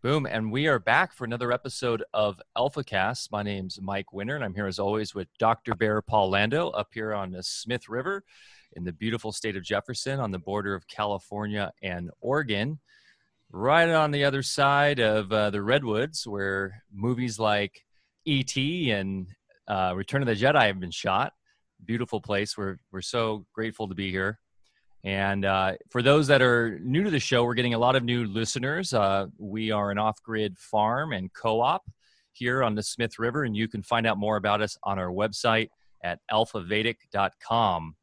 Boom. 0.00 0.26
And 0.26 0.52
we 0.52 0.68
are 0.68 0.78
back 0.78 1.12
for 1.12 1.24
another 1.24 1.50
episode 1.50 2.04
of 2.14 2.40
AlphaCast. 2.56 3.32
My 3.32 3.42
name's 3.42 3.80
Mike 3.80 4.12
Winter, 4.12 4.36
and 4.36 4.44
I'm 4.44 4.54
here 4.54 4.68
as 4.68 4.78
always 4.78 5.12
with 5.12 5.26
Dr. 5.40 5.74
Bear 5.74 6.00
Paul 6.02 6.30
Lando 6.30 6.68
up 6.68 6.90
here 6.94 7.12
on 7.12 7.32
the 7.32 7.42
Smith 7.42 7.88
River 7.88 8.22
in 8.74 8.84
the 8.84 8.92
beautiful 8.92 9.32
state 9.32 9.56
of 9.56 9.64
Jefferson 9.64 10.20
on 10.20 10.30
the 10.30 10.38
border 10.38 10.76
of 10.76 10.86
California 10.86 11.72
and 11.82 12.12
Oregon. 12.20 12.78
Right 13.50 13.88
on 13.88 14.12
the 14.12 14.22
other 14.22 14.44
side 14.44 15.00
of 15.00 15.32
uh, 15.32 15.50
the 15.50 15.62
Redwoods, 15.62 16.28
where 16.28 16.84
movies 16.94 17.40
like 17.40 17.84
E.T. 18.24 18.92
and 18.92 19.26
uh, 19.66 19.94
Return 19.96 20.22
of 20.22 20.28
the 20.28 20.36
Jedi 20.36 20.68
have 20.68 20.78
been 20.78 20.92
shot. 20.92 21.32
Beautiful 21.84 22.20
place. 22.20 22.56
We're, 22.56 22.76
we're 22.92 23.02
so 23.02 23.46
grateful 23.52 23.88
to 23.88 23.96
be 23.96 24.12
here. 24.12 24.38
And 25.04 25.44
uh, 25.44 25.74
for 25.90 26.02
those 26.02 26.26
that 26.26 26.42
are 26.42 26.78
new 26.80 27.04
to 27.04 27.10
the 27.10 27.20
show, 27.20 27.44
we're 27.44 27.54
getting 27.54 27.74
a 27.74 27.78
lot 27.78 27.94
of 27.94 28.02
new 28.02 28.24
listeners. 28.24 28.92
Uh, 28.92 29.26
we 29.38 29.70
are 29.70 29.90
an 29.90 29.98
off 29.98 30.20
grid 30.22 30.58
farm 30.58 31.12
and 31.12 31.32
co 31.32 31.60
op 31.60 31.84
here 32.32 32.62
on 32.62 32.74
the 32.74 32.82
Smith 32.82 33.18
River, 33.18 33.44
and 33.44 33.56
you 33.56 33.68
can 33.68 33.82
find 33.82 34.06
out 34.06 34.18
more 34.18 34.36
about 34.36 34.60
us 34.60 34.76
on 34.82 34.98
our 34.98 35.08
website 35.08 35.68
at 36.02 36.20
alphavedic.com. 36.30 37.94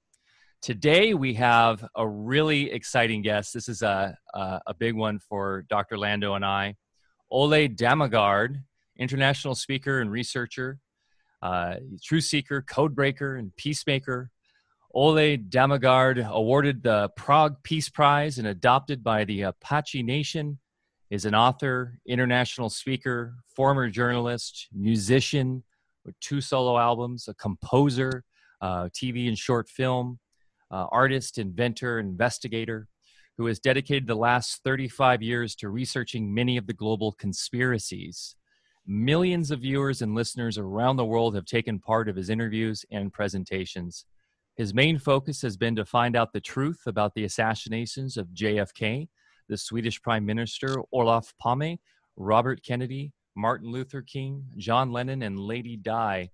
Today, 0.62 1.13
we 1.13 1.34
have 1.36 1.86
a 1.95 2.08
really 2.08 2.72
exciting 2.72 3.22
guest. 3.22 3.53
This 3.53 3.70
is 3.70 3.81
a, 3.81 4.17
a, 4.34 4.62
a 4.67 4.73
big 4.73 4.95
one 4.95 5.20
for 5.20 5.66
Dr. 5.70 5.98
Lando 5.98 6.34
and 6.34 6.45
I. 6.45 6.75
Ole 7.30 7.67
Dammegard, 7.67 8.62
international 8.98 9.55
speaker 9.55 10.00
and 10.00 10.09
researcher, 10.09 10.80
uh, 11.41 11.75
truth 12.03 12.23
seeker, 12.23 12.62
code 12.62 12.95
breaker, 12.95 13.36
and 13.36 13.55
peacemaker 13.58 14.31
Ole 14.95 15.38
Dammegard, 15.38 16.26
awarded 16.26 16.81
the 16.81 17.09
Prague 17.17 17.58
Peace 17.63 17.90
Prize 17.90 18.38
and 18.38 18.48
adopted 18.48 19.03
by 19.03 19.26
the 19.26 19.41
Apache 19.41 20.03
Nation, 20.03 20.58
is 21.09 21.26
an 21.26 21.36
author, 21.36 21.99
international 22.08 22.70
speaker, 22.70 23.36
former 23.53 23.89
journalist, 23.89 24.70
musician 24.72 25.66
with 26.05 26.17
two 26.22 26.39
solo 26.39 26.78
albums, 26.78 27.28
a 27.28 27.33
composer, 27.33 28.23
uh, 28.61 28.86
TV 28.86 29.28
and 29.28 29.38
short 29.38 29.67
film, 29.67 30.17
uh, 30.72 30.86
artist, 30.94 31.39
inventor, 31.39 32.00
investigator, 32.00 32.88
who 33.38 33.48
has 33.48 33.59
dedicated 33.59 34.08
the 34.08 34.16
last 34.16 34.61
35 34.64 35.22
years 35.22 35.55
to 35.55 35.67
researching 35.67 36.33
many 36.33 36.55
of 36.55 36.67
the 36.67 36.73
global 36.73 37.11
conspiracies. 37.11 38.38
Millions 38.88 39.52
of 39.52 39.59
viewers 39.59 40.02
and 40.02 40.16
listeners 40.16 40.58
around 40.58 40.95
the 40.95 41.03
world 41.03 41.36
have 41.36 41.45
taken 41.45 41.80
part 41.80 42.08
of 42.08 42.16
his 42.16 42.30
interviews 42.30 42.86
and 42.92 43.11
presentations. 43.11 44.05
His 44.56 44.73
main 44.73 45.00
focus 45.00 45.42
has 45.42 45.58
been 45.58 45.75
to 45.75 45.84
find 45.84 46.16
out 46.16 46.31
the 46.31 46.39
truth 46.39 46.84
about 46.88 47.14
the 47.14 47.25
assassinations 47.25 48.16
of 48.16 48.28
JFK, 48.28 49.09
the 49.50 49.58
Swedish 49.58 50.02
Prime 50.02 50.25
Minister 50.25 50.78
Olof 50.94 51.34
Palme, 51.38 51.78
Robert 52.16 52.64
Kennedy, 52.66 53.11
Martin 53.36 53.70
Luther 53.70 54.02
King, 54.02 54.45
John 54.56 54.94
Lennon, 54.94 55.23
and 55.23 55.38
Lady 55.38 55.76
Di, 55.76 56.30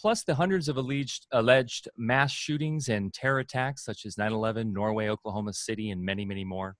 plus 0.00 0.24
the 0.24 0.34
hundreds 0.34 0.70
of 0.70 0.78
alleged, 0.78 1.26
alleged 1.32 1.88
mass 1.98 2.32
shootings 2.32 2.88
and 2.88 3.12
terror 3.12 3.40
attacks 3.40 3.84
such 3.84 4.06
as 4.06 4.16
9 4.16 4.32
11, 4.32 4.72
Norway, 4.72 5.08
Oklahoma 5.08 5.52
City, 5.52 5.90
and 5.90 6.02
many, 6.02 6.24
many 6.24 6.44
more. 6.44 6.74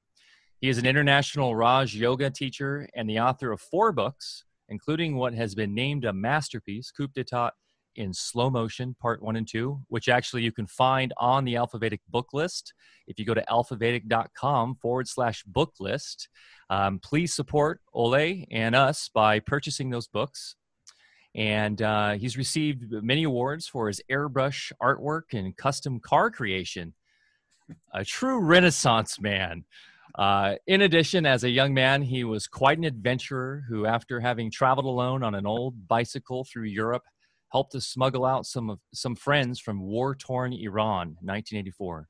He 0.59 0.71
is 0.71 0.79
an 0.79 0.87
international 0.87 1.55
Raj 1.55 1.95
Yoga 1.95 2.31
teacher 2.31 2.89
and 2.97 3.09
the 3.09 3.21
author 3.21 3.53
of 3.53 3.61
four 3.61 3.93
books, 3.93 4.45
including 4.71 5.17
what 5.17 5.35
has 5.35 5.55
been 5.55 5.75
named 5.75 6.07
a 6.07 6.15
masterpiece, 6.15 6.91
Coup 6.91 7.09
d'etat 7.09 7.51
in 7.99 8.15
slow 8.15 8.49
motion, 8.49 8.95
part 9.01 9.21
one 9.23 9.37
and 9.37 9.47
two, 9.47 9.81
which 9.89 10.09
actually 10.09 10.43
you 10.43 10.53
can 10.53 10.67
find 10.67 11.13
on 11.19 11.45
the 11.45 11.55
Alphavedic 11.55 11.99
book 12.09 12.29
list. 12.33 12.73
If 13.07 13.19
you 13.19 13.25
go 13.25 13.35
to 13.35 13.45
alphavedic.com 13.51 14.77
forward 14.77 15.09
slash 15.09 15.43
book 15.43 15.75
list, 15.81 16.29
um, 16.71 17.01
please 17.01 17.35
support 17.35 17.81
Ole 17.93 18.47
and 18.51 18.77
us 18.77 19.11
by 19.13 19.41
purchasing 19.41 19.91
those 19.91 20.07
books. 20.07 20.55
And 21.35 21.83
uh, 21.83 22.13
he's 22.13 22.39
received 22.39 22.91
many 22.91 23.25
awards 23.25 23.67
for 23.67 23.89
his 23.89 24.01
airbrush 24.11 24.73
artwork 24.81 25.35
and 25.35 25.57
custom 25.57 26.01
car 26.01 26.31
creation. 26.31 26.95
A 27.93 28.05
true 28.05 28.41
Renaissance 28.41 29.21
man. 29.21 29.65
Uh, 30.15 30.55
in 30.67 30.83
addition, 30.83 31.27
as 31.27 31.45
a 31.45 31.51
young 31.51 31.75
man, 31.75 32.03
he 32.03 32.25
was 32.25 32.47
quite 32.47 32.79
an 32.79 32.85
adventurer 32.85 33.65
who, 33.69 33.87
after 33.87 34.21
having 34.21 34.51
traveled 34.51 34.87
alone 34.87 35.23
on 35.23 35.35
an 35.35 35.47
old 35.47 35.87
bicycle 35.87 36.45
through 36.45 36.65
Europe, 36.65 37.03
helped 37.51 37.73
to 37.73 37.81
smuggle 37.81 38.25
out 38.25 38.47
some 38.47 38.71
of 38.71 38.79
some 38.93 39.17
friends 39.17 39.61
from 39.61 39.81
war-torn 39.81 40.53
Iran, 40.53 41.17
1984. 41.21 42.09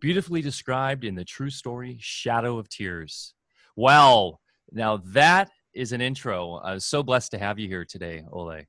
Beautifully 0.00 0.42
described 0.42 1.04
in 1.04 1.14
the 1.14 1.24
true 1.24 1.50
story 1.50 1.96
Shadow 2.00 2.58
of 2.58 2.68
Tears. 2.68 3.34
Well, 3.74 4.40
now 4.72 4.98
that 5.06 5.50
is 5.74 5.92
an 5.92 6.00
intro. 6.00 6.60
I'm 6.62 6.80
so 6.80 7.02
blessed 7.02 7.30
to 7.32 7.38
have 7.38 7.58
you 7.58 7.68
here 7.68 7.84
today, 7.84 8.24
Ole. 8.30 8.62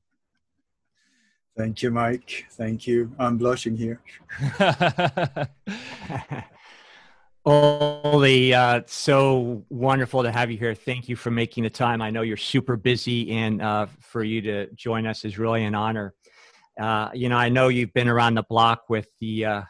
Thank 1.58 1.82
you, 1.82 1.92
Mike. 1.92 2.46
Thank 2.52 2.86
you. 2.86 3.12
I'm 3.18 3.38
blushing 3.38 3.76
here. 3.76 4.02
Ole, 7.50 8.54
uh, 8.54 8.82
so 8.88 9.64
wonderful 9.70 10.22
to 10.22 10.30
have 10.30 10.52
you 10.52 10.58
here. 10.58 10.76
Thank 10.76 11.08
you 11.08 11.16
for 11.16 11.32
making 11.32 11.64
the 11.64 11.70
time. 11.70 12.02
I 12.02 12.10
know 12.10 12.22
you're 12.22 12.36
super 12.36 12.76
busy, 12.76 13.32
and 13.32 13.62
uh, 13.62 13.86
for 14.02 14.22
you 14.22 14.42
to 14.42 14.68
join 14.74 15.08
us 15.08 15.24
is 15.24 15.40
really 15.40 15.64
an 15.64 15.74
honor. 15.74 16.14
Uh, 16.78 17.10
you 17.14 17.30
know, 17.30 17.38
I 17.38 17.48
know 17.48 17.70
you've 17.70 17.94
been 17.94 18.10
around 18.10 18.34
the 18.34 18.44
block 18.44 18.90
with 18.90 19.08
the 19.22 19.46
uh, 19.46 19.62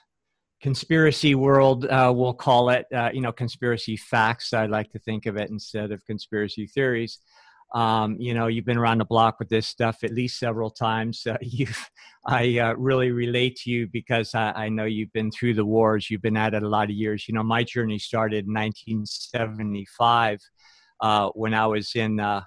conspiracy 0.59 1.35
world, 1.35 1.85
uh, 1.85 2.11
we'll 2.15 2.33
call 2.33 2.71
it, 2.71 2.87
uh, 2.91 3.11
you 3.13 3.21
know, 3.21 3.31
conspiracy 3.31 3.95
facts. 3.95 4.53
I 4.53 4.65
like 4.65 4.91
to 4.93 4.99
think 4.99 5.27
of 5.27 5.37
it 5.37 5.51
instead 5.51 5.91
of 5.91 6.03
conspiracy 6.05 6.65
theories. 6.65 7.19
Um, 7.73 8.15
you 8.17 8.33
know, 8.33 8.47
you've 8.47 8.65
been 8.65 8.77
around 8.77 8.99
the 8.99 9.05
block 9.05 9.39
with 9.39 9.49
this 9.49 9.67
stuff 9.67 10.03
at 10.03 10.13
least 10.13 10.39
several 10.39 10.69
times. 10.69 11.27
Uh, 11.27 11.37
you, 11.41 11.67
I 12.25 12.59
uh, 12.59 12.73
really 12.75 13.11
relate 13.11 13.57
to 13.63 13.69
you 13.69 13.87
because 13.87 14.33
I, 14.33 14.51
I, 14.51 14.69
know 14.69 14.85
you've 14.85 15.11
been 15.11 15.31
through 15.31 15.55
the 15.55 15.65
wars. 15.65 16.09
You've 16.09 16.21
been 16.21 16.37
at 16.37 16.53
it 16.53 16.63
a 16.63 16.69
lot 16.69 16.85
of 16.85 16.95
years. 16.95 17.27
You 17.27 17.33
know, 17.33 17.43
my 17.43 17.63
journey 17.63 17.99
started 17.99 18.45
in 18.45 18.53
1975 18.53 20.39
uh, 21.01 21.29
when 21.29 21.53
I 21.53 21.67
was 21.67 21.91
in, 21.95 22.19
uh, 22.19 22.41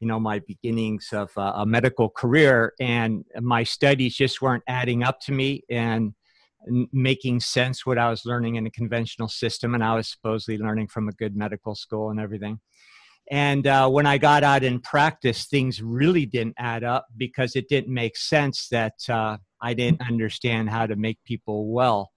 you 0.00 0.08
know, 0.08 0.18
my 0.18 0.40
beginnings 0.40 1.08
of 1.12 1.30
uh, 1.36 1.52
a 1.56 1.66
medical 1.66 2.08
career, 2.10 2.74
and 2.80 3.24
my 3.40 3.62
studies 3.62 4.16
just 4.16 4.42
weren't 4.42 4.64
adding 4.68 5.02
up 5.02 5.20
to 5.22 5.32
me 5.32 5.62
and 5.70 6.12
making 6.92 7.40
sense 7.40 7.86
what 7.86 7.98
I 7.98 8.10
was 8.10 8.24
learning 8.24 8.56
in 8.56 8.66
a 8.66 8.70
conventional 8.70 9.28
system, 9.28 9.74
and 9.74 9.82
I 9.82 9.94
was 9.94 10.08
supposedly 10.08 10.58
learning 10.58 10.88
from 10.88 11.08
a 11.08 11.12
good 11.12 11.36
medical 11.36 11.74
school 11.74 12.10
and 12.10 12.20
everything. 12.20 12.60
And 13.30 13.66
uh, 13.66 13.88
when 13.88 14.06
I 14.06 14.18
got 14.18 14.44
out 14.44 14.62
in 14.62 14.80
practice, 14.80 15.46
things 15.46 15.82
really 15.82 16.26
didn't 16.26 16.54
add 16.58 16.84
up 16.84 17.06
because 17.16 17.56
it 17.56 17.68
didn't 17.68 17.92
make 17.92 18.16
sense 18.16 18.68
that 18.68 18.94
uh, 19.08 19.38
I 19.60 19.74
didn't 19.74 20.02
understand 20.02 20.70
how 20.70 20.86
to 20.86 20.96
make 20.96 21.18
people 21.24 21.72
well. 21.72 22.12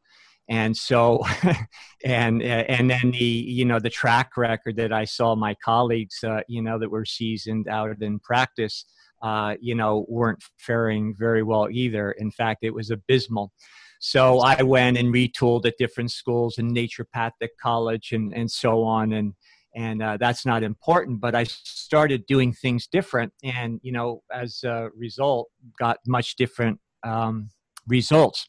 And 0.49 0.75
so, 0.75 1.23
and 2.05 2.41
and 2.41 2.89
then 2.89 3.11
the 3.11 3.17
you 3.17 3.65
know 3.65 3.79
the 3.79 3.89
track 3.89 4.35
record 4.35 4.77
that 4.77 4.91
I 4.91 5.05
saw 5.05 5.35
my 5.35 5.55
colleagues 5.63 6.23
uh, 6.23 6.41
you 6.47 6.61
know 6.61 6.79
that 6.79 6.89
were 6.89 7.05
seasoned 7.05 7.67
out 7.67 8.01
in 8.01 8.19
practice, 8.19 8.85
uh, 9.21 9.55
you 9.61 9.75
know, 9.75 10.05
weren't 10.09 10.43
faring 10.57 11.15
very 11.17 11.43
well 11.43 11.67
either. 11.69 12.11
In 12.13 12.31
fact, 12.31 12.63
it 12.63 12.73
was 12.73 12.89
abysmal. 12.89 13.51
So 13.99 14.39
I 14.39 14.63
went 14.63 14.97
and 14.97 15.13
retooled 15.13 15.65
at 15.65 15.77
different 15.77 16.11
schools 16.11 16.57
and 16.57 16.75
naturopathic 16.75 17.49
college 17.61 18.11
and 18.11 18.33
and 18.33 18.49
so 18.49 18.83
on 18.83 19.13
and 19.13 19.33
and 19.75 20.01
uh, 20.01 20.17
that's 20.17 20.45
not 20.45 20.63
important 20.63 21.19
but 21.19 21.35
i 21.35 21.43
started 21.43 22.25
doing 22.25 22.51
things 22.51 22.87
different 22.87 23.31
and 23.43 23.79
you 23.83 23.91
know 23.91 24.21
as 24.33 24.63
a 24.63 24.89
result 24.95 25.49
got 25.77 25.97
much 26.07 26.35
different 26.35 26.79
um, 27.03 27.49
results. 27.89 28.47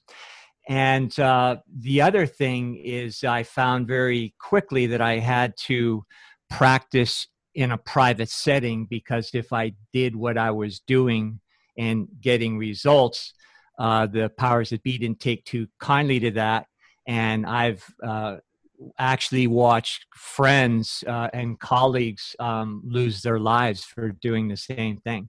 And 0.69 1.19
uh, 1.19 1.57
the 1.81 2.03
other 2.03 2.27
thing 2.27 2.77
is 2.77 3.25
i 3.25 3.43
found 3.43 3.89
very 3.89 4.35
quickly 4.39 4.87
that 4.87 5.01
i 5.01 5.19
had 5.19 5.57
to 5.57 6.05
practice 6.49 7.27
in 7.55 7.73
a 7.73 7.79
private 7.79 8.29
setting 8.29 8.87
because 8.87 9.31
if 9.35 9.53
i 9.53 9.73
did 9.93 10.15
what 10.15 10.39
i 10.39 10.51
was 10.51 10.81
doing 10.81 11.41
and 11.79 12.07
getting 12.21 12.59
results 12.59 13.33
uh, 13.79 14.07
the 14.07 14.29
powers 14.37 14.71
that 14.71 14.83
be 14.83 14.99
didn't 14.99 15.19
take 15.21 15.43
too 15.47 15.67
kindly 15.81 16.21
to 16.21 16.31
that. 16.33 16.67
And 17.09 17.47
i've 17.47 17.85
uh, 18.03 18.37
actually 18.99 19.47
watch 19.47 20.01
friends 20.15 21.05
uh, 21.07 21.29
and 21.33 21.59
colleagues 21.61 22.35
um, 22.39 22.83
lose 22.85 23.23
their 23.23 23.39
lives 23.39 23.85
for 23.85 24.13
doing 24.13 24.49
the 24.49 24.57
same 24.57 24.99
thing, 24.99 25.29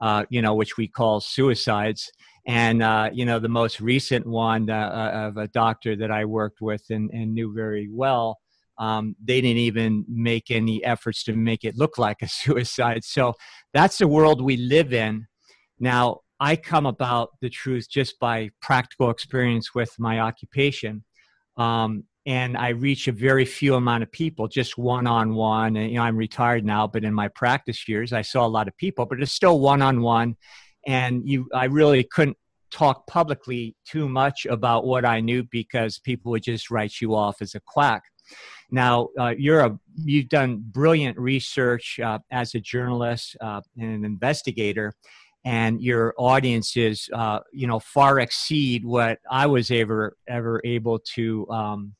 uh, 0.00 0.24
you 0.30 0.42
know, 0.42 0.54
which 0.54 0.76
we 0.76 0.88
call 0.88 1.20
suicides. 1.20 2.10
And, 2.46 2.82
uh, 2.82 3.10
you 3.12 3.24
know, 3.24 3.38
the 3.38 3.48
most 3.48 3.80
recent 3.80 4.26
one 4.26 4.70
uh, 4.70 4.74
uh, 4.74 5.28
of 5.28 5.36
a 5.36 5.48
doctor 5.48 5.94
that 5.96 6.10
I 6.10 6.24
worked 6.24 6.60
with 6.60 6.82
and, 6.90 7.10
and 7.12 7.34
knew 7.34 7.52
very 7.52 7.88
well, 7.90 8.38
um, 8.78 9.14
they 9.22 9.40
didn't 9.40 9.58
even 9.58 10.04
make 10.08 10.50
any 10.50 10.82
efforts 10.84 11.22
to 11.24 11.34
make 11.34 11.64
it 11.64 11.76
look 11.76 11.98
like 11.98 12.22
a 12.22 12.28
suicide. 12.42 13.04
So 13.04 13.34
that's 13.74 13.98
the 13.98 14.08
world 14.08 14.40
we 14.42 14.56
live 14.56 14.92
in. 14.92 15.26
Now, 15.78 16.20
I 16.40 16.56
come 16.56 16.86
about 16.86 17.30
the 17.42 17.50
truth 17.50 17.86
just 17.90 18.18
by 18.18 18.50
practical 18.62 19.10
experience 19.10 19.74
with 19.74 19.94
my 19.98 20.20
occupation. 20.20 21.04
Um, 21.58 22.04
and 22.26 22.56
I 22.56 22.70
reach 22.70 23.08
a 23.08 23.12
very 23.12 23.44
few 23.44 23.74
amount 23.74 24.02
of 24.02 24.12
people, 24.12 24.46
just 24.46 24.76
one 24.76 25.06
on 25.06 25.34
one. 25.34 25.76
And 25.76 25.90
you 25.90 25.96
know, 25.96 26.02
I'm 26.02 26.16
retired 26.16 26.64
now, 26.64 26.86
but 26.86 27.04
in 27.04 27.14
my 27.14 27.28
practice 27.28 27.88
years, 27.88 28.12
I 28.12 28.22
saw 28.22 28.46
a 28.46 28.48
lot 28.48 28.68
of 28.68 28.76
people, 28.76 29.06
but 29.06 29.20
it's 29.20 29.32
still 29.32 29.60
one 29.60 29.82
on 29.82 30.02
one. 30.02 30.36
And 30.86 31.28
you, 31.28 31.48
I 31.54 31.64
really 31.64 32.04
couldn't 32.04 32.36
talk 32.70 33.06
publicly 33.06 33.74
too 33.84 34.08
much 34.08 34.46
about 34.46 34.86
what 34.86 35.04
I 35.04 35.20
knew 35.20 35.44
because 35.50 35.98
people 35.98 36.30
would 36.32 36.42
just 36.42 36.70
write 36.70 37.00
you 37.00 37.14
off 37.14 37.42
as 37.42 37.54
a 37.54 37.60
quack. 37.60 38.02
Now, 38.70 39.08
uh, 39.18 39.34
you're 39.36 39.60
a 39.60 39.78
you've 39.96 40.28
done 40.28 40.62
brilliant 40.64 41.18
research 41.18 41.98
uh, 42.02 42.20
as 42.30 42.54
a 42.54 42.60
journalist 42.60 43.36
uh, 43.40 43.60
and 43.76 43.92
an 43.92 44.04
investigator, 44.04 44.94
and 45.44 45.82
your 45.82 46.14
audiences, 46.16 47.08
uh, 47.12 47.40
you 47.52 47.66
know, 47.66 47.80
far 47.80 48.20
exceed 48.20 48.84
what 48.84 49.18
I 49.28 49.46
was 49.46 49.70
ever 49.70 50.16
ever 50.28 50.60
able 50.64 51.00
to, 51.14 51.48
um, 51.50 51.94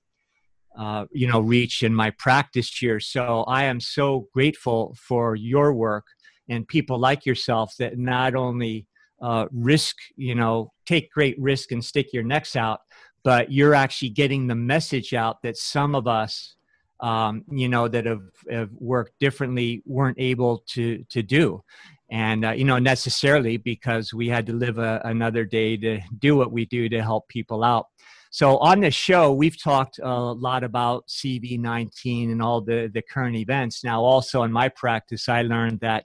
uh, 0.79 1.07
you 1.11 1.27
know, 1.27 1.41
reach 1.41 1.83
in 1.83 1.95
my 1.95 2.11
practice 2.11 2.75
here. 2.77 3.01
So 3.01 3.45
I 3.49 3.65
am 3.65 3.81
so 3.81 4.29
grateful 4.33 4.97
for 4.99 5.35
your 5.35 5.73
work 5.73 6.07
and 6.49 6.67
people 6.67 6.99
like 6.99 7.27
yourself 7.27 7.75
that 7.79 7.99
not 7.99 8.35
only 8.35 8.87
uh, 9.23 9.47
risk, 9.53 9.97
you 10.17 10.35
know, 10.35 10.73
take 10.87 11.11
great 11.11 11.39
risk 11.39 11.73
and 11.73 11.85
stick 11.85 12.13
your 12.13 12.23
necks 12.23 12.57
out, 12.57 12.81
but 13.23 13.53
you're 13.53 13.75
actually 13.75 14.11
getting 14.11 14.47
the 14.47 14.55
message 14.55 15.13
out 15.13 15.43
that 15.43 15.57
some 15.57 15.95
of 15.95 16.07
us, 16.07 16.57
um, 17.01 17.45
you 17.51 17.69
know, 17.69 17.89
that 17.89 18.07
have, 18.07 18.23
have 18.51 18.71
worked 18.79 19.13
differently 19.21 19.83
weren't 19.87 20.19
able 20.19 20.63
to 20.69 21.05
to 21.11 21.23
do, 21.23 21.63
and 22.11 22.45
uh, 22.45 22.51
you 22.51 22.65
know, 22.65 22.79
necessarily 22.79 23.57
because 23.57 24.13
we 24.13 24.29
had 24.29 24.47
to 24.47 24.53
live 24.53 24.79
a, 24.79 25.01
another 25.05 25.45
day 25.45 25.77
to 25.77 26.01
do 26.19 26.37
what 26.37 26.53
we 26.53 26.65
do 26.67 26.89
to 26.89 27.03
help 27.03 27.29
people 27.29 27.63
out. 27.63 27.87
So 28.31 28.59
on 28.59 28.81
this 28.81 28.95
show, 28.95 29.33
we've 29.33 29.61
talked 29.61 29.99
a 30.01 30.09
lot 30.09 30.63
about 30.63 31.09
CV19 31.09 32.31
and 32.31 32.41
all 32.41 32.61
the 32.61 32.89
the 32.93 33.03
current 33.03 33.37
events. 33.37 33.83
Now, 33.83 34.03
also 34.03 34.45
in 34.45 34.53
my 34.53 34.69
practice, 34.69 35.29
I 35.29 35.43
learned 35.43 35.81
that 35.81 36.05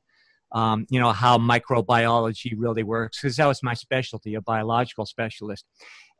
um, 0.52 0.88
you 0.90 1.00
know 1.00 1.12
how 1.12 1.38
microbiology 1.38 2.54
really 2.58 2.84
works 2.84 3.20
because 3.22 3.36
that 3.36 3.46
was 3.46 3.62
my 3.62 3.74
specialty 3.74 4.36
a 4.36 4.42
biological 4.42 5.06
specialist 5.06 5.66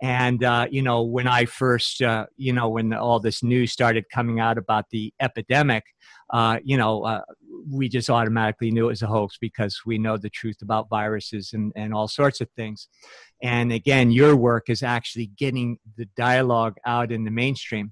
and 0.02 0.44
uh, 0.44 0.68
you 0.70 0.82
know 0.82 1.04
when 1.04 1.28
i 1.28 1.46
first 1.46 2.02
uh, 2.02 2.26
you 2.36 2.52
know 2.52 2.70
when 2.70 2.94
all 2.94 3.20
this 3.20 3.42
news 3.42 3.72
started 3.72 4.06
coming 4.12 4.40
out 4.40 4.58
about 4.58 4.90
the 4.90 5.14
epidemic 5.22 5.84
uh, 6.32 6.60
you 6.64 6.78
know 6.78 7.04
uh, 7.04 7.22
we 7.70 7.90
just 7.90 8.10
automatically 8.10 8.72
knew 8.72 8.86
it 8.86 8.90
was 8.90 9.02
a 9.02 9.08
hoax 9.08 9.38
because 9.40 9.82
we 9.86 9.98
know 9.98 10.18
the 10.18 10.30
truth 10.30 10.58
about 10.62 10.90
viruses 10.90 11.54
and, 11.54 11.72
and 11.76 11.94
all 11.94 12.08
sorts 12.08 12.42
of 12.42 12.50
things 12.56 12.88
and 13.42 13.72
again 13.72 14.12
your 14.12 14.36
work 14.36 14.70
is 14.70 14.84
actually 14.84 15.28
getting 15.38 15.78
the 15.98 16.06
dialogue 16.16 16.76
out 16.86 17.12
in 17.12 17.24
the 17.24 17.32
mainstream 17.32 17.92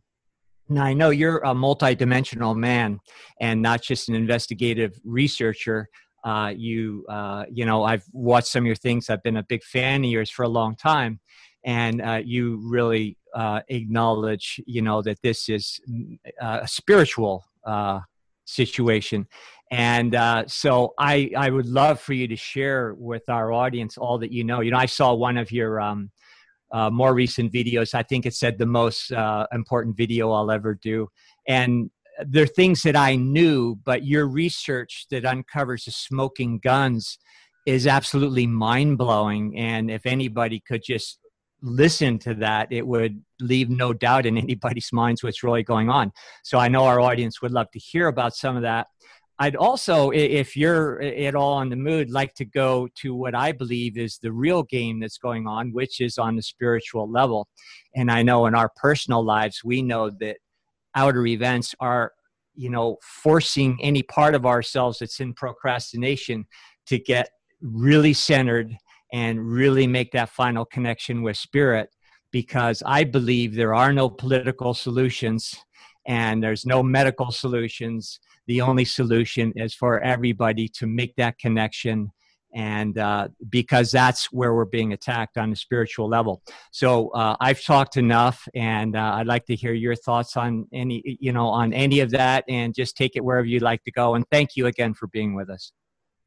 now, 0.69 0.83
I 0.83 0.93
know 0.93 1.09
you're 1.09 1.39
a 1.39 1.53
multidimensional 1.53 2.55
man 2.55 2.99
and 3.39 3.61
not 3.61 3.81
just 3.81 4.09
an 4.09 4.15
investigative 4.15 4.99
researcher. 5.03 5.89
Uh, 6.23 6.53
you, 6.55 7.05
uh, 7.09 7.43
you 7.51 7.65
know, 7.65 7.83
I've 7.83 8.05
watched 8.13 8.47
some 8.47 8.63
of 8.63 8.67
your 8.67 8.75
things. 8.75 9.09
I've 9.09 9.23
been 9.23 9.37
a 9.37 9.43
big 9.43 9.63
fan 9.63 10.05
of 10.05 10.09
yours 10.09 10.29
for 10.29 10.43
a 10.43 10.47
long 10.47 10.75
time, 10.75 11.19
and 11.65 12.01
uh, 12.01 12.21
you 12.23 12.61
really 12.63 13.17
uh, 13.35 13.59
acknowledge, 13.67 14.61
you 14.65 14.81
know, 14.81 15.01
that 15.01 15.21
this 15.21 15.49
is 15.49 15.81
uh, 16.41 16.59
a 16.61 16.67
spiritual 16.67 17.43
uh, 17.65 17.99
situation. 18.53 19.27
And 19.71 20.13
uh, 20.13 20.43
so, 20.47 20.93
I, 20.99 21.31
I 21.35 21.49
would 21.49 21.65
love 21.65 21.99
for 21.99 22.13
you 22.13 22.27
to 22.27 22.35
share 22.35 22.93
with 22.93 23.27
our 23.29 23.51
audience 23.51 23.97
all 23.97 24.19
that 24.19 24.31
you 24.31 24.43
know. 24.43 24.61
You 24.61 24.71
know, 24.71 24.77
I 24.77 24.85
saw 24.85 25.13
one 25.13 25.37
of 25.37 25.51
your 25.51 25.81
um, 25.81 26.11
uh, 26.71 26.89
more 26.89 27.13
recent 27.13 27.51
videos. 27.51 27.95
I 27.95 28.03
think 28.03 28.25
it 28.25 28.35
said 28.35 28.57
the 28.57 28.65
most 28.65 29.11
uh, 29.11 29.47
important 29.51 29.97
video 29.97 30.31
I'll 30.31 30.51
ever 30.51 30.75
do, 30.75 31.07
and 31.47 31.89
there 32.25 32.43
are 32.43 32.47
things 32.47 32.81
that 32.83 32.95
I 32.95 33.15
knew, 33.15 33.75
but 33.83 34.05
your 34.05 34.27
research 34.27 35.07
that 35.09 35.25
uncovers 35.25 35.85
the 35.85 35.91
smoking 35.91 36.59
guns 36.59 37.17
is 37.65 37.87
absolutely 37.87 38.45
mind 38.45 38.97
blowing. 38.97 39.57
And 39.57 39.89
if 39.89 40.05
anybody 40.05 40.61
could 40.65 40.83
just 40.83 41.19
listen 41.63 42.19
to 42.19 42.33
that, 42.35 42.67
it 42.71 42.85
would 42.85 43.23
leave 43.39 43.69
no 43.69 43.93
doubt 43.93 44.25
in 44.25 44.37
anybody's 44.37 44.91
minds 44.91 45.23
what's 45.23 45.43
really 45.43 45.63
going 45.63 45.89
on. 45.89 46.11
So 46.43 46.59
I 46.59 46.67
know 46.67 46.83
our 46.83 46.99
audience 46.99 47.41
would 47.41 47.51
love 47.51 47.71
to 47.71 47.79
hear 47.79 48.07
about 48.07 48.35
some 48.35 48.55
of 48.55 48.61
that. 48.61 48.87
I'd 49.39 49.55
also, 49.55 50.11
if 50.11 50.55
you're 50.55 51.01
at 51.01 51.33
all 51.33 51.59
in 51.61 51.69
the 51.69 51.75
mood, 51.75 52.11
like 52.11 52.35
to 52.35 52.45
go 52.45 52.87
to 52.97 53.15
what 53.15 53.33
I 53.33 53.51
believe 53.51 53.97
is 53.97 54.19
the 54.21 54.31
real 54.31 54.61
game 54.61 54.99
that's 54.99 55.17
going 55.17 55.47
on, 55.47 55.73
which 55.73 56.01
is 56.01 56.19
on 56.19 56.35
the 56.35 56.43
spiritual 56.43 57.09
level. 57.09 57.47
And 57.95 58.11
I 58.11 58.21
know 58.21 58.45
in 58.45 58.53
our 58.53 58.69
personal 58.75 59.25
lives, 59.25 59.63
we 59.63 59.81
know 59.81 60.11
that 60.19 60.37
outer 60.95 61.25
events 61.25 61.73
are 61.79 62.11
you 62.55 62.69
know 62.69 62.97
forcing 63.01 63.77
any 63.81 64.03
part 64.03 64.35
of 64.35 64.45
ourselves 64.45 64.99
that's 64.99 65.19
in 65.19 65.33
procrastination 65.33 66.45
to 66.85 66.99
get 66.99 67.29
really 67.61 68.13
centered 68.13 68.77
and 69.13 69.39
really 69.47 69.87
make 69.87 70.11
that 70.11 70.29
final 70.29 70.65
connection 70.65 71.21
with 71.21 71.37
spirit 71.37 71.89
because 72.31 72.83
i 72.85 73.03
believe 73.03 73.55
there 73.55 73.73
are 73.73 73.93
no 73.93 74.09
political 74.09 74.73
solutions 74.73 75.55
and 76.05 76.43
there's 76.43 76.65
no 76.65 76.83
medical 76.83 77.31
solutions 77.31 78.19
the 78.47 78.59
only 78.59 78.83
solution 78.83 79.53
is 79.55 79.73
for 79.73 80.01
everybody 80.01 80.67
to 80.67 80.85
make 80.85 81.15
that 81.15 81.37
connection 81.37 82.11
and 82.53 82.97
uh, 82.97 83.27
because 83.49 83.91
that's 83.91 84.31
where 84.31 84.53
we're 84.53 84.65
being 84.65 84.93
attacked 84.93 85.37
on 85.37 85.49
the 85.49 85.55
spiritual 85.55 86.07
level. 86.07 86.41
So 86.71 87.09
uh, 87.09 87.35
I've 87.39 87.63
talked 87.63 87.97
enough, 87.97 88.47
and 88.53 88.95
uh, 88.95 89.15
I'd 89.15 89.27
like 89.27 89.45
to 89.45 89.55
hear 89.55 89.73
your 89.73 89.95
thoughts 89.95 90.37
on 90.37 90.67
any, 90.71 91.17
you 91.19 91.31
know, 91.31 91.47
on 91.47 91.73
any 91.73 91.99
of 91.99 92.11
that, 92.11 92.43
and 92.47 92.73
just 92.75 92.95
take 92.95 93.15
it 93.15 93.23
wherever 93.23 93.45
you'd 93.45 93.63
like 93.63 93.83
to 93.85 93.91
go. 93.91 94.15
And 94.15 94.25
thank 94.31 94.55
you 94.55 94.67
again 94.67 94.93
for 94.93 95.07
being 95.07 95.33
with 95.33 95.49
us. 95.49 95.71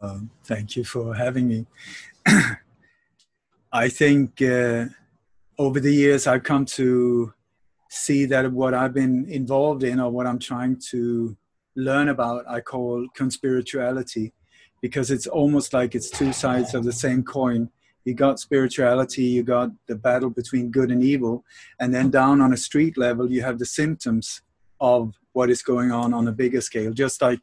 Um, 0.01 0.31
thank 0.45 0.77
you 0.77 0.85
for 0.85 1.15
having 1.15 1.49
me. 1.49 1.67
I 3.77 3.91
think 3.91 4.41
uh, 4.41 4.87
over 5.59 5.81
the 5.81 5.93
years 5.93 6.27
I've 6.27 6.45
come 6.45 6.65
to 6.81 7.35
see 7.91 8.25
that 8.25 8.51
what 8.51 8.73
I've 8.73 8.95
been 8.95 9.27
involved 9.29 9.85
in 9.85 10.01
or 10.01 10.11
what 10.11 10.27
I'm 10.27 10.39
trying 10.39 10.81
to 10.93 11.37
learn 11.77 12.09
about, 12.09 12.49
I 12.49 12.63
call 12.63 13.07
conspirituality 13.15 14.33
because 14.81 15.11
it's 15.11 15.27
almost 15.27 15.75
like 15.75 15.95
it's 15.95 16.09
two 16.09 16.33
sides 16.33 16.75
of 16.75 16.85
the 16.85 16.93
same 16.93 17.23
coin. 17.23 17.69
You 18.07 18.15
got 18.15 18.41
spirituality, 18.41 19.25
you 19.25 19.43
got 19.43 19.69
the 19.89 19.97
battle 19.97 20.31
between 20.31 20.71
good 20.71 20.91
and 20.91 21.03
evil, 21.03 21.45
and 21.79 21.95
then 21.95 22.09
down 22.09 22.41
on 22.41 22.55
a 22.55 22.57
street 22.57 22.97
level, 22.97 23.31
you 23.31 23.43
have 23.43 23.59
the 23.59 23.67
symptoms 23.67 24.41
of 24.81 25.13
what 25.35 25.51
is 25.51 25.61
going 25.61 25.93
on 25.93 26.15
on 26.15 26.27
a 26.29 26.33
bigger 26.33 26.63
scale. 26.63 26.95
Just 26.95 27.21
like 27.21 27.43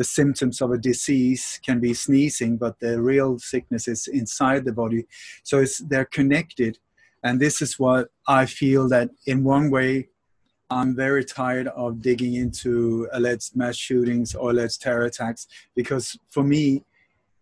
the 0.00 0.04
symptoms 0.20 0.62
of 0.62 0.70
a 0.70 0.78
disease 0.78 1.60
can 1.62 1.78
be 1.78 1.92
sneezing, 1.92 2.56
but 2.56 2.80
the 2.80 3.02
real 3.02 3.38
sickness 3.38 3.86
is 3.86 4.06
inside 4.06 4.64
the 4.64 4.72
body. 4.72 5.06
So 5.42 5.62
they're 5.90 6.06
connected. 6.06 6.78
And 7.22 7.38
this 7.38 7.60
is 7.60 7.78
what 7.78 8.08
I 8.26 8.46
feel 8.46 8.88
that 8.88 9.10
in 9.26 9.44
one 9.44 9.70
way 9.70 10.08
I'm 10.70 10.96
very 10.96 11.22
tired 11.22 11.68
of 11.68 12.00
digging 12.00 12.32
into 12.32 13.08
alleged 13.12 13.54
mass 13.54 13.76
shootings 13.76 14.34
or 14.34 14.52
alleged 14.52 14.80
terror 14.80 15.04
attacks 15.04 15.46
because 15.76 16.18
for 16.30 16.44
me, 16.44 16.86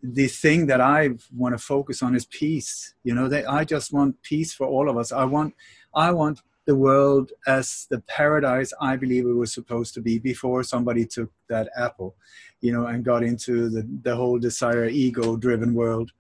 the 0.03 0.27
thing 0.27 0.67
that 0.67 0.81
I 0.81 1.11
want 1.37 1.57
to 1.57 1.63
focus 1.75 2.03
on 2.03 2.17
is 2.17 2.27
peace. 2.27 2.93
You 3.05 3.15
know, 3.15 3.29
that 3.29 3.49
I 3.49 3.65
just 3.65 3.93
want 3.93 4.21
peace 4.25 4.53
for 4.53 4.67
all 4.67 4.89
of 4.91 4.97
us. 4.97 5.13
I 5.13 5.27
want, 5.27 5.55
I 5.95 6.11
want 6.11 6.41
the 6.69 6.77
world 6.77 7.33
as 7.47 7.87
the 7.89 7.99
paradise 8.01 8.75
I 8.79 8.95
believe 8.97 9.25
it 9.25 9.33
was 9.33 9.55
supposed 9.55 9.95
to 9.95 10.03
be 10.03 10.19
before 10.19 10.63
somebody 10.63 11.07
took 11.07 11.31
that 11.49 11.71
apple, 11.75 12.15
you 12.61 12.73
know, 12.73 12.87
and 12.87 13.05
got 13.05 13.23
into 13.23 13.69
the, 13.69 13.89
the 14.03 14.15
whole 14.15 14.39
desire 14.39 14.87
ego 14.87 15.37
driven 15.37 15.75
world. 15.75 16.11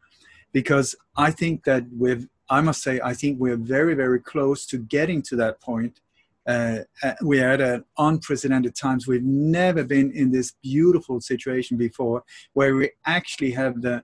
Because 0.53 0.95
I 1.17 1.31
think 1.31 1.65
that 1.65 1.85
we've, 1.97 2.27
I 2.49 2.61
must 2.61 2.83
say, 2.83 3.01
I 3.05 3.15
think 3.15 3.39
we're 3.39 3.57
very, 3.57 3.95
very 3.95 4.21
close 4.21 4.67
to 4.67 4.79
getting 4.79 5.21
to 5.23 5.37
that 5.37 5.61
point 5.61 6.01
uh, 6.49 6.79
uh, 7.03 7.13
we 7.23 7.41
are 7.41 7.51
at 7.51 7.61
an 7.61 7.85
unprecedented 7.99 8.75
times. 8.75 9.07
We've 9.07 9.23
never 9.23 9.85
been 9.85 10.11
in 10.13 10.33
this 10.33 10.55
beautiful 10.63 11.21
situation 11.21 11.77
before 11.77 12.25
where 12.55 12.75
we 12.75 12.91
actually 13.05 13.51
have 13.51 13.83
the 13.83 14.03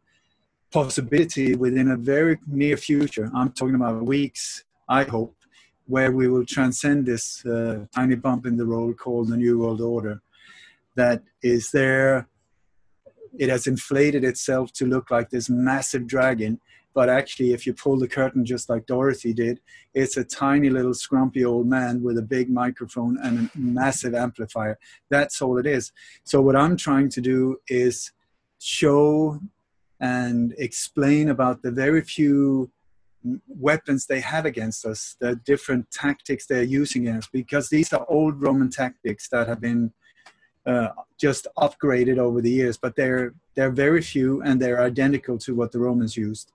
possibility 0.71 1.55
within 1.55 1.93
a 1.93 1.97
very 1.97 2.39
near 2.47 2.77
future, 2.77 3.31
I'm 3.35 3.53
talking 3.53 3.77
about 3.77 4.03
weeks, 4.03 4.65
I 4.89 5.05
hope, 5.05 5.35
where 5.87 6.13
we 6.13 6.29
will 6.29 6.45
transcend 6.45 7.07
this 7.07 7.47
uh, 7.47 7.87
tiny 7.95 8.17
bump 8.17 8.45
in 8.45 8.57
the 8.57 8.67
road 8.67 8.99
called 8.99 9.29
the 9.29 9.37
New 9.39 9.61
World 9.61 9.81
Order 9.81 10.21
that 10.97 11.23
is 11.43 11.71
there. 11.71 12.29
It 13.39 13.49
has 13.49 13.67
inflated 13.67 14.25
itself 14.25 14.73
to 14.75 14.87
look 14.87 15.11
like 15.11 15.31
this 15.31 15.51
massive 15.51 16.07
dragon 16.07 16.61
but 16.95 17.09
actually, 17.09 17.53
if 17.53 17.67
you 17.67 17.75
pull 17.75 17.99
the 17.99 18.07
curtain 18.07 18.45
just 18.45 18.69
like 18.69 18.87
Dorothy 18.87 19.35
did, 19.35 19.61
it's 19.95 20.17
a 20.17 20.23
tiny 20.23 20.71
little 20.71 20.93
scrumpy 20.93 21.45
old 21.45 21.67
man 21.67 22.03
with 22.03 22.17
a 22.19 22.23
big 22.23 22.49
microphone 22.49 23.19
and 23.21 23.51
a 23.53 23.59
massive 23.59 24.15
amplifier. 24.15 24.79
That's 25.11 25.43
all 25.43 25.59
it 25.59 25.67
is. 25.67 25.93
So, 26.23 26.41
what 26.41 26.55
I'm 26.55 26.77
trying 26.77 27.09
to 27.11 27.21
do 27.21 27.57
is 27.69 28.13
show 28.61 29.41
and 29.99 30.55
explain 30.57 31.31
about 31.31 31.63
the 31.63 31.73
very 31.73 32.01
few 32.01 32.71
weapons 33.49 34.07
they 34.07 34.21
have 34.21 34.47
against 34.47 34.87
us, 34.87 35.17
the 35.19 35.35
different 35.35 35.91
tactics 35.91 36.47
they're 36.47 36.63
using 36.63 37.09
against, 37.09 37.27
us, 37.27 37.33
because 37.33 37.71
these 37.71 37.93
are 37.93 38.07
old 38.09 38.41
Roman 38.41 38.71
tactics 38.71 39.29
that 39.31 39.49
have 39.49 39.61
been 39.61 39.93
uh, 40.67 40.89
just 41.19 41.47
upgraded 41.59 42.19
over 42.19 42.41
the 42.41 42.51
years, 42.51 42.77
but 42.77 42.97
they're 42.97 43.35
they're 43.55 43.71
very 43.71 44.03
few 44.03 44.43
and 44.43 44.61
they're 44.61 44.83
identical 44.83 45.39
to 45.39 45.55
what 45.55 45.73
the 45.73 45.79
Romans 45.79 46.17
used. 46.17 46.53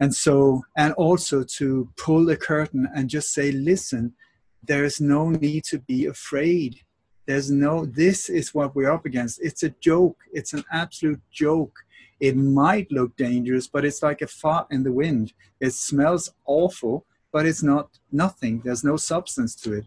And 0.00 0.14
so, 0.14 0.62
and 0.76 0.92
also 0.94 1.42
to 1.42 1.88
pull 1.96 2.24
the 2.24 2.36
curtain 2.36 2.88
and 2.94 3.10
just 3.10 3.32
say, 3.32 3.50
listen, 3.50 4.14
there's 4.62 5.00
no 5.00 5.30
need 5.30 5.64
to 5.64 5.80
be 5.80 6.06
afraid. 6.06 6.80
There's 7.26 7.50
no, 7.50 7.84
this 7.84 8.28
is 8.28 8.54
what 8.54 8.74
we're 8.74 8.90
up 8.90 9.06
against. 9.06 9.42
It's 9.42 9.64
a 9.64 9.74
joke. 9.80 10.18
It's 10.32 10.52
an 10.52 10.64
absolute 10.72 11.20
joke. 11.30 11.76
It 12.20 12.36
might 12.36 12.90
look 12.90 13.16
dangerous, 13.16 13.66
but 13.66 13.84
it's 13.84 14.02
like 14.02 14.22
a 14.22 14.26
fart 14.26 14.68
in 14.70 14.82
the 14.82 14.92
wind. 14.92 15.32
It 15.60 15.72
smells 15.72 16.32
awful, 16.46 17.04
but 17.32 17.46
it's 17.46 17.62
not 17.62 17.98
nothing. 18.12 18.62
There's 18.64 18.84
no 18.84 18.96
substance 18.96 19.54
to 19.56 19.74
it. 19.74 19.84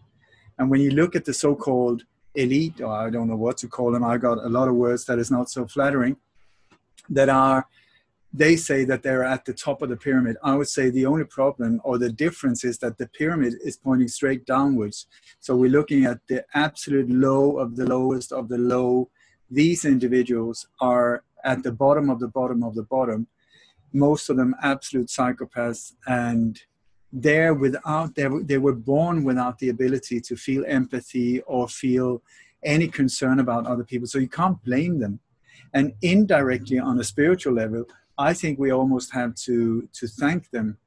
And 0.58 0.70
when 0.70 0.82
you 0.82 0.92
look 0.92 1.16
at 1.16 1.26
the 1.26 1.34
so 1.34 1.56
called 1.56 2.04
elite, 2.36 2.82
or 2.82 2.92
I 2.92 3.10
don't 3.10 3.28
know 3.28 3.36
what 3.36 3.58
to 3.58 3.68
call 3.68 3.92
them, 3.92 4.04
I 4.04 4.18
got 4.18 4.38
a 4.38 4.50
lot 4.50 4.68
of 4.68 4.76
words 4.76 5.06
that 5.06 5.20
is 5.20 5.32
not 5.32 5.50
so 5.50 5.68
flattering, 5.68 6.18
that 7.10 7.30
are 7.30 7.68
they 8.34 8.56
say 8.56 8.86
that 8.86 9.04
they're 9.04 9.24
at 9.24 9.44
the 9.44 9.54
top 9.54 9.82
of 9.82 9.90
the 9.90 9.98
pyramid. 9.98 10.38
I 10.42 10.56
would 10.56 10.70
say 10.70 10.90
the 10.90 11.06
only 11.06 11.26
problem 11.26 11.82
or 11.84 11.98
the 11.98 12.12
difference 12.12 12.64
is 12.64 12.78
that 12.78 12.98
the 12.98 13.08
pyramid 13.08 13.56
is 13.64 13.76
pointing 13.76 14.08
straight 14.08 14.46
downwards. 14.46 15.08
So 15.42 15.56
we're 15.56 15.70
looking 15.70 16.06
at 16.06 16.20
the 16.30 16.46
absolute 16.54 17.10
low 17.10 17.58
of 17.58 17.76
the 17.76 17.86
lowest 17.86 18.32
of 18.32 18.48
the 18.48 18.58
low. 18.58 19.10
These 19.50 19.84
individuals 19.84 20.66
are 20.80 21.24
at 21.44 21.64
the 21.64 21.74
bottom 21.74 22.10
of 22.10 22.20
the 22.20 22.30
bottom 22.30 22.64
of 22.64 22.74
the 22.76 22.84
bottom. 22.84 23.28
Most 23.92 24.30
of 24.30 24.38
them 24.38 24.56
absolute 24.64 25.08
psychopaths 25.08 25.94
and 26.08 26.62
they're 27.14 27.54
without 27.54 28.16
they, 28.16 28.28
they 28.44 28.58
were 28.58 28.74
born 28.74 29.24
without 29.24 29.60
the 29.60 29.70
ability 29.70 30.22
to 30.22 30.36
feel 30.36 30.64
empathy 30.68 31.42
or 31.42 31.68
feel 31.68 32.22
any 32.64 32.88
concern 32.88 33.40
about 33.40 33.66
other 33.66 33.84
people. 33.84 34.08
So 34.08 34.20
you 34.20 34.30
can't 34.30 34.64
blame 34.64 35.00
them. 35.00 35.20
And 35.74 35.94
indirectly 36.02 36.80
on 36.80 37.00
a 37.00 37.04
spiritual 37.04 37.54
level, 37.54 37.86
I 38.18 38.34
think 38.34 38.60
we 38.60 38.72
almost 38.72 39.14
have 39.14 39.36
to 39.46 39.88
to 39.94 40.08
thank 40.08 40.52
them. 40.52 40.78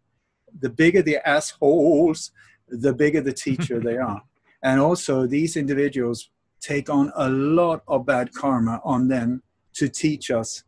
The 0.61 0.71
bigger 0.71 1.03
the 1.03 1.27
assholes, 1.29 2.31
the 2.69 2.93
bigger 2.93 3.21
the 3.21 3.33
teacher 3.33 3.81
they 3.81 3.99
are. 3.99 4.23
And 4.63 4.81
also, 4.81 5.27
these 5.27 5.59
individuals 5.59 6.31
take 6.59 6.89
on 6.89 7.13
a 7.17 7.29
lot 7.29 7.83
of 7.87 8.07
bad 8.07 8.33
karma 8.33 8.81
on 8.83 9.09
them 9.09 9.43
to 9.75 9.91
teach 9.91 10.31
us. 10.31 10.65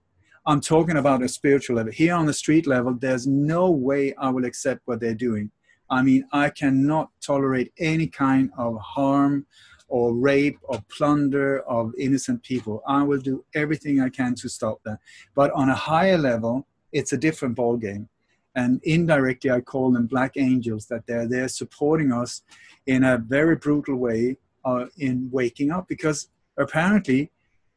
I'm 0.49 0.61
talking 0.61 0.97
about 0.97 1.25
a 1.25 1.29
spiritual 1.29 1.75
level. 1.75 1.93
Here 1.93 2.15
on 2.15 2.27
the 2.27 2.33
street 2.33 2.69
level, 2.69 2.95
there's 2.95 3.27
no 3.27 3.69
way 3.69 4.15
I 4.15 4.31
will 4.31 4.45
accept 4.45 4.83
what 4.85 5.01
they're 5.01 5.13
doing. 5.13 5.51
I 5.91 6.03
mean, 6.03 6.25
I 6.33 6.51
cannot 6.51 7.11
tolerate 7.21 7.73
any 7.79 8.07
kind 8.07 8.51
of 8.57 8.79
harm 8.81 9.47
or 9.89 10.15
rape 10.15 10.59
or 10.63 10.79
plunder 10.89 11.61
of 11.63 11.93
innocent 11.99 12.45
people. 12.45 12.81
I 12.87 13.03
will 13.03 13.19
do 13.19 13.45
everything 13.57 14.01
I 14.01 14.09
can 14.09 14.37
to 14.37 14.49
stop 14.49 14.81
that. 14.85 14.99
But 15.35 15.51
on 15.53 15.69
a 15.69 15.75
higher 15.75 16.19
level, 16.19 16.69
it's 16.93 17.13
a 17.13 17.19
different 17.19 17.57
ball 17.57 17.77
game. 17.77 18.09
And 18.55 18.81
indirectly, 18.85 19.51
I 19.51 19.61
call 19.61 19.91
them 19.91 20.07
black 20.07 20.37
angels, 20.37 20.87
that 20.87 21.09
they're 21.09 21.29
there 21.29 21.49
supporting 21.49 22.13
us 22.13 22.43
in 22.87 23.03
a 23.03 23.19
very 23.19 23.57
brutal 23.57 23.97
way 23.97 24.37
uh, 24.65 24.87
in 24.97 25.29
waking 25.33 25.73
up 25.73 25.89
because 25.89 26.29
apparently 26.57 27.33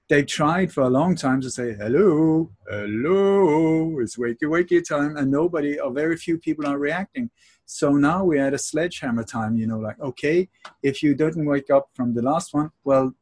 they 0.10 0.24
tried 0.24 0.74
for 0.74 0.82
a 0.82 0.90
long 0.90 1.16
time 1.16 1.40
to 1.40 1.52
say, 1.52 1.74
hello, 1.74 2.50
hello, 2.68 4.00
it's 4.00 4.18
wakey, 4.18 4.44
wakey 4.44 4.84
time. 4.84 5.16
And 5.16 5.30
nobody 5.32 5.80
or 5.80 5.92
very 5.92 6.18
few 6.18 6.40
people 6.40 6.66
are 6.66 6.80
reacting. 6.80 7.30
So 7.66 7.92
now 7.92 8.24
we're 8.24 8.44
at 8.44 8.56
a 8.56 8.58
sledgehammer 8.58 9.24
time, 9.24 9.56
you 9.56 9.68
know, 9.68 9.78
like, 9.78 10.00
okay, 10.02 10.50
if 10.82 11.04
you 11.04 11.14
didn't 11.14 11.46
wake 11.46 11.70
up 11.70 11.90
from 11.94 12.16
the 12.16 12.24
last 12.24 12.56
one, 12.56 12.72
well, 12.84 13.14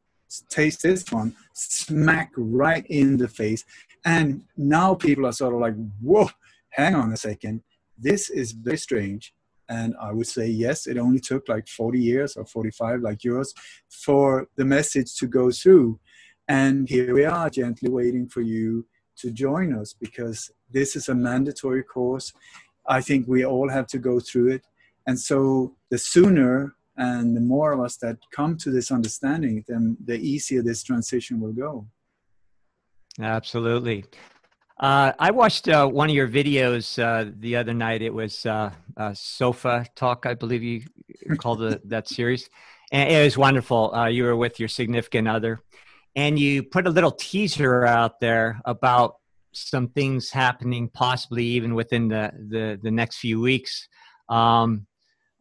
taste 0.48 0.82
this 0.82 1.12
one, 1.12 1.36
smack 1.52 2.32
right 2.36 2.86
in 2.86 3.18
the 3.18 3.28
face. 3.28 3.66
And 4.06 4.42
now 4.56 4.94
people 4.94 5.26
are 5.26 5.32
sort 5.32 5.52
of 5.52 5.60
like, 5.60 5.74
whoa, 6.00 6.30
hang 6.70 6.94
on 6.94 7.12
a 7.12 7.18
second. 7.18 7.62
This 7.98 8.30
is 8.30 8.52
very 8.52 8.78
strange. 8.78 9.34
And 9.68 9.94
I 10.00 10.12
would 10.12 10.26
say, 10.26 10.46
yes, 10.46 10.86
it 10.86 10.96
only 10.96 11.20
took 11.20 11.46
like 11.46 11.68
40 11.68 12.00
years 12.00 12.36
or 12.36 12.46
45, 12.46 13.02
like 13.02 13.22
yours, 13.22 13.52
for 13.90 14.48
the 14.56 14.64
message 14.64 15.14
to 15.16 15.26
go 15.26 15.50
through. 15.50 16.00
And 16.48 16.88
here 16.88 17.14
we 17.14 17.24
are, 17.24 17.50
gently 17.50 17.90
waiting 17.90 18.28
for 18.28 18.40
you 18.40 18.86
to 19.18 19.30
join 19.30 19.74
us 19.74 19.92
because 19.92 20.50
this 20.70 20.96
is 20.96 21.08
a 21.08 21.14
mandatory 21.14 21.82
course. 21.82 22.32
I 22.86 23.00
think 23.00 23.28
we 23.28 23.44
all 23.44 23.68
have 23.68 23.86
to 23.88 23.98
go 23.98 24.18
through 24.18 24.52
it. 24.52 24.62
And 25.06 25.18
so 25.18 25.76
the 25.90 25.98
sooner 25.98 26.74
and 26.96 27.36
the 27.36 27.40
more 27.40 27.72
of 27.72 27.80
us 27.80 27.96
that 27.98 28.16
come 28.32 28.56
to 28.58 28.70
this 28.70 28.90
understanding, 28.90 29.64
then 29.68 29.96
the 30.04 30.18
easier 30.18 30.62
this 30.62 30.82
transition 30.82 31.40
will 31.40 31.52
go. 31.52 31.86
Absolutely. 33.20 34.04
Uh, 34.80 35.12
I 35.18 35.30
watched 35.30 35.68
uh, 35.68 35.86
one 35.86 36.08
of 36.08 36.14
your 36.14 36.28
videos 36.28 37.02
uh, 37.02 37.30
the 37.38 37.56
other 37.56 37.74
night. 37.74 38.00
It 38.00 38.14
was 38.14 38.46
uh, 38.46 38.70
Sofa 39.12 39.86
Talk, 39.96 40.24
I 40.24 40.34
believe 40.34 40.62
you 40.62 40.82
called 41.36 41.60
the, 41.60 41.80
that 41.84 42.08
series. 42.08 42.48
And 42.92 43.10
it 43.10 43.24
was 43.24 43.36
wonderful. 43.36 43.94
Uh, 43.94 44.06
you 44.06 44.24
were 44.24 44.36
with 44.36 44.60
your 44.60 44.68
significant 44.68 45.28
other, 45.28 45.60
and 46.18 46.36
you 46.36 46.64
put 46.64 46.84
a 46.88 46.90
little 46.90 47.12
teaser 47.12 47.86
out 47.86 48.18
there 48.18 48.60
about 48.64 49.14
some 49.52 49.86
things 49.86 50.30
happening, 50.32 50.88
possibly 50.88 51.44
even 51.44 51.76
within 51.76 52.08
the 52.08 52.32
the, 52.54 52.80
the 52.82 52.90
next 52.90 53.18
few 53.18 53.40
weeks. 53.40 53.88
Um, 54.28 54.88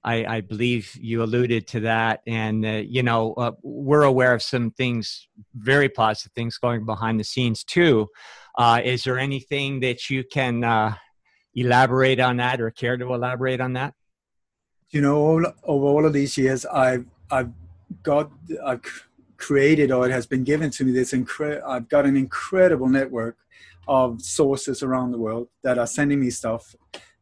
I, 0.03 0.37
I, 0.37 0.41
believe 0.41 0.95
you 1.01 1.23
alluded 1.23 1.67
to 1.69 1.79
that, 1.81 2.21
and 2.27 2.63
uh, 2.63 2.83
you 2.95 3.01
know 3.01 3.33
uh, 3.33 3.53
we're 3.63 4.03
aware 4.03 4.35
of 4.35 4.43
some 4.43 4.69
things, 4.69 5.27
very 5.55 5.89
positive 5.89 6.31
things 6.33 6.59
going 6.59 6.85
behind 6.85 7.19
the 7.19 7.23
scenes 7.23 7.63
too. 7.63 8.07
Uh, 8.55 8.79
is 8.83 9.03
there 9.03 9.17
anything 9.17 9.79
that 9.79 10.11
you 10.11 10.23
can 10.23 10.63
uh, 10.63 10.93
elaborate 11.55 12.19
on 12.19 12.37
that, 12.37 12.61
or 12.61 12.69
care 12.69 12.97
to 12.97 13.13
elaborate 13.15 13.59
on 13.59 13.73
that? 13.73 13.95
You 14.91 15.01
know, 15.01 15.53
over 15.63 15.85
all 15.87 16.05
of 16.05 16.13
these 16.13 16.37
years, 16.37 16.67
I've 16.67 17.05
I've 17.31 17.51
got 18.03 18.31
I've 18.63 19.06
created, 19.37 19.91
or 19.91 20.07
it 20.07 20.11
has 20.11 20.25
been 20.25 20.43
given 20.43 20.69
to 20.71 20.83
me. 20.83 20.91
This 20.91 21.13
incre- 21.13 21.61
I've 21.65 21.87
got 21.89 22.05
an 22.05 22.17
incredible 22.17 22.87
network 22.87 23.37
of 23.87 24.21
sources 24.21 24.83
around 24.83 25.11
the 25.11 25.17
world 25.17 25.47
that 25.63 25.77
are 25.77 25.87
sending 25.87 26.19
me 26.19 26.29
stuff, 26.29 26.75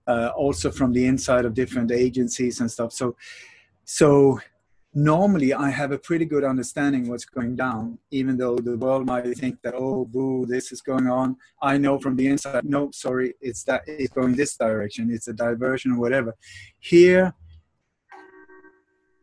uh, 0.08 0.32
also 0.36 0.72
from 0.72 0.94
the 0.94 1.06
inside 1.06 1.46
of 1.46 1.54
different 1.54 1.92
agencies 1.92 2.60
and 2.60 2.72
stuff. 2.72 2.92
So, 2.92 3.16
so 3.84 4.40
normally 4.96 5.54
I 5.54 5.70
have 5.70 5.92
a 5.92 5.98
pretty 5.98 6.26
good 6.26 6.44
understanding 6.44 7.10
what's 7.10 7.26
going 7.26 7.56
down, 7.56 8.00
even 8.12 8.38
though 8.38 8.56
the 8.56 8.78
world 8.78 9.06
might 9.06 9.26
think 9.38 9.62
that 9.62 9.76
oh 9.76 10.06
boo 10.06 10.46
this 10.48 10.72
is 10.72 10.82
going 10.82 11.08
on. 11.08 11.36
I 11.62 11.78
know 11.78 12.00
from 12.00 12.16
the 12.16 12.28
inside, 12.28 12.64
no, 12.64 12.92
sorry, 12.92 13.36
it's 13.42 13.64
that 13.66 13.84
it's 13.86 14.14
going 14.14 14.36
this 14.36 14.56
direction. 14.56 15.12
It's 15.12 15.28
a 15.28 15.34
diversion 15.34 15.92
or 15.92 16.00
whatever. 16.00 16.36
Here, 16.80 17.34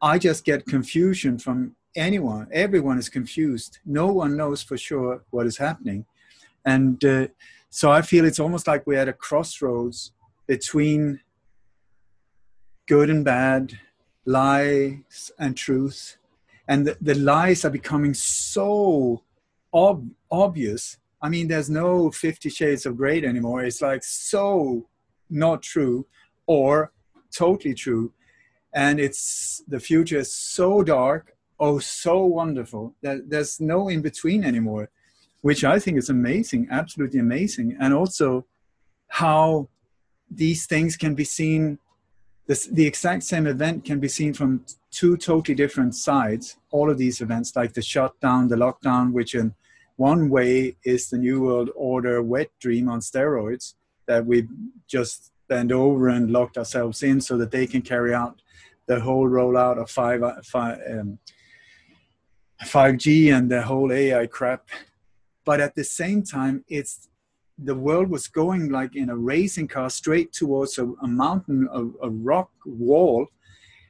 I 0.01 0.19
just 0.19 0.45
get 0.45 0.67
confusion 0.67 1.39
from 1.39 1.75
anyone. 1.95 2.49
Everyone 2.53 2.99
is 2.99 3.09
confused. 3.09 3.79
No 3.85 4.07
one 4.13 4.37
knows 4.37 4.63
for 4.63 4.77
sure 4.77 5.23
what 5.31 5.47
is 5.47 5.59
happening. 5.59 6.07
And 6.65 7.05
uh, 7.05 7.29
so 7.71 7.91
I 7.91 8.03
feel 8.03 8.25
it's 8.25 8.41
almost 8.41 8.67
like 8.67 8.87
we're 8.87 8.99
at 8.99 9.09
a 9.09 9.13
crossroads 9.13 10.13
between 10.47 11.21
good 12.87 13.11
and 13.11 13.25
bad, 13.25 13.79
lies 14.25 15.31
and 15.39 15.57
truth. 15.57 16.19
And 16.69 16.87
the, 16.87 16.97
the 17.01 17.15
lies 17.15 17.65
are 17.65 17.71
becoming 17.71 18.15
so 18.15 19.23
ob- 19.73 20.11
obvious. 20.31 20.99
I 21.21 21.29
mean, 21.29 21.49
there's 21.49 21.71
no 21.71 22.11
50 22.11 22.49
shades 22.51 22.87
of 22.87 22.97
gray 22.97 23.25
anymore. 23.25 23.65
It's 23.65 23.83
like 23.83 24.05
so 24.05 24.89
not 25.31 25.63
true 25.63 26.07
or 26.47 26.93
totally 27.35 27.75
true. 27.75 28.13
And 28.75 28.99
it's 29.01 29.63
the 29.69 29.81
future 29.81 30.19
is 30.19 30.35
so 30.35 30.83
dark, 30.83 31.37
oh, 31.65 31.79
so 31.79 32.25
wonderful 32.25 32.95
that 33.03 33.31
there's 33.31 33.61
no 33.61 33.89
in 33.89 34.03
between 34.03 34.45
anymore 34.45 34.91
which 35.43 35.65
I 35.65 35.79
think 35.79 35.99
is 35.99 36.09
amazing, 36.09 36.69
absolutely 36.71 37.21
amazing. 37.21 37.77
And 37.79 37.93
also 37.93 38.47
how 39.09 39.69
these 40.31 40.67
things 40.67 40.97
can 40.97 41.15
be 41.15 41.25
seen, 41.25 41.79
this, 42.47 42.67
the 42.67 42.87
exact 42.87 43.25
same 43.25 43.47
event 43.47 43.85
can 43.85 44.01
be 44.01 44.09
seen 44.09 44.33
from 44.33 44.65
two 44.91 45.17
totally 45.17 45.55
different 45.55 45.95
sides. 45.95 46.57
All 46.71 46.89
of 46.91 46.97
these 46.97 47.21
events, 47.21 47.55
like 47.55 47.75
the 47.75 47.83
shutdown, 47.83 48.49
the 48.49 48.57
lockdown, 48.57 49.13
which 49.13 49.35
in 49.35 49.55
one 49.97 50.31
way 50.31 50.77
is 50.85 51.11
the 51.11 51.19
New 51.19 51.43
World 51.43 51.71
Order 51.75 52.23
wet 52.23 52.51
dream 52.61 52.89
on 52.89 53.01
steroids, 53.01 53.75
that 54.07 54.25
we 54.25 54.49
just 54.87 55.33
bend 55.49 55.73
over 55.73 56.09
and 56.09 56.31
locked 56.31 56.57
ourselves 56.57 57.03
in 57.03 57.21
so 57.21 57.37
that 57.37 57.51
they 57.51 57.67
can 57.67 57.83
carry 57.83 58.15
out 58.15 58.41
the 58.87 59.01
whole 59.01 59.29
rollout 59.29 59.79
of 59.81 59.91
5, 59.91 60.23
5, 60.47 60.79
um, 60.89 61.19
5G 62.65 63.33
and 63.35 63.51
the 63.51 63.63
whole 63.63 63.93
AI 63.93 64.27
crap. 64.27 64.69
But 65.45 65.61
at 65.61 65.75
the 65.75 65.85
same 65.85 66.23
time 66.23 66.65
it's 66.69 67.09
the 67.59 67.75
world 67.75 68.09
was 68.09 68.29
going 68.29 68.71
like 68.71 68.97
in 68.97 69.11
a 69.11 69.17
racing 69.17 69.69
car 69.69 69.91
straight 69.91 70.33
towards 70.33 70.79
a, 70.79 70.87
a 71.03 71.07
mountain, 71.07 71.69
a, 71.73 72.07
a 72.07 72.11
rock 72.11 72.51
wall. 72.65 73.27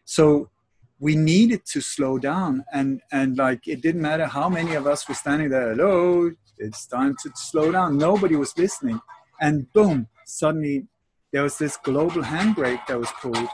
So 0.05 0.51
we 0.99 1.17
needed 1.17 1.65
to 1.67 1.81
slow 1.81 2.19
down 2.19 2.65
and 2.73 3.01
and 3.11 3.37
like 3.37 3.67
it 3.67 3.81
didn't 3.83 4.03
matter 4.03 4.27
how 4.27 4.49
many 4.49 4.75
of 4.75 4.87
us 4.87 5.09
were 5.09 5.15
standing 5.15 5.51
there 5.51 5.71
hello 5.71 6.31
it's 6.63 6.87
time 6.87 7.17
to 7.23 7.31
slow 7.35 7.73
down. 7.73 7.99
Nobody 7.99 8.37
was 8.37 8.57
listening. 8.57 9.01
And 9.41 9.71
boom 9.73 10.07
suddenly 10.25 10.87
there 11.33 11.43
was 11.43 11.59
this 11.59 11.77
global 11.77 12.23
handbrake 12.23 12.87
that 12.87 12.99
was 12.99 13.11
pulled. 13.21 13.49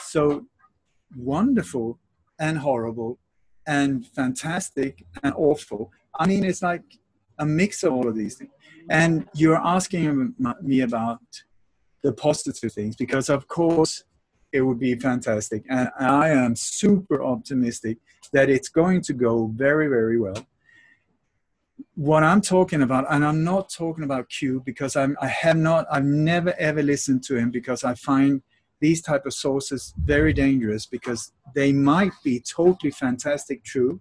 So 0.00 0.46
wonderful 1.16 1.98
and 2.38 2.58
horrible 2.58 3.18
and 3.68 4.06
fantastic 4.08 5.04
and 5.22 5.32
awful 5.36 5.92
i 6.18 6.26
mean 6.26 6.42
it's 6.44 6.62
like 6.62 6.82
a 7.38 7.46
mix 7.46 7.84
of 7.84 7.92
all 7.92 8.08
of 8.08 8.16
these 8.16 8.34
things 8.36 8.50
and 8.90 9.28
you're 9.34 9.62
asking 9.64 10.34
me 10.62 10.80
about 10.80 11.20
the 12.02 12.12
positive 12.12 12.72
things 12.72 12.96
because 12.96 13.28
of 13.28 13.46
course 13.46 14.04
it 14.52 14.62
would 14.62 14.78
be 14.78 14.94
fantastic. 14.94 15.64
And 15.68 15.90
I 15.98 16.30
am 16.30 16.56
super 16.56 17.22
optimistic 17.22 17.98
that 18.32 18.48
it's 18.48 18.68
going 18.68 19.02
to 19.02 19.12
go 19.12 19.46
very, 19.54 19.88
very 19.88 20.18
well. 20.18 20.46
What 21.94 22.22
I'm 22.22 22.40
talking 22.40 22.82
about, 22.82 23.06
and 23.10 23.24
I'm 23.24 23.44
not 23.44 23.70
talking 23.70 24.04
about 24.04 24.28
Q 24.28 24.62
because 24.64 24.96
I'm, 24.96 25.16
I 25.20 25.28
have 25.28 25.56
not, 25.56 25.86
I've 25.90 26.04
never 26.04 26.54
ever 26.58 26.82
listened 26.82 27.24
to 27.24 27.36
him 27.36 27.50
because 27.50 27.84
I 27.84 27.94
find 27.94 28.42
these 28.80 29.02
type 29.02 29.26
of 29.26 29.34
sources 29.34 29.94
very 29.98 30.32
dangerous 30.32 30.86
because 30.86 31.32
they 31.54 31.72
might 31.72 32.12
be 32.22 32.40
totally 32.40 32.90
fantastic 32.90 33.64
true, 33.64 34.00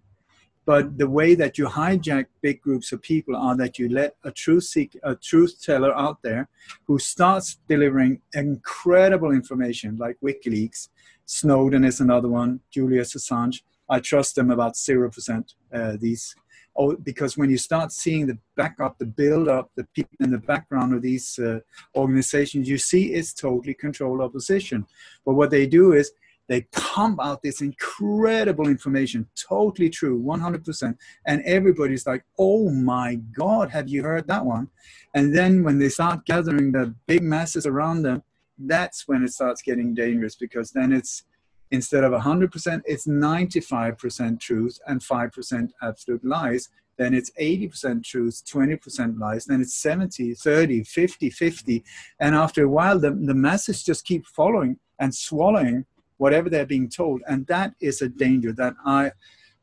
but 0.66 0.98
the 0.98 1.10
way 1.10 1.34
that 1.34 1.58
you 1.58 1.66
hijack 1.66 2.26
big 2.42 2.62
groups 2.62 2.92
of 2.92 3.02
people 3.02 3.36
are 3.36 3.56
that 3.56 3.80
you 3.80 3.88
let 3.88 4.18
a 4.26 4.32
truth 4.32 4.66
seek 4.66 4.98
a 5.04 5.16
truth 5.16 5.62
teller 5.64 5.96
out 5.96 6.22
there 6.24 6.50
who 6.86 7.00
starts 7.00 7.58
delivering 7.70 8.20
incredible 8.34 9.32
information 9.32 9.96
like 9.96 10.18
WikiLeaks, 10.22 10.90
Snowden 11.26 11.84
is 11.84 12.00
another 12.02 12.28
one, 12.28 12.60
Julius 12.70 13.16
Assange. 13.16 13.62
I 13.90 14.00
trust 14.02 14.36
them 14.36 14.52
about 14.52 14.78
zero 14.78 15.10
percent. 15.10 15.54
Uh, 15.74 15.96
these, 16.00 16.36
oh, 16.78 16.96
because 16.96 17.38
when 17.38 17.50
you 17.50 17.58
start 17.58 17.92
seeing 17.92 18.28
the 18.28 18.38
backup, 18.56 18.98
the 18.98 19.06
build 19.06 19.48
up, 19.48 19.72
the 19.76 19.84
people 19.96 20.16
in 20.20 20.32
the 20.32 20.38
background 20.38 20.94
of 20.94 21.02
these 21.02 21.40
uh, 21.40 21.60
organizations, 21.96 22.70
you 22.70 22.78
see 22.78 23.14
it's 23.14 23.34
totally 23.34 23.74
controlled 23.74 24.22
opposition. 24.22 24.86
But 25.26 25.34
what 25.34 25.50
they 25.50 25.66
do 25.66 25.94
is 25.94 26.12
they 26.48 26.62
pump 26.72 27.20
out 27.22 27.42
this 27.42 27.62
incredible 27.62 28.68
information, 28.68 29.28
totally 29.36 29.90
true, 29.90 30.22
100%. 30.22 30.98
And 31.26 31.42
everybody's 31.44 32.08
like, 32.08 32.24
oh 32.40 32.70
my 32.70 33.16
God, 33.38 33.70
have 33.70 33.90
you 33.90 34.04
heard 34.04 34.28
that 34.28 34.46
one? 34.46 34.70
And 35.14 35.36
then 35.36 35.64
when 35.64 35.78
they 35.78 35.90
start 35.90 36.26
gathering 36.26 36.72
the 36.72 36.96
big 37.06 37.22
masses 37.22 37.66
around 37.66 38.04
them, 38.04 38.24
that's 38.58 39.08
when 39.08 39.24
it 39.24 39.34
starts 39.34 39.62
getting 39.62 39.94
dangerous 39.94 40.36
because 40.36 40.72
then 40.72 40.92
it's 40.94 41.24
instead 41.72 42.04
of 42.04 42.12
100%, 42.12 42.82
it's 42.86 43.08
95% 43.08 44.40
truth 44.40 44.80
and 44.88 45.02
5% 45.02 45.70
absolute 45.82 46.26
lies. 46.26 46.70
Then 46.98 47.14
it's 47.14 47.32
80% 47.40 48.04
truth, 48.04 48.42
20% 48.52 49.20
lies. 49.20 49.46
Then 49.46 49.62
it's 49.62 49.76
70, 49.76 50.34
30, 50.34 50.84
50, 50.84 51.30
50. 51.30 51.84
And 52.20 52.36
after 52.36 52.64
a 52.64 52.70
while, 52.70 53.00
the, 53.00 53.12
the 53.12 53.36
masses 53.36 53.84
just 53.84 54.06
keep 54.06 54.26
following 54.26 54.78
and 55.00 55.14
swallowing 55.14 55.86
whatever 56.18 56.50
they're 56.50 56.66
being 56.66 56.90
told 56.90 57.22
and 57.28 57.46
that 57.48 57.74
is 57.80 58.02
a 58.02 58.10
danger 58.10 58.52
that 58.52 58.74
i 58.86 59.12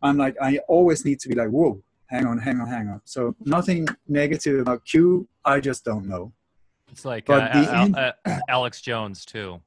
i'm 0.02 0.16
like 0.16 0.34
i 0.40 0.58
always 0.68 1.04
need 1.04 1.20
to 1.20 1.28
be 1.28 1.34
like 1.34 1.48
whoa 1.48 1.80
hang 2.06 2.26
on 2.26 2.38
hang 2.38 2.60
on 2.60 2.68
hang 2.68 2.88
on 2.88 3.00
so 3.04 3.34
nothing 3.40 3.86
negative 4.08 4.60
about 4.60 4.84
q 4.84 5.28
i 5.44 5.60
just 5.60 5.84
don't 5.84 6.06
know 6.06 6.32
it's 6.90 7.04
like 7.04 7.28
uh, 7.28 7.48
Al- 7.52 7.96
uh, 8.24 8.38
alex 8.48 8.80
jones 8.80 9.24
too 9.24 9.60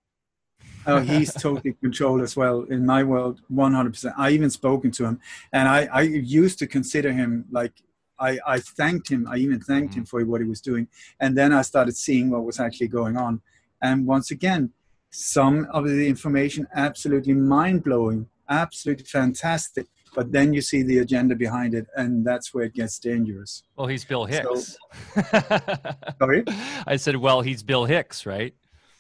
oh 0.88 1.00
he's 1.00 1.34
totally 1.46 1.74
controlled 1.74 2.22
as 2.22 2.36
well 2.36 2.64
in 2.64 2.86
my 2.86 3.04
world 3.04 3.42
100% 3.52 4.14
i 4.18 4.30
even 4.30 4.50
spoken 4.50 4.92
to 4.92 5.06
him 5.06 5.20
and 5.54 5.68
i 5.68 5.88
i 5.94 6.02
used 6.02 6.58
to 6.60 6.68
consider 6.68 7.12
him 7.12 7.46
like 7.52 7.74
I, 8.20 8.40
I 8.48 8.60
thanked 8.60 9.10
him. 9.10 9.28
I 9.30 9.38
even 9.38 9.60
thanked 9.60 9.92
mm-hmm. 9.92 10.02
him 10.02 10.06
for 10.06 10.26
what 10.26 10.42
he 10.42 10.48
was 10.48 10.62
doing. 10.62 10.88
And 11.20 11.38
then 11.38 11.54
I 11.54 11.62
started 11.62 11.96
seeing 11.96 12.30
what 12.30 12.44
was 12.44 12.60
actually 12.60 12.88
going 12.88 13.18
on. 13.18 13.42
And 13.82 14.08
once 14.08 14.32
again, 14.32 14.72
some 15.12 15.68
of 15.72 15.88
the 15.88 16.08
information 16.08 16.68
absolutely 16.76 17.34
mind 17.34 17.84
blowing, 17.84 18.28
absolutely 18.50 19.06
fantastic. 19.06 19.88
But 20.16 20.32
then 20.32 20.54
you 20.54 20.62
see 20.62 20.82
the 20.82 21.00
agenda 21.00 21.36
behind 21.36 21.76
it, 21.76 21.86
and 21.96 22.26
that's 22.26 22.54
where 22.54 22.64
it 22.64 22.74
gets 22.74 22.98
dangerous. 22.98 23.64
Well, 23.76 23.88
he's 23.88 24.04
Bill 24.04 24.26
Hicks. 24.26 24.78
So, 25.14 25.22
sorry? 26.20 26.44
I 26.88 26.96
said, 26.96 27.18
well, 27.18 27.42
he's 27.42 27.62
Bill 27.62 27.86
Hicks, 27.86 28.26
right? 28.26 28.56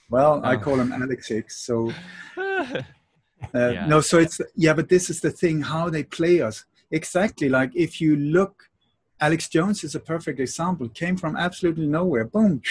Well, 0.09 0.41
oh. 0.43 0.47
I 0.47 0.57
call 0.57 0.79
him 0.79 0.91
Alex 0.91 1.27
Hicks. 1.27 1.57
So, 1.57 1.91
uh, 2.37 2.81
yeah. 3.53 3.85
no, 3.87 4.01
so 4.01 4.19
it's, 4.19 4.39
yeah, 4.55 4.73
but 4.73 4.89
this 4.89 5.09
is 5.09 5.21
the 5.21 5.31
thing 5.31 5.61
how 5.61 5.89
they 5.89 6.03
play 6.03 6.41
us. 6.41 6.65
Exactly. 6.91 7.49
Like 7.49 7.75
if 7.75 7.99
you 7.99 8.15
look, 8.15 8.69
Alex 9.19 9.49
Jones 9.49 9.83
is 9.83 9.95
a 9.95 9.99
perfect 9.99 10.39
example, 10.39 10.87
came 10.89 11.17
from 11.17 11.35
absolutely 11.35 11.87
nowhere. 11.87 12.25
Boom, 12.25 12.61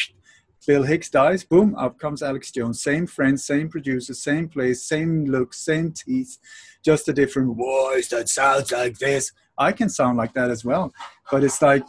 Bill 0.66 0.82
Hicks 0.84 1.10
dies, 1.10 1.44
boom, 1.44 1.74
up 1.76 1.98
comes 1.98 2.22
Alex 2.22 2.50
Jones. 2.50 2.82
Same 2.82 3.06
friends, 3.06 3.44
same 3.44 3.68
producer, 3.68 4.14
same 4.14 4.48
place, 4.48 4.82
same 4.82 5.24
look, 5.26 5.54
same 5.54 5.92
teeth, 5.92 6.38
just 6.84 7.08
a 7.08 7.12
different 7.12 7.56
voice 7.56 8.08
that 8.08 8.28
sounds 8.28 8.72
like 8.72 8.98
this. 8.98 9.32
I 9.58 9.72
can 9.72 9.88
sound 9.88 10.18
like 10.18 10.34
that 10.34 10.50
as 10.50 10.64
well, 10.64 10.92
but 11.30 11.44
it's 11.44 11.60
like 11.62 11.84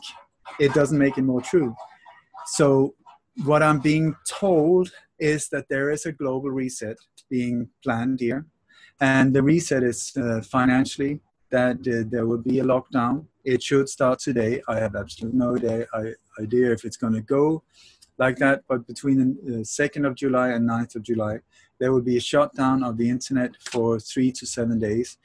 it 0.60 0.74
doesn't 0.74 0.98
make 0.98 1.18
it 1.18 1.24
more 1.24 1.42
true. 1.42 1.76
So, 2.48 2.96
what 3.46 3.62
I'm 3.62 3.80
being 3.80 4.16
told 4.28 4.92
is 5.20 5.50
that 5.50 5.68
there 5.70 5.90
is 5.90 6.06
a 6.06 6.12
global 6.12 6.50
reset 6.50 6.98
being 7.30 7.70
planned 7.84 8.20
here, 8.20 8.46
and 9.00 9.34
the 9.34 9.44
reset 9.44 9.84
is 9.84 10.16
uh, 10.18 10.42
financially 10.42 11.20
that 11.50 11.78
uh, 11.88 12.08
there 12.10 12.26
will 12.26 12.38
be 12.40 12.60
a 12.60 12.64
lockdown. 12.64 13.26
It 13.46 13.64
should 13.64 13.88
start 13.90 14.20
today. 14.20 14.62
I 14.68 14.80
have 14.80 14.96
absolutely 14.96 15.40
no 15.40 15.56
idea, 15.56 16.72
if 16.72 16.84
it's 16.84 16.98
going 16.98 17.14
to 17.14 17.22
go 17.22 17.64
like 18.18 18.38
that. 18.38 18.64
But 18.68 18.86
between 18.86 19.38
the 19.44 19.64
2nd 19.64 20.06
of 20.06 20.16
July 20.16 20.50
and 20.50 20.68
9th 20.68 20.96
of 20.96 21.04
July, 21.04 21.40
there 21.80 21.94
will 21.94 22.02
be 22.02 22.18
a 22.18 22.22
shutdown 22.22 22.84
of 22.84 22.98
the 22.98 23.10
internet 23.10 23.52
for 23.62 24.00
three 24.00 24.32
to 24.34 24.46
seven 24.46 24.80
days 24.80 25.18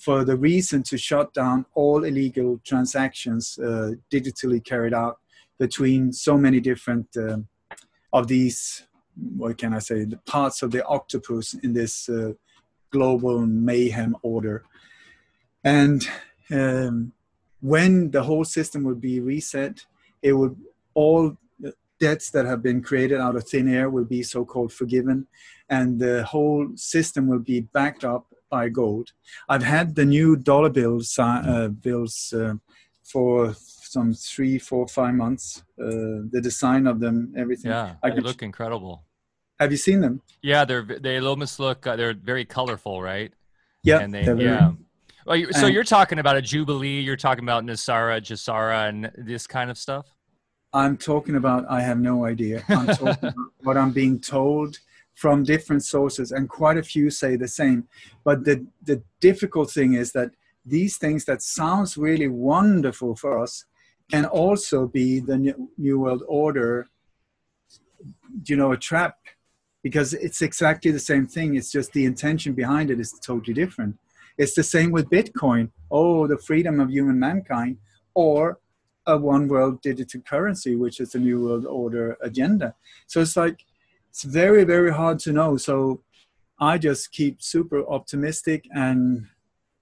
for 0.00 0.24
the 0.24 0.36
reason 0.36 0.82
to 0.82 0.98
shut 0.98 1.32
down 1.34 1.66
all 1.74 2.04
illegal 2.04 2.60
transactions 2.64 3.58
uh, 3.58 3.92
digitally 4.10 4.62
carried 4.64 4.94
out 4.94 5.18
between 5.58 6.12
so 6.12 6.36
many 6.36 6.60
different 6.60 7.06
uh, 7.16 7.38
of 8.12 8.26
these 8.26 8.86
what 9.36 9.58
can 9.58 9.74
i 9.74 9.78
say 9.78 10.04
the 10.04 10.16
parts 10.18 10.62
of 10.62 10.70
the 10.70 10.84
octopus 10.86 11.54
in 11.54 11.72
this 11.72 12.08
uh, 12.08 12.32
global 12.92 13.44
mayhem 13.46 14.14
order. 14.22 14.62
And 15.64 16.06
um, 16.52 17.12
when 17.60 18.10
the 18.10 18.22
whole 18.22 18.44
system 18.44 18.84
would 18.84 19.00
be 19.00 19.18
reset 19.18 19.86
it 20.20 20.34
would 20.34 20.56
all 20.94 21.36
debts 21.98 22.30
that 22.30 22.44
have 22.44 22.62
been 22.62 22.82
created 22.82 23.20
out 23.20 23.36
of 23.36 23.44
thin 23.48 23.72
air 23.72 23.88
will 23.88 24.04
be 24.04 24.22
so-called 24.22 24.72
forgiven 24.72 25.26
and 25.68 25.98
the 25.98 26.24
whole 26.24 26.68
system 26.74 27.28
will 27.28 27.38
be 27.38 27.60
backed 27.60 28.04
up 28.04 28.26
by 28.50 28.68
gold. 28.68 29.12
I've 29.48 29.62
had 29.62 29.94
the 29.94 30.04
new 30.04 30.36
dollar 30.36 30.68
bills 30.68 31.16
uh, 31.18 31.68
bills 31.68 32.34
uh, 32.36 32.54
for 33.04 33.54
some 33.92 34.12
three 34.12 34.58
four 34.58 34.86
five 34.88 35.14
months 35.14 35.62
uh, 35.80 36.24
the 36.34 36.40
design 36.42 36.86
of 36.86 37.00
them 37.00 37.32
everything. 37.36 37.70
Yeah 37.70 37.94
they 38.02 38.20
look 38.20 38.42
incredible. 38.42 39.04
Have 39.60 39.70
you 39.70 39.78
seen 39.78 40.00
them? 40.00 40.22
Yeah 40.42 40.64
they're 40.64 40.82
they 40.82 41.18
almost 41.18 41.60
look 41.60 41.86
uh, 41.86 41.96
they're 41.96 42.14
very 42.14 42.44
colorful 42.44 43.02
right? 43.02 43.32
Yeah 43.82 44.00
and 44.00 44.12
they 44.14 44.24
yeah. 44.24 44.72
Well, 45.24 45.40
so 45.52 45.66
you're 45.66 45.84
talking 45.84 46.18
about 46.18 46.36
a 46.36 46.42
jubilee 46.42 47.00
you're 47.00 47.22
talking 47.28 47.44
about 47.44 47.64
NESARA 47.64 48.22
GESARA 48.22 48.88
and 48.88 49.12
this 49.16 49.46
kind 49.46 49.70
of 49.70 49.78
stuff? 49.78 50.06
I'm 50.74 50.96
talking 50.96 51.36
about, 51.36 51.66
I 51.68 51.82
have 51.82 51.98
no 51.98 52.24
idea. 52.24 52.64
I'm 52.68 52.86
talking 52.86 53.28
about 53.28 53.34
what 53.62 53.76
I'm 53.76 53.92
being 53.92 54.18
told 54.18 54.78
from 55.14 55.44
different 55.44 55.84
sources, 55.84 56.32
and 56.32 56.48
quite 56.48 56.78
a 56.78 56.82
few 56.82 57.10
say 57.10 57.36
the 57.36 57.48
same. 57.48 57.86
But 58.24 58.44
the, 58.44 58.66
the 58.82 59.02
difficult 59.20 59.70
thing 59.70 59.92
is 59.92 60.12
that 60.12 60.30
these 60.64 60.96
things 60.96 61.24
that 61.26 61.42
sounds 61.42 61.98
really 61.98 62.28
wonderful 62.28 63.14
for 63.16 63.38
us 63.38 63.66
can 64.10 64.24
also 64.26 64.86
be 64.86 65.20
the 65.20 65.38
new, 65.78 65.98
world 65.98 66.22
order, 66.28 66.88
you 68.44 68.56
know, 68.56 68.72
a 68.72 68.76
trap 68.76 69.16
because 69.82 70.14
it's 70.14 70.42
exactly 70.42 70.90
the 70.90 70.98
same 70.98 71.26
thing. 71.26 71.56
It's 71.56 71.72
just 71.72 71.92
the 71.92 72.04
intention 72.04 72.52
behind 72.52 72.90
it 72.90 73.00
is 73.00 73.12
totally 73.12 73.54
different. 73.54 73.98
It's 74.38 74.54
the 74.54 74.62
same 74.62 74.92
with 74.92 75.10
Bitcoin. 75.10 75.70
Oh, 75.90 76.26
the 76.26 76.38
freedom 76.38 76.80
of 76.80 76.90
human 76.90 77.18
mankind, 77.18 77.78
or 78.14 78.58
a 79.06 79.18
one 79.18 79.48
world 79.48 79.80
digital 79.82 80.20
currency, 80.20 80.76
which 80.76 81.00
is 81.00 81.12
the 81.12 81.18
new 81.18 81.44
world 81.44 81.66
order 81.66 82.16
agenda. 82.22 82.74
So 83.06 83.20
it's 83.20 83.36
like, 83.36 83.64
it's 84.08 84.22
very, 84.22 84.64
very 84.64 84.92
hard 84.92 85.18
to 85.20 85.32
know. 85.32 85.56
So 85.56 86.02
I 86.60 86.78
just 86.78 87.12
keep 87.12 87.42
super 87.42 87.84
optimistic 87.88 88.66
and 88.74 89.26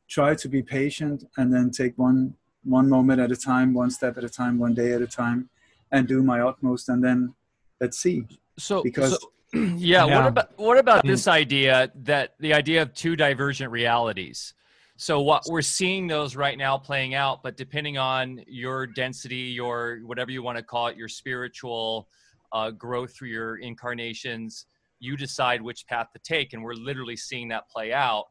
try 0.09 0.35
to 0.35 0.49
be 0.49 0.63
patient 0.63 1.25
and 1.37 1.53
then 1.53 1.71
take 1.71 1.97
one 1.99 2.35
one 2.65 2.89
moment 2.89 3.21
at 3.21 3.31
a 3.31 3.37
time, 3.37 3.73
one 3.73 3.91
step 3.91 4.17
at 4.19 4.25
a 4.25 4.29
time, 4.29 4.59
one 4.59 4.75
day 4.75 4.93
at 4.93 5.03
a 5.03 5.07
time. 5.07 5.49
and 5.93 6.07
do 6.07 6.23
my 6.23 6.41
utmost, 6.41 6.89
and 6.89 7.03
then 7.03 7.35
let's 7.81 7.99
see. 7.99 8.25
So 8.59 8.83
because. 8.83 9.13
So, 9.13 9.19
yeah, 9.53 9.75
yeah, 9.77 10.05
What 10.05 10.27
about 10.27 10.59
what 10.59 10.79
about 10.79 11.05
this 11.05 11.27
idea 11.27 11.91
that 11.97 12.35
the 12.39 12.55
idea 12.55 12.83
of 12.83 12.95
two 12.95 13.17
divergent 13.17 13.73
realities? 13.73 14.55
So 14.97 15.21
what 15.23 15.43
we're 15.49 15.63
seeing 15.63 16.07
those 16.07 16.37
right 16.37 16.59
now 16.59 16.77
playing 16.77 17.15
out, 17.15 17.43
but 17.43 17.57
depending 17.57 17.97
on 17.97 18.45
your 18.47 18.87
density, 18.87 19.37
your 19.37 20.01
whatever 20.05 20.31
you 20.31 20.43
want 20.43 20.59
to 20.59 20.63
call 20.63 20.89
it, 20.89 20.97
your 20.97 21.09
spiritual 21.09 22.07
uh, 22.53 22.71
growth 22.71 23.17
through 23.17 23.31
your 23.31 23.57
incarnations, 23.57 24.67
you 25.01 25.17
decide 25.17 25.63
which 25.63 25.87
path 25.87 26.09
to 26.13 26.21
take, 26.21 26.53
and 26.53 26.63
we're 26.63 26.75
literally 26.75 27.17
seeing 27.17 27.49
that 27.49 27.69
play 27.71 27.93
out 27.93 28.27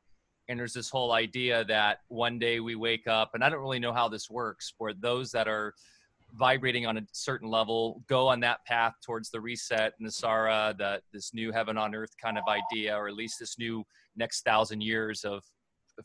and 0.50 0.60
there's 0.60 0.74
this 0.74 0.90
whole 0.90 1.14
idea 1.14 1.64
that 1.66 2.00
one 2.08 2.40
day 2.40 2.60
we 2.60 2.76
wake 2.76 3.08
up 3.08 3.32
and 3.34 3.44
i 3.44 3.50
don't 3.50 3.62
really 3.62 3.80
know 3.80 3.94
how 3.94 4.10
this 4.10 4.30
works 4.30 4.74
for 4.78 4.94
those 4.94 5.32
that 5.32 5.48
are 5.48 5.74
vibrating 6.36 6.86
on 6.86 6.98
a 6.98 7.02
certain 7.12 7.50
level 7.50 8.04
go 8.08 8.28
on 8.28 8.40
that 8.40 8.64
path 8.66 8.94
towards 9.04 9.30
the 9.30 9.40
reset 9.40 9.94
NESARA 10.02 10.78
GESARA, 10.78 11.00
this 11.14 11.34
new 11.34 11.52
heaven 11.52 11.78
on 11.78 11.96
earth 11.96 12.14
kind 12.22 12.38
of 12.38 12.44
idea 12.48 12.96
or 12.96 13.08
at 13.08 13.16
least 13.16 13.40
this 13.40 13.58
new 13.58 13.84
next 14.16 14.42
thousand 14.42 14.82
years 14.82 15.24
of 15.24 15.44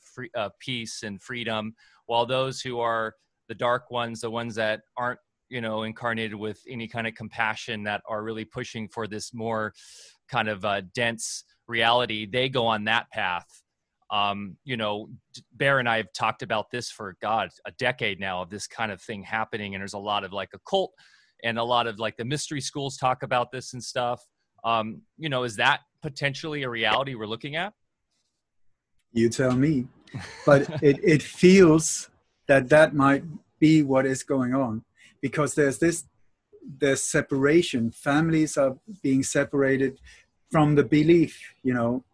free, 0.01 0.31
uh, 0.37 0.49
peace 0.61 1.03
and 1.03 1.21
freedom 1.21 1.75
while 2.07 2.27
those 2.27 2.61
who 2.61 2.81
are 2.81 3.15
the 3.49 3.55
dark 3.55 3.91
ones 3.91 4.21
the 4.21 4.31
ones 4.31 4.55
that 4.55 4.81
aren't 4.97 5.21
you 5.51 5.61
know 5.61 5.83
incarnated 5.83 6.35
with 6.35 6.61
any 6.69 6.89
kind 6.89 7.07
of 7.07 7.15
compassion 7.15 7.83
that 7.83 8.03
are 8.09 8.23
really 8.23 8.45
pushing 8.45 8.89
for 8.89 9.07
this 9.07 9.35
more 9.35 9.73
kind 10.29 10.49
of 10.49 10.65
uh, 10.65 10.81
dense 10.95 11.45
reality 11.69 12.27
they 12.27 12.49
go 12.49 12.67
on 12.67 12.85
that 12.85 13.11
path 13.11 13.64
um, 14.11 14.57
you 14.65 14.77
know, 14.77 15.09
Bear 15.55 15.79
and 15.79 15.89
I 15.89 15.97
have 15.97 16.13
talked 16.13 16.43
about 16.43 16.71
this 16.71 16.91
for 16.91 17.17
God 17.23 17.49
a 17.67 17.73
decade 17.73 18.21
now 18.21 18.43
of 18.43 18.51
this 18.51 18.67
kind 18.67 18.93
of 18.93 19.01
thing 19.01 19.23
happening, 19.23 19.75
and 19.75 19.83
there's 19.83 19.95
a 19.95 19.99
lot 19.99 20.25
of 20.25 20.33
like 20.33 20.51
a 20.55 20.59
cult 20.69 20.93
and 21.43 21.59
a 21.59 21.65
lot 21.65 21.87
of 21.87 21.99
like 21.99 22.17
the 22.17 22.25
mystery 22.25 22.61
schools 22.61 22.97
talk 22.97 23.23
about 23.23 23.51
this 23.51 23.73
and 23.73 23.83
stuff. 23.83 24.23
Um, 24.65 25.03
you 25.19 25.29
know, 25.29 25.45
is 25.45 25.57
that 25.57 25.81
potentially 26.03 26.63
a 26.63 26.71
reality 26.71 27.15
we're 27.15 27.27
looking 27.27 27.57
at? 27.57 27.73
You 29.13 29.29
tell 29.29 29.53
me, 29.53 29.87
but 30.47 30.69
it 30.83 30.99
it 31.03 31.23
feels 31.23 32.11
that 32.47 32.69
that 32.69 32.95
might 32.95 33.25
be 33.59 33.83
what 33.83 34.07
is 34.07 34.23
going 34.23 34.55
on 34.55 34.85
because 35.21 35.55
there's 35.55 35.79
this 35.79 36.05
there's 36.79 37.03
separation. 37.03 37.91
Families 37.91 38.57
are 38.57 38.77
being 39.03 39.23
separated 39.23 39.99
from 40.51 40.75
the 40.75 40.85
belief, 40.85 41.55
you 41.63 41.75
know, 41.75 42.05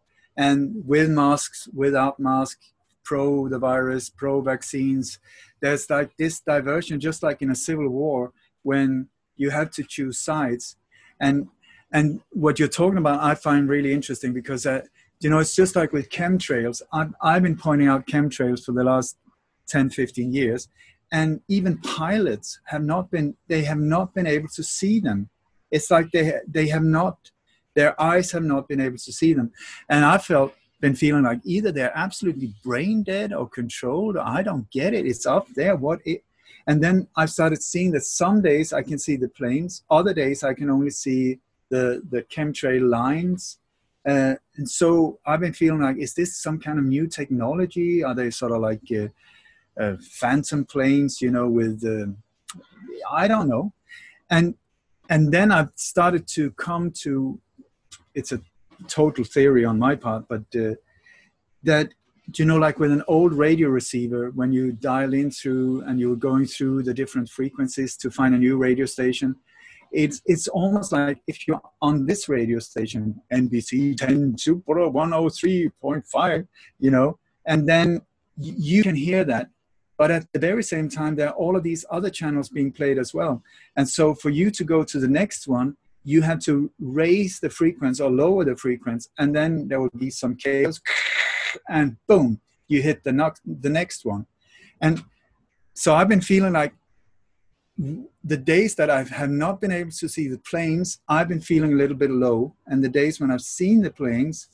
and 0.40 0.74
with 0.86 1.10
masks, 1.10 1.68
without 1.74 2.18
masks, 2.18 2.72
pro 3.04 3.46
the 3.46 3.58
virus, 3.58 4.08
pro 4.08 4.40
vaccines. 4.40 5.18
There's 5.60 5.90
like 5.90 6.16
this 6.16 6.40
diversion, 6.40 6.98
just 6.98 7.22
like 7.22 7.42
in 7.42 7.50
a 7.50 7.54
civil 7.54 7.90
war, 7.90 8.32
when 8.62 9.08
you 9.36 9.50
have 9.50 9.70
to 9.72 9.82
choose 9.84 10.18
sides. 10.18 10.76
And 11.20 11.48
and 11.92 12.22
what 12.30 12.58
you're 12.58 12.76
talking 12.80 12.96
about, 12.96 13.22
I 13.22 13.34
find 13.34 13.68
really 13.68 13.92
interesting 13.92 14.32
because 14.32 14.64
uh, 14.64 14.82
you 15.20 15.28
know 15.28 15.40
it's 15.40 15.54
just 15.54 15.76
like 15.76 15.92
with 15.92 16.08
chemtrails. 16.08 16.80
I've 16.90 17.12
I've 17.20 17.42
been 17.42 17.58
pointing 17.58 17.88
out 17.88 18.06
chemtrails 18.06 18.64
for 18.64 18.72
the 18.72 18.84
last 18.84 19.18
10, 19.68 19.90
15 19.90 20.32
years, 20.32 20.68
and 21.12 21.42
even 21.48 21.76
pilots 21.78 22.60
have 22.72 22.82
not 22.82 23.10
been 23.10 23.36
they 23.48 23.64
have 23.64 23.82
not 23.96 24.14
been 24.14 24.26
able 24.26 24.48
to 24.54 24.62
see 24.62 25.00
them. 25.00 25.28
It's 25.70 25.90
like 25.90 26.10
they 26.12 26.32
they 26.48 26.68
have 26.68 26.84
not 26.98 27.30
their 27.74 28.00
eyes 28.00 28.30
have 28.32 28.44
not 28.44 28.68
been 28.68 28.80
able 28.80 28.98
to 28.98 29.12
see 29.12 29.32
them. 29.32 29.52
And 29.88 30.04
I 30.04 30.18
felt 30.18 30.54
been 30.80 30.94
feeling 30.94 31.24
like 31.24 31.40
either 31.44 31.70
they're 31.70 31.96
absolutely 31.96 32.54
brain 32.64 33.02
dead 33.02 33.32
or 33.34 33.46
controlled. 33.48 34.16
Or 34.16 34.26
I 34.26 34.42
don't 34.42 34.70
get 34.70 34.94
it. 34.94 35.06
It's 35.06 35.26
up 35.26 35.46
there. 35.54 35.76
What 35.76 36.00
it 36.04 36.24
and 36.66 36.82
then 36.82 37.08
I 37.16 37.26
started 37.26 37.62
seeing 37.62 37.90
that 37.92 38.04
some 38.04 38.42
days 38.42 38.72
I 38.72 38.82
can 38.82 38.98
see 38.98 39.16
the 39.16 39.28
planes, 39.28 39.82
other 39.90 40.14
days 40.14 40.44
I 40.44 40.54
can 40.54 40.70
only 40.70 40.90
see 40.90 41.40
the 41.68 42.02
the 42.10 42.22
chemtrail 42.22 42.88
lines. 42.88 43.58
Uh, 44.06 44.34
and 44.56 44.68
so 44.68 45.18
I've 45.26 45.40
been 45.40 45.52
feeling 45.52 45.82
like, 45.82 45.98
is 45.98 46.14
this 46.14 46.40
some 46.40 46.58
kind 46.58 46.78
of 46.78 46.84
new 46.84 47.06
technology? 47.06 48.02
Are 48.02 48.14
they 48.14 48.30
sort 48.30 48.52
of 48.52 48.60
like 48.62 48.80
uh, 48.96 49.08
uh, 49.80 49.96
phantom 50.00 50.64
planes, 50.64 51.20
you 51.20 51.30
know, 51.30 51.48
with 51.48 51.84
uh, 51.84 52.12
I 53.10 53.28
don't 53.28 53.48
know. 53.48 53.72
And 54.30 54.54
and 55.08 55.32
then 55.32 55.50
I've 55.50 55.72
started 55.74 56.26
to 56.28 56.52
come 56.52 56.92
to 57.02 57.40
it's 58.14 58.32
a 58.32 58.40
total 58.88 59.24
theory 59.24 59.64
on 59.64 59.78
my 59.78 59.94
part, 59.94 60.26
but 60.28 60.44
uh, 60.54 60.74
that 61.62 61.90
you 62.38 62.44
know, 62.44 62.56
like 62.56 62.78
with 62.78 62.92
an 62.92 63.02
old 63.08 63.32
radio 63.32 63.68
receiver, 63.68 64.30
when 64.30 64.52
you 64.52 64.72
dial 64.72 65.14
in 65.14 65.30
through 65.30 65.82
and 65.82 65.98
you're 65.98 66.16
going 66.16 66.46
through 66.46 66.82
the 66.82 66.94
different 66.94 67.28
frequencies 67.28 67.96
to 67.96 68.10
find 68.10 68.34
a 68.34 68.38
new 68.38 68.56
radio 68.56 68.86
station, 68.86 69.34
it's 69.92 70.22
it's 70.26 70.46
almost 70.46 70.92
like 70.92 71.20
if 71.26 71.48
you're 71.48 71.60
on 71.82 72.06
this 72.06 72.28
radio 72.28 72.58
station, 72.58 73.20
NBC 73.32 73.96
10 73.96 74.38
Super 74.38 74.74
103.5, 74.74 76.46
you 76.78 76.90
know, 76.90 77.18
and 77.46 77.68
then 77.68 78.00
you 78.36 78.82
can 78.82 78.94
hear 78.94 79.24
that. 79.24 79.48
But 79.98 80.10
at 80.10 80.32
the 80.32 80.38
very 80.38 80.62
same 80.62 80.88
time, 80.88 81.16
there 81.16 81.28
are 81.28 81.34
all 81.34 81.56
of 81.56 81.62
these 81.62 81.84
other 81.90 82.08
channels 82.08 82.48
being 82.48 82.72
played 82.72 82.98
as 82.98 83.12
well. 83.12 83.42
And 83.76 83.88
so 83.88 84.14
for 84.14 84.30
you 84.30 84.50
to 84.52 84.64
go 84.64 84.82
to 84.84 84.98
the 84.98 85.08
next 85.08 85.46
one, 85.46 85.76
you 86.04 86.22
have 86.22 86.40
to 86.40 86.70
raise 86.80 87.40
the 87.40 87.50
frequency 87.50 88.02
or 88.02 88.10
lower 88.10 88.44
the 88.44 88.56
frequency, 88.56 89.08
and 89.18 89.34
then 89.34 89.68
there 89.68 89.80
will 89.80 89.90
be 89.96 90.10
some 90.10 90.36
chaos, 90.36 90.80
and 91.68 91.96
boom, 92.06 92.40
you 92.68 92.82
hit 92.82 93.02
the, 93.04 93.12
next 93.12 93.42
the 93.44 93.70
next 93.70 94.04
one. 94.04 94.26
And 94.80 95.04
so 95.74 95.94
I've 95.94 96.08
been 96.08 96.20
feeling 96.20 96.52
like 96.52 96.72
the 98.24 98.36
days 98.36 98.74
that 98.74 98.90
I 98.90 99.02
have 99.02 99.30
not 99.30 99.60
been 99.60 99.72
able 99.72 99.90
to 99.92 100.08
see 100.08 100.28
the 100.28 100.38
planes, 100.38 101.00
I've 101.08 101.28
been 101.28 101.40
feeling 101.40 101.72
a 101.72 101.76
little 101.76 101.96
bit 101.96 102.10
low. 102.10 102.54
And 102.66 102.84
the 102.84 102.88
days 102.88 103.20
when 103.20 103.30
I've 103.30 103.40
seen 103.40 103.80
the 103.80 103.90
planes, 103.90 104.48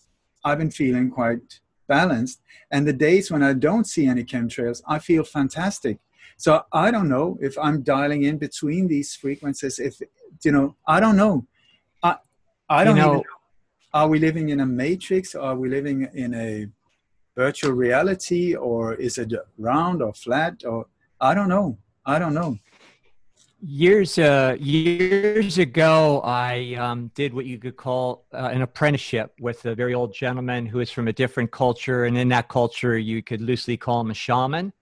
I've 0.45 0.59
been 0.59 0.71
feeling 0.71 1.11
quite 1.11 1.61
balanced. 1.89 2.41
And 2.71 2.87
the 2.87 2.93
days 2.93 3.31
when 3.31 3.43
I 3.43 3.53
don't 3.53 3.87
see 3.87 4.07
any 4.07 4.25
chemtrails, 4.25 4.81
I 4.87 5.01
feel 5.01 5.25
fantastic. 5.25 5.99
So 6.37 6.63
I 6.73 6.91
don't 6.91 7.09
know 7.09 7.39
if 7.41 7.59
I'm 7.59 7.83
dialing 7.83 8.23
in 8.23 8.39
between 8.39 8.87
these 8.87 9.15
frequencies, 9.15 9.79
if 9.79 10.01
you 10.44 10.53
know, 10.53 10.77
I 10.87 11.01
don't 11.01 11.16
know. 11.16 11.46
I 12.03 12.16
I 12.68 12.85
don't 12.85 12.96
you 12.96 13.03
know, 13.03 13.12
know. 13.14 13.25
Are 13.92 14.09
we 14.09 14.18
living 14.18 14.51
in 14.51 14.61
a 14.61 14.66
matrix? 14.66 15.35
Are 15.35 15.57
we 15.57 15.68
living 15.68 16.09
in 16.14 16.35
a 16.35 16.66
virtual 17.37 17.72
reality, 17.72 18.55
or 18.55 18.94
is 18.94 19.18
it 19.18 19.33
round 19.59 20.03
or 20.03 20.12
flat? 20.14 20.64
Or 20.64 20.87
I 21.20 21.35
don't 21.35 21.49
know. 21.49 21.79
I 22.05 22.18
don't 22.18 22.35
know. 22.35 22.59
Years 23.62 24.18
uh, 24.18 24.57
years 24.61 25.59
ago, 25.59 26.20
I 26.25 26.77
um, 26.79 27.11
did 27.14 27.33
what 27.33 27.46
you 27.46 27.59
could 27.59 27.77
call 27.77 28.27
uh, 28.33 28.51
an 28.53 28.62
apprenticeship 28.62 29.33
with 29.40 29.64
a 29.64 29.75
very 29.75 29.94
old 29.94 30.12
gentleman 30.12 30.66
who 30.66 30.81
is 30.81 30.90
from 30.90 31.09
a 31.09 31.12
different 31.12 31.51
culture, 31.51 32.05
and 32.05 32.18
in 32.18 32.29
that 32.29 32.49
culture, 32.49 32.99
you 32.99 33.22
could 33.22 33.40
loosely 33.40 33.77
call 33.77 34.01
him 34.03 34.11
a 34.11 34.14
shaman. 34.14 34.72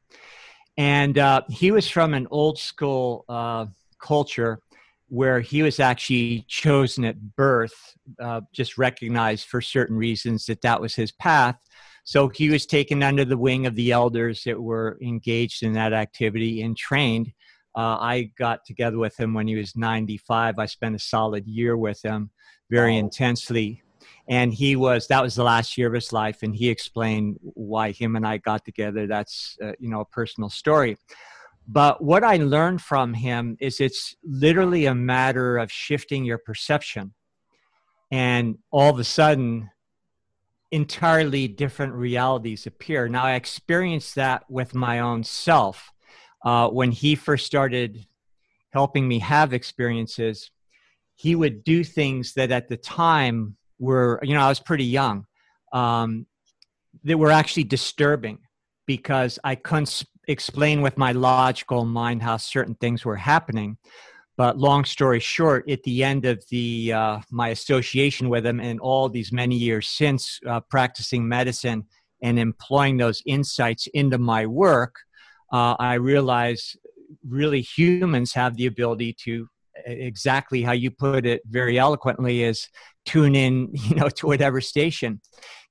And 0.76 1.18
uh, 1.18 1.42
he 1.48 1.70
was 1.70 1.88
from 1.88 2.14
an 2.14 2.26
old 2.30 2.58
school 2.58 3.24
uh, 3.28 3.66
culture 4.00 4.60
where 5.08 5.40
he 5.40 5.62
was 5.62 5.80
actually 5.80 6.44
chosen 6.48 7.04
at 7.04 7.36
birth, 7.36 7.96
uh, 8.18 8.40
just 8.52 8.78
recognized 8.78 9.46
for 9.46 9.60
certain 9.60 9.96
reasons 9.96 10.46
that 10.46 10.62
that 10.62 10.80
was 10.80 10.94
his 10.94 11.12
path. 11.12 11.56
So 12.04 12.28
he 12.28 12.50
was 12.50 12.66
taken 12.66 13.02
under 13.02 13.24
the 13.24 13.38
wing 13.38 13.66
of 13.66 13.74
the 13.74 13.92
elders 13.92 14.44
that 14.44 14.60
were 14.60 14.98
engaged 15.02 15.62
in 15.62 15.72
that 15.74 15.92
activity 15.92 16.62
and 16.62 16.76
trained. 16.76 17.32
Uh, 17.76 17.96
I 17.98 18.30
got 18.38 18.64
together 18.64 18.98
with 18.98 19.18
him 19.18 19.34
when 19.34 19.48
he 19.48 19.56
was 19.56 19.74
95. 19.74 20.58
I 20.58 20.66
spent 20.66 20.94
a 20.94 20.98
solid 20.98 21.46
year 21.46 21.76
with 21.76 22.04
him 22.04 22.30
very 22.70 22.96
intensely. 22.96 23.82
And 24.28 24.52
he 24.52 24.76
was, 24.76 25.06
that 25.08 25.22
was 25.22 25.34
the 25.34 25.44
last 25.44 25.76
year 25.76 25.88
of 25.88 25.94
his 25.94 26.12
life. 26.12 26.42
And 26.42 26.54
he 26.54 26.68
explained 26.68 27.38
why 27.40 27.90
him 27.90 28.16
and 28.16 28.26
I 28.26 28.38
got 28.38 28.64
together. 28.64 29.06
That's, 29.06 29.56
uh, 29.62 29.72
you 29.78 29.90
know, 29.90 30.00
a 30.00 30.04
personal 30.04 30.50
story. 30.50 30.96
But 31.66 32.02
what 32.02 32.24
I 32.24 32.36
learned 32.36 32.82
from 32.82 33.14
him 33.14 33.56
is 33.60 33.80
it's 33.80 34.14
literally 34.22 34.86
a 34.86 34.94
matter 34.94 35.56
of 35.56 35.72
shifting 35.72 36.24
your 36.24 36.38
perception. 36.38 37.14
And 38.10 38.58
all 38.70 38.90
of 38.90 38.98
a 38.98 39.04
sudden, 39.04 39.70
entirely 40.70 41.48
different 41.48 41.94
realities 41.94 42.66
appear. 42.66 43.08
Now, 43.08 43.24
I 43.24 43.34
experienced 43.34 44.16
that 44.16 44.44
with 44.50 44.74
my 44.74 45.00
own 45.00 45.24
self. 45.24 45.90
Uh, 46.44 46.68
when 46.68 46.90
he 46.90 47.14
first 47.14 47.46
started 47.46 48.06
helping 48.70 49.08
me 49.08 49.20
have 49.20 49.54
experiences, 49.54 50.50
he 51.14 51.34
would 51.34 51.64
do 51.64 51.84
things 51.84 52.34
that 52.34 52.50
at 52.50 52.68
the 52.68 52.76
time 52.76 53.56
were, 53.78 54.20
you 54.22 54.34
know, 54.34 54.40
I 54.40 54.48
was 54.48 54.60
pretty 54.60 54.84
young, 54.84 55.26
um, 55.72 56.26
that 57.04 57.16
were 57.16 57.30
actually 57.30 57.64
disturbing 57.64 58.38
because 58.84 59.38
I 59.44 59.54
couldn't 59.54 60.04
explain 60.28 60.82
with 60.82 60.96
my 60.98 61.12
logical 61.12 61.84
mind 61.84 62.22
how 62.22 62.36
certain 62.36 62.74
things 62.76 63.04
were 63.04 63.16
happening. 63.16 63.76
But 64.36 64.58
long 64.58 64.84
story 64.84 65.20
short, 65.20 65.68
at 65.70 65.82
the 65.84 66.02
end 66.02 66.24
of 66.24 66.44
the 66.50 66.92
uh, 66.92 67.18
my 67.30 67.50
association 67.50 68.28
with 68.28 68.44
him, 68.44 68.58
and 68.60 68.80
all 68.80 69.08
these 69.08 69.32
many 69.32 69.56
years 69.56 69.88
since 69.88 70.40
uh, 70.46 70.60
practicing 70.68 71.28
medicine 71.28 71.84
and 72.22 72.38
employing 72.38 72.96
those 72.96 73.22
insights 73.26 73.86
into 73.94 74.18
my 74.18 74.46
work, 74.46 74.96
uh, 75.52 75.76
I 75.78 75.94
realized 75.94 76.76
really 77.26 77.60
humans 77.60 78.32
have 78.32 78.56
the 78.56 78.66
ability 78.66 79.14
to 79.24 79.48
exactly 79.86 80.62
how 80.62 80.72
you 80.72 80.90
put 80.90 81.26
it 81.26 81.42
very 81.46 81.78
eloquently 81.78 82.42
is 82.42 82.68
tune 83.04 83.34
in 83.34 83.68
you 83.72 83.96
know 83.96 84.08
to 84.08 84.26
whatever 84.26 84.60
station. 84.60 85.20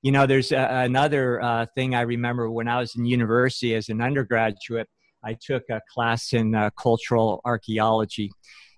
You 0.02 0.12
know 0.12 0.26
there's 0.26 0.52
a, 0.52 0.68
another 0.70 1.40
uh, 1.42 1.66
thing 1.74 1.94
i 1.94 2.02
remember 2.02 2.50
when 2.50 2.68
i 2.68 2.78
was 2.78 2.94
in 2.94 3.06
university 3.06 3.74
as 3.74 3.88
an 3.88 4.02
undergraduate 4.02 4.88
i 5.24 5.34
took 5.40 5.62
a 5.70 5.80
class 5.92 6.32
in 6.32 6.54
uh, 6.54 6.70
cultural 6.78 7.40
archaeology. 7.44 8.30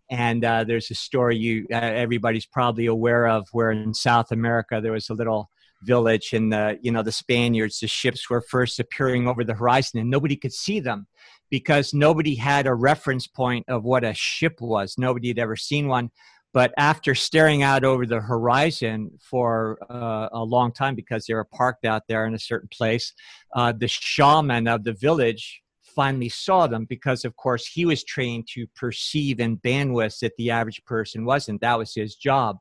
And 0.08 0.44
uh, 0.44 0.62
there's 0.62 0.88
a 0.92 0.94
story 0.94 1.36
you 1.36 1.66
uh, 1.72 1.76
everybody's 1.76 2.46
probably 2.46 2.86
aware 2.86 3.26
of 3.26 3.48
where 3.50 3.72
in 3.72 3.92
south 3.92 4.30
america 4.30 4.80
there 4.80 4.92
was 4.92 5.10
a 5.10 5.14
little 5.14 5.50
village 5.82 6.32
and 6.32 6.52
the 6.52 6.78
you 6.80 6.90
know 6.90 7.02
the 7.02 7.12
spaniards 7.12 7.80
the 7.80 7.86
ships 7.86 8.30
were 8.30 8.40
first 8.40 8.80
appearing 8.80 9.28
over 9.28 9.44
the 9.44 9.54
horizon 9.54 10.00
and 10.00 10.10
nobody 10.10 10.36
could 10.36 10.52
see 10.52 10.80
them 10.80 11.06
because 11.50 11.94
nobody 11.94 12.34
had 12.34 12.66
a 12.66 12.74
reference 12.74 13.26
point 13.26 13.64
of 13.68 13.84
what 13.84 14.04
a 14.04 14.14
ship 14.14 14.60
was. 14.60 14.96
Nobody 14.98 15.28
had 15.28 15.38
ever 15.38 15.56
seen 15.56 15.88
one. 15.88 16.10
But 16.52 16.72
after 16.78 17.14
staring 17.14 17.62
out 17.62 17.84
over 17.84 18.06
the 18.06 18.20
horizon 18.20 19.10
for 19.20 19.78
uh, 19.90 20.28
a 20.32 20.42
long 20.42 20.72
time 20.72 20.94
because 20.94 21.26
they 21.26 21.34
were 21.34 21.44
parked 21.44 21.84
out 21.84 22.04
there 22.08 22.24
in 22.26 22.34
a 22.34 22.38
certain 22.38 22.68
place 22.72 23.12
uh, 23.54 23.72
the 23.76 23.88
shaman 23.88 24.66
of 24.66 24.82
the 24.84 24.94
village 24.94 25.62
finally 25.96 26.28
saw 26.28 26.66
them 26.66 26.84
because 26.84 27.24
of 27.24 27.34
course 27.36 27.66
he 27.66 27.86
was 27.86 28.04
trained 28.04 28.46
to 28.46 28.66
perceive 28.76 29.40
in 29.40 29.56
bandwidths 29.56 30.20
that 30.20 30.36
the 30.36 30.50
average 30.50 30.84
person 30.84 31.24
wasn't. 31.24 31.60
That 31.62 31.78
was 31.78 31.94
his 31.94 32.14
job. 32.14 32.58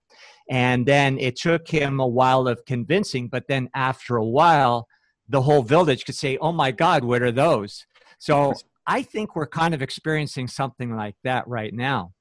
And 0.50 0.86
then 0.86 1.20
it 1.20 1.36
took 1.36 1.68
him 1.68 2.00
a 2.00 2.08
while 2.08 2.48
of 2.48 2.66
convincing 2.66 3.28
but 3.28 3.44
then 3.48 3.70
after 3.76 4.16
a 4.16 4.26
while 4.26 4.88
the 5.28 5.42
whole 5.42 5.64
village 5.64 6.06
could 6.06 6.16
say 6.16 6.38
oh 6.38 6.52
my 6.54 6.72
god 6.72 7.04
what 7.04 7.22
are 7.22 7.32
those? 7.32 7.86
So 8.18 8.54
i 8.88 9.02
think 9.02 9.36
we're 9.36 9.48
kind 9.48 9.74
of 9.74 9.82
experiencing 9.82 10.48
something 10.48 10.96
like 10.96 11.16
that 11.24 11.48
right 11.48 11.74
now. 11.74 12.14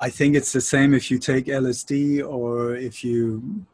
I 0.00 0.10
think 0.10 0.34
it's 0.34 0.52
the 0.52 0.60
same 0.60 0.92
if 0.94 1.10
you 1.10 1.18
take 1.18 1.46
lsd 1.46 2.26
or 2.26 2.74
if 2.74 3.04
you 3.04 3.66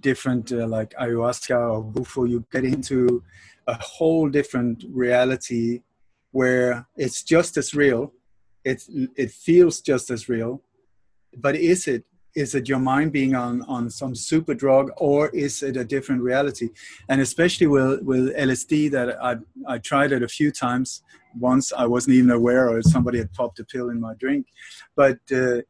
different 0.00 0.52
uh, 0.52 0.66
like 0.66 0.94
ayahuasca 1.00 1.58
or 1.74 1.82
bufo 1.82 2.24
you 2.24 2.44
get 2.50 2.64
into 2.64 3.22
a 3.66 3.74
whole 3.74 4.28
different 4.28 4.84
reality 4.90 5.82
where 6.32 6.86
it's 6.96 7.22
just 7.22 7.56
as 7.56 7.74
real. 7.74 8.12
It 8.64 8.82
it 9.16 9.30
feels 9.30 9.80
just 9.80 10.10
as 10.10 10.28
real. 10.28 10.62
But 11.36 11.56
is 11.56 11.86
it 11.86 12.04
is 12.34 12.54
it 12.54 12.68
your 12.68 12.78
mind 12.78 13.12
being 13.12 13.34
on 13.34 13.62
on 13.62 13.90
some 13.90 14.14
super 14.14 14.54
drug 14.54 14.90
or 14.96 15.28
is 15.30 15.62
it 15.62 15.76
a 15.76 15.84
different 15.84 16.22
reality? 16.22 16.68
And 17.08 17.20
especially 17.20 17.66
with 17.66 18.02
with 18.02 18.34
lsd 18.36 18.90
that 18.90 19.08
i 19.22 19.36
i 19.66 19.78
tried 19.78 20.12
it 20.12 20.22
a 20.22 20.28
few 20.28 20.50
times. 20.50 21.02
Once 21.38 21.72
i 21.72 21.86
wasn't 21.86 22.14
even 22.14 22.30
aware 22.30 22.68
or 22.70 22.82
somebody 22.82 23.18
had 23.18 23.32
popped 23.32 23.58
a 23.60 23.64
pill 23.64 23.90
in 23.90 24.00
my 24.00 24.14
drink. 24.14 24.46
But 24.96 25.18
uh, 25.32 25.62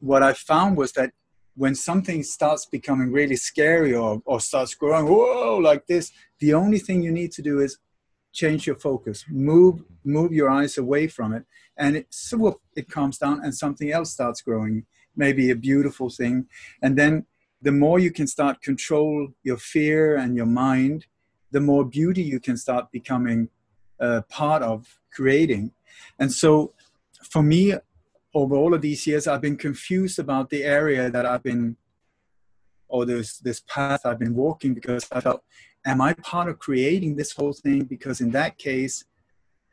what 0.00 0.22
i 0.22 0.32
found 0.32 0.76
was 0.76 0.92
that 0.92 1.12
when 1.54 1.74
something 1.74 2.22
starts 2.22 2.66
becoming 2.66 3.12
really 3.12 3.36
scary 3.36 3.94
or, 3.94 4.22
or 4.24 4.40
starts 4.40 4.74
growing 4.74 5.06
whoa 5.06 5.58
like 5.58 5.86
this 5.86 6.12
the 6.38 6.54
only 6.54 6.78
thing 6.78 7.02
you 7.02 7.12
need 7.12 7.32
to 7.32 7.42
do 7.42 7.60
is 7.60 7.78
change 8.32 8.66
your 8.66 8.76
focus. 8.76 9.24
Move 9.28 9.84
move 10.04 10.32
your 10.32 10.50
eyes 10.50 10.78
away 10.78 11.06
from 11.06 11.32
it. 11.32 11.44
And 11.76 11.96
it 11.96 12.06
so 12.10 12.60
it 12.74 12.90
calms 12.90 13.18
down 13.18 13.44
and 13.44 13.54
something 13.54 13.92
else 13.92 14.10
starts 14.12 14.40
growing. 14.42 14.86
Maybe 15.14 15.50
a 15.50 15.56
beautiful 15.56 16.08
thing. 16.10 16.46
And 16.82 16.98
then 16.98 17.26
the 17.60 17.72
more 17.72 17.98
you 17.98 18.10
can 18.10 18.26
start 18.26 18.62
control 18.62 19.28
your 19.44 19.58
fear 19.58 20.16
and 20.16 20.34
your 20.34 20.46
mind 20.46 21.06
the 21.52 21.60
more 21.60 21.84
beauty 21.84 22.22
you 22.22 22.40
can 22.40 22.56
start 22.56 22.90
becoming 22.90 23.50
a 24.00 24.22
part 24.22 24.62
of 24.62 24.98
creating. 25.12 25.70
And 26.18 26.32
so 26.32 26.72
for 27.30 27.42
me 27.42 27.74
over 28.34 28.56
all 28.56 28.74
of 28.74 28.80
these 28.80 29.06
years, 29.06 29.26
I've 29.26 29.40
been 29.40 29.56
confused 29.56 30.18
about 30.18 30.50
the 30.50 30.64
area 30.64 31.10
that 31.10 31.26
I've 31.26 31.42
been, 31.42 31.76
or 32.88 33.04
this 33.04 33.38
this 33.38 33.60
path 33.60 34.04
I've 34.04 34.18
been 34.18 34.34
walking, 34.34 34.74
because 34.74 35.06
I 35.12 35.20
felt, 35.20 35.42
am 35.84 36.00
I 36.00 36.14
part 36.14 36.48
of 36.48 36.58
creating 36.58 37.16
this 37.16 37.32
whole 37.32 37.52
thing? 37.52 37.84
Because 37.84 38.20
in 38.20 38.30
that 38.32 38.58
case, 38.58 39.04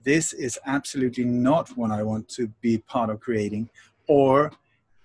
this 0.04 0.34
is 0.34 0.60
absolutely 0.66 1.26
not 1.26 1.70
what 1.78 1.92
I 1.92 2.04
want 2.04 2.28
to 2.30 2.48
be 2.62 2.78
part 2.80 3.10
of 3.10 3.20
creating, 3.20 3.70
or 4.08 4.52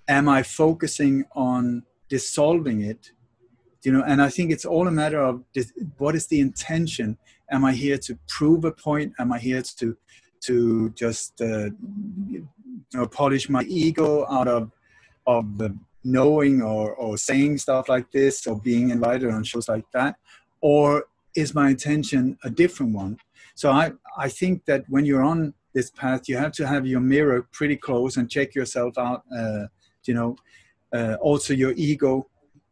am 0.09 0.29
I 0.29 0.43
focusing 0.43 1.25
on 1.33 1.85
dissolving 2.09 2.83
it? 2.83 3.11
You 3.83 3.93
know, 3.93 4.03
and 4.07 4.23
I 4.23 4.31
think 4.31 4.51
it's 4.51 4.65
all 4.65 4.89
a 4.89 4.91
matter 4.91 5.21
of 5.21 5.43
what 5.99 6.15
is 6.15 6.27
the 6.27 6.41
intention? 6.41 7.19
Am 7.51 7.65
I 7.65 7.73
here 7.73 7.99
to 7.99 8.19
prove 8.29 8.65
a 8.65 8.73
point? 8.73 9.13
Am 9.19 9.33
I 9.33 9.39
here 9.39 9.63
to 9.79 9.97
to 10.47 10.91
just 10.91 11.41
uh, 11.41 11.71
know, 12.93 13.07
polish 13.07 13.49
my 13.49 13.63
ego 13.65 14.27
out 14.31 14.49
of 14.49 14.71
of 15.27 15.45
knowing 16.05 16.61
or, 16.61 16.95
or 16.95 17.17
saying 17.17 17.57
stuff 17.57 17.89
like 17.89 18.11
this 18.13 18.47
or 18.47 18.61
being 18.61 18.91
invited 18.91 19.31
on 19.31 19.43
shows 19.43 19.69
like 19.69 19.87
that? 19.93 20.17
Or 20.61 21.07
is 21.35 21.55
my 21.55 21.71
intention 21.71 22.37
a 22.45 22.51
different 22.51 22.95
one? 22.95 23.19
So 23.55 23.71
i 23.71 23.93
i 24.17 24.29
think 24.29 24.65
that 24.67 24.85
when 24.89 25.05
you're 25.05 25.23
on 25.23 25.55
this 25.75 25.91
path 25.91 26.29
you 26.29 26.37
have 26.37 26.53
to 26.53 26.67
have 26.67 26.87
your 26.87 27.01
mirror 27.01 27.47
pretty 27.53 27.77
close 27.77 28.17
and 28.17 28.31
check 28.31 28.55
yourself 28.55 28.97
out 28.97 29.23
uh, 29.37 29.65
you 30.05 30.15
know 30.15 30.37
uh, 30.93 31.17
also 31.21 31.53
your 31.53 31.73
ego 31.77 32.27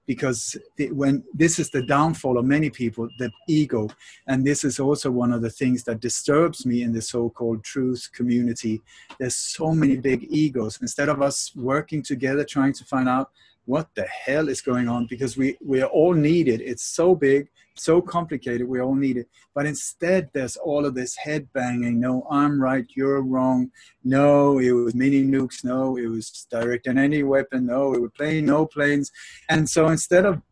because 0.07 0.57
when 0.91 1.23
this 1.33 1.59
is 1.59 1.71
the 1.71 1.85
downfall 1.87 2.39
of 2.39 2.45
many 2.45 2.71
people 2.71 3.09
the 3.19 3.31
ego. 3.49 3.89
And 4.27 4.45
this 4.45 4.65
is 4.65 4.81
also 4.81 5.11
one 5.11 5.33
of 5.33 5.43
the 5.43 5.51
things 5.51 5.85
that 5.85 6.01
disturbs 6.01 6.67
me 6.67 6.83
in 6.83 6.93
the 6.93 7.03
so-called 7.03 7.63
truth 7.63 8.11
community. 8.13 8.81
There's 9.19 9.37
so 9.37 9.73
many 9.73 9.97
big 9.97 10.27
egos. 10.31 10.79
Instead 10.81 11.09
of 11.09 11.23
us 11.23 11.55
working 11.55 12.03
together 12.03 12.45
trying 12.45 12.73
to 12.75 12.85
find 12.85 13.09
out 13.09 13.31
what 13.65 13.89
the 13.95 14.05
hell 14.05 14.49
is 14.49 14.61
going 14.61 14.89
on? 14.89 15.07
Because 15.07 15.37
we 15.37 15.57
we 15.65 15.83
are 15.83 15.91
all 15.91 16.15
needed. 16.15 16.61
It's 16.61 16.85
so 16.85 17.15
big 17.15 17.49
so 17.75 18.03
complicated 18.03 18.69
we 18.69 18.81
all 18.81 18.95
need 18.95 19.17
it. 19.17 19.29
But 19.55 19.67
instead 19.67 20.31
there's 20.33 20.57
all 20.57 20.85
of 20.85 20.95
this 20.95 21.17
head 21.17 21.49
banging 21.53 22.01
no 22.01 22.27
i'm 22.31 22.61
right 22.61 22.87
you're 22.95 23.23
wrong. 23.23 23.71
No 24.05 24.59
it 24.59 24.73
was 24.73 24.95
mini 24.95 25.25
nukes. 25.25 25.65
No 25.65 25.97
it 25.97 26.07
was 26.07 26.47
directed 26.51 26.91
energy 26.91 27.23
weapon. 27.23 27.67
No 27.67 27.95
it 27.95 28.01
was 28.01 28.11
plane 28.17 28.47
no 28.47 28.67
planes. 28.67 29.11
And 29.49 29.69
so 29.69 29.89
instead 29.89 30.27
of 30.27 30.43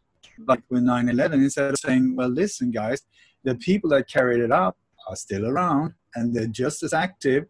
like 0.46 0.62
with 0.70 0.82
9-11 0.82 1.34
instead 1.34 1.70
of 1.70 1.78
saying 1.78 2.16
well 2.16 2.28
listen 2.28 2.70
guys 2.70 3.02
the 3.44 3.54
people 3.56 3.90
that 3.90 4.08
carried 4.08 4.40
it 4.40 4.50
out 4.50 4.76
are 5.06 5.16
still 5.16 5.46
around 5.46 5.92
and 6.14 6.34
they're 6.34 6.46
just 6.46 6.82
as 6.82 6.94
active 6.94 7.44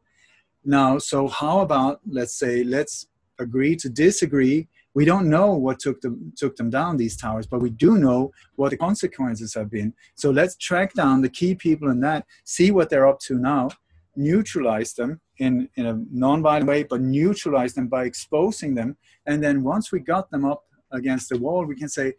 now. 0.65 0.99
So 0.99 1.29
how 1.29 1.61
about 1.61 2.01
let's 2.09 2.39
say 2.39 2.65
let's 2.65 3.07
agree 3.39 3.77
to 3.77 3.89
disagree 3.89 4.69
we 4.95 5.05
don't 5.05 5.29
know 5.29 5.53
what 5.53 5.79
took 5.79 6.01
them 6.01 6.33
took 6.37 6.57
them 6.57 6.71
down 6.71 6.97
these 6.97 7.17
towers 7.17 7.47
but 7.47 7.61
we 7.61 7.71
do 7.71 7.97
know 7.97 8.31
what 8.57 8.71
the 8.71 8.77
consequences 8.77 9.55
have 9.55 9.71
been. 9.71 9.93
So 10.15 10.31
let's 10.31 10.57
track 10.57 10.95
down 10.95 11.21
the 11.21 11.29
key 11.29 11.55
people 11.55 11.91
in 11.91 12.01
that 12.01 12.27
see 12.45 12.71
what 12.71 12.91
they're 12.91 13.09
up 13.09 13.21
to 13.21 13.39
now 13.39 13.71
neutralize 14.17 14.93
them 14.95 15.21
in, 15.39 15.69
in 15.77 15.87
a 15.87 16.03
non-violent 16.11 16.67
way 16.67 16.83
but 16.83 17.01
neutralize 17.01 17.75
them 17.75 17.89
by 17.89 18.05
exposing 18.05 18.75
them. 18.75 18.97
And 19.27 19.43
then 19.43 19.63
once 19.63 19.93
we 19.93 20.01
got 20.01 20.31
them 20.31 20.45
up 20.45 20.65
against 20.93 21.29
the 21.29 21.39
wall 21.39 21.65
we 21.65 21.77
can 21.77 21.89
say 21.89 22.15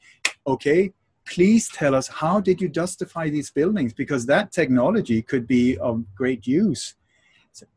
okay 0.47 0.93
please 1.25 1.69
tell 1.69 1.93
us 1.93 2.07
how 2.07 2.39
did 2.39 2.60
you 2.60 2.67
justify 2.67 3.29
these 3.29 3.51
buildings? 3.51 3.93
Because 3.93 4.25
that 4.25 4.51
technology 4.51 5.21
could 5.21 5.47
be 5.47 5.77
of 5.77 6.03
great 6.15 6.47
use 6.47 6.95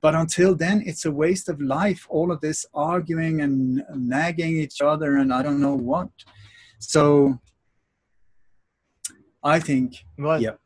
but 0.01 0.15
until 0.15 0.55
then, 0.55 0.83
it's 0.87 1.05
a 1.05 1.11
waste 1.11 1.49
of 1.49 1.61
life. 1.61 2.07
All 2.09 2.31
of 2.31 2.41
this 2.41 2.65
arguing 2.75 3.41
and 3.41 3.83
nagging 3.95 4.57
each 4.57 4.81
other, 4.81 5.17
and 5.17 5.33
I 5.33 5.43
don't 5.43 5.61
know 5.61 5.75
what. 5.75 6.09
So, 6.79 7.39
I 9.43 9.61
think, 9.61 10.05
well, 10.19 10.41
yeah. 10.41 10.57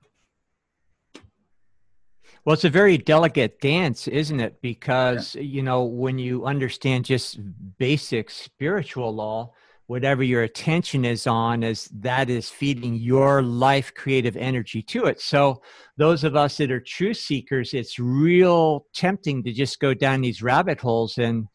Well, 2.44 2.54
it's 2.54 2.64
a 2.64 2.70
very 2.70 2.96
delicate 2.96 3.60
dance, 3.60 4.08
isn't 4.08 4.40
it? 4.40 4.62
Because, 4.62 5.34
yeah. 5.34 5.42
you 5.42 5.62
know, 5.62 5.84
when 5.84 6.18
you 6.18 6.46
understand 6.46 7.04
just 7.04 7.38
basic 7.78 8.30
spiritual 8.30 9.14
law, 9.14 9.52
whatever 9.88 10.22
your 10.22 10.42
attention 10.42 11.02
is 11.02 11.26
on 11.26 11.62
is 11.62 11.86
that 11.86 12.28
is 12.28 12.50
feeding 12.50 12.94
your 12.94 13.42
life 13.42 13.92
creative 13.94 14.36
energy 14.36 14.82
to 14.82 15.06
it. 15.06 15.18
So 15.18 15.62
those 15.96 16.24
of 16.24 16.36
us 16.36 16.58
that 16.58 16.70
are 16.70 16.78
truth 16.78 17.16
seekers 17.16 17.72
it's 17.72 17.98
real 17.98 18.84
tempting 18.94 19.42
to 19.44 19.52
just 19.52 19.80
go 19.80 19.94
down 19.94 20.20
these 20.20 20.42
rabbit 20.42 20.78
holes 20.78 21.16
and 21.16 21.46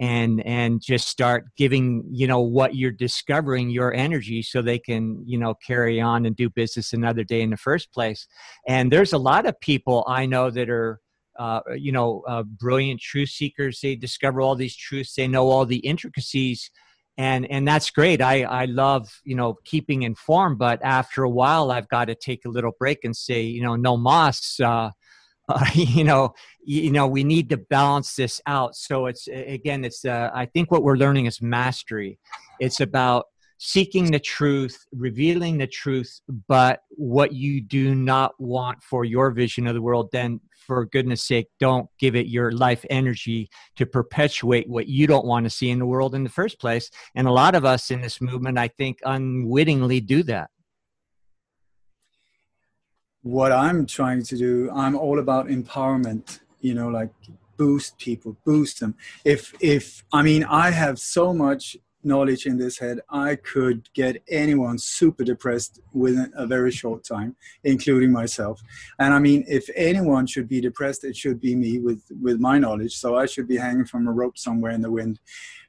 and 0.00 0.44
and 0.46 0.80
just 0.80 1.06
start 1.06 1.44
giving 1.56 2.02
you 2.10 2.26
know 2.26 2.40
what 2.40 2.74
you're 2.74 2.90
discovering 2.90 3.68
your 3.68 3.92
energy 3.92 4.42
so 4.42 4.62
they 4.62 4.78
can 4.78 5.22
you 5.26 5.38
know 5.38 5.54
carry 5.54 6.00
on 6.00 6.24
and 6.24 6.34
do 6.34 6.48
business 6.48 6.94
another 6.94 7.24
day 7.24 7.42
in 7.42 7.50
the 7.50 7.58
first 7.58 7.92
place. 7.92 8.26
And 8.66 8.90
there's 8.90 9.12
a 9.12 9.18
lot 9.18 9.44
of 9.44 9.60
people 9.60 10.02
i 10.08 10.24
know 10.24 10.50
that 10.50 10.70
are 10.70 10.98
uh, 11.38 11.60
you 11.76 11.92
know 11.92 12.22
uh, 12.26 12.42
brilliant 12.42 13.00
truth 13.00 13.28
seekers. 13.28 13.80
They 13.80 13.96
discover 13.96 14.40
all 14.40 14.56
these 14.56 14.76
truths. 14.76 15.14
They 15.14 15.28
know 15.28 15.50
all 15.50 15.66
the 15.66 15.78
intricacies 15.78 16.70
and 17.18 17.50
and 17.50 17.66
that's 17.66 17.90
great. 17.90 18.22
I 18.22 18.42
i 18.42 18.64
love 18.64 19.20
you 19.24 19.34
know 19.34 19.58
keeping 19.64 20.02
informed 20.02 20.58
but 20.58 20.80
after 20.82 21.22
a 21.22 21.30
while 21.30 21.70
i've 21.70 21.88
got 21.88 22.06
to 22.06 22.14
take 22.14 22.44
a 22.44 22.48
little 22.48 22.72
break 22.78 23.04
and 23.04 23.14
say 23.14 23.42
you 23.42 23.62
know 23.62 23.76
no 23.76 23.96
mas 23.96 24.58
uh, 24.62 24.90
uh, 25.48 25.66
you 25.74 26.04
know 26.04 26.32
you 26.64 26.90
know 26.90 27.06
we 27.06 27.24
need 27.24 27.48
to 27.50 27.56
balance 27.56 28.14
this 28.14 28.40
out. 28.46 28.76
So 28.76 29.06
it's 29.06 29.28
again 29.28 29.84
it's 29.84 30.04
uh, 30.04 30.30
i 30.34 30.46
think 30.46 30.70
what 30.70 30.82
we're 30.82 30.96
learning 30.96 31.26
is 31.26 31.42
mastery. 31.42 32.18
It's 32.60 32.80
about 32.80 33.26
seeking 33.58 34.10
the 34.10 34.18
truth 34.18 34.76
revealing 34.90 35.56
the 35.56 35.66
truth 35.68 36.20
but 36.48 36.80
what 36.90 37.32
you 37.32 37.60
do 37.60 37.94
not 37.94 38.32
want 38.40 38.82
for 38.82 39.04
your 39.04 39.30
vision 39.30 39.68
of 39.68 39.74
the 39.74 39.80
world 39.80 40.08
then 40.10 40.40
for 40.66 40.84
goodness 40.86 41.22
sake 41.22 41.48
don't 41.58 41.88
give 41.98 42.16
it 42.16 42.26
your 42.26 42.52
life 42.52 42.84
energy 42.90 43.48
to 43.76 43.84
perpetuate 43.84 44.68
what 44.68 44.86
you 44.86 45.06
don't 45.06 45.26
want 45.26 45.44
to 45.44 45.50
see 45.50 45.70
in 45.70 45.78
the 45.78 45.86
world 45.86 46.14
in 46.14 46.24
the 46.24 46.30
first 46.30 46.60
place 46.60 46.90
and 47.14 47.26
a 47.26 47.32
lot 47.32 47.54
of 47.54 47.64
us 47.64 47.90
in 47.90 48.00
this 48.00 48.20
movement 48.20 48.58
i 48.58 48.68
think 48.68 48.98
unwittingly 49.04 50.00
do 50.00 50.22
that 50.22 50.48
what 53.22 53.52
I'm 53.52 53.86
trying 53.86 54.22
to 54.24 54.36
do, 54.36 54.70
I'm 54.72 54.96
all 54.96 55.18
about 55.18 55.46
empowerment, 55.46 56.40
you 56.60 56.74
know, 56.74 56.88
like 56.88 57.10
boost 57.56 57.98
people, 57.98 58.36
boost 58.44 58.80
them. 58.80 58.96
If, 59.24 59.54
if, 59.60 60.04
I 60.12 60.22
mean, 60.22 60.44
I 60.44 60.70
have 60.70 60.98
so 60.98 61.32
much 61.32 61.76
knowledge 62.04 62.46
in 62.46 62.58
this 62.58 62.78
head, 62.78 63.00
I 63.10 63.36
could 63.36 63.88
get 63.94 64.22
anyone 64.28 64.78
super 64.78 65.24
depressed 65.24 65.80
within 65.92 66.32
a 66.36 66.46
very 66.46 66.70
short 66.70 67.04
time, 67.04 67.36
including 67.64 68.12
myself. 68.12 68.60
And 68.98 69.14
I 69.14 69.18
mean, 69.18 69.44
if 69.48 69.68
anyone 69.74 70.26
should 70.26 70.48
be 70.48 70.60
depressed, 70.60 71.04
it 71.04 71.16
should 71.16 71.40
be 71.40 71.54
me 71.54 71.78
with, 71.78 72.02
with 72.20 72.40
my 72.40 72.58
knowledge. 72.58 72.96
So 72.96 73.16
I 73.16 73.26
should 73.26 73.48
be 73.48 73.56
hanging 73.56 73.84
from 73.84 74.06
a 74.08 74.12
rope 74.12 74.38
somewhere 74.38 74.72
in 74.72 74.82
the 74.82 74.90
wind. 74.90 75.20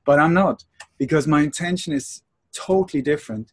But 0.06 0.20
I'm 0.20 0.34
not, 0.34 0.64
because 0.98 1.28
my 1.28 1.42
intention 1.42 1.94
is 1.94 2.22
totally 2.54 3.02
different 3.02 3.52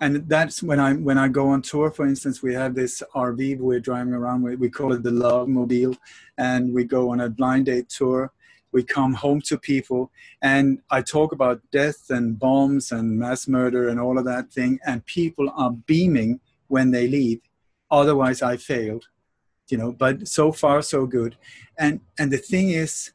and 0.00 0.28
that's 0.28 0.62
when 0.62 0.80
I 0.80 0.94
when 0.94 1.18
I 1.18 1.28
go 1.28 1.48
on 1.48 1.62
tour. 1.62 1.90
For 1.90 2.06
instance, 2.06 2.42
we 2.42 2.54
have 2.54 2.74
this 2.74 3.02
RV 3.14 3.58
we're 3.58 3.80
driving 3.80 4.12
around 4.12 4.42
with. 4.42 4.58
We 4.58 4.68
call 4.68 4.92
it 4.92 5.02
the 5.02 5.10
Love 5.10 5.48
Mobile, 5.48 5.96
and 6.36 6.74
we 6.74 6.84
go 6.84 7.10
on 7.10 7.20
a 7.20 7.30
blind 7.30 7.66
date 7.66 7.88
tour. 7.88 8.32
We 8.74 8.82
come 8.82 9.14
home 9.14 9.40
to 9.42 9.56
people, 9.56 10.10
and 10.42 10.80
I 10.90 11.00
talk 11.00 11.30
about 11.30 11.62
death 11.70 12.10
and 12.10 12.36
bombs 12.36 12.90
and 12.90 13.16
mass 13.16 13.46
murder 13.46 13.88
and 13.88 14.00
all 14.00 14.18
of 14.18 14.24
that 14.24 14.52
thing, 14.52 14.80
and 14.84 15.06
people 15.06 15.48
are 15.56 15.70
beaming 15.70 16.40
when 16.66 16.90
they 16.90 17.06
leave. 17.06 17.40
Otherwise, 17.92 18.42
I 18.42 18.56
failed, 18.56 19.06
you 19.68 19.78
know. 19.78 19.92
But 19.92 20.26
so 20.26 20.50
far, 20.50 20.82
so 20.82 21.06
good. 21.06 21.36
And 21.78 22.00
and 22.18 22.32
the 22.32 22.38
thing 22.38 22.70
is, 22.70 23.12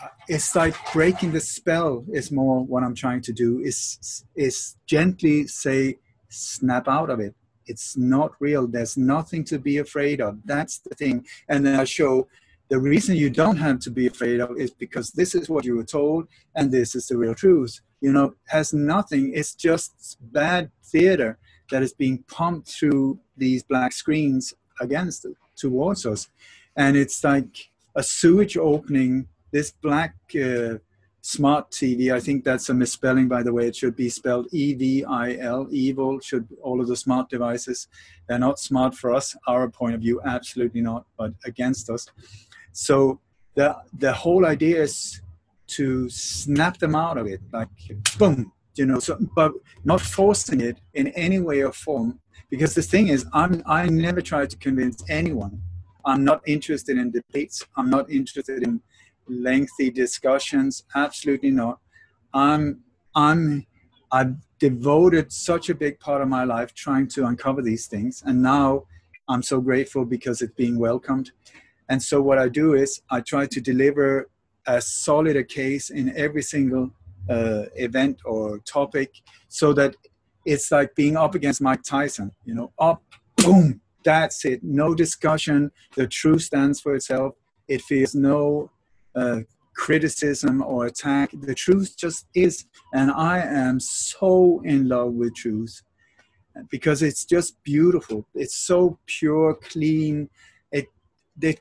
uh, 0.00 0.06
it's 0.28 0.54
like 0.54 0.76
breaking 0.92 1.32
the 1.32 1.40
spell 1.40 2.04
is 2.12 2.30
more 2.30 2.64
what 2.64 2.84
i'm 2.84 2.94
trying 2.94 3.22
to 3.22 3.32
do 3.32 3.58
is 3.60 4.24
is 4.36 4.76
gently 4.86 5.46
say 5.46 5.98
snap 6.28 6.86
out 6.86 7.10
of 7.10 7.18
it 7.18 7.34
it's 7.68 7.96
not 7.96 8.32
real. 8.40 8.66
There's 8.66 8.96
nothing 8.96 9.44
to 9.44 9.58
be 9.58 9.78
afraid 9.78 10.20
of. 10.20 10.38
That's 10.44 10.78
the 10.78 10.94
thing. 10.94 11.26
And 11.48 11.64
then 11.64 11.78
i 11.78 11.84
show 11.84 12.28
the 12.68 12.78
reason 12.78 13.16
you 13.16 13.30
don't 13.30 13.56
have 13.56 13.78
to 13.80 13.90
be 13.90 14.06
afraid 14.06 14.40
of 14.40 14.58
is 14.58 14.70
because 14.70 15.10
this 15.12 15.34
is 15.34 15.48
what 15.48 15.64
you 15.64 15.76
were 15.76 15.84
told 15.84 16.28
and 16.54 16.70
this 16.70 16.94
is 16.94 17.06
the 17.06 17.16
real 17.16 17.34
truth. 17.34 17.80
You 18.00 18.12
know 18.12 18.34
has 18.48 18.72
nothing. 18.72 19.32
It's 19.34 19.54
just 19.54 20.18
bad 20.20 20.70
theater 20.84 21.38
that 21.70 21.82
is 21.82 21.92
being 21.92 22.24
pumped 22.28 22.68
through 22.68 23.20
these 23.36 23.62
black 23.62 23.92
screens 23.92 24.54
against 24.80 25.26
towards 25.56 26.06
us. 26.06 26.28
And 26.76 26.96
it's 26.96 27.22
like 27.24 27.70
a 27.94 28.02
sewage 28.02 28.56
opening. 28.56 29.28
This 29.50 29.70
black 29.70 30.14
uh, 30.34 30.78
smart 31.28 31.70
TV, 31.70 32.10
I 32.18 32.20
think 32.20 32.42
that's 32.42 32.68
a 32.70 32.74
misspelling, 32.74 33.28
by 33.28 33.42
the 33.42 33.52
way. 33.52 33.64
It 33.68 33.76
should 33.76 33.96
be 34.04 34.08
spelled 34.08 34.46
E 34.52 34.74
V 34.80 35.04
I 35.04 35.36
L, 35.36 35.66
evil. 35.70 36.20
Should 36.20 36.46
all 36.62 36.80
of 36.80 36.86
the 36.88 36.96
smart 36.96 37.28
devices? 37.28 37.78
They're 38.26 38.46
not 38.48 38.58
smart 38.58 38.94
for 38.94 39.08
us, 39.18 39.36
our 39.46 39.68
point 39.68 39.94
of 39.94 40.00
view, 40.00 40.16
absolutely 40.24 40.82
not, 40.90 41.02
but 41.18 41.32
against 41.44 41.90
us. 41.90 42.06
So 42.72 43.20
the 43.56 43.68
the 44.04 44.12
whole 44.22 44.44
idea 44.54 44.76
is 44.82 45.20
to 45.76 45.86
snap 46.08 46.74
them 46.78 46.94
out 46.94 47.18
of 47.18 47.26
it, 47.34 47.40
like 47.52 47.68
boom, 48.18 48.38
you 48.78 48.86
know. 48.86 48.98
So, 48.98 49.18
but 49.40 49.52
not 49.84 50.00
forcing 50.00 50.60
it 50.68 50.76
in 50.94 51.08
any 51.08 51.40
way 51.48 51.58
or 51.62 51.72
form, 51.72 52.20
because 52.52 52.72
the 52.74 52.86
thing 52.92 53.08
is, 53.08 53.26
I'm 53.40 53.62
I 53.66 53.80
never 54.06 54.22
try 54.22 54.46
to 54.52 54.56
convince 54.66 54.98
anyone. 55.20 55.54
I'm 56.10 56.24
not 56.30 56.40
interested 56.46 56.96
in 57.02 57.06
debates. 57.10 57.56
I'm 57.76 57.90
not 57.96 58.04
interested 58.10 58.62
in 58.66 58.80
lengthy 59.28 59.90
discussions. 59.90 60.84
Absolutely 60.94 61.50
not. 61.50 61.78
I'm 62.34 62.80
I'm 63.14 63.66
I've 64.10 64.36
devoted 64.58 65.32
such 65.32 65.68
a 65.68 65.74
big 65.74 66.00
part 66.00 66.22
of 66.22 66.28
my 66.28 66.44
life 66.44 66.74
trying 66.74 67.08
to 67.08 67.26
uncover 67.26 67.62
these 67.62 67.86
things, 67.86 68.22
and 68.24 68.42
now 68.42 68.84
I'm 69.28 69.42
so 69.42 69.60
grateful 69.60 70.04
because 70.04 70.42
it's 70.42 70.54
being 70.54 70.78
welcomed. 70.78 71.32
And 71.90 72.02
so 72.02 72.20
what 72.20 72.38
I 72.38 72.48
do 72.48 72.74
is 72.74 73.02
I 73.10 73.20
try 73.20 73.46
to 73.46 73.60
deliver 73.60 74.28
as 74.66 74.86
solid 74.86 75.36
a 75.36 75.44
case 75.44 75.90
in 75.90 76.14
every 76.16 76.42
single 76.42 76.90
uh, 77.28 77.64
event 77.76 78.20
or 78.24 78.58
topic, 78.60 79.12
so 79.48 79.72
that 79.74 79.94
it's 80.44 80.70
like 80.70 80.94
being 80.94 81.16
up 81.16 81.34
against 81.34 81.60
Mike 81.60 81.82
Tyson. 81.82 82.32
You 82.44 82.54
know, 82.54 82.72
up, 82.78 83.02
boom, 83.36 83.80
that's 84.04 84.44
it. 84.44 84.62
No 84.62 84.94
discussion. 84.94 85.70
The 85.94 86.06
truth 86.06 86.42
stands 86.42 86.80
for 86.80 86.94
itself. 86.94 87.34
It 87.68 87.82
feels 87.82 88.14
no 88.14 88.70
criticism 89.74 90.62
or 90.62 90.86
attack. 90.86 91.30
The 91.32 91.54
truth 91.54 91.96
just 91.96 92.26
is, 92.34 92.64
and 92.92 93.10
I 93.10 93.38
am 93.40 93.80
so 93.80 94.60
in 94.64 94.88
love 94.88 95.12
with 95.12 95.34
truth 95.34 95.82
because 96.70 97.02
it's 97.02 97.24
just 97.24 97.62
beautiful. 97.62 98.26
It's 98.34 98.56
so 98.56 98.98
pure, 99.06 99.54
clean. 99.54 100.28
It 100.72 100.86
it 101.40 101.60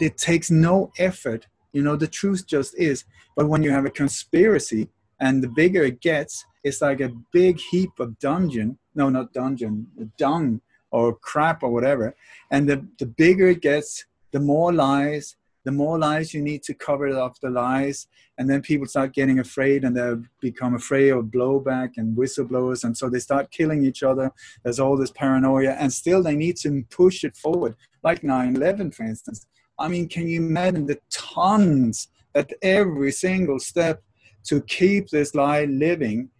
it 0.00 0.16
takes 0.16 0.50
no 0.50 0.90
effort. 0.98 1.46
You 1.72 1.82
know, 1.82 1.96
the 1.96 2.08
truth 2.08 2.46
just 2.46 2.74
is. 2.78 3.04
But 3.36 3.48
when 3.48 3.62
you 3.62 3.70
have 3.70 3.86
a 3.86 3.90
conspiracy, 3.90 4.88
and 5.20 5.42
the 5.42 5.48
bigger 5.48 5.84
it 5.84 6.00
gets, 6.00 6.44
it's 6.64 6.82
like 6.82 7.00
a 7.00 7.12
big 7.32 7.58
heap 7.70 7.98
of 7.98 8.18
dungeon. 8.18 8.78
No, 8.94 9.08
not 9.08 9.32
dungeon, 9.32 9.86
dung 10.18 10.60
or 10.90 11.14
crap 11.14 11.62
or 11.62 11.70
whatever. 11.70 12.14
And 12.50 12.68
the 12.68 12.86
the 12.98 13.06
bigger 13.06 13.48
it 13.48 13.62
gets, 13.62 14.04
the 14.32 14.40
more 14.40 14.72
lies, 14.72 15.36
the 15.64 15.72
more 15.72 15.98
lies 15.98 16.34
you 16.34 16.42
need 16.42 16.62
to 16.64 16.74
cover 16.74 17.08
up 17.16 17.38
the 17.40 17.50
lies 17.50 18.06
and 18.38 18.50
then 18.50 18.62
people 18.62 18.86
start 18.86 19.12
getting 19.12 19.38
afraid 19.38 19.84
and 19.84 19.96
they 19.96 20.14
become 20.40 20.74
afraid 20.74 21.10
of 21.10 21.26
blowback 21.26 21.92
and 21.96 22.16
whistleblowers 22.16 22.84
and 22.84 22.96
so 22.96 23.08
they 23.08 23.20
start 23.20 23.50
killing 23.50 23.84
each 23.84 24.02
other. 24.02 24.30
There's 24.64 24.80
all 24.80 24.96
this 24.96 25.12
paranoia 25.12 25.72
and 25.72 25.92
still 25.92 26.22
they 26.22 26.34
need 26.34 26.56
to 26.58 26.84
push 26.90 27.22
it 27.24 27.36
forward. 27.36 27.76
Like 28.02 28.22
9-11 28.22 28.94
for 28.94 29.04
instance. 29.04 29.46
I 29.78 29.88
mean 29.88 30.08
can 30.08 30.26
you 30.26 30.40
imagine 30.40 30.86
the 30.86 31.00
tons 31.10 32.08
at 32.34 32.52
every 32.62 33.12
single 33.12 33.58
step 33.58 34.02
to 34.44 34.60
keep 34.62 35.10
this 35.10 35.34
lie 35.34 35.64
living 35.64 36.30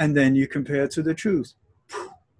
and 0.00 0.16
then 0.16 0.34
you 0.34 0.48
compare 0.48 0.84
it 0.84 0.90
to 0.92 1.02
the 1.02 1.14
truth? 1.14 1.54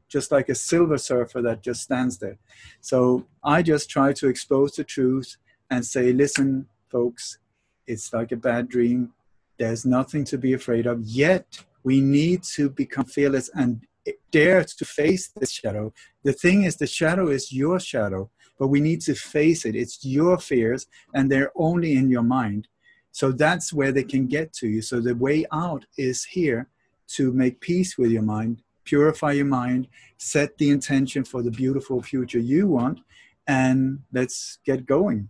Just 0.08 0.32
like 0.32 0.48
a 0.48 0.54
silver 0.54 0.98
surfer 0.98 1.42
that 1.42 1.62
just 1.62 1.82
stands 1.82 2.18
there. 2.18 2.38
So 2.80 3.26
i 3.44 3.62
just 3.62 3.88
try 3.88 4.12
to 4.14 4.28
expose 4.28 4.72
the 4.72 4.84
truth 4.84 5.36
and 5.70 5.84
say, 5.84 6.12
listen, 6.12 6.66
folks, 6.90 7.38
it's 7.86 8.12
like 8.12 8.32
a 8.32 8.36
bad 8.36 8.68
dream. 8.68 9.12
There's 9.58 9.86
nothing 9.86 10.24
to 10.24 10.38
be 10.38 10.52
afraid 10.52 10.86
of. 10.86 11.02
Yet 11.02 11.64
we 11.82 12.00
need 12.00 12.42
to 12.54 12.68
become 12.70 13.04
fearless 13.04 13.50
and 13.54 13.84
dare 14.30 14.64
to 14.64 14.84
face 14.84 15.28
this 15.28 15.50
shadow. 15.50 15.92
The 16.22 16.32
thing 16.32 16.64
is, 16.64 16.76
the 16.76 16.86
shadow 16.86 17.28
is 17.28 17.52
your 17.52 17.80
shadow, 17.80 18.30
but 18.58 18.68
we 18.68 18.80
need 18.80 19.00
to 19.02 19.14
face 19.14 19.64
it. 19.64 19.74
It's 19.74 20.04
your 20.04 20.38
fears, 20.38 20.86
and 21.14 21.30
they're 21.30 21.52
only 21.56 21.96
in 21.96 22.10
your 22.10 22.22
mind. 22.22 22.68
So 23.12 23.32
that's 23.32 23.72
where 23.72 23.92
they 23.92 24.04
can 24.04 24.26
get 24.26 24.52
to 24.54 24.68
you. 24.68 24.82
So 24.82 25.00
the 25.00 25.14
way 25.14 25.46
out 25.52 25.86
is 25.96 26.24
here 26.24 26.68
to 27.08 27.32
make 27.32 27.60
peace 27.60 27.96
with 27.96 28.10
your 28.10 28.22
mind, 28.22 28.62
purify 28.84 29.32
your 29.32 29.46
mind, 29.46 29.88
set 30.18 30.58
the 30.58 30.70
intention 30.70 31.24
for 31.24 31.42
the 31.42 31.50
beautiful 31.50 32.02
future 32.02 32.38
you 32.38 32.68
want, 32.68 33.00
and 33.46 34.00
let's 34.12 34.58
get 34.64 34.86
going. 34.86 35.28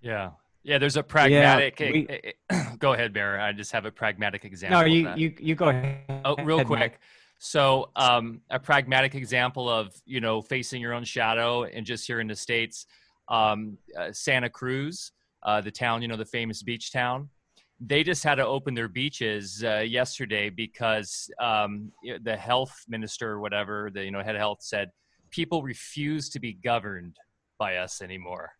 Yeah. 0.00 0.30
Yeah, 0.62 0.78
there's 0.78 0.96
a 0.96 1.02
pragmatic. 1.02 1.80
Yeah, 1.80 1.90
we, 1.90 2.08
go 2.78 2.92
ahead, 2.92 3.12
Bear. 3.14 3.40
I 3.40 3.52
just 3.52 3.72
have 3.72 3.86
a 3.86 3.90
pragmatic 3.90 4.44
example. 4.44 4.80
No, 4.80 4.84
you 4.84 5.10
you 5.16 5.34
you 5.40 5.54
go 5.54 5.70
ahead. 5.70 6.22
Oh, 6.24 6.36
real 6.42 6.64
quick. 6.64 7.00
So, 7.38 7.88
um, 7.96 8.42
a 8.50 8.58
pragmatic 8.58 9.14
example 9.14 9.70
of 9.70 9.94
you 10.04 10.20
know 10.20 10.42
facing 10.42 10.82
your 10.82 10.92
own 10.92 11.04
shadow, 11.04 11.64
and 11.64 11.86
just 11.86 12.06
here 12.06 12.20
in 12.20 12.26
the 12.26 12.36
states, 12.36 12.86
um, 13.28 13.78
uh, 13.98 14.12
Santa 14.12 14.50
Cruz, 14.50 15.12
uh, 15.42 15.62
the 15.62 15.70
town, 15.70 16.02
you 16.02 16.08
know, 16.08 16.16
the 16.16 16.26
famous 16.26 16.62
beach 16.62 16.92
town. 16.92 17.30
They 17.80 18.02
just 18.02 18.22
had 18.22 18.34
to 18.34 18.46
open 18.46 18.74
their 18.74 18.88
beaches 18.88 19.64
uh, 19.64 19.78
yesterday 19.78 20.50
because 20.50 21.30
um, 21.40 21.90
the 22.22 22.36
health 22.36 22.84
minister, 22.86 23.30
or 23.30 23.40
whatever, 23.40 23.90
the 23.90 24.04
you 24.04 24.10
know 24.10 24.22
head 24.22 24.34
of 24.34 24.40
health 24.40 24.58
said 24.60 24.90
people 25.30 25.62
refuse 25.62 26.28
to 26.30 26.40
be 26.40 26.52
governed 26.52 27.16
by 27.58 27.76
us 27.76 28.02
anymore. 28.02 28.50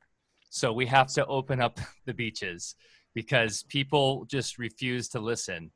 So 0.51 0.73
we 0.73 0.87
have 0.87 1.07
to 1.15 1.25
open 1.27 1.61
up 1.61 1.79
the 2.07 2.15
beaches 2.15 2.75
because 3.15 3.63
people 3.65 4.27
just 4.27 4.59
refuse 4.59 5.09
to 5.11 5.21
listen. 5.21 5.73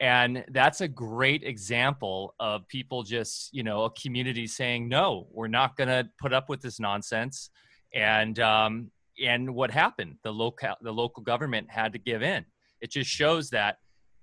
and 0.00 0.44
that's 0.50 0.80
a 0.80 0.88
great 0.88 1.42
example 1.42 2.34
of 2.38 2.66
people 2.68 3.02
just 3.02 3.48
you 3.52 3.64
know 3.64 3.84
a 3.84 3.90
community 4.02 4.46
saying 4.46 4.88
no 4.88 5.26
we're 5.32 5.48
not 5.60 5.76
going 5.76 5.88
to 5.88 6.08
put 6.22 6.32
up 6.32 6.48
with 6.48 6.60
this 6.60 6.78
nonsense. 6.78 7.50
And 7.94 8.38
um, 8.38 8.90
and 9.24 9.54
what 9.54 9.70
happened? 9.70 10.16
The 10.22 10.32
local 10.32 10.74
the 10.82 10.92
local 10.92 11.22
government 11.22 11.66
had 11.70 11.92
to 11.94 11.98
give 11.98 12.22
in. 12.22 12.44
It 12.80 12.90
just 12.92 13.10
shows 13.10 13.50
that 13.50 13.76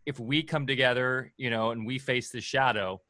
if 0.06 0.20
we 0.20 0.44
come 0.44 0.66
together 0.68 1.32
you 1.38 1.50
know 1.50 1.72
and 1.72 1.86
we 1.86 2.00
face 2.00 2.30
the 2.32 2.42
shadow 2.42 3.02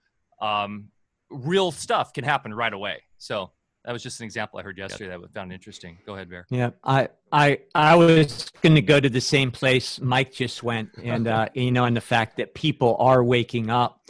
um, 0.41 0.89
real 1.29 1.71
stuff 1.71 2.13
can 2.13 2.23
happen 2.23 2.53
right 2.53 2.73
away. 2.73 3.03
So 3.17 3.51
that 3.85 3.93
was 3.93 4.01
just 4.01 4.19
an 4.19 4.25
example 4.25 4.59
I 4.59 4.63
heard 4.63 4.77
yesterday 4.77 5.11
that 5.11 5.19
I 5.23 5.27
found 5.31 5.53
interesting. 5.53 5.99
Go 6.07 6.15
ahead, 6.15 6.29
Bear. 6.29 6.47
Yeah, 6.49 6.71
I 6.83 7.09
I 7.31 7.59
I 7.75 7.95
was 7.95 8.49
going 8.61 8.75
to 8.75 8.81
go 8.81 8.99
to 8.99 9.09
the 9.09 9.21
same 9.21 9.51
place 9.51 10.01
Mike 10.01 10.33
just 10.33 10.63
went, 10.63 10.89
and 11.03 11.27
uh, 11.27 11.49
you 11.53 11.71
know, 11.71 11.85
and 11.85 11.95
the 11.95 12.01
fact 12.01 12.37
that 12.37 12.55
people 12.55 12.97
are 12.99 13.23
waking 13.23 13.69
up, 13.69 14.01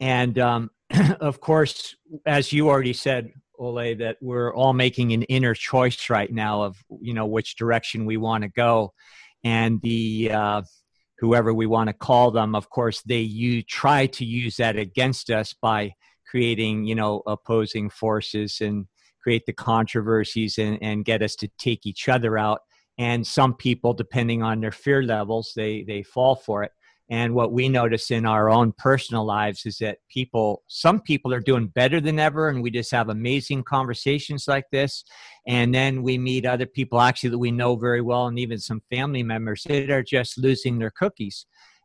and 0.00 0.38
um, 0.38 0.70
of 1.20 1.40
course, 1.40 1.94
as 2.24 2.52
you 2.52 2.68
already 2.68 2.94
said, 2.94 3.30
Ole, 3.58 3.94
that 3.96 4.16
we're 4.22 4.54
all 4.54 4.72
making 4.72 5.12
an 5.12 5.24
inner 5.24 5.54
choice 5.54 6.08
right 6.08 6.32
now 6.32 6.62
of 6.62 6.82
you 7.00 7.12
know 7.12 7.26
which 7.26 7.56
direction 7.56 8.06
we 8.06 8.16
want 8.16 8.42
to 8.42 8.48
go, 8.48 8.94
and 9.44 9.78
the 9.82 10.30
uh, 10.32 10.62
whoever 11.18 11.52
we 11.52 11.66
want 11.66 11.88
to 11.88 11.92
call 11.92 12.30
them, 12.30 12.54
of 12.54 12.70
course, 12.70 13.02
they 13.02 13.20
you 13.20 13.62
try 13.62 14.06
to 14.06 14.24
use 14.24 14.56
that 14.56 14.76
against 14.76 15.30
us 15.30 15.54
by 15.60 15.92
creating 16.26 16.84
you 16.84 16.94
know 16.94 17.22
opposing 17.26 17.90
forces 17.90 18.62
and 18.62 18.86
create 19.28 19.44
the 19.44 19.52
controversies 19.52 20.56
and, 20.56 20.78
and 20.80 21.04
get 21.04 21.22
us 21.22 21.34
to 21.36 21.46
take 21.58 21.84
each 21.84 22.08
other 22.08 22.38
out. 22.38 22.60
And 22.96 23.26
some 23.26 23.52
people, 23.52 23.92
depending 23.92 24.42
on 24.42 24.58
their 24.58 24.72
fear 24.72 25.02
levels, 25.02 25.52
they, 25.54 25.84
they 25.86 26.02
fall 26.02 26.34
for 26.34 26.62
it. 26.62 26.72
And 27.10 27.34
what 27.34 27.52
we 27.52 27.68
notice 27.68 28.10
in 28.10 28.24
our 28.24 28.48
own 28.48 28.72
personal 28.78 29.26
lives 29.26 29.66
is 29.66 29.76
that 29.78 29.98
people, 30.10 30.62
some 30.66 31.02
people 31.02 31.34
are 31.34 31.40
doing 31.40 31.66
better 31.66 32.00
than 32.00 32.18
ever, 32.18 32.48
and 32.48 32.62
we 32.62 32.70
just 32.70 32.90
have 32.90 33.10
amazing 33.10 33.64
conversations 33.64 34.48
like 34.48 34.64
this. 34.72 35.04
And 35.46 35.74
then 35.74 36.02
we 36.02 36.16
meet 36.16 36.46
other 36.46 36.66
people 36.66 36.98
actually 36.98 37.30
that 37.30 37.38
we 37.38 37.50
know 37.50 37.76
very 37.76 38.00
well, 38.00 38.28
and 38.28 38.38
even 38.38 38.58
some 38.58 38.80
family 38.90 39.22
members 39.22 39.64
that 39.64 39.90
are 39.90 40.02
just 40.02 40.38
losing 40.38 40.78
their 40.78 40.90
cookies 40.90 41.44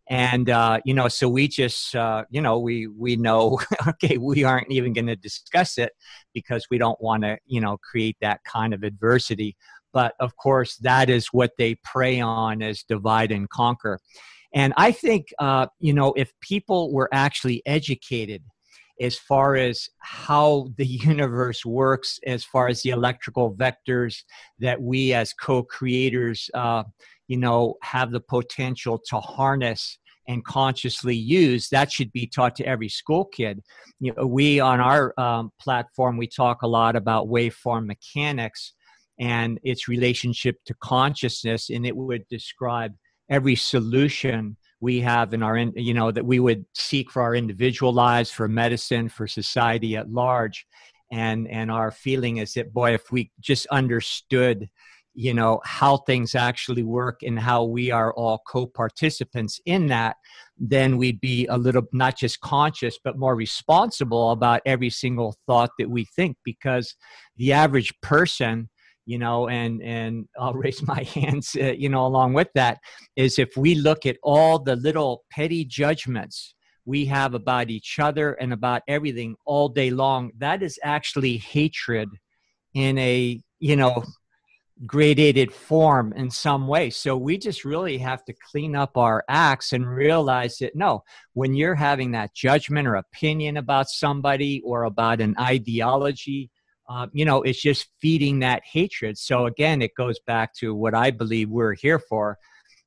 and 0.10 0.50
uh, 0.50 0.80
you 0.86 0.94
know 0.94 1.08
so 1.08 1.30
we 1.30 1.48
just 1.48 1.96
uh, 1.96 2.24
you 2.30 2.42
know 2.42 2.60
we 2.60 2.88
we 2.88 3.16
know 3.16 3.60
okay 3.88 4.18
we 4.18 4.44
aren't 4.44 4.72
even 4.72 4.94
going 4.94 5.08
to 5.08 5.16
discuss 5.16 5.78
it 5.78 5.94
because 6.34 6.68
we 6.70 6.78
don't 6.78 7.02
want 7.02 7.24
to 7.24 7.38
you 7.46 7.62
know 7.62 7.78
create 7.78 8.18
that 8.22 8.44
kind 8.44 8.74
of 8.74 8.84
adversity. 8.84 9.56
But 9.94 10.16
of 10.20 10.36
course 10.38 10.78
that 10.78 11.10
is 11.10 11.28
what 11.28 11.52
they 11.58 11.76
prey 11.84 12.20
on 12.20 12.62
as 12.62 12.84
divide 12.84 13.32
and 13.32 13.50
conquer. 13.50 14.00
And 14.54 14.74
i 14.78 14.92
think 14.92 15.28
uh, 15.40 15.68
you 15.80 15.94
know 15.94 16.14
if 16.14 16.32
people 16.42 16.94
were 16.94 17.10
actually 17.12 17.62
educated 17.66 18.44
as 19.02 19.18
far 19.18 19.56
as 19.56 19.90
how 20.00 20.70
the 20.78 20.86
universe 21.10 21.66
works 21.66 22.20
as 22.26 22.44
far 22.44 22.68
as 22.68 22.82
the 22.82 22.92
electrical 22.92 23.54
vectors 23.56 24.24
that 24.60 24.82
we 24.82 25.14
as 25.14 25.34
co-creators 25.34 26.50
uh, 26.54 26.84
you 27.28 27.38
know 27.38 27.76
have 27.82 28.12
the 28.12 28.20
potential 28.20 29.00
to 29.10 29.20
harness 29.20 29.98
and 30.28 30.46
consciously 30.46 31.16
use 31.16 31.68
that 31.70 31.92
should 31.92 32.12
be 32.14 32.26
taught 32.26 32.56
to 32.56 32.66
every 32.66 32.90
school 32.90 33.26
kid. 33.26 33.62
You 34.00 34.14
know 34.16 34.26
we 34.26 34.60
on 34.60 34.80
our 34.80 35.14
um, 35.20 35.52
platform 35.60 36.18
we 36.18 36.28
talk 36.28 36.62
a 36.62 36.68
lot 36.68 36.96
about 36.96 37.28
waveform 37.28 37.86
mechanics 37.86 38.74
and 39.20 39.60
its 39.64 39.88
relationship 39.88 40.58
to 40.66 40.74
consciousness 40.82 41.70
and 41.70 41.86
it 41.86 41.96
would 41.96 42.28
describe 42.30 42.94
every 43.30 43.56
solution 43.56 44.58
we 44.84 45.00
have 45.00 45.34
in 45.34 45.42
our 45.42 45.58
you 45.58 45.94
know 45.94 46.12
that 46.12 46.26
we 46.26 46.40
would 46.40 46.66
seek 46.76 47.10
for 47.10 47.22
our 47.22 47.34
individual 47.36 47.94
lives 47.94 48.30
for 48.30 48.48
medicine 48.50 49.08
for 49.08 49.28
society 49.28 49.96
at 49.96 50.12
large. 50.12 50.68
And 51.12 51.48
and 51.48 51.72
our 51.72 51.90
feeling 51.90 52.38
is 52.38 52.54
that 52.54 52.74
boy 52.74 52.94
if 52.94 53.12
we 53.12 53.32
just 53.40 53.66
understood 53.68 54.70
you 55.14 55.34
know 55.34 55.62
how 55.64 55.98
things 55.98 56.36
actually 56.36 56.84
work 56.84 57.22
and 57.24 57.40
how 57.40 57.64
we 57.64 57.92
are 57.92 58.14
all 58.14 58.42
co-participants 58.48 59.60
in 59.66 59.88
that 59.88 60.16
then 60.58 60.98
we'd 60.98 61.20
be 61.20 61.46
a 61.48 61.58
little 61.58 61.84
not 61.94 62.18
just 62.18 62.40
conscious 62.42 62.98
but 63.04 63.18
more 63.18 63.36
responsible 63.36 64.32
about 64.32 64.62
every 64.66 64.90
single 64.90 65.36
thought 65.46 65.70
that 65.78 65.90
we 65.90 66.06
think 66.16 66.38
because 66.44 66.96
the 67.38 67.54
average 67.54 67.94
person 68.02 68.70
you 69.06 69.18
know 69.20 69.48
and 69.48 69.82
and 69.84 70.28
i'll 70.40 70.54
raise 70.66 70.86
my 70.88 71.04
hands 71.04 71.56
uh, 71.60 71.74
you 71.78 71.90
know 71.90 72.06
along 72.06 72.34
with 72.34 72.50
that 72.56 72.80
is 73.16 73.38
if 73.38 73.56
we 73.56 73.76
look 73.76 74.06
at 74.06 74.18
all 74.24 74.58
the 74.60 74.76
little 74.76 75.24
petty 75.32 75.64
judgments 75.64 76.56
we 76.86 77.06
have 77.06 77.34
about 77.34 77.70
each 77.70 77.98
other 78.00 78.34
and 78.34 78.52
about 78.52 78.82
everything 78.88 79.36
all 79.46 79.70
day 79.70 79.90
long 79.90 80.32
that 80.38 80.64
is 80.64 80.80
actually 80.84 81.38
hatred 81.38 82.10
in 82.74 82.98
a 82.98 83.40
you 83.60 83.76
know 83.76 84.04
gradated 84.86 85.54
form 85.54 86.14
in 86.14 86.30
some 86.30 86.68
way. 86.68 86.90
So 86.90 87.16
we 87.16 87.38
just 87.38 87.64
really 87.64 87.98
have 88.00 88.26
to 88.26 88.34
clean 88.34 88.76
up 88.76 88.98
our 88.98 89.24
acts 89.30 89.72
and 89.72 89.88
realize 89.88 90.58
that 90.58 90.76
no, 90.76 91.04
when 91.34 91.54
you're 91.54 91.76
having 91.76 92.12
that 92.12 92.34
judgment 92.34 92.88
or 92.88 92.96
opinion 92.96 93.58
about 93.58 93.90
somebody 93.90 94.62
or 94.66 94.84
about 94.84 95.22
an 95.22 95.36
ideology, 95.40 96.50
uh, 96.90 97.08
you 97.14 97.24
know, 97.24 97.44
it's 97.44 97.62
just 97.62 97.90
feeding 98.02 98.40
that 98.40 98.64
hatred. 98.66 99.18
So 99.18 99.46
again, 99.46 99.82
it 99.82 99.96
goes 99.96 100.20
back 100.20 100.54
to 100.56 100.76
what 100.76 100.94
I 100.94 101.12
believe 101.12 101.50
we're 101.50 101.76
here 101.76 102.00
for 102.00 102.38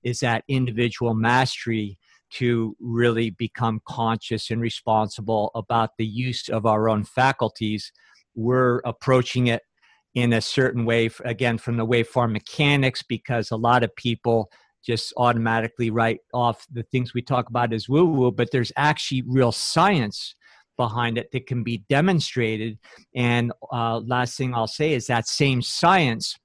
is 0.03 0.21
that 0.21 0.45
individual 0.49 1.15
mastery 1.15 1.99
to 2.29 2.77
really 2.81 3.31
become 3.31 3.81
conscious 3.89 4.51
and 4.51 4.61
responsible 4.61 5.51
about 5.55 5.97
the 5.97 6.07
use 6.07 6.49
of 6.49 6.67
our 6.67 6.89
own 6.89 7.05
faculties. 7.05 7.93
We're 8.35 8.81
approaching 8.85 9.47
it 9.47 9.63
in 10.17 10.33
a 10.33 10.41
certain 10.41 10.85
way 10.87 11.11
again 11.25 11.59
from 11.59 11.77
the 11.77 11.87
waveform 11.87 12.33
mechanics 12.33 13.03
because 13.03 13.51
a 13.51 13.57
lot 13.57 13.85
of 13.85 13.95
people 13.97 14.51
just 14.85 15.13
automatically 15.19 15.91
write 15.91 16.21
off 16.33 16.67
the 16.73 16.83
things 16.85 17.13
we 17.13 17.21
talk 17.21 17.49
about 17.51 17.73
as 17.73 17.89
woo 17.89 18.07
woo 18.07 18.33
but 18.33 18.51
there's 18.51 18.73
actually 18.77 19.23
real 19.27 19.53
science 19.53 20.35
behind 20.77 21.19
it 21.19 21.31
that 21.33 21.47
can 21.47 21.63
be 21.63 21.79
demonstrated. 21.89 22.79
And 23.15 23.53
uh, 23.73 24.01
last 24.01 24.37
thing 24.37 24.55
i'll 24.55 24.67
say 24.67 24.93
is 24.95 25.07
that 25.07 25.29
same 25.29 25.63
science 25.63 26.37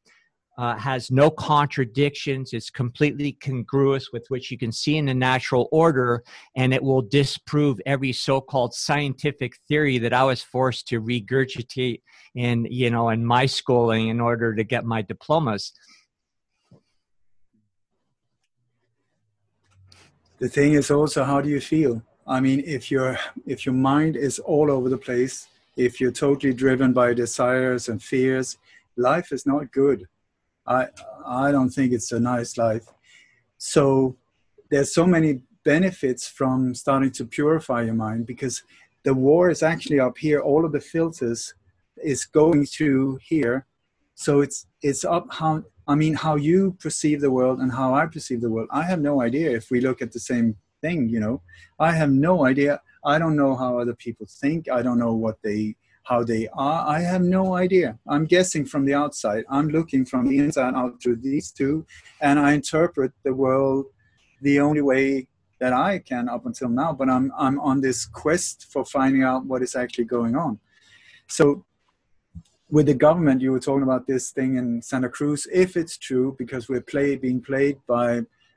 uh, 0.62 0.78
has 0.78 1.10
no 1.10 1.32
contradictions. 1.32 2.54
It's 2.54 2.70
completely 2.70 3.32
congruous 3.42 4.12
with 4.14 4.26
what 4.30 4.52
you 4.52 4.60
can 4.60 4.72
see 4.72 4.98
in 4.98 5.06
the 5.06 5.14
natural 5.16 5.68
order, 5.72 6.24
and 6.56 6.72
it 6.72 6.84
will 6.84 7.02
disprove 7.02 7.82
every 7.88 8.14
so-called 8.14 8.76
scientific 8.76 9.58
theory 9.68 9.98
that 9.98 10.14
I 10.14 10.24
was 10.24 10.44
forced 10.44 10.88
to 10.90 11.02
regurgitate 11.02 12.02
in, 12.36 12.68
you 12.70 12.92
know, 12.92 13.10
in 13.10 13.26
my 13.26 13.48
schooling 13.48 14.10
in 14.10 14.22
order 14.22 14.54
to 14.54 14.64
get 14.64 14.86
my 14.86 15.02
diplomas. 15.02 15.74
The 20.38 20.48
thing 20.48 20.74
is 20.74 20.92
also, 20.92 21.24
how 21.24 21.42
do 21.42 21.50
you 21.50 21.60
feel? 21.60 22.04
I 22.28 22.40
mean, 22.40 22.62
if 22.68 22.92
your 22.92 23.18
if 23.48 23.66
your 23.66 23.74
mind 23.74 24.16
is 24.16 24.38
all 24.38 24.70
over 24.70 24.90
the 24.90 24.98
place, 24.98 25.48
if 25.76 26.00
you're 26.00 26.12
totally 26.12 26.54
driven 26.54 26.94
by 26.94 27.16
desires 27.16 27.90
and 27.90 28.00
fears, 28.00 28.60
life 28.96 29.32
is 29.32 29.48
not 29.48 29.72
good 29.72 30.08
I 30.68 30.88
I 31.26 31.52
don't 31.52 31.70
think 31.70 31.94
it's 31.94 32.12
a 32.12 32.20
nice 32.20 32.58
life. 32.58 32.86
So 33.58 34.16
there's 34.70 34.94
so 34.94 35.06
many 35.06 35.42
benefits 35.64 36.28
from 36.28 36.74
starting 36.74 37.12
to 37.12 37.26
purify 37.26 37.84
your 37.84 37.94
mind 37.94 38.26
because 38.26 38.64
the 39.04 39.14
war 39.14 39.50
is 39.50 39.64
actually 39.64 40.00
up 40.00 40.18
here. 40.18 40.40
All 40.40 40.66
of 40.66 40.72
the 40.72 40.80
filters 40.80 41.54
is 41.98 42.26
going 42.26 42.66
through 42.66 43.20
here. 43.22 43.66
So 44.16 44.42
it's 44.42 44.68
it's 44.82 45.04
up 45.06 45.28
how 45.32 45.64
I 45.88 45.96
mean 45.96 46.14
how 46.14 46.36
you 46.36 46.78
perceive 46.80 47.22
the 47.22 47.32
world 47.32 47.60
and 47.60 47.72
how 47.72 47.94
I 47.94 48.06
perceive 48.06 48.42
the 48.42 48.50
world. 48.50 48.70
I 48.72 48.84
have 48.84 49.02
no 49.02 49.22
idea 49.22 49.52
if 49.52 49.72
we 49.72 49.82
look 49.82 50.02
at 50.02 50.12
the 50.12 50.20
same 50.20 50.56
thing, 50.82 51.10
you 51.10 51.20
know. 51.20 51.42
I 51.80 51.92
have 51.94 52.12
no 52.12 52.46
idea. 52.46 52.82
I 53.04 53.18
don't 53.18 53.36
know 53.36 53.56
how 53.56 53.80
other 53.80 53.96
people 53.96 54.28
think. 54.30 54.70
I 54.70 54.82
don't 54.82 55.00
know 55.00 55.14
what 55.14 55.42
they 55.42 55.76
how 56.12 56.24
they 56.26 56.50
are. 56.52 56.86
I 56.98 57.00
have 57.00 57.22
no 57.22 57.56
idea. 57.56 57.98
I'm 58.06 58.26
guessing 58.26 58.66
from 58.66 58.84
the 58.84 58.94
outside. 58.94 59.46
I'm 59.50 59.70
looking 59.70 60.04
from 60.04 60.28
the 60.28 60.40
inside 60.40 60.74
out 60.76 61.02
through 61.02 61.20
these 61.30 61.52
two, 61.52 61.86
and 62.20 62.38
I 62.38 62.52
interpret 62.52 63.14
the 63.24 63.34
world 63.34 63.86
the 64.42 64.60
only 64.60 64.82
way 64.82 65.28
that 65.62 65.72
I 65.72 66.00
can 66.00 66.28
up 66.28 66.46
until 66.46 66.68
now. 66.68 66.92
But 67.00 67.08
I'm 67.10 67.32
I'm 67.46 67.58
on 67.62 67.80
this 67.80 68.00
quest 68.06 68.68
for 68.74 68.84
finding 68.84 69.24
out 69.24 69.46
what 69.46 69.62
is 69.62 69.74
actually 69.84 70.10
going 70.18 70.36
on. 70.36 70.60
So 71.28 71.46
with 72.70 72.88
the 72.88 73.00
government, 73.08 73.42
you 73.42 73.52
were 73.54 73.66
talking 73.68 73.88
about 73.90 74.06
this 74.06 74.32
thing 74.32 74.52
in 74.62 74.82
Santa 74.82 75.10
Cruz. 75.18 75.48
If 75.64 75.78
it's 75.82 75.98
true, 75.98 76.36
because 76.42 76.68
we're 76.68 76.88
play, 76.94 77.16
being 77.16 77.42
played 77.42 77.78
by 77.88 78.10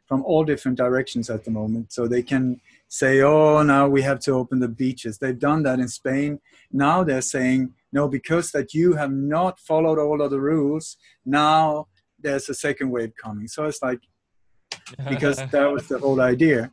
from 0.09 0.21
all 0.25 0.45
different 0.45 0.77
directions 0.77 1.31
at 1.31 1.45
the 1.45 1.53
moment, 1.61 1.93
so 1.93 2.09
they 2.09 2.25
can 2.33 2.61
say, 2.95 3.23
oh, 3.23 3.61
now 3.65 3.89
we 3.89 4.03
have 4.03 4.21
to 4.21 4.31
open 4.33 4.61
the 4.61 4.69
beaches. 4.69 5.19
They've 5.19 5.39
done 5.39 5.65
that 5.65 5.81
in 5.81 5.89
Spain. 5.89 6.39
Now 6.71 7.03
they're 7.03 7.29
saying, 7.37 7.75
no, 7.93 8.07
because 8.07 8.53
that 8.53 8.73
you 8.73 8.95
have 8.95 9.11
not 9.11 9.59
followed 9.59 9.99
all 9.99 10.23
of 10.23 10.31
the 10.31 10.41
rules, 10.41 10.97
now 11.27 11.89
there's 12.21 12.49
a 12.49 12.55
second 12.55 12.91
wave 12.91 13.13
coming. 13.21 13.49
So 13.49 13.65
it's 13.65 13.83
like, 13.83 13.99
because 15.09 15.39
that 15.39 15.73
was 15.73 15.89
the 15.89 15.99
whole 15.99 16.21
idea. 16.21 16.71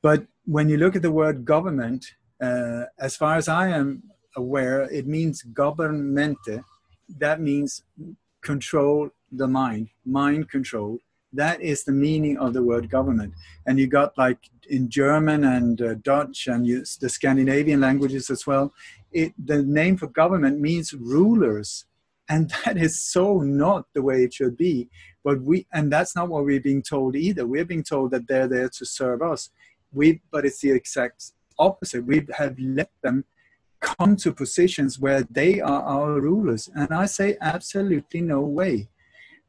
But 0.00 0.24
when 0.44 0.68
you 0.68 0.76
look 0.76 0.94
at 0.94 1.02
the 1.02 1.10
word 1.10 1.44
government, 1.44 2.06
uh, 2.40 2.84
as 3.00 3.16
far 3.16 3.34
as 3.34 3.48
I 3.48 3.68
am 3.68 4.04
aware, 4.36 4.82
it 4.82 5.08
means 5.08 5.42
governmente. 5.42 6.62
That 7.18 7.40
means 7.40 7.82
control 8.42 9.10
the 9.32 9.48
mind, 9.48 9.88
mind 10.04 10.50
control. 10.50 10.98
That 11.32 11.60
is 11.60 11.84
the 11.84 11.92
meaning 11.92 12.36
of 12.38 12.52
the 12.52 12.62
word 12.62 12.90
government. 12.90 13.34
And 13.66 13.78
you 13.78 13.86
got 13.86 14.16
like 14.18 14.38
in 14.68 14.88
German 14.88 15.44
and 15.44 15.80
uh, 15.80 15.94
Dutch 15.94 16.46
and 16.46 16.66
you, 16.66 16.84
the 17.00 17.08
Scandinavian 17.08 17.80
languages 17.80 18.30
as 18.30 18.46
well. 18.46 18.72
It, 19.12 19.32
the 19.42 19.62
name 19.62 19.96
for 19.96 20.08
government 20.08 20.60
means 20.60 20.92
rulers. 20.92 21.86
And 22.28 22.52
that 22.64 22.76
is 22.76 23.00
so 23.00 23.40
not 23.40 23.86
the 23.94 24.02
way 24.02 24.24
it 24.24 24.34
should 24.34 24.56
be. 24.56 24.88
But 25.24 25.40
we, 25.42 25.66
and 25.72 25.92
that's 25.92 26.16
not 26.16 26.28
what 26.28 26.44
we're 26.44 26.60
being 26.60 26.82
told 26.82 27.16
either. 27.16 27.46
We're 27.46 27.64
being 27.64 27.84
told 27.84 28.10
that 28.10 28.26
they're 28.26 28.48
there 28.48 28.68
to 28.68 28.84
serve 28.84 29.22
us. 29.22 29.50
We, 29.92 30.20
but 30.30 30.44
it's 30.44 30.60
the 30.60 30.72
exact 30.72 31.32
opposite. 31.58 32.04
We 32.04 32.26
have 32.36 32.58
let 32.58 32.90
them 33.02 33.24
come 33.80 34.16
to 34.16 34.32
positions 34.32 34.98
where 34.98 35.22
they 35.30 35.60
are 35.60 35.82
our 35.82 36.20
rulers. 36.20 36.70
And 36.74 36.92
I 36.92 37.06
say, 37.06 37.36
absolutely 37.40 38.20
no 38.20 38.40
way. 38.40 38.88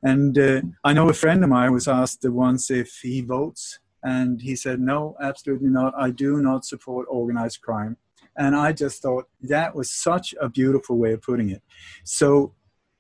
And 0.03 0.37
uh, 0.37 0.61
I 0.83 0.91
know 0.91 1.09
a 1.09 1.13
friend 1.13 1.43
of 1.43 1.49
mine 1.49 1.71
was 1.71 1.87
asked 1.87 2.27
once 2.27 2.69
if 2.69 2.99
he 3.01 3.21
votes, 3.21 3.79
and 4.03 4.41
he 4.41 4.55
said, 4.55 4.81
No, 4.81 5.15
absolutely 5.21 5.69
not. 5.69 5.93
I 5.97 6.11
do 6.11 6.41
not 6.41 6.65
support 6.65 7.07
organized 7.09 7.61
crime. 7.61 7.95
And 8.35 8.55
I 8.55 8.73
just 8.73 9.01
thought 9.01 9.29
that 9.41 9.75
was 9.75 9.89
such 9.89 10.35
a 10.41 10.49
beautiful 10.49 10.97
way 10.97 11.13
of 11.13 11.21
putting 11.21 11.49
it. 11.49 11.61
So 12.03 12.53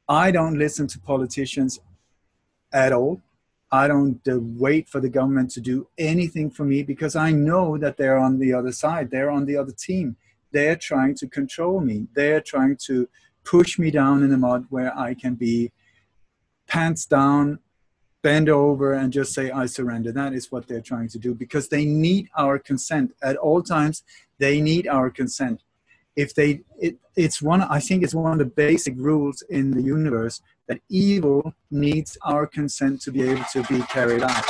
I 0.07 0.31
don't 0.31 0.57
listen 0.57 0.87
to 0.87 0.99
politicians 0.99 1.79
at 2.71 2.93
all. 2.93 3.21
I 3.71 3.87
don't 3.87 4.25
uh, 4.27 4.39
wait 4.39 4.87
for 4.87 5.01
the 5.01 5.09
government 5.09 5.49
to 5.51 5.61
do 5.61 5.87
anything 5.97 6.51
for 6.51 6.63
me 6.63 6.83
because 6.83 7.15
I 7.15 7.31
know 7.31 7.77
that 7.79 7.97
they're 7.97 8.19
on 8.19 8.37
the 8.37 8.53
other 8.53 8.71
side. 8.71 9.09
They're 9.09 9.31
on 9.31 9.45
the 9.45 9.57
other 9.57 9.71
team. 9.71 10.15
They're 10.51 10.75
trying 10.75 11.15
to 11.15 11.27
control 11.27 11.81
me. 11.81 12.07
They're 12.13 12.41
trying 12.41 12.77
to 12.85 13.09
push 13.43 13.79
me 13.79 13.89
down 13.89 14.21
in 14.21 14.29
the 14.29 14.37
mud 14.37 14.67
where 14.69 14.95
I 14.97 15.15
can 15.15 15.33
be 15.33 15.71
pants 16.67 17.05
down, 17.05 17.59
bend 18.21 18.49
over, 18.49 18.93
and 18.93 19.11
just 19.11 19.33
say, 19.33 19.51
I 19.51 19.65
surrender. 19.65 20.11
That 20.11 20.33
is 20.33 20.51
what 20.51 20.67
they're 20.67 20.81
trying 20.81 21.09
to 21.09 21.19
do 21.19 21.33
because 21.35 21.67
they 21.67 21.85
need 21.85 22.29
our 22.37 22.57
consent. 22.57 23.13
At 23.21 23.37
all 23.37 23.61
times, 23.61 24.03
they 24.39 24.61
need 24.61 24.87
our 24.87 25.09
consent. 25.09 25.63
If 26.15 26.33
they, 26.35 26.61
it, 26.79 26.97
it's 27.15 27.41
one, 27.41 27.61
I 27.61 27.79
think 27.79 28.03
it's 28.03 28.13
one 28.13 28.33
of 28.33 28.37
the 28.39 28.45
basic 28.45 28.95
rules 28.97 29.41
in 29.49 29.71
the 29.71 29.81
universe 29.81 30.41
that 30.67 30.79
evil 30.89 31.53
needs 31.71 32.17
our 32.23 32.47
consent 32.47 33.01
to 33.01 33.11
be 33.11 33.23
able 33.23 33.43
to 33.51 33.63
be 33.63 33.81
carried 33.83 34.23
out. 34.23 34.45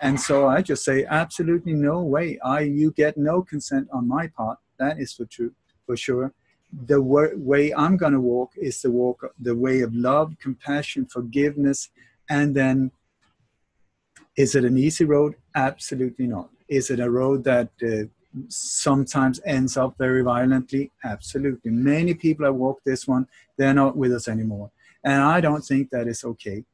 And 0.00 0.20
so 0.20 0.46
I 0.46 0.62
just 0.62 0.84
say, 0.84 1.04
absolutely 1.04 1.72
no 1.72 2.02
way. 2.02 2.38
I, 2.44 2.60
you 2.60 2.92
get 2.92 3.16
no 3.16 3.42
consent 3.42 3.88
on 3.92 4.06
my 4.06 4.28
part. 4.28 4.58
That 4.78 5.00
is 5.00 5.12
for 5.12 5.24
true, 5.24 5.52
for 5.86 5.96
sure. 5.96 6.32
The 6.70 7.00
way 7.00 7.72
I'm 7.74 7.96
going 7.96 8.12
to 8.12 8.20
walk 8.20 8.52
is 8.56 8.82
the 8.82 8.90
walk, 8.90 9.24
the 9.40 9.56
way 9.56 9.80
of 9.80 9.94
love, 9.94 10.34
compassion, 10.38 11.06
forgiveness, 11.06 11.88
and 12.28 12.54
then 12.54 12.90
is 14.36 14.54
it 14.54 14.64
an 14.64 14.78
easy 14.78 15.04
road? 15.04 15.34
Absolutely 15.54 16.26
not. 16.26 16.50
Is 16.68 16.90
it 16.90 17.00
a 17.00 17.10
road 17.10 17.42
that 17.44 17.70
uh, 17.82 18.04
sometimes 18.48 19.40
ends 19.44 19.76
up 19.76 19.96
very 19.98 20.22
violently? 20.22 20.92
Absolutely. 21.04 21.70
Many 21.70 22.14
people 22.14 22.44
have 22.44 22.54
walked 22.54 22.84
this 22.84 23.08
one, 23.08 23.26
they're 23.56 23.74
not 23.74 23.96
with 23.96 24.12
us 24.12 24.28
anymore. 24.28 24.70
And 25.02 25.22
I 25.22 25.40
don't 25.40 25.62
think 25.62 25.90
that 25.90 26.06
is 26.06 26.24
okay. 26.24 26.64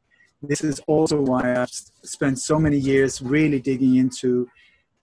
This 0.43 0.63
is 0.63 0.81
also 0.87 1.21
why 1.21 1.57
I've 1.57 1.71
spent 1.71 2.39
so 2.39 2.59
many 2.59 2.77
years 2.77 3.23
really 3.23 3.61
digging 3.61 3.97
into 3.97 4.49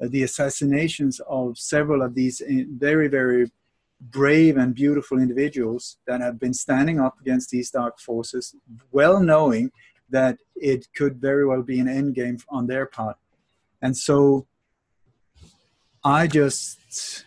uh, 0.01 0.07
the 0.09 0.23
assassinations 0.23 1.19
of 1.27 1.57
several 1.57 2.03
of 2.03 2.13
these 2.13 2.41
uh, 2.41 2.63
very, 2.77 3.07
very 3.07 3.49
brave 4.01 4.57
and 4.57 4.73
beautiful 4.73 5.19
individuals 5.19 5.97
that 6.07 6.21
have 6.21 6.39
been 6.39 6.53
standing 6.53 6.99
up 6.99 7.19
against 7.21 7.49
these 7.51 7.69
dark 7.69 7.99
forces, 7.99 8.55
well 8.91 9.19
knowing 9.19 9.71
that 10.09 10.37
it 10.55 10.87
could 10.95 11.21
very 11.21 11.45
well 11.45 11.61
be 11.61 11.79
an 11.79 11.87
end 11.87 12.15
game 12.15 12.37
on 12.49 12.67
their 12.67 12.85
part. 12.85 13.17
And 13.81 13.95
so 13.95 14.47
I 16.03 16.27
just 16.27 17.25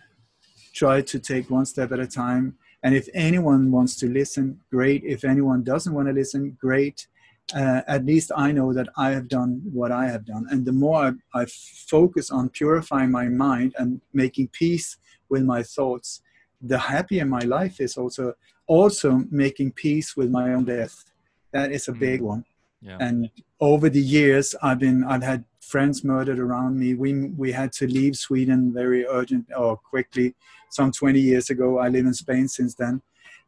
try 0.74 1.00
to 1.00 1.18
take 1.18 1.50
one 1.50 1.64
step 1.64 1.92
at 1.92 2.00
a 2.00 2.06
time 2.06 2.58
and 2.84 2.94
if 2.94 3.08
anyone 3.14 3.70
wants 3.70 3.96
to 3.96 4.10
listen, 4.10 4.60
great. 4.70 5.02
If 5.04 5.24
anyone 5.24 5.64
doesn't 5.64 5.94
want 5.94 6.06
to 6.08 6.12
listen, 6.12 6.58
great. 6.60 7.06
Uh, 7.54 7.80
at 7.88 8.04
least 8.04 8.30
I 8.36 8.52
know 8.52 8.74
that 8.74 8.88
I 8.98 9.10
have 9.12 9.28
done 9.28 9.62
what 9.72 9.90
I 9.90 10.06
have 10.06 10.26
done. 10.26 10.46
And 10.50 10.66
the 10.66 10.72
more 10.72 11.16
I, 11.34 11.40
I 11.40 11.46
focus 11.88 12.30
on 12.30 12.50
purifying 12.50 13.10
my 13.10 13.28
mind 13.28 13.74
and 13.78 14.02
making 14.12 14.48
peace 14.48 14.98
with 15.30 15.44
my 15.44 15.62
thoughts, 15.62 16.20
the 16.66 16.78
happier 16.78 17.24
my 17.24 17.40
life 17.40 17.80
is 17.80 17.96
also 17.96 18.34
also 18.66 19.22
making 19.30 19.70
peace 19.72 20.16
with 20.16 20.30
my 20.30 20.52
own 20.54 20.64
death 20.64 21.04
that 21.52 21.70
is 21.72 21.88
a 21.88 21.92
big 21.92 22.20
mm. 22.20 22.24
one 22.24 22.44
yeah. 22.80 22.96
and 23.00 23.30
over 23.60 23.88
the 23.88 24.00
years 24.00 24.54
i've 24.62 24.78
been 24.78 25.04
i've 25.04 25.22
had 25.22 25.44
friends 25.60 26.04
murdered 26.04 26.38
around 26.38 26.78
me 26.78 26.94
we 26.94 27.10
we 27.42 27.52
had 27.52 27.72
to 27.72 27.86
leave 27.86 28.14
sweden 28.16 28.72
very 28.72 29.06
urgent 29.06 29.46
or 29.56 29.76
quickly 29.76 30.34
some 30.74 30.90
20 30.90 31.20
years 31.20 31.50
ago. 31.50 31.78
I 31.78 31.88
live 31.88 32.04
in 32.04 32.14
Spain 32.14 32.48
since 32.48 32.74
then. 32.74 33.00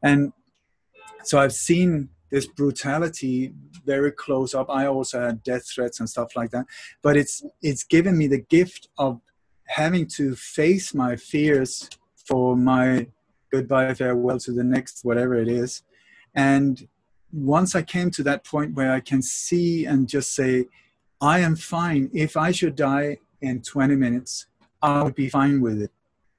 And 0.03 0.33
so 1.25 1.39
I've 1.39 1.53
seen 1.53 2.09
this 2.31 2.47
brutality 2.47 3.53
very 3.85 4.13
close 4.13 4.55
up. 4.55 4.71
I 4.71 4.87
also 4.87 5.21
had 5.21 5.43
death 5.43 5.69
threats 5.69 6.01
and 6.01 6.09
stuff 6.09 6.37
like 6.37 6.51
that. 6.51 6.67
But 7.03 7.17
it's 7.17 7.45
it's 7.63 7.85
given 7.85 8.17
me 8.17 8.27
the 8.29 8.41
gift 8.41 8.89
of 8.99 9.21
having 9.67 10.07
to 10.07 10.37
face 10.37 10.95
my 10.95 11.17
fears 11.17 11.89
for 12.27 12.57
my 12.57 13.07
goodbye 13.53 13.95
farewell 13.95 14.39
to 14.41 14.53
the 14.53 14.65
next 14.65 15.05
whatever 15.05 15.35
it 15.35 15.49
is. 15.49 15.83
And 16.35 16.89
once 17.33 17.75
I 17.75 17.83
came 17.83 18.11
to 18.13 18.23
that 18.25 18.45
point 18.45 18.75
where 18.75 18.93
I 18.93 19.01
can 19.01 19.23
see 19.23 19.85
and 19.85 20.09
just 20.09 20.35
say, 20.35 20.67
I 21.21 21.41
am 21.41 21.57
fine. 21.57 22.11
If 22.13 22.37
I 22.37 22.51
should 22.53 22.77
die 22.77 23.19
in 23.41 23.63
20 23.63 23.97
minutes, 23.97 24.47
I 24.83 25.03
would 25.03 25.15
be 25.15 25.29
fine 25.29 25.61
with 25.61 25.81
it 25.81 25.91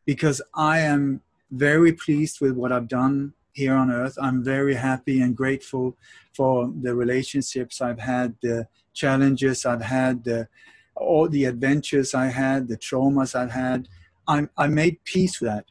because 0.05 0.41
I 0.53 0.79
am 0.79 1.21
very 1.51 1.93
pleased 1.93 2.41
with 2.41 2.51
what 2.51 2.71
I've 2.71 2.88
done 2.88 3.33
here 3.53 3.73
on 3.73 3.91
earth. 3.91 4.17
I'm 4.21 4.43
very 4.43 4.75
happy 4.75 5.21
and 5.21 5.35
grateful 5.35 5.97
for 6.35 6.71
the 6.81 6.93
relationships 6.93 7.81
I've 7.81 7.99
had, 7.99 8.35
the 8.41 8.67
challenges 8.93 9.65
I've 9.65 9.81
had, 9.81 10.23
the, 10.23 10.47
all 10.95 11.27
the 11.27 11.45
adventures 11.45 12.13
I 12.13 12.27
had, 12.27 12.67
the 12.67 12.77
traumas 12.77 13.33
I've 13.33 13.51
had. 13.51 13.88
I'm, 14.27 14.49
I 14.57 14.67
made 14.67 15.03
peace 15.03 15.41
with 15.41 15.49
that 15.49 15.65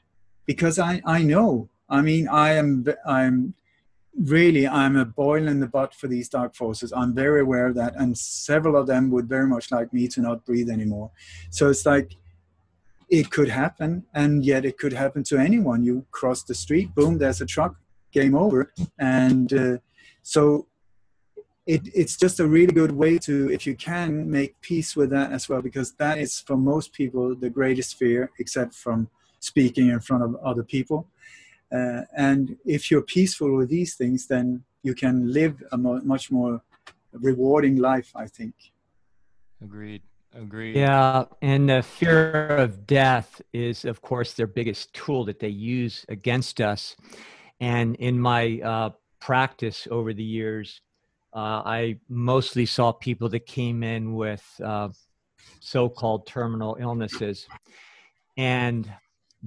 because 0.46 0.78
I, 0.78 1.02
I 1.04 1.22
know. 1.22 1.68
I 1.88 2.02
mean, 2.02 2.28
I 2.28 2.52
am 2.52 2.86
I'm 3.06 3.54
really 4.18 4.66
I'm 4.66 4.96
a 4.96 5.04
boil 5.04 5.46
in 5.46 5.60
the 5.60 5.66
butt 5.66 5.94
for 5.94 6.08
these 6.08 6.28
dark 6.28 6.54
forces. 6.54 6.92
I'm 6.92 7.14
very 7.14 7.40
aware 7.42 7.66
of 7.66 7.74
that, 7.76 7.94
and 7.96 8.16
several 8.16 8.76
of 8.76 8.86
them 8.86 9.10
would 9.10 9.28
very 9.28 9.46
much 9.46 9.70
like 9.70 9.92
me 9.92 10.08
to 10.08 10.20
not 10.20 10.44
breathe 10.44 10.70
anymore. 10.70 11.10
So 11.50 11.68
it's 11.68 11.86
like 11.86 12.16
it 13.08 13.30
could 13.30 13.48
happen 13.48 14.04
and 14.14 14.44
yet 14.44 14.64
it 14.64 14.78
could 14.78 14.92
happen 14.92 15.22
to 15.22 15.38
anyone 15.38 15.84
you 15.84 16.04
cross 16.10 16.42
the 16.42 16.54
street 16.54 16.94
boom 16.94 17.18
there's 17.18 17.40
a 17.40 17.46
truck 17.46 17.76
game 18.12 18.34
over 18.34 18.72
and 18.98 19.52
uh, 19.52 19.76
so 20.22 20.66
it, 21.66 21.82
it's 21.94 22.16
just 22.16 22.40
a 22.40 22.46
really 22.46 22.72
good 22.72 22.92
way 22.92 23.18
to 23.18 23.50
if 23.50 23.66
you 23.66 23.74
can 23.74 24.28
make 24.30 24.60
peace 24.60 24.96
with 24.96 25.10
that 25.10 25.32
as 25.32 25.48
well 25.48 25.62
because 25.62 25.92
that 25.92 26.18
is 26.18 26.40
for 26.40 26.56
most 26.56 26.92
people 26.92 27.34
the 27.34 27.50
greatest 27.50 27.96
fear 27.96 28.30
except 28.38 28.74
from 28.74 29.08
speaking 29.40 29.88
in 29.88 30.00
front 30.00 30.22
of 30.22 30.34
other 30.36 30.62
people 30.62 31.08
uh, 31.72 32.02
and 32.16 32.56
if 32.64 32.90
you're 32.90 33.02
peaceful 33.02 33.56
with 33.56 33.68
these 33.68 33.94
things 33.94 34.26
then 34.26 34.62
you 34.82 34.94
can 34.94 35.32
live 35.32 35.62
a 35.72 35.78
mo- 35.78 36.00
much 36.04 36.30
more 36.30 36.62
rewarding 37.12 37.76
life 37.76 38.12
i 38.14 38.26
think 38.26 38.54
agreed 39.62 40.02
Agreed. 40.38 40.76
Yeah, 40.76 41.24
and 41.40 41.70
the 41.70 41.82
fear 41.82 42.46
of 42.48 42.86
death 42.86 43.40
is, 43.54 43.86
of 43.86 44.02
course, 44.02 44.34
their 44.34 44.46
biggest 44.46 44.92
tool 44.92 45.24
that 45.24 45.38
they 45.38 45.48
use 45.48 46.04
against 46.10 46.60
us. 46.60 46.94
And 47.58 47.96
in 47.96 48.20
my 48.20 48.60
uh, 48.62 48.90
practice 49.18 49.88
over 49.90 50.12
the 50.12 50.22
years, 50.22 50.82
uh, 51.34 51.62
I 51.64 51.98
mostly 52.08 52.66
saw 52.66 52.92
people 52.92 53.30
that 53.30 53.46
came 53.46 53.82
in 53.82 54.14
with 54.14 54.44
uh, 54.62 54.90
so-called 55.60 56.26
terminal 56.26 56.76
illnesses, 56.78 57.46
and 58.36 58.92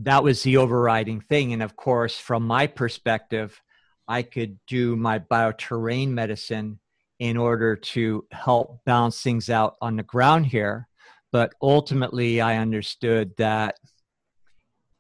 that 0.04 0.24
was 0.24 0.43
the 0.43 0.58
overriding 0.58 1.22
thing. 1.22 1.54
And 1.54 1.62
of 1.62 1.76
course, 1.76 2.18
from 2.18 2.43
my 2.43 2.68
perspective, 2.68 3.62
I 4.08 4.24
could 4.24 4.60
do 4.68 4.95
my 4.95 5.20
bioterrain 5.20 6.10
medicine 6.10 6.80
in 7.20 7.36
order 7.36 7.76
to 7.76 8.26
help 8.32 8.84
balance 8.86 9.22
things 9.22 9.50
out 9.50 9.76
on 9.82 9.97
the 9.97 10.04
ground 10.04 10.45
here. 10.47 10.88
But 11.32 11.54
ultimately, 11.62 12.41
I 12.41 12.58
understood 12.58 13.34
that 13.38 13.76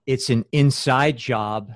it's 0.05 0.29
an 0.29 0.45
inside 0.51 1.17
job. 1.17 1.71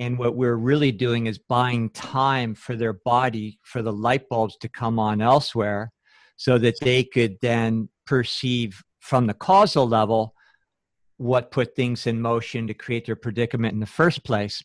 And 0.00 0.18
what 0.18 0.34
we're 0.34 0.56
really 0.56 0.90
doing 0.90 1.26
is 1.26 1.38
buying 1.38 1.90
time 1.90 2.54
for 2.56 2.74
their 2.74 2.92
body, 2.92 3.60
for 3.62 3.80
the 3.82 3.92
light 3.92 4.28
bulbs 4.28 4.56
to 4.58 4.68
come 4.68 4.98
on 4.98 5.22
elsewhere, 5.22 5.92
so 6.36 6.58
that 6.58 6.80
they 6.80 7.04
could 7.04 7.36
then 7.40 7.88
perceive 8.04 8.82
from 8.98 9.28
the 9.28 9.34
causal 9.34 9.86
level 9.88 10.33
what 11.16 11.50
put 11.50 11.76
things 11.76 12.06
in 12.06 12.20
motion 12.20 12.66
to 12.66 12.74
create 12.74 13.06
their 13.06 13.16
predicament 13.16 13.74
in 13.74 13.80
the 13.80 13.86
first 13.86 14.24
place. 14.24 14.62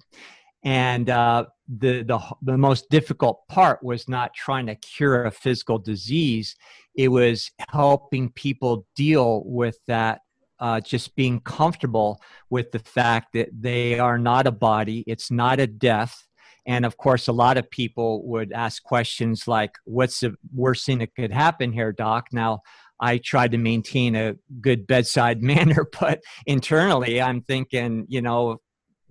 And 0.63 1.09
uh, 1.09 1.45
the, 1.67 2.03
the, 2.03 2.19
the 2.41 2.57
most 2.57 2.89
difficult 2.89 3.47
part 3.47 3.81
was 3.83 4.09
not 4.09 4.33
trying 4.33 4.65
to 4.67 4.75
cure 4.75 5.25
a 5.25 5.31
physical 5.31 5.77
disease, 5.77 6.55
it 6.95 7.07
was 7.07 7.51
helping 7.69 8.29
people 8.31 8.85
deal 8.95 9.43
with 9.45 9.77
that 9.87 10.21
uh, 10.59 10.81
just 10.81 11.15
being 11.15 11.39
comfortable 11.39 12.21
with 12.49 12.71
the 12.71 12.79
fact 12.79 13.33
that 13.33 13.49
they 13.57 13.97
are 13.97 14.17
not 14.17 14.47
a 14.47 14.51
body, 14.51 15.03
it's 15.07 15.31
not 15.31 15.59
a 15.59 15.67
death. 15.67 16.25
And 16.65 16.85
of 16.85 16.97
course, 16.97 17.27
a 17.27 17.33
lot 17.33 17.57
of 17.57 17.69
people 17.71 18.27
would 18.27 18.51
ask 18.51 18.83
questions 18.83 19.47
like, 19.47 19.71
What's 19.85 20.19
the 20.19 20.35
worst 20.53 20.85
thing 20.85 20.99
that 20.99 21.15
could 21.15 21.31
happen 21.31 21.71
here, 21.71 21.93
Doc? 21.93 22.27
Now, 22.33 22.61
I 22.99 23.17
tried 23.17 23.51
to 23.51 23.57
maintain 23.57 24.15
a 24.15 24.35
good 24.61 24.87
bedside 24.87 25.41
manner, 25.53 25.87
but 25.99 26.21
internally 26.45 27.21
I'm 27.21 27.41
thinking, 27.41 28.05
you 28.09 28.21
know, 28.21 28.57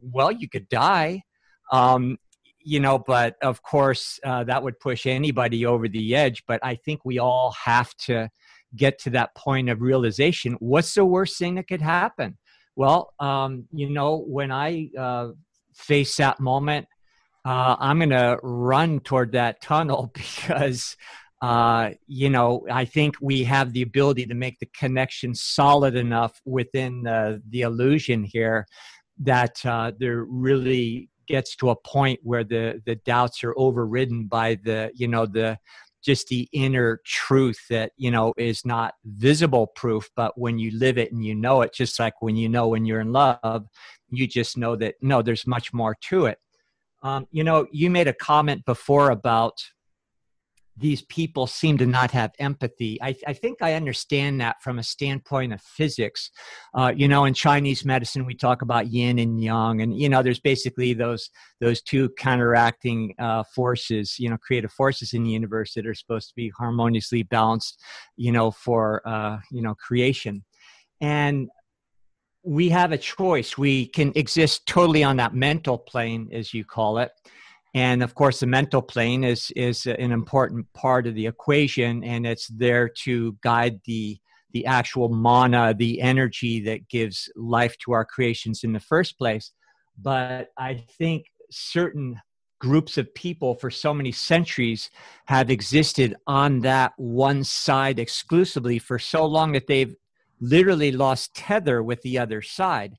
well, 0.01 0.31
you 0.31 0.49
could 0.49 0.69
die. 0.69 1.23
Um, 1.73 2.19
you 2.61 2.81
know, 2.81 2.99
but 2.99 3.37
of 3.43 3.63
course, 3.63 4.21
uh, 4.25 4.45
that 4.45 4.63
would 4.63 4.79
push 4.79 5.07
anybody 5.07 5.65
over 5.65 5.89
the 5.89 6.15
edge. 6.15 6.45
But 6.47 6.61
I 6.63 6.75
think 6.75 7.01
we 7.05 7.19
all 7.19 7.55
have 7.65 7.95
to 8.07 8.29
get 8.77 8.99
to 9.01 9.11
that 9.11 9.35
point 9.35 9.71
of 9.71 9.81
realization 9.81 10.53
what's 10.61 10.93
the 10.95 11.05
worst 11.05 11.39
thing 11.39 11.55
that 11.55 11.67
could 11.69 11.81
happen? 11.81 12.37
Well, 12.77 13.13
um, 13.19 13.67
you 13.73 13.89
know, 13.91 14.19
when 14.19 14.53
I 14.53 14.91
uh, 14.97 15.29
face 15.75 16.17
that 16.17 16.41
moment, 16.41 16.87
uh, 17.45 17.77
I'm 17.79 17.99
going 17.99 18.11
to 18.11 18.39
run 18.43 19.01
toward 19.01 19.33
that 19.33 19.63
tunnel 19.63 20.13
because 20.15 20.97
uh, 21.41 21.91
you 22.07 22.29
know, 22.29 22.67
I 22.71 22.85
think 22.85 23.17
we 23.21 23.45
have 23.45 23.73
the 23.73 23.83
ability 23.83 24.27
to 24.27 24.35
make 24.35 24.59
the 24.59 24.69
connection 24.77 25.35
solid 25.35 25.95
enough 25.95 26.41
within 26.45 27.03
the, 27.03 27.41
the 27.49 27.61
illusion 27.63 28.25
here 28.25 28.67
that 29.21 29.65
uh, 29.65 29.93
there 29.99 30.25
really 30.25 31.09
gets 31.27 31.55
to 31.57 31.71
a 31.71 31.77
point 31.77 32.19
where 32.23 32.43
the 32.43 32.83
the 32.87 32.97
doubts 32.97 33.45
are 33.45 33.55
overridden 33.57 34.27
by 34.27 34.57
the 34.65 34.91
you 34.95 35.07
know 35.07 35.27
the 35.27 35.59
just 36.03 36.29
the 36.29 36.49
inner 36.53 37.01
truth 37.05 37.59
that 37.69 37.93
you 37.97 38.11
know 38.11 38.33
is 38.37 38.65
not 38.65 38.95
visible 39.05 39.67
proof. 39.67 40.09
But 40.17 40.39
when 40.39 40.59
you 40.59 40.77
live 40.77 40.99
it 40.99 41.13
and 41.13 41.25
you 41.25 41.35
know 41.35 41.63
it 41.63 41.75
just 41.75 41.99
like 41.99 42.23
when 42.23 42.35
you 42.37 42.49
know 42.49 42.69
when 42.69 42.85
you're 42.85 43.01
in 43.01 43.13
love 43.13 43.67
you 44.11 44.27
just 44.27 44.57
know 44.57 44.75
that 44.77 44.95
no 45.03 45.23
there's 45.23 45.47
much 45.47 45.73
more 45.73 45.97
to 46.09 46.27
it. 46.27 46.39
Um, 47.03 47.27
you 47.31 47.45
know 47.45 47.67
you 47.71 47.91
made 47.91 48.09
a 48.09 48.13
comment 48.13 48.65
before 48.65 49.11
about 49.11 49.63
these 50.79 51.03
people 51.03 51.47
seem 51.47 51.77
to 51.79 51.87
not 51.87 52.11
have 52.13 52.33
empathy. 52.39 53.01
I, 53.03 53.15
I, 53.27 53.33
think 53.33 53.63
I 53.63 53.75
understand 53.75 54.41
that 54.41 54.63
from 54.63 54.79
a 54.79 54.83
standpoint 54.83 55.53
of 55.53 55.61
physics. 55.61 56.31
Uh, 56.75 56.93
you 56.95 57.09
know, 57.09 57.25
in 57.25 57.35
Chinese 57.35 57.85
medicine, 57.85 58.25
we 58.25 58.35
talk 58.35 58.63
about 58.63 58.93
yin 58.93 59.19
and 59.19 59.43
yang, 59.43 59.81
and 59.83 59.99
you 59.99 60.09
know, 60.09 60.23
there's 60.23 60.41
basically 60.41 60.95
those 60.95 61.31
those 61.61 61.83
two 61.83 62.11
counteracting 62.11 63.15
uh, 63.19 63.43
forces, 63.55 64.19
you 64.19 64.31
know, 64.31 64.37
creative 64.39 64.73
forces 64.73 65.13
in 65.13 65.25
the 65.25 65.31
universe 65.31 65.75
that 65.75 65.87
are 65.87 65.95
supposed 65.95 66.29
to 66.29 66.35
be 66.35 66.51
harmoniously 66.57 67.23
balanced, 67.23 67.81
you 68.17 68.31
know, 68.31 68.51
for 68.51 69.07
uh, 69.07 69.39
you 69.51 69.63
know 69.63 69.75
creation. 69.75 70.45
And 71.01 71.49
we 72.45 72.69
have 72.71 72.93
a 72.93 72.99
choice. 72.99 73.59
We 73.59 73.87
can 73.87 74.13
exist 74.15 74.67
totally 74.67 75.03
on 75.03 75.17
that 75.17 75.35
mental 75.35 75.77
plane, 75.77 76.29
as 76.33 76.55
you 76.55 76.65
call 76.65 76.99
it 76.99 77.11
and 77.75 78.03
of 78.03 78.15
course 78.15 78.41
the 78.41 78.47
mental 78.47 78.83
plane 78.83 79.25
is 79.25 79.51
is 79.57 79.87
an 79.87 80.13
important 80.13 80.71
part 80.73 81.07
of 81.07 81.15
the 81.15 81.27
equation 81.27 82.03
and 82.05 82.27
it's 82.27 82.49
there 82.49 82.89
to 82.89 83.37
guide 83.43 83.81
the 83.85 84.19
the 84.53 84.65
actual 84.67 85.09
mana 85.09 85.75
the 85.75 86.01
energy 86.01 86.61
that 86.61 86.89
gives 86.89 87.31
life 87.37 87.77
to 87.79 87.93
our 87.93 88.05
creations 88.05 88.65
in 88.65 88.73
the 88.73 88.81
first 88.81 89.19
place. 89.19 89.53
But 90.01 90.49
i 90.57 90.75
think 90.99 91.27
certain 91.51 92.21
groups 92.59 92.99
of 92.99 93.15
people 93.15 93.55
for 93.55 93.71
so 93.71 93.95
many 93.95 94.11
centuries 94.11 94.91
have 95.27 95.51
existed 95.51 96.17
on 96.27 96.61
that 96.61 96.93
one 96.97 97.45
side 97.45 97.99
exclusively 97.99 98.79
for 98.79 98.99
so 98.99 99.25
long 99.25 99.53
that 99.53 99.67
they've 99.67 99.95
literally 100.41 100.93
lost 100.93 101.35
tether 101.35 101.83
with 101.83 102.01
the 102.03 102.19
other 102.19 102.43
side. 102.43 102.97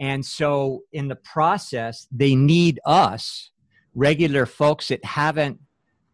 And 0.00 0.24
so 0.24 0.82
in 0.92 1.08
the 1.08 1.16
process 1.16 2.06
they 2.10 2.34
need 2.34 2.80
us 2.84 3.50
regular 3.94 4.46
folks 4.46 4.88
that 4.88 5.04
haven't 5.04 5.58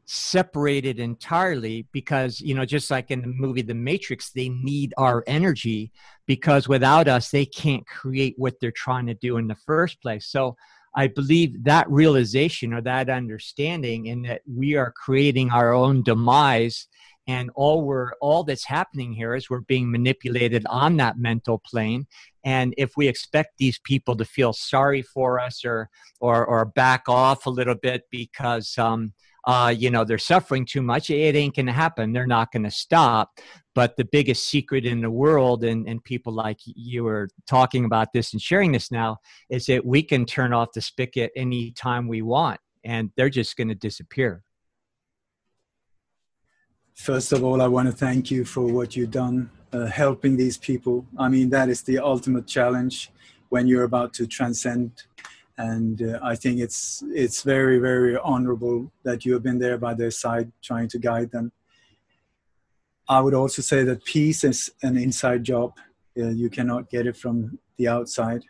separated 0.06 0.98
entirely 0.98 1.86
because 1.92 2.40
you 2.40 2.54
know 2.54 2.64
just 2.64 2.90
like 2.90 3.10
in 3.10 3.22
the 3.22 3.26
movie 3.26 3.62
the 3.62 3.74
matrix 3.74 4.30
they 4.30 4.50
need 4.50 4.92
our 4.98 5.24
energy 5.26 5.90
because 6.26 6.68
without 6.68 7.08
us 7.08 7.30
they 7.30 7.46
can't 7.46 7.86
create 7.86 8.34
what 8.36 8.54
they're 8.60 8.70
trying 8.70 9.06
to 9.06 9.14
do 9.14 9.38
in 9.38 9.46
the 9.46 9.54
first 9.54 10.00
place. 10.02 10.26
So 10.26 10.56
i 10.94 11.06
believe 11.08 11.64
that 11.64 11.90
realization 11.90 12.72
or 12.74 12.82
that 12.82 13.08
understanding 13.08 14.06
in 14.06 14.22
that 14.22 14.42
we 14.46 14.76
are 14.76 14.92
creating 14.92 15.50
our 15.50 15.72
own 15.72 16.02
demise 16.02 16.86
and 17.26 17.50
all 17.54 17.82
we're 17.82 18.12
all 18.20 18.44
that's 18.44 18.64
happening 18.64 19.12
here 19.12 19.34
is 19.34 19.48
we're 19.48 19.60
being 19.60 19.90
manipulated 19.90 20.64
on 20.68 20.96
that 20.98 21.18
mental 21.18 21.58
plane. 21.58 22.06
And 22.44 22.74
if 22.76 22.96
we 22.96 23.08
expect 23.08 23.56
these 23.58 23.78
people 23.78 24.16
to 24.16 24.24
feel 24.24 24.52
sorry 24.52 25.02
for 25.02 25.40
us 25.40 25.64
or 25.64 25.88
or, 26.20 26.44
or 26.44 26.64
back 26.64 27.04
off 27.08 27.46
a 27.46 27.50
little 27.50 27.74
bit 27.74 28.04
because 28.10 28.76
um, 28.76 29.14
uh, 29.46 29.74
you 29.76 29.90
know 29.90 30.04
they're 30.04 30.18
suffering 30.18 30.66
too 30.66 30.82
much 30.82 31.10
it 31.10 31.34
ain't 31.34 31.54
to 31.66 31.72
happen. 31.72 32.12
They're 32.12 32.26
not 32.26 32.52
to 32.64 32.70
stop. 32.70 33.38
But 33.74 33.96
the 33.96 34.04
biggest 34.04 34.46
secret 34.46 34.86
in 34.86 35.00
the 35.00 35.10
world 35.10 35.64
and, 35.64 35.88
and 35.88 36.04
people 36.04 36.32
like 36.32 36.58
you 36.64 37.06
are 37.08 37.28
talking 37.48 37.84
about 37.84 38.12
this 38.12 38.32
and 38.32 38.40
sharing 38.40 38.70
this 38.70 38.92
now 38.92 39.18
is 39.50 39.66
that 39.66 39.84
we 39.84 40.02
can 40.02 40.26
turn 40.26 40.52
off 40.52 40.68
the 40.74 40.80
spigot 40.80 41.32
anytime 41.34 42.06
we 42.06 42.22
want 42.22 42.60
and 42.84 43.10
they're 43.16 43.30
just 43.30 43.56
to 43.68 43.74
disappear 43.74 44.44
First 46.94 47.32
of 47.32 47.42
all, 47.42 47.60
I 47.60 47.66
want 47.66 47.88
to 47.88 47.92
thank 47.92 48.30
you 48.30 48.44
for 48.44 48.66
what 48.66 48.94
you've 48.94 49.10
done, 49.10 49.50
uh, 49.72 49.86
helping 49.86 50.36
these 50.36 50.56
people. 50.56 51.04
I 51.18 51.28
mean, 51.28 51.50
that 51.50 51.68
is 51.68 51.82
the 51.82 51.98
ultimate 51.98 52.46
challenge 52.46 53.10
when 53.48 53.66
you're 53.66 53.82
about 53.84 54.14
to 54.14 54.26
transcend. 54.26 55.02
And 55.58 56.00
uh, 56.00 56.20
I 56.22 56.36
think 56.36 56.60
it's 56.60 57.02
it's 57.12 57.42
very 57.42 57.78
very 57.78 58.16
honorable 58.16 58.92
that 59.02 59.24
you 59.24 59.32
have 59.34 59.42
been 59.42 59.58
there 59.58 59.76
by 59.76 59.94
their 59.94 60.10
side, 60.10 60.50
trying 60.62 60.88
to 60.88 60.98
guide 60.98 61.30
them. 61.30 61.52
I 63.08 63.20
would 63.20 63.34
also 63.34 63.60
say 63.60 63.84
that 63.84 64.04
peace 64.04 64.44
is 64.44 64.70
an 64.82 64.96
inside 64.96 65.44
job. 65.44 65.72
Uh, 66.18 66.28
you 66.28 66.48
cannot 66.48 66.90
get 66.90 67.06
it 67.06 67.16
from 67.16 67.58
the 67.76 67.88
outside. 67.88 68.44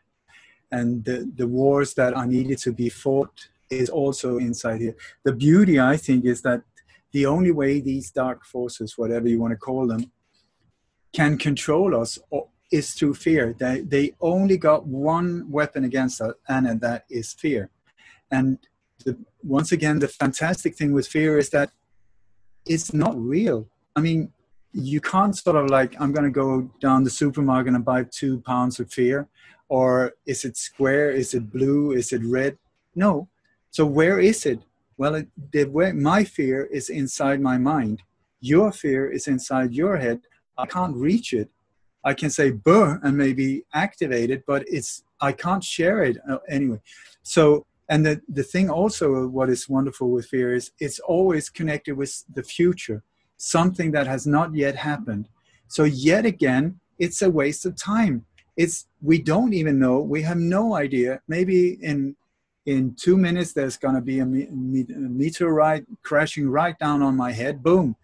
And 0.71 1.05
the, 1.05 1.31
the 1.35 1.49
wars 1.49 1.95
that 1.95 2.15
are 2.15 2.27
needed 2.27 2.59
to 2.59 2.73
be 2.73 2.89
fought 2.89 3.49
is 3.71 3.89
also 3.89 4.39
inside 4.39 4.81
here. 4.81 4.97
The 5.25 5.33
beauty, 5.33 5.81
I 5.81 5.97
think, 5.97 6.25
is 6.25 6.43
that 6.43 6.63
the 7.15 7.27
only 7.27 7.53
way 7.53 7.81
these 7.81 8.11
dark 8.11 8.45
forces, 8.45 8.99
whatever 8.99 9.29
you 9.29 9.41
want 9.41 9.53
to 9.53 9.57
call 9.57 9.87
them, 9.87 10.11
can 11.13 11.39
control 11.39 11.95
us 11.95 12.19
is 12.73 12.93
through 12.95 13.15
fear. 13.15 13.55
They, 13.57 13.83
they 13.83 14.15
only 14.21 14.57
got 14.57 14.85
one 14.85 15.49
weapon 15.49 15.85
against 15.85 16.21
us, 16.21 16.35
and 16.49 16.81
that 16.81 17.05
is 17.09 17.33
fear. 17.33 17.71
And 18.33 18.59
the, 19.05 19.17
once 19.45 19.71
again, 19.71 20.01
the 20.01 20.09
fantastic 20.09 20.75
thing 20.75 20.93
with 20.93 21.07
fear 21.07 21.39
is 21.39 21.51
that 21.51 21.71
it's 22.67 22.93
not 22.93 23.15
real. 23.17 23.69
I 23.95 24.01
mean, 24.01 24.33
you 24.73 25.01
can't 25.01 25.37
sort 25.37 25.55
of 25.55 25.71
like, 25.71 25.95
I'm 26.01 26.11
going 26.11 26.25
to 26.25 26.41
go 26.45 26.69
down 26.81 27.05
the 27.05 27.11
supermarket 27.11 27.75
and 27.75 27.85
buy 27.85 28.07
two 28.11 28.41
pounds 28.41 28.81
of 28.81 28.93
fear. 28.93 29.29
Or 29.69 30.15
is 30.27 30.45
it 30.45 30.57
square? 30.57 31.13
Is 31.13 31.33
it 31.33 31.53
blue? 31.53 31.93
Is 31.93 32.13
it 32.13 32.23
red? 32.25 32.59
No. 32.97 33.29
So 33.71 33.87
where 33.87 34.19
is 34.19 34.47
it? 34.47 34.59
Well, 34.97 35.17
it, 35.17 35.29
the 35.53 35.65
way 35.65 35.93
my 35.93 36.25
fear 36.25 36.67
is 36.67 36.89
inside 36.89 37.41
my 37.41 37.59
mind. 37.59 38.03
Your 38.41 38.73
fear 38.73 39.11
is 39.11 39.27
inside 39.27 39.73
your 39.73 39.97
head. 39.97 40.21
I 40.57 40.67
can't 40.67 40.97
reach 40.97 41.33
it. 41.33 41.49
I 42.05 42.15
can 42.15 42.31
say 42.31 42.51
"burr" 42.51 43.01
and 43.03 43.17
maybe 43.17 43.65
activate 43.73 44.31
it, 44.31 44.45
but 44.47 44.65
it's 44.69 45.03
I 45.21 45.33
can't 45.33 45.65
share 45.65 46.05
it 46.05 46.19
uh, 46.29 46.39
anyway. 46.49 46.81
So, 47.23 47.67
and 47.89 48.05
the 48.05 48.21
the 48.29 48.43
thing 48.43 48.69
also, 48.71 49.27
what 49.27 49.49
is 49.49 49.69
wonderful 49.69 50.11
with 50.11 50.27
fear 50.27 50.55
is 50.55 50.71
it's 50.79 51.01
always 51.01 51.49
connected 51.49 51.97
with 51.97 52.25
the 52.35 52.43
future, 52.43 53.03
something 53.39 53.91
that 53.93 54.07
has 54.07 54.27
not 54.27 54.55
yet 54.55 54.77
happened. 54.77 55.29
So 55.69 55.85
yet 55.85 56.27
again, 56.27 56.79
it's 56.99 57.23
a 57.23 57.31
waste 57.31 57.65
of 57.67 57.75
time. 57.77 58.27
It's 58.57 58.87
we 59.03 59.21
don't 59.21 59.55
even 59.55 59.79
know. 59.79 59.99
We 60.01 60.23
have 60.23 60.39
no 60.39 60.75
idea. 60.75 61.21
Maybe 61.27 61.79
in 61.83 62.17
in 62.67 62.95
two 62.95 63.17
minutes 63.17 63.53
there's 63.53 63.77
going 63.77 63.95
to 63.95 64.01
be 64.01 64.21
a, 64.21 64.27
me- 64.27 64.49
a, 64.49 64.99
meteorite 64.99 65.85
crashing 66.03 66.49
right 66.49 66.79
down 66.79 67.03
on 67.03 67.17
my 67.17 67.33
head. 67.33 67.63
Boom. 67.63 67.97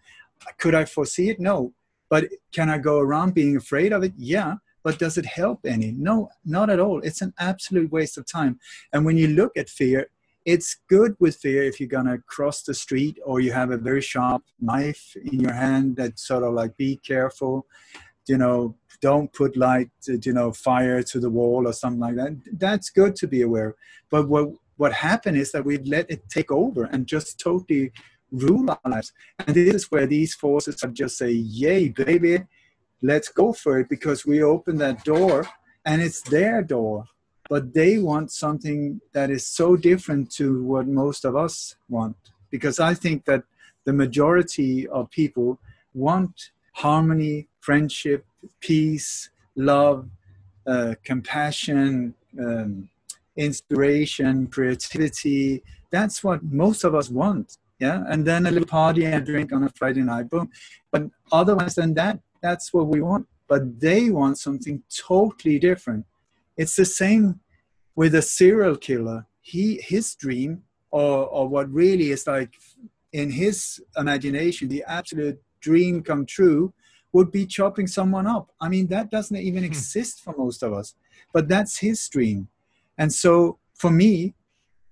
Could 0.57 0.75
i 0.75 0.85
foresee 0.85 1.29
it? 1.29 1.39
No. 1.39 1.73
But 2.09 2.25
can 2.51 2.69
i 2.69 2.77
go 2.77 2.99
around 2.99 3.33
being 3.33 3.55
afraid 3.55 3.93
of 3.93 4.03
it? 4.03 4.13
Yeah. 4.17 4.55
But 4.83 4.97
does 4.97 5.17
it 5.17 5.25
help 5.25 5.59
any? 5.65 5.91
No 5.91 6.29
not 6.45 6.69
at 6.69 6.79
all. 6.79 6.99
It's 7.01 7.21
an 7.21 7.33
absolute 7.39 7.91
waste 7.91 8.17
of 8.17 8.25
time. 8.25 8.59
And 8.91 9.05
when 9.05 9.17
you 9.17 9.27
look 9.27 9.55
at 9.57 9.69
fear 9.69 10.09
it's 10.45 10.77
good 10.89 11.15
with 11.19 11.35
fear 11.35 11.63
if 11.63 11.79
you're 11.79 11.89
going 11.89 12.07
to 12.07 12.17
cross 12.25 12.63
the 12.63 12.73
street 12.73 13.17
or 13.23 13.39
you 13.39 13.51
have 13.51 13.71
a 13.71 13.77
very 13.77 14.01
sharp 14.01 14.43
knife 14.59 15.15
in 15.23 15.39
your 15.39 15.53
hand 15.53 15.95
that 15.95 16.17
sort 16.17 16.43
of 16.43 16.53
like 16.53 16.75
be 16.77 16.95
careful 16.97 17.65
you 18.27 18.37
know, 18.37 18.75
don't 19.01 19.31
put 19.33 19.57
light, 19.57 19.89
uh, 20.09 20.13
you 20.23 20.33
know, 20.33 20.51
fire 20.51 21.01
to 21.03 21.19
the 21.19 21.29
wall 21.29 21.67
or 21.67 21.73
something 21.73 21.99
like 21.99 22.15
that. 22.15 22.37
That's 22.53 22.89
good 22.89 23.15
to 23.17 23.27
be 23.27 23.41
aware. 23.41 23.75
But 24.09 24.29
what 24.29 24.49
what 24.77 24.93
happened 24.93 25.37
is 25.37 25.51
that 25.51 25.65
we've 25.65 25.85
let 25.85 26.09
it 26.09 26.27
take 26.29 26.51
over 26.51 26.85
and 26.85 27.05
just 27.05 27.39
totally 27.39 27.91
rule 28.31 28.69
our 28.69 28.91
lives. 28.91 29.13
And 29.39 29.55
this 29.55 29.73
is 29.75 29.91
where 29.91 30.07
these 30.07 30.33
forces 30.33 30.81
have 30.81 30.93
just 30.93 31.17
say, 31.17 31.31
"Yay, 31.31 31.89
baby, 31.89 32.45
let's 33.01 33.29
go 33.29 33.53
for 33.53 33.79
it," 33.79 33.89
because 33.89 34.25
we 34.25 34.41
open 34.41 34.77
that 34.77 35.03
door, 35.03 35.47
and 35.85 36.01
it's 36.01 36.21
their 36.21 36.63
door. 36.63 37.05
But 37.49 37.73
they 37.73 37.97
want 37.97 38.31
something 38.31 39.01
that 39.13 39.29
is 39.29 39.45
so 39.45 39.75
different 39.75 40.31
to 40.37 40.63
what 40.63 40.87
most 40.87 41.25
of 41.25 41.35
us 41.35 41.75
want. 41.89 42.15
Because 42.49 42.79
I 42.79 42.93
think 42.93 43.25
that 43.25 43.43
the 43.85 43.93
majority 43.93 44.87
of 44.87 45.09
people 45.11 45.59
want 45.93 46.51
harmony, 46.71 47.47
friendship, 47.59 48.25
peace, 48.59 49.29
love, 49.55 50.09
uh, 50.65 50.95
compassion, 51.03 52.13
um, 52.39 52.89
inspiration, 53.35 54.47
creativity. 54.47 55.63
That's 55.91 56.23
what 56.23 56.43
most 56.43 56.83
of 56.83 56.95
us 56.95 57.09
want. 57.09 57.57
Yeah. 57.79 58.03
And 58.07 58.25
then 58.25 58.45
a 58.45 58.51
little 58.51 58.67
party 58.67 59.05
and 59.05 59.25
drink 59.25 59.51
on 59.51 59.63
a 59.63 59.69
Friday 59.69 60.01
night, 60.01 60.29
boom. 60.29 60.51
But 60.91 61.09
otherwise 61.31 61.75
than 61.75 61.95
that, 61.95 62.19
that's 62.41 62.71
what 62.73 62.87
we 62.87 63.01
want. 63.01 63.27
But 63.47 63.79
they 63.79 64.09
want 64.11 64.37
something 64.37 64.83
totally 64.95 65.57
different. 65.59 66.05
It's 66.57 66.75
the 66.75 66.85
same 66.85 67.39
with 67.95 68.13
a 68.15 68.21
serial 68.21 68.75
killer. 68.75 69.25
He 69.41 69.81
his 69.81 70.13
dream 70.15 70.63
or, 70.91 71.25
or 71.25 71.47
what 71.47 71.71
really 71.71 72.11
is 72.11 72.27
like 72.27 72.53
in 73.11 73.31
his 73.31 73.81
imagination, 73.97 74.69
the 74.69 74.83
absolute 74.87 75.41
dream 75.61 76.03
come 76.03 76.25
true 76.25 76.73
would 77.13 77.31
be 77.31 77.45
chopping 77.45 77.87
someone 77.87 78.27
up. 78.27 78.51
I 78.59 78.69
mean, 78.69 78.87
that 78.87 79.11
doesn't 79.11 79.37
even 79.37 79.63
hmm. 79.63 79.71
exist 79.71 80.21
for 80.23 80.33
most 80.37 80.63
of 80.63 80.73
us, 80.73 80.95
but 81.33 81.47
that's 81.47 81.79
his 81.79 82.07
dream. 82.09 82.47
And 82.97 83.11
so 83.11 83.57
for 83.75 83.91
me, 83.91 84.33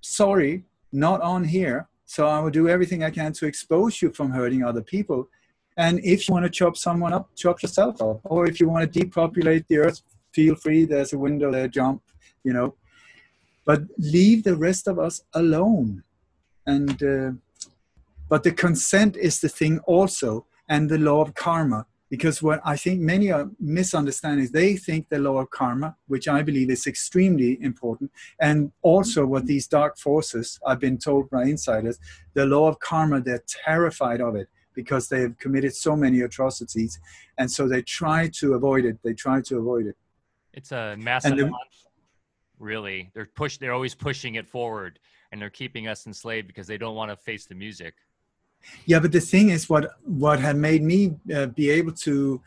sorry, 0.01 0.63
not 0.91 1.21
on 1.21 1.43
here. 1.43 1.87
So 2.05 2.27
I 2.27 2.39
will 2.39 2.49
do 2.49 2.67
everything 2.67 3.03
I 3.03 3.11
can 3.11 3.33
to 3.33 3.45
expose 3.45 4.01
you 4.01 4.11
from 4.11 4.31
hurting 4.31 4.63
other 4.63 4.81
people. 4.81 5.29
And 5.77 5.99
if 6.03 6.27
you 6.27 6.33
want 6.33 6.45
to 6.45 6.49
chop 6.49 6.75
someone 6.75 7.13
up, 7.13 7.29
chop 7.35 7.61
yourself 7.61 8.01
up. 8.01 8.19
Or 8.23 8.47
if 8.47 8.59
you 8.59 8.67
want 8.67 8.91
to 8.91 8.99
depopulate 8.99 9.67
the 9.67 9.77
earth, 9.77 10.01
feel 10.33 10.55
free. 10.55 10.85
There's 10.85 11.13
a 11.13 11.19
window 11.19 11.51
there, 11.51 11.67
jump, 11.67 12.01
you 12.43 12.51
know. 12.51 12.75
But 13.63 13.83
leave 13.97 14.43
the 14.43 14.55
rest 14.55 14.87
of 14.87 14.97
us 14.97 15.21
alone. 15.33 16.03
And 16.65 17.01
uh, 17.03 17.31
but 18.27 18.43
the 18.43 18.51
consent 18.51 19.17
is 19.17 19.39
the 19.39 19.49
thing 19.49 19.79
also, 19.79 20.45
and 20.69 20.89
the 20.89 20.97
law 20.97 21.21
of 21.21 21.33
karma. 21.33 21.85
Because 22.09 22.41
what 22.41 22.59
I 22.65 22.75
think 22.75 23.01
many 23.01 23.31
are 23.31 23.51
misunderstanding 23.59 24.43
is 24.43 24.51
they 24.51 24.75
think 24.75 25.09
the 25.09 25.19
law 25.19 25.37
of 25.37 25.51
karma, 25.51 25.95
which 26.07 26.27
I 26.27 26.41
believe 26.41 26.71
is 26.71 26.87
extremely 26.87 27.61
important, 27.61 28.11
and 28.39 28.71
also 28.81 29.27
what 29.27 29.45
these 29.45 29.67
dark 29.67 29.97
forces, 29.97 30.59
I've 30.65 30.79
been 30.79 30.97
told 30.97 31.29
by 31.29 31.43
insiders, 31.43 31.99
the 32.33 32.47
law 32.47 32.67
of 32.67 32.79
karma, 32.79 33.21
they're 33.21 33.43
terrified 33.47 34.21
of 34.21 34.35
it 34.35 34.47
because 34.73 35.07
they 35.07 35.21
have 35.21 35.37
committed 35.37 35.75
so 35.75 35.95
many 35.95 36.21
atrocities. 36.21 36.99
And 37.37 37.51
so 37.51 37.67
they 37.67 37.83
try 37.83 38.29
to 38.39 38.53
avoid 38.53 38.85
it. 38.85 38.97
They 39.03 39.13
try 39.13 39.41
to 39.41 39.57
avoid 39.57 39.85
it. 39.85 39.95
It's 40.53 40.71
a 40.71 40.95
massive, 40.97 41.37
the, 41.37 41.51
really. 42.57 43.11
They're 43.13 43.29
push. 43.35 43.57
They're 43.57 43.73
always 43.73 43.93
pushing 43.93 44.35
it 44.35 44.47
forward, 44.47 44.97
and 45.31 45.39
they're 45.39 45.49
keeping 45.49 45.87
us 45.87 46.07
enslaved 46.07 46.47
because 46.47 46.65
they 46.65 46.77
don't 46.77 46.95
want 46.95 47.11
to 47.11 47.17
face 47.17 47.45
the 47.45 47.55
music. 47.55 47.93
Yeah, 48.85 48.99
but 48.99 49.11
the 49.11 49.21
thing 49.21 49.49
is, 49.49 49.69
what 49.69 49.91
what 50.03 50.39
had 50.39 50.55
made 50.55 50.83
me 50.83 51.15
uh, 51.33 51.47
be 51.47 51.69
able 51.69 51.93
to, 51.93 52.41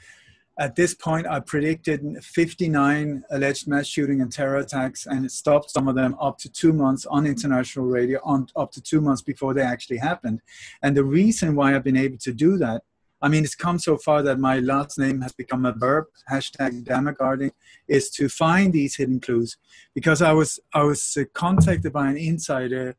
at 0.58 0.76
this 0.76 0.94
point, 0.94 1.26
I 1.26 1.40
predicted 1.40 2.02
59 2.22 3.24
alleged 3.30 3.68
mass 3.68 3.86
shooting 3.86 4.20
and 4.20 4.30
terror 4.30 4.56
attacks, 4.56 5.06
and 5.06 5.24
it 5.24 5.30
stopped 5.30 5.70
some 5.70 5.88
of 5.88 5.94
them 5.94 6.16
up 6.20 6.38
to 6.38 6.50
two 6.50 6.72
months 6.72 7.06
on 7.06 7.26
international 7.26 7.86
radio, 7.86 8.20
on 8.24 8.48
up 8.56 8.72
to 8.72 8.80
two 8.80 9.00
months 9.00 9.22
before 9.22 9.54
they 9.54 9.62
actually 9.62 9.98
happened. 9.98 10.40
And 10.82 10.96
the 10.96 11.04
reason 11.04 11.54
why 11.54 11.74
I've 11.74 11.84
been 11.84 11.96
able 11.96 12.18
to 12.18 12.32
do 12.32 12.58
that, 12.58 12.82
I 13.20 13.28
mean, 13.28 13.44
it's 13.44 13.54
come 13.54 13.78
so 13.78 13.96
far 13.96 14.22
that 14.22 14.40
my 14.40 14.58
last 14.58 14.98
name 14.98 15.20
has 15.20 15.32
become 15.32 15.64
a 15.64 15.72
verb. 15.72 16.06
Hashtag 16.28 16.82
dammegarding 16.84 17.52
is 17.86 18.10
to 18.10 18.28
find 18.28 18.72
these 18.72 18.96
hidden 18.96 19.20
clues, 19.20 19.58
because 19.94 20.20
I 20.22 20.32
was 20.32 20.60
I 20.74 20.82
was 20.82 21.16
contacted 21.32 21.92
by 21.92 22.10
an 22.10 22.16
insider, 22.16 22.96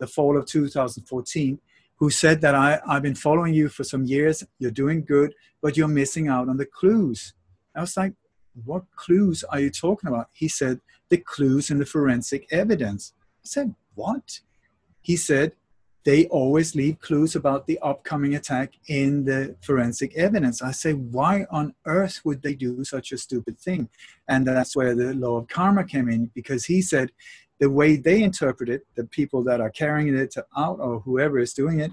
the 0.00 0.06
fall 0.06 0.36
of 0.36 0.46
2014 0.46 1.60
who 2.00 2.08
said 2.10 2.40
that 2.40 2.54
I, 2.54 2.80
I've 2.86 3.02
been 3.02 3.14
following 3.14 3.52
you 3.52 3.68
for 3.68 3.84
some 3.84 4.04
years, 4.04 4.42
you're 4.58 4.70
doing 4.70 5.04
good, 5.04 5.34
but 5.60 5.76
you're 5.76 5.86
missing 5.86 6.28
out 6.28 6.48
on 6.48 6.56
the 6.56 6.64
clues. 6.64 7.34
I 7.76 7.82
was 7.82 7.96
like, 7.96 8.14
what 8.64 8.84
clues 8.96 9.44
are 9.44 9.60
you 9.60 9.70
talking 9.70 10.08
about? 10.08 10.28
He 10.32 10.48
said, 10.48 10.80
the 11.10 11.18
clues 11.18 11.70
in 11.70 11.78
the 11.78 11.86
forensic 11.86 12.46
evidence. 12.50 13.12
I 13.44 13.48
said, 13.48 13.74
what? 13.94 14.40
He 15.02 15.16
said, 15.16 15.52
they 16.04 16.26
always 16.28 16.74
leave 16.74 16.98
clues 17.00 17.36
about 17.36 17.66
the 17.66 17.78
upcoming 17.80 18.34
attack 18.34 18.72
in 18.88 19.26
the 19.26 19.56
forensic 19.60 20.16
evidence. 20.16 20.62
I 20.62 20.70
say, 20.70 20.92
why 20.94 21.44
on 21.50 21.74
earth 21.84 22.22
would 22.24 22.42
they 22.42 22.54
do 22.54 22.82
such 22.84 23.12
a 23.12 23.18
stupid 23.18 23.58
thing? 23.58 23.90
And 24.26 24.46
that's 24.46 24.74
where 24.74 24.94
the 24.94 25.12
law 25.12 25.36
of 25.36 25.48
karma 25.48 25.84
came 25.84 26.08
in 26.08 26.30
because 26.34 26.64
he 26.64 26.80
said 26.80 27.12
the 27.60 27.70
way 27.70 27.96
they 27.96 28.22
interpret 28.22 28.68
it, 28.68 28.86
the 28.96 29.04
people 29.04 29.44
that 29.44 29.60
are 29.60 29.70
carrying 29.70 30.16
it 30.16 30.34
out 30.56 30.80
or 30.80 31.00
whoever 31.00 31.38
is 31.38 31.52
doing 31.52 31.78
it, 31.78 31.92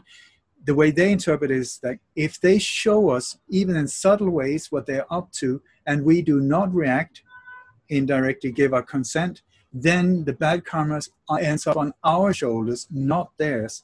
the 0.64 0.74
way 0.74 0.92
they 0.92 1.12
interpret 1.12 1.52
it 1.52 1.58
is 1.58 1.80
that 1.84 2.00
if 2.16 2.40
they 2.40 2.58
show 2.58 3.10
us, 3.10 3.38
even 3.50 3.76
in 3.76 3.88
subtle 3.88 4.30
ways, 4.30 4.72
what 4.72 4.86
they're 4.86 5.12
up 5.14 5.32
to, 5.34 5.62
and 5.86 6.04
we 6.04 6.22
do 6.22 6.40
not 6.40 6.74
react, 6.74 7.22
indirectly 7.90 8.52
give 8.52 8.74
our 8.74 8.82
consent, 8.82 9.42
then 9.74 10.24
the 10.24 10.34
bad 10.34 10.66
karma 10.66 11.02
ends 11.40 11.68
up 11.68 11.78
on 11.78 11.94
our 12.04 12.34
shoulders, 12.34 12.88
not 12.90 13.32
theirs. 13.38 13.84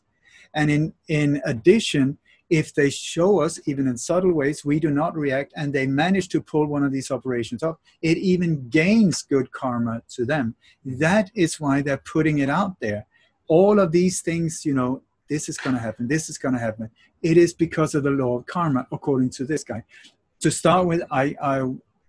And 0.54 0.72
in, 0.72 0.94
in 1.08 1.42
addition, 1.46 2.18
if 2.50 2.74
they 2.74 2.90
show 2.90 3.42
us, 3.42 3.60
even 3.66 3.88
in 3.88 3.98
subtle 3.98 4.34
ways, 4.34 4.66
we 4.66 4.80
do 4.80 4.90
not 4.90 5.16
react, 5.16 5.54
and 5.56 5.74
they 5.74 5.88
manage 5.88 6.30
to 6.30 6.42
pull 6.42 6.66
one 6.68 6.84
of 6.84 6.92
these 6.92 7.10
operations 7.12 7.64
up, 7.64 7.80
it 8.02 8.18
even 8.18 8.70
gains 8.70 9.22
good 9.22 9.52
karma 9.52 10.02
to 10.10 10.26
them. 10.26 10.56
That 10.86 11.32
is 11.36 11.60
why 11.60 11.82
they're 11.82 11.98
putting 11.98 12.40
it 12.40 12.50
out 12.50 12.80
there. 12.80 13.06
All 13.48 13.80
of 13.80 13.92
these 13.92 14.22
things, 14.22 14.66
you 14.66 14.74
know, 14.74 15.02
this 15.30 15.50
is 15.50 15.58
going 15.58 15.76
to 15.76 15.82
happen, 15.82 16.08
this 16.08 16.30
is 16.30 16.38
going 16.38 16.54
to 16.54 16.60
happen. 16.60 16.90
It 17.22 17.38
is 17.38 17.54
because 17.54 17.96
of 17.96 18.04
the 18.04 18.12
law 18.12 18.38
of 18.38 18.46
karma, 18.46 18.88
according 18.92 19.30
to 19.32 19.46
this 19.46 19.64
guy. 19.64 19.84
To 20.42 20.52
start 20.52 20.86
with, 20.86 21.02
I, 21.10 21.36
I 21.42 21.64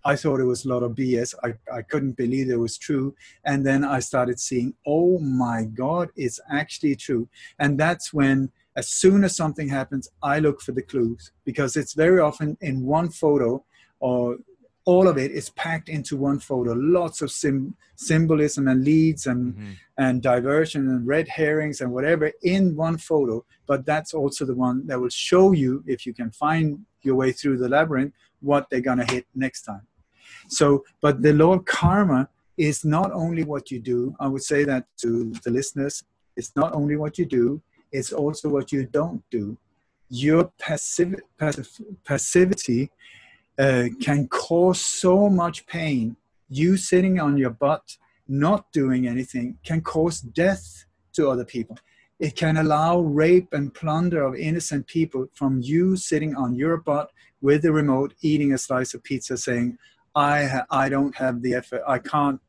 I 0.06 0.16
thought 0.16 0.40
it 0.40 0.44
was 0.44 0.64
a 0.64 0.68
lot 0.68 0.82
of 0.82 0.92
BS. 0.92 1.34
I, 1.42 1.54
I 1.72 1.80
couldn't 1.80 2.12
believe 2.12 2.50
it 2.50 2.58
was 2.58 2.76
true. 2.76 3.14
And 3.46 3.64
then 3.64 3.84
I 3.84 4.00
started 4.00 4.38
seeing, 4.38 4.74
oh 4.86 5.18
my 5.18 5.64
God, 5.64 6.10
it's 6.14 6.38
actually 6.50 6.96
true. 6.96 7.26
And 7.58 7.80
that's 7.80 8.12
when 8.12 8.52
as 8.76 8.88
soon 8.88 9.24
as 9.24 9.36
something 9.36 9.68
happens, 9.68 10.08
I 10.22 10.40
look 10.40 10.60
for 10.60 10.72
the 10.72 10.82
clues 10.82 11.32
because 11.44 11.76
it's 11.76 11.94
very 11.94 12.20
often 12.20 12.56
in 12.60 12.84
one 12.84 13.08
photo 13.08 13.64
or 14.00 14.38
all 14.86 15.08
of 15.08 15.16
it 15.16 15.30
is 15.30 15.48
packed 15.50 15.88
into 15.88 16.16
one 16.16 16.38
photo. 16.38 16.72
Lots 16.72 17.22
of 17.22 17.30
sim- 17.30 17.74
symbolism 17.96 18.68
and 18.68 18.84
leads 18.84 19.26
and 19.26 19.54
mm-hmm. 19.54 19.72
and 19.96 20.20
diversion 20.20 20.88
and 20.88 21.06
red 21.06 21.28
herrings 21.28 21.80
and 21.80 21.90
whatever 21.92 22.32
in 22.42 22.76
one 22.76 22.98
photo. 22.98 23.44
But 23.66 23.86
that's 23.86 24.12
also 24.12 24.44
the 24.44 24.54
one 24.54 24.86
that 24.86 25.00
will 25.00 25.08
show 25.08 25.52
you 25.52 25.82
if 25.86 26.04
you 26.04 26.12
can 26.12 26.30
find 26.30 26.84
your 27.02 27.14
way 27.14 27.32
through 27.32 27.58
the 27.58 27.68
labyrinth 27.68 28.12
what 28.40 28.68
they're 28.68 28.80
gonna 28.80 29.10
hit 29.10 29.26
next 29.34 29.62
time. 29.62 29.86
So, 30.48 30.84
but 31.00 31.22
the 31.22 31.32
law 31.32 31.54
of 31.54 31.64
karma 31.64 32.28
is 32.58 32.84
not 32.84 33.10
only 33.12 33.42
what 33.44 33.70
you 33.70 33.80
do. 33.80 34.14
I 34.20 34.28
would 34.28 34.42
say 34.42 34.64
that 34.64 34.84
to 34.98 35.32
the 35.44 35.50
listeners. 35.50 36.02
It's 36.36 36.54
not 36.56 36.74
only 36.74 36.96
what 36.96 37.16
you 37.16 37.24
do 37.24 37.62
it's 37.94 38.12
also 38.12 38.48
what 38.48 38.72
you 38.72 38.84
don't 38.84 39.22
do. 39.30 39.56
Your 40.10 40.50
passive, 40.58 41.14
passive 41.38 41.68
passivity 42.04 42.90
uh, 43.56 43.84
can 44.02 44.26
cause 44.26 44.80
so 44.80 45.30
much 45.30 45.64
pain. 45.66 46.16
You 46.48 46.76
sitting 46.76 47.20
on 47.20 47.38
your 47.38 47.50
butt, 47.50 47.96
not 48.26 48.72
doing 48.72 49.06
anything, 49.06 49.58
can 49.64 49.80
cause 49.80 50.20
death 50.20 50.84
to 51.12 51.30
other 51.30 51.44
people. 51.44 51.78
It 52.18 52.34
can 52.34 52.56
allow 52.56 52.98
rape 52.98 53.52
and 53.52 53.72
plunder 53.72 54.24
of 54.24 54.34
innocent 54.34 54.88
people 54.88 55.28
from 55.32 55.60
you 55.62 55.96
sitting 55.96 56.34
on 56.34 56.54
your 56.54 56.78
butt 56.78 57.12
with 57.42 57.62
the 57.62 57.72
remote, 57.72 58.14
eating 58.22 58.52
a 58.52 58.58
slice 58.58 58.94
of 58.94 59.04
pizza, 59.04 59.36
saying, 59.36 59.78
I, 60.16 60.46
ha- 60.46 60.66
I 60.70 60.88
don't 60.88 61.14
have 61.16 61.42
the 61.42 61.54
effort, 61.54 61.82
I 61.86 61.98
can't 61.98 62.40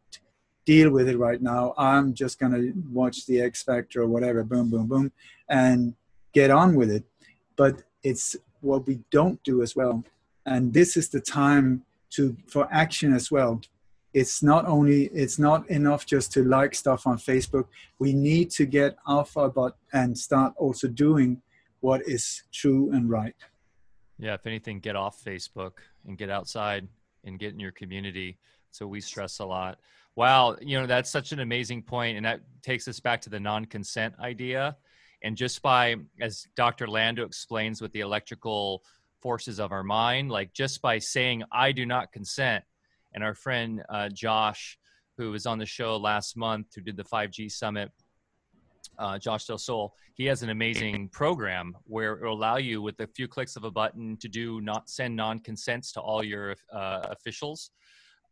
deal 0.65 0.89
with 0.89 1.07
it 1.07 1.17
right 1.17 1.41
now. 1.41 1.73
I'm 1.77 2.13
just 2.13 2.39
going 2.39 2.51
to 2.51 2.73
watch 2.91 3.25
the 3.25 3.41
X 3.41 3.63
Factor 3.63 4.01
or 4.01 4.07
whatever, 4.07 4.43
boom, 4.43 4.69
boom, 4.69 4.87
boom, 4.87 5.11
and 5.47 5.93
get 6.33 6.51
on 6.51 6.75
with 6.75 6.91
it. 6.91 7.03
But 7.55 7.83
it's 8.03 8.35
what 8.61 8.85
we 8.87 8.99
don't 9.11 9.41
do 9.43 9.61
as 9.61 9.75
well. 9.75 10.03
And 10.45 10.73
this 10.73 10.97
is 10.97 11.09
the 11.09 11.21
time 11.21 11.83
to 12.11 12.35
for 12.47 12.67
action 12.71 13.13
as 13.13 13.31
well. 13.31 13.61
It's 14.13 14.41
not 14.41 14.65
only 14.65 15.05
it's 15.07 15.37
not 15.37 15.69
enough 15.69 16.05
just 16.05 16.31
to 16.33 16.43
like 16.43 16.73
stuff 16.75 17.05
on 17.05 17.17
Facebook. 17.17 17.65
We 17.99 18.13
need 18.13 18.49
to 18.51 18.65
get 18.65 18.97
alpha 19.07 19.49
but 19.49 19.75
and 19.93 20.17
start 20.17 20.53
also 20.57 20.87
doing 20.87 21.41
what 21.81 22.01
is 22.07 22.43
true 22.51 22.91
and 22.91 23.09
right. 23.09 23.35
Yeah, 24.17 24.33
if 24.33 24.47
anything, 24.47 24.79
get 24.79 24.95
off 24.95 25.21
Facebook 25.23 25.73
and 26.07 26.17
get 26.17 26.29
outside 26.29 26.87
and 27.25 27.37
get 27.37 27.53
in 27.53 27.59
your 27.59 27.71
community. 27.71 28.37
So 28.71 28.87
we 28.87 29.01
stress 29.01 29.39
a 29.39 29.45
lot. 29.45 29.79
Wow, 30.15 30.55
you 30.61 30.79
know 30.79 30.87
that's 30.87 31.11
such 31.11 31.33
an 31.33 31.41
amazing 31.41 31.83
point, 31.83 32.15
and 32.15 32.25
that 32.25 32.39
takes 32.63 32.87
us 32.87 32.99
back 33.01 33.21
to 33.21 33.29
the 33.29 33.39
non-consent 33.39 34.15
idea. 34.19 34.77
And 35.23 35.35
just 35.35 35.61
by, 35.61 35.95
as 36.21 36.45
Dr. 36.55 36.87
Lando 36.87 37.25
explains, 37.25 37.81
with 37.81 37.91
the 37.91 37.99
electrical 37.99 38.83
forces 39.21 39.59
of 39.59 39.71
our 39.71 39.83
mind, 39.83 40.31
like 40.31 40.53
just 40.53 40.81
by 40.81 40.99
saying 40.99 41.43
"I 41.51 41.73
do 41.73 41.85
not 41.85 42.13
consent," 42.13 42.63
and 43.13 43.23
our 43.25 43.33
friend 43.33 43.83
uh, 43.89 44.07
Josh, 44.09 44.77
who 45.17 45.31
was 45.31 45.45
on 45.45 45.57
the 45.57 45.65
show 45.65 45.97
last 45.97 46.37
month, 46.37 46.67
who 46.75 46.81
did 46.81 46.95
the 46.95 47.03
5G 47.03 47.51
summit, 47.51 47.91
uh, 48.97 49.19
Josh 49.19 49.45
Del 49.45 49.57
Sol, 49.57 49.93
he 50.13 50.25
has 50.25 50.43
an 50.43 50.49
amazing 50.49 51.09
program 51.09 51.75
where 51.83 52.13
it 52.13 52.23
will 52.23 52.33
allow 52.33 52.55
you 52.55 52.81
with 52.81 52.99
a 53.01 53.07
few 53.07 53.27
clicks 53.27 53.57
of 53.57 53.65
a 53.65 53.71
button 53.71 54.15
to 54.17 54.29
do 54.29 54.61
not 54.61 54.89
send 54.89 55.13
non-consents 55.15 55.91
to 55.93 55.99
all 55.99 56.23
your 56.23 56.55
uh, 56.71 57.07
officials 57.09 57.71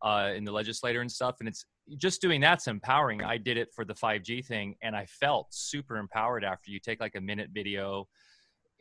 uh, 0.03 0.31
in 0.35 0.43
the 0.43 0.51
legislator 0.51 1.01
and 1.01 1.11
stuff. 1.11 1.37
And 1.39 1.47
it's 1.47 1.65
just 1.97 2.21
doing 2.21 2.41
that's 2.41 2.67
empowering. 2.67 3.23
I 3.23 3.37
did 3.37 3.57
it 3.57 3.69
for 3.73 3.85
the 3.85 3.93
5G 3.93 4.45
thing 4.45 4.75
and 4.81 4.95
I 4.95 5.05
felt 5.05 5.47
super 5.51 5.97
empowered 5.97 6.43
after 6.43 6.69
you 6.69 6.79
take 6.79 6.99
like 6.99 7.15
a 7.15 7.21
minute 7.21 7.49
video 7.53 8.07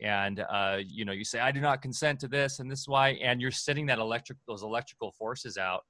and 0.01 0.41
uh, 0.49 0.79
you 0.85 1.05
know 1.05 1.13
you 1.13 1.23
say 1.23 1.39
I 1.39 1.51
do 1.51 1.61
not 1.61 1.81
consent 1.81 2.19
to 2.21 2.27
this 2.27 2.59
and 2.59 2.69
this 2.69 2.81
is 2.81 2.87
why 2.87 3.09
and 3.21 3.39
you're 3.39 3.51
sending 3.51 3.85
that 3.85 3.99
electric 3.99 4.37
those 4.47 4.63
electrical 4.63 5.11
forces 5.13 5.57
out. 5.57 5.83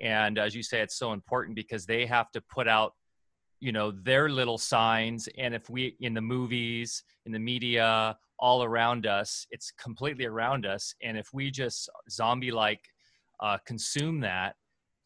And 0.00 0.38
as 0.38 0.56
you 0.56 0.62
say, 0.62 0.80
it's 0.80 0.96
so 0.96 1.12
important 1.12 1.54
because 1.54 1.86
they 1.86 2.04
have 2.06 2.30
to 2.32 2.40
put 2.40 2.66
out 2.66 2.94
you 3.60 3.70
know 3.70 3.92
their 3.92 4.28
little 4.28 4.58
signs 4.58 5.28
and 5.38 5.54
if 5.54 5.70
we 5.70 5.96
in 6.00 6.12
the 6.14 6.20
movies 6.20 7.04
in 7.24 7.32
the 7.32 7.38
media 7.38 8.16
all 8.38 8.64
around 8.64 9.06
us 9.06 9.46
it's 9.52 9.70
completely 9.70 10.26
around 10.26 10.66
us 10.66 10.94
and 11.02 11.16
if 11.16 11.28
we 11.32 11.50
just 11.50 11.88
zombie 12.10 12.50
like 12.50 12.80
uh, 13.40 13.56
consume 13.64 14.20
that 14.20 14.56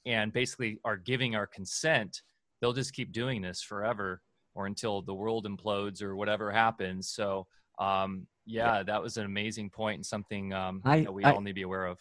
and 0.09 0.32
basically 0.32 0.80
are 0.84 0.96
giving 0.96 1.36
our 1.36 1.46
consent 1.46 2.22
they'll 2.61 2.72
just 2.72 2.92
keep 2.92 3.12
doing 3.12 3.42
this 3.42 3.62
forever 3.62 4.20
or 4.54 4.66
until 4.66 5.02
the 5.02 5.14
world 5.14 5.46
implodes 5.46 6.02
or 6.02 6.16
whatever 6.16 6.50
happens. 6.50 7.09
So 7.09 7.46
um, 7.78 8.26
yeah, 8.44 8.82
that 8.82 9.02
was 9.02 9.16
an 9.16 9.24
amazing 9.24 9.70
point 9.70 9.96
and 9.96 10.06
something 10.06 10.52
um, 10.52 10.82
I, 10.84 11.00
that 11.02 11.12
we 11.12 11.24
I, 11.24 11.32
all 11.32 11.40
need 11.40 11.50
to 11.50 11.54
be 11.54 11.62
aware 11.62 11.86
of. 11.86 11.98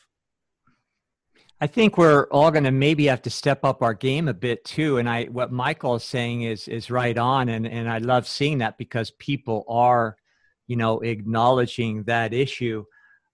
I 1.62 1.68
think 1.68 1.98
we're 1.98 2.26
all 2.26 2.50
going 2.52 2.64
to 2.64 2.72
maybe 2.72 3.06
have 3.06 3.22
to 3.24 3.30
step 3.30 3.64
up 3.64 3.84
our 3.84 3.94
game 3.94 4.28
a 4.28 4.34
bit 4.34 4.64
too. 4.64 4.98
And 4.98 5.08
I, 5.10 5.26
what 5.26 5.52
Michael 5.52 5.96
is 5.96 6.04
saying 6.04 6.44
is 6.44 6.68
is 6.68 6.90
right 6.90 7.18
on, 7.18 7.50
and 7.50 7.68
and 7.68 7.90
I 7.90 8.00
love 8.00 8.28
seeing 8.28 8.60
that 8.60 8.78
because 8.78 9.12
people 9.12 9.66
are, 9.68 10.18
you 10.66 10.76
know, 10.76 11.00
acknowledging 11.02 12.04
that 12.04 12.34
issue, 12.34 12.86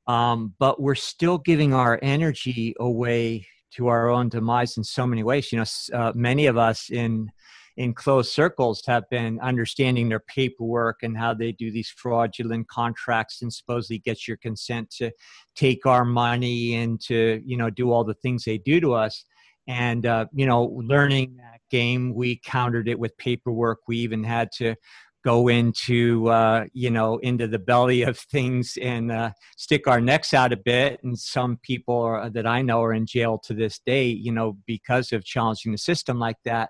um, 0.08 0.54
but 0.60 0.82
we're 0.82 0.96
still 0.96 1.38
giving 1.38 1.74
our 1.74 1.98
energy 2.02 2.76
away 2.78 3.46
to 3.76 3.88
our 3.88 4.10
own 4.10 4.30
demise 4.30 4.78
in 4.78 4.84
so 4.84 5.06
many 5.06 5.24
ways. 5.24 5.52
You 5.52 5.60
know, 5.60 5.98
uh, 5.98 6.12
many 6.16 6.46
of 6.46 6.58
us 6.58 6.90
in 6.90 7.32
in 7.78 7.94
closed 7.94 8.32
circles 8.32 8.84
have 8.86 9.10
been 9.10 9.40
understanding 9.40 10.08
their 10.08 10.20
paperwork 10.20 11.02
and 11.02 11.18
how 11.18 11.34
they 11.34 11.52
do 11.52 11.72
these 11.72 11.90
fraudulent 11.90 12.68
contracts 12.68 13.42
and 13.42 13.52
supposedly 13.52 13.98
get 13.98 14.28
your 14.28 14.38
consent 14.38 14.90
to 14.92 15.12
take 15.56 15.86
our 15.86 16.06
money 16.06 16.76
and 16.76 17.02
to 17.02 17.42
you 17.46 17.58
know 17.58 17.70
do 17.70 17.92
all 17.92 18.04
the 18.04 18.14
things 18.16 18.44
they 18.44 18.58
do 18.60 18.80
to 18.80 18.94
us 18.94 19.26
and 19.68 20.06
uh, 20.06 20.26
you 20.34 20.46
know 20.46 20.66
learning 20.86 21.36
that 21.38 21.62
game 21.72 22.14
we 22.14 22.40
countered 22.46 22.88
it 22.88 23.00
with 23.00 23.18
paperwork 23.18 23.80
we 23.88 23.98
even 23.98 24.24
had 24.24 24.52
to 24.52 24.76
go 25.24 25.48
into 25.48 26.28
uh, 26.30 26.66
you 26.74 26.90
know 26.90 27.18
into 27.20 27.48
the 27.48 27.60
belly 27.60 28.02
of 28.04 28.18
things 28.18 28.78
and 28.82 29.12
uh, 29.12 29.32
stick 29.58 29.88
our 29.88 30.02
necks 30.02 30.34
out 30.34 30.54
a 30.54 30.58
bit 30.58 31.00
and 31.04 31.18
some 31.18 31.58
people 31.64 32.00
are, 32.02 32.30
that 32.30 32.46
i 32.46 32.62
know 32.62 32.84
are 32.84 32.94
in 32.94 33.06
jail 33.06 33.38
to 33.38 33.54
this 33.54 33.80
day 33.86 34.08
you 34.08 34.32
know 34.32 34.58
because 34.66 35.12
of 35.12 35.24
challenging 35.24 35.72
the 35.72 35.78
system 35.78 36.20
like 36.20 36.38
that 36.46 36.70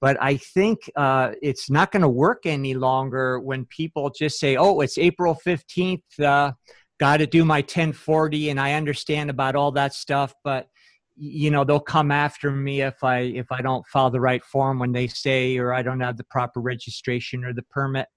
but 0.00 0.22
I 0.22 0.36
think 0.36 0.90
uh, 0.94 1.32
it's 1.40 1.70
not 1.70 1.90
going 1.90 2.02
to 2.02 2.08
work 2.08 2.44
any 2.44 2.74
longer 2.74 3.40
when 3.40 3.64
people 3.64 4.10
just 4.10 4.38
say, 4.38 4.56
"Oh, 4.56 4.80
it's 4.80 4.98
April 4.98 5.34
fifteenth. 5.34 6.04
Uh, 6.20 6.52
Got 6.98 7.18
to 7.18 7.26
do 7.26 7.44
my 7.44 7.58
1040," 7.58 8.48
and 8.48 8.58
I 8.58 8.72
understand 8.72 9.28
about 9.28 9.54
all 9.54 9.72
that 9.72 9.92
stuff, 9.92 10.32
but 10.42 10.68
you 11.16 11.50
know 11.50 11.64
they'll 11.64 11.80
come 11.80 12.10
after 12.10 12.50
me 12.50 12.82
if 12.82 13.02
I 13.02 13.20
if 13.20 13.50
I 13.50 13.62
don't 13.62 13.86
file 13.86 14.10
the 14.10 14.20
right 14.20 14.44
form 14.44 14.78
when 14.78 14.92
they 14.92 15.06
say, 15.06 15.56
or 15.56 15.72
I 15.72 15.82
don't 15.82 16.00
have 16.00 16.16
the 16.16 16.24
proper 16.24 16.60
registration 16.60 17.44
or 17.44 17.52
the 17.52 17.62
permit. 17.62 18.08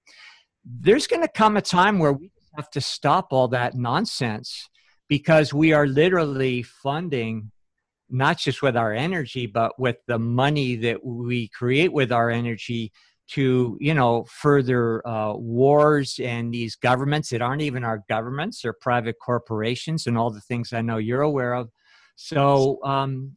There's 0.64 1.06
going 1.06 1.22
to 1.22 1.28
come 1.28 1.56
a 1.56 1.62
time 1.62 1.98
where 1.98 2.12
we 2.12 2.30
have 2.56 2.70
to 2.70 2.80
stop 2.80 3.28
all 3.30 3.48
that 3.48 3.74
nonsense 3.74 4.68
because 5.08 5.54
we 5.54 5.72
are 5.72 5.86
literally 5.86 6.62
funding 6.62 7.50
not 8.10 8.38
just 8.38 8.60
with 8.60 8.76
our 8.76 8.92
energy, 8.92 9.46
but 9.46 9.78
with 9.78 9.96
the 10.06 10.18
money 10.18 10.76
that 10.76 11.04
we 11.04 11.48
create 11.48 11.92
with 11.92 12.10
our 12.10 12.28
energy 12.28 12.92
to, 13.28 13.78
you 13.80 13.94
know, 13.94 14.24
further 14.24 15.06
uh, 15.06 15.32
wars 15.34 16.18
and 16.20 16.52
these 16.52 16.74
governments 16.74 17.30
that 17.30 17.40
aren't 17.40 17.62
even 17.62 17.84
our 17.84 18.02
governments, 18.08 18.64
or 18.64 18.72
private 18.72 19.16
corporations, 19.24 20.06
and 20.06 20.18
all 20.18 20.30
the 20.30 20.40
things 20.40 20.72
I 20.72 20.82
know 20.82 20.96
you're 20.96 21.22
aware 21.22 21.54
of. 21.54 21.70
So 22.22 22.78
um, 22.84 23.34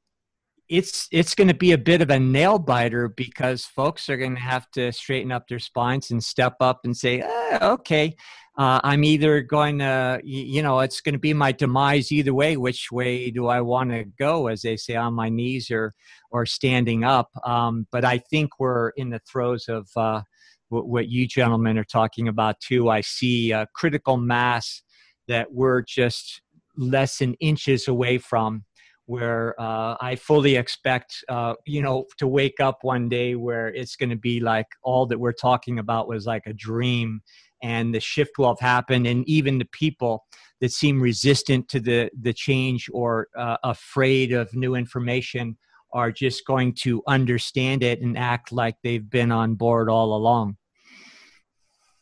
it's 0.67 1.07
it's 1.09 1.35
going 1.35 1.47
to 1.47 1.53
be 1.53 1.71
a 1.71 1.77
bit 1.77 2.01
of 2.01 2.09
a 2.09 2.19
nail 2.19 2.59
biter 2.59 3.07
because 3.07 3.63
folks 3.63 4.09
are 4.09 4.17
going 4.17 4.35
to 4.35 4.41
have 4.41 4.69
to 4.71 4.91
straighten 4.91 5.31
up 5.31 5.47
their 5.47 5.59
spines 5.59 6.11
and 6.11 6.21
step 6.21 6.57
up 6.59 6.81
and 6.83 6.95
say, 6.95 7.21
eh, 7.21 7.59
okay, 7.61 8.13
uh, 8.57 8.81
I'm 8.83 9.05
either 9.05 9.41
going 9.41 9.79
to, 9.79 10.19
you 10.25 10.61
know, 10.61 10.81
it's 10.81 10.99
going 10.99 11.13
to 11.13 11.19
be 11.19 11.33
my 11.33 11.53
demise 11.53 12.11
either 12.11 12.33
way. 12.33 12.57
Which 12.57 12.91
way 12.91 13.31
do 13.31 13.47
I 13.47 13.61
want 13.61 13.91
to 13.91 14.03
go, 14.19 14.47
as 14.47 14.63
they 14.63 14.75
say, 14.75 14.97
on 14.97 15.13
my 15.13 15.29
knees 15.29 15.71
or 15.71 15.93
or 16.29 16.45
standing 16.45 17.05
up? 17.05 17.29
Um, 17.45 17.87
but 17.89 18.03
I 18.03 18.17
think 18.17 18.59
we're 18.59 18.89
in 18.89 19.11
the 19.11 19.21
throes 19.31 19.69
of 19.69 19.87
uh, 19.95 20.23
what 20.67 21.07
you 21.07 21.25
gentlemen 21.25 21.77
are 21.77 21.85
talking 21.85 22.27
about 22.27 22.59
too. 22.59 22.89
I 22.89 22.99
see 22.99 23.53
a 23.53 23.65
critical 23.73 24.17
mass 24.17 24.83
that 25.29 25.53
we're 25.53 25.83
just 25.83 26.41
less 26.75 27.19
than 27.19 27.35
inches 27.35 27.87
away 27.87 28.17
from 28.17 28.65
where 29.05 29.59
uh, 29.59 29.95
I 29.99 30.15
fully 30.15 30.55
expect, 30.55 31.23
uh, 31.29 31.55
you 31.65 31.81
know, 31.81 32.05
to 32.17 32.27
wake 32.27 32.59
up 32.59 32.79
one 32.81 33.09
day 33.09 33.35
where 33.35 33.67
it's 33.67 33.95
going 33.95 34.09
to 34.09 34.15
be 34.15 34.39
like 34.39 34.67
all 34.81 35.05
that 35.07 35.19
we're 35.19 35.33
talking 35.33 35.79
about 35.79 36.07
was 36.07 36.25
like 36.25 36.43
a 36.45 36.53
dream, 36.53 37.21
and 37.61 37.93
the 37.93 37.99
shift 37.99 38.37
will 38.37 38.49
have 38.49 38.59
happened 38.59 39.07
and 39.07 39.27
even 39.27 39.57
the 39.57 39.67
people 39.71 40.25
that 40.59 40.71
seem 40.71 41.01
resistant 41.01 41.67
to 41.69 41.79
the 41.79 42.09
the 42.21 42.33
change 42.33 42.89
or 42.93 43.27
uh, 43.37 43.57
afraid 43.63 44.33
of 44.33 44.53
new 44.53 44.75
information 44.75 45.57
are 45.93 46.11
just 46.11 46.45
going 46.45 46.73
to 46.73 47.01
understand 47.07 47.83
it 47.83 48.01
and 48.01 48.17
act 48.17 48.51
like 48.51 48.75
they've 48.83 49.09
been 49.09 49.31
on 49.31 49.53
board 49.53 49.89
all 49.89 50.15
along. 50.15 50.57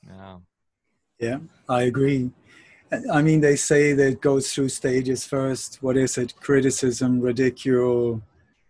Yeah 0.08 0.38
yeah 1.22 1.38
i 1.70 1.84
agree 1.84 2.30
i 3.12 3.22
mean 3.22 3.42
they 3.42 3.56
say 3.56 3.94
that 3.94 4.08
it 4.08 4.22
goes 4.22 4.54
through 4.54 4.70
stages 4.70 5.26
first 5.26 5.78
what 5.82 5.98
is 5.98 6.18
it 6.18 6.36
criticism 6.42 7.20
ridicule 7.20 8.22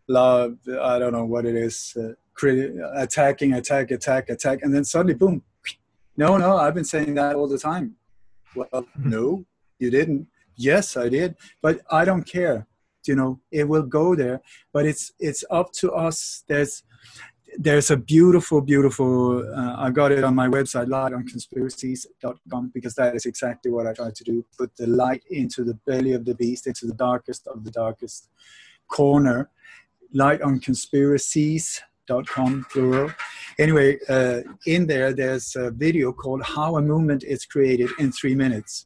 love 0.08 0.58
i 0.82 1.00
don't 1.00 1.14
know 1.14 1.26
what 1.26 1.46
it 1.46 1.56
is 1.56 1.96
uh, 2.00 2.14
criti- 2.38 2.78
attacking 2.96 3.54
attack 3.54 3.92
attack 3.92 4.30
attack 4.30 4.60
and 4.62 4.74
then 4.74 4.84
suddenly 4.84 5.14
boom 5.14 5.42
no, 6.18 6.38
no, 6.38 6.58
I've 6.58 6.74
been 6.74 6.86
saying 6.86 7.14
that 7.16 7.36
all 7.36 7.48
the 7.48 7.58
time. 7.58 7.96
Well, 8.56 8.86
no, 8.98 9.46
you 9.80 9.90
didn't. 9.90 10.28
Yes, 10.56 10.98
I 10.98 11.10
did, 11.10 11.36
but 11.62 11.82
I 11.90 12.06
don't 12.06 12.24
care. 12.24 12.68
You 13.08 13.16
know, 13.16 13.40
it 13.52 13.68
will 13.68 13.84
go 13.84 14.14
there, 14.14 14.42
but 14.74 14.86
it's 14.86 15.14
it's 15.20 15.44
up 15.50 15.72
to 15.80 15.92
us. 15.94 16.44
There's 16.48 16.84
there's 17.58 17.92
a 17.92 17.98
beautiful, 17.98 18.62
beautiful. 18.62 19.40
Uh, 19.54 19.76
I 19.78 19.90
got 19.90 20.12
it 20.12 20.24
on 20.24 20.36
my 20.36 20.48
website, 20.48 20.88
lightonconspiracies.com, 20.88 22.72
because 22.74 22.96
that 22.96 23.16
is 23.16 23.26
exactly 23.26 23.72
what 23.72 23.88
I 23.88 23.94
try 23.94 24.12
to 24.12 24.24
do: 24.24 24.46
put 24.58 24.76
the 24.78 24.88
light 24.88 25.24
into 25.30 25.64
the 25.64 25.74
belly 25.86 26.14
of 26.14 26.26
the 26.26 26.36
beast, 26.36 26.68
into 26.68 26.86
the 26.86 26.94
darkest 26.94 27.48
of 27.48 27.64
the 27.64 27.72
darkest 27.72 28.30
corner. 28.88 29.50
Light 30.14 30.42
on 30.42 30.60
plural. 32.70 33.12
Anyway, 33.58 33.98
uh, 34.10 34.42
in 34.66 34.88
there, 34.88 35.14
there's 35.14 35.56
a 35.56 35.72
video 35.72 36.12
called 36.12 36.44
How 36.44 36.76
a 36.76 36.82
Movement 36.82 37.24
is 37.24 37.46
Created 37.46 37.90
in 38.00 38.12
Three 38.12 38.36
Minutes. 38.36 38.86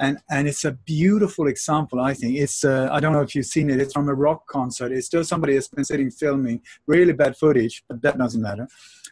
And, 0.00 0.18
and 0.30 0.48
it's 0.48 0.64
a 0.64 0.72
beautiful 0.72 1.46
example, 1.46 2.00
I 2.00 2.14
think. 2.14 2.38
It's 2.38 2.64
uh, 2.64 2.88
I 2.90 3.00
don't 3.00 3.12
know 3.12 3.20
if 3.20 3.34
you've 3.34 3.44
seen 3.44 3.68
it. 3.68 3.78
It's 3.80 3.92
from 3.92 4.08
a 4.08 4.14
rock 4.14 4.46
concert. 4.46 4.92
It's 4.92 5.06
still 5.06 5.24
somebody 5.24 5.54
has 5.54 5.68
been 5.68 5.84
sitting 5.84 6.10
filming. 6.10 6.62
Really 6.86 7.12
bad 7.12 7.36
footage, 7.36 7.84
but 7.86 8.00
that 8.00 8.16
doesn't 8.16 8.40
matter. 8.40 8.66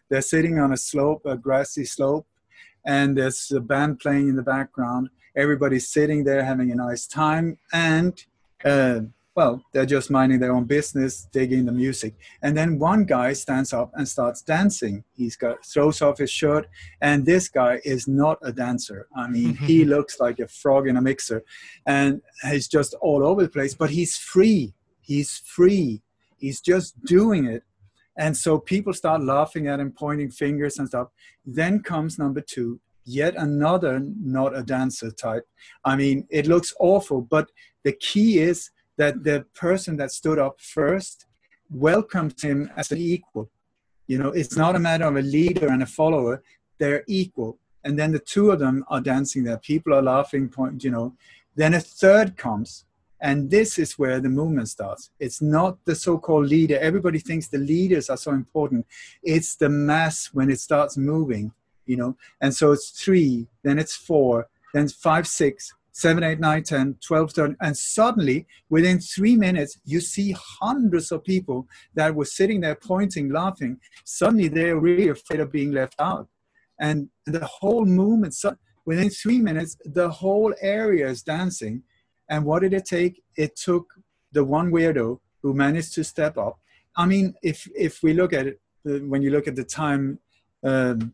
They're 0.09 0.22
sitting 0.22 0.59
on 0.59 0.72
a 0.72 0.78
slope, 0.78 1.22
a 1.26 1.36
grassy 1.36 1.84
slope, 1.84 2.26
and 2.86 3.18
there's 3.18 3.53
a 3.55 3.61
band 3.61 4.01
playing 4.01 4.30
in 4.30 4.36
the 4.36 4.43
background. 4.43 5.11
Everybody's 5.36 5.89
sitting 5.89 6.24
there 6.24 6.43
having 6.43 6.72
a 6.72 6.74
nice 6.74 7.07
time, 7.07 7.59
and 7.70 8.24
uh, 8.64 9.01
well, 9.39 9.64
they're 9.72 9.86
just 9.86 10.11
minding 10.11 10.41
their 10.41 10.53
own 10.53 10.64
business, 10.64 11.28
digging 11.30 11.64
the 11.64 11.70
music. 11.70 12.16
And 12.43 12.57
then 12.57 12.76
one 12.76 13.05
guy 13.05 13.34
stands 13.34 13.72
up 13.72 13.93
and 13.95 14.09
starts 14.09 14.43
dancing. 14.43 15.05
He's 15.12 15.36
got 15.36 15.64
throws 15.64 16.03
off 16.03 16.18
his 16.18 16.32
shirt, 16.32 16.66
and 17.01 17.24
this 17.24 17.49
guy 17.49 17.78
is 17.84 18.09
not 18.09 18.39
a 18.43 18.51
dancer. 18.53 19.07
I 19.14 19.28
mean, 19.28 19.55
he 19.55 19.84
looks 19.95 20.18
like 20.18 20.41
a 20.41 20.49
frog 20.49 20.89
in 20.89 20.97
a 20.97 21.01
mixer, 21.01 21.45
and 21.86 22.20
he's 22.51 22.66
just 22.66 22.95
all 22.95 23.24
over 23.24 23.45
the 23.45 23.49
place. 23.49 23.74
But 23.74 23.91
he's 23.91 24.16
free. 24.16 24.74
He's 25.03 25.39
free. 25.47 26.03
He's 26.36 26.61
just 26.61 27.01
doing 27.05 27.47
it. 27.47 27.62
And 28.16 28.36
so 28.36 28.59
people 28.59 28.93
start 28.93 29.22
laughing 29.22 29.68
at 29.68 29.78
him, 29.78 29.93
pointing 29.93 30.32
fingers 30.32 30.80
and 30.80 30.89
stuff. 30.89 31.11
Then 31.47 31.84
comes 31.84 32.18
number 32.18 32.41
two, 32.41 32.80
yet 33.05 33.36
another 33.36 34.01
not 34.20 34.59
a 34.59 34.64
dancer 34.64 35.12
type. 35.12 35.47
I 35.84 35.95
mean, 35.95 36.26
it 36.28 36.49
looks 36.49 36.74
awful, 36.80 37.20
but 37.20 37.53
the 37.84 37.93
key 37.93 38.41
is 38.41 38.70
that 38.99 39.24
the 39.24 39.46
person 39.55 39.96
that 39.96 40.12
stood 40.12 40.38
up 40.38 40.61
first 40.61 41.26
welcomes 41.70 42.42
him 42.42 42.70
as 42.76 42.92
an 42.92 42.99
equal. 42.99 43.51
You 44.07 44.18
know, 44.18 44.28
it's 44.28 44.57
not 44.57 44.76
a 44.76 44.78
matter 44.78 45.05
of 45.05 45.16
a 45.16 45.22
leader 45.22 45.68
and 45.68 45.82
a 45.82 45.86
follower, 45.86 46.42
they're 46.78 47.05
equal. 47.07 47.59
And 47.84 47.99
then 47.99 48.12
the 48.12 48.18
two 48.18 48.51
of 48.51 48.59
them 48.59 48.84
are 48.88 49.01
dancing 49.01 49.44
there. 49.44 49.59
People 49.59 49.94
are 49.94 50.03
laughing, 50.03 50.49
point, 50.49 50.84
you 50.84 50.90
know. 50.90 51.14
Then 51.55 51.74
a 51.74 51.80
third 51.80 52.36
comes. 52.36 52.84
And 53.20 53.51
this 53.51 53.78
is 53.78 53.99
where 53.99 54.20
the 54.20 54.28
movement 54.28 54.68
starts. 54.68 55.11
It's 55.18 55.42
not 55.42 55.84
the 55.84 55.94
so 55.94 56.18
called 56.18 56.49
leader. 56.49 56.78
Everybody 56.78 57.18
thinks 57.18 57.49
the 57.49 57.59
leaders 57.59 58.09
are 58.11 58.16
so 58.16 58.32
important. 58.32 58.86
It's 59.22 59.57
the 59.57 59.68
mass 59.68 60.30
when 60.32 60.51
it 60.51 60.61
starts 60.61 60.96
moving, 60.96 61.53
you 61.86 61.96
know. 61.96 62.16
And 62.40 62.55
so 62.55 62.72
it's 62.72 62.90
three, 62.90 63.49
then 63.64 63.78
it's 63.78 63.96
four, 63.96 64.49
then 64.72 64.88
five, 64.88 65.26
six, 65.26 65.74
7, 65.99 66.22
8, 66.22 66.38
9, 66.38 66.62
10, 66.62 66.99
12, 67.05 67.32
13. 67.32 67.57
And 67.61 67.76
suddenly, 67.76 68.46
within 68.70 69.01
three 69.01 69.34
minutes, 69.34 69.80
you 69.84 70.01
see 70.01 70.32
hundreds 70.61 71.11
of 71.11 71.24
people 71.24 71.66
that 71.94 72.14
were 72.14 72.24
sitting 72.24 72.61
there 72.61 72.76
pointing, 72.76 73.32
laughing. 73.32 73.80
Suddenly, 74.05 74.46
they're 74.46 74.78
really 74.78 75.09
afraid 75.09 75.40
of 75.40 75.51
being 75.51 75.72
left 75.72 75.96
out. 75.99 76.28
And 76.78 77.09
the 77.26 77.44
whole 77.44 77.84
movement, 77.84 78.34
so 78.34 78.55
within 78.86 79.11
three 79.11 79.40
minutes, 79.40 79.76
the 79.84 80.09
whole 80.09 80.55
area 80.61 81.09
is 81.09 81.24
dancing. 81.24 81.82
And 82.30 82.44
what 82.44 82.62
did 82.62 82.74
it 82.74 82.84
take? 82.84 83.20
It 83.36 83.57
took 83.57 83.86
the 84.30 84.44
one 84.44 84.70
weirdo 84.70 85.18
who 85.42 85.53
managed 85.53 85.94
to 85.94 86.05
step 86.05 86.38
up. 86.38 86.61
I 86.96 87.07
mean, 87.07 87.34
if 87.42 87.68
if 87.74 88.05
we 88.05 88.12
look 88.12 88.32
at 88.32 88.46
it, 88.46 88.61
when 88.84 89.20
you 89.20 89.30
look 89.32 89.49
at 89.49 89.57
the 89.57 89.64
time 89.64 90.20
um, 90.62 91.12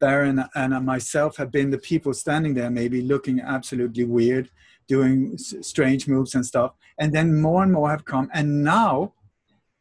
Baron 0.00 0.44
and 0.54 0.84
myself 0.84 1.36
have 1.36 1.50
been 1.50 1.70
the 1.70 1.78
people 1.78 2.12
standing 2.12 2.54
there, 2.54 2.70
maybe 2.70 3.00
looking 3.00 3.40
absolutely 3.40 4.04
weird, 4.04 4.50
doing 4.86 5.38
strange 5.38 6.06
moves 6.06 6.34
and 6.34 6.44
stuff. 6.44 6.74
And 6.98 7.12
then 7.12 7.40
more 7.40 7.62
and 7.62 7.72
more 7.72 7.90
have 7.90 8.04
come. 8.04 8.30
And 8.34 8.62
now, 8.62 9.14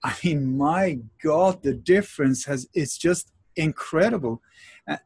I 0.03 0.15
mean, 0.23 0.57
my 0.57 0.99
God, 1.21 1.61
the 1.63 1.73
difference 1.73 2.45
has, 2.45 2.67
it's 2.73 2.97
just 2.97 3.31
incredible. 3.55 4.41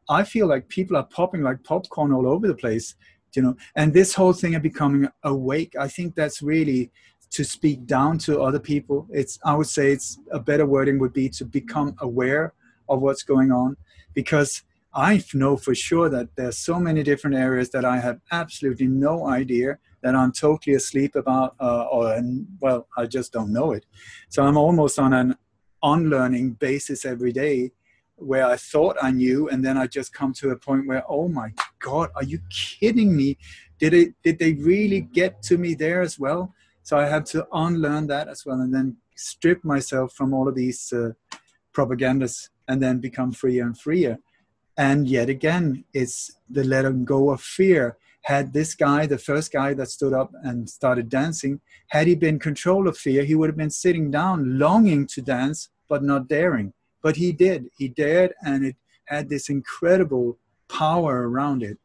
I 0.08 0.24
feel 0.24 0.46
like 0.46 0.68
people 0.68 0.96
are 0.96 1.04
popping 1.04 1.42
like 1.42 1.64
popcorn 1.64 2.12
all 2.12 2.26
over 2.26 2.46
the 2.46 2.54
place, 2.54 2.94
you 3.34 3.42
know. 3.42 3.56
And 3.76 3.92
this 3.92 4.14
whole 4.14 4.32
thing 4.32 4.54
of 4.54 4.62
becoming 4.62 5.08
awake, 5.22 5.74
I 5.78 5.88
think 5.88 6.14
that's 6.14 6.42
really 6.42 6.90
to 7.30 7.44
speak 7.44 7.86
down 7.86 8.18
to 8.18 8.40
other 8.40 8.58
people. 8.58 9.06
It's, 9.10 9.38
I 9.44 9.54
would 9.54 9.66
say, 9.66 9.92
it's 9.92 10.18
a 10.32 10.40
better 10.40 10.66
wording 10.66 10.98
would 10.98 11.12
be 11.12 11.28
to 11.30 11.44
become 11.44 11.94
aware 12.00 12.54
of 12.88 13.00
what's 13.02 13.22
going 13.22 13.52
on, 13.52 13.76
because 14.14 14.62
I 14.94 15.22
know 15.34 15.56
for 15.56 15.74
sure 15.74 16.08
that 16.08 16.28
there's 16.36 16.58
so 16.58 16.80
many 16.80 17.02
different 17.02 17.36
areas 17.36 17.70
that 17.70 17.84
I 17.84 17.98
have 18.00 18.20
absolutely 18.32 18.86
no 18.86 19.26
idea 19.26 19.78
that 20.02 20.14
I'm 20.14 20.32
totally 20.32 20.76
asleep 20.76 21.14
about, 21.14 21.54
uh, 21.60 21.84
or 21.84 22.20
well, 22.60 22.86
I 22.96 23.06
just 23.06 23.32
don't 23.32 23.52
know 23.52 23.72
it. 23.72 23.84
So 24.28 24.44
I'm 24.44 24.56
almost 24.56 24.98
on 24.98 25.12
an 25.12 25.36
unlearning 25.82 26.52
basis 26.52 27.04
every 27.04 27.32
day, 27.32 27.72
where 28.16 28.46
I 28.46 28.56
thought 28.56 28.96
I 29.00 29.10
knew, 29.10 29.48
and 29.48 29.64
then 29.64 29.76
I 29.76 29.86
just 29.86 30.12
come 30.12 30.32
to 30.34 30.50
a 30.50 30.56
point 30.56 30.86
where, 30.86 31.04
oh 31.08 31.28
my 31.28 31.52
God, 31.78 32.10
are 32.16 32.24
you 32.24 32.40
kidding 32.50 33.16
me? 33.16 33.38
Did 33.78 33.94
it? 33.94 34.14
Did 34.22 34.38
they 34.38 34.54
really 34.54 35.02
get 35.02 35.42
to 35.42 35.58
me 35.58 35.74
there 35.74 36.00
as 36.00 36.18
well? 36.18 36.54
So 36.82 36.98
I 36.98 37.06
had 37.06 37.26
to 37.26 37.46
unlearn 37.52 38.06
that 38.08 38.28
as 38.28 38.44
well, 38.46 38.60
and 38.60 38.74
then 38.74 38.96
strip 39.14 39.64
myself 39.64 40.14
from 40.14 40.32
all 40.32 40.48
of 40.48 40.54
these 40.54 40.92
uh, 40.92 41.10
propagandas, 41.72 42.48
and 42.66 42.82
then 42.82 42.98
become 42.98 43.32
freer 43.32 43.64
and 43.64 43.78
freer 43.78 44.18
and 44.78 45.08
yet 45.08 45.28
again, 45.28 45.84
it's 45.92 46.30
the 46.48 46.62
letting 46.62 47.04
go 47.04 47.30
of 47.30 47.40
fear. 47.42 47.98
Had 48.22 48.52
this 48.52 48.74
guy, 48.74 49.06
the 49.06 49.18
first 49.18 49.52
guy 49.52 49.74
that 49.74 49.88
stood 49.90 50.12
up 50.12 50.30
and 50.44 50.70
started 50.70 51.08
dancing, 51.08 51.60
had 51.88 52.06
he 52.06 52.14
been 52.14 52.38
control 52.38 52.86
of 52.86 52.96
fear, 52.96 53.24
he 53.24 53.34
would 53.34 53.48
have 53.48 53.56
been 53.56 53.70
sitting 53.70 54.10
down, 54.10 54.58
longing 54.58 55.06
to 55.08 55.20
dance, 55.20 55.68
but 55.88 56.04
not 56.04 56.28
daring. 56.28 56.72
But 57.02 57.16
he 57.16 57.32
did. 57.32 57.70
He 57.76 57.88
dared, 57.88 58.34
and 58.44 58.64
it 58.64 58.76
had 59.06 59.28
this 59.28 59.48
incredible 59.48 60.38
power 60.68 61.28
around 61.28 61.62
it. 61.62 61.78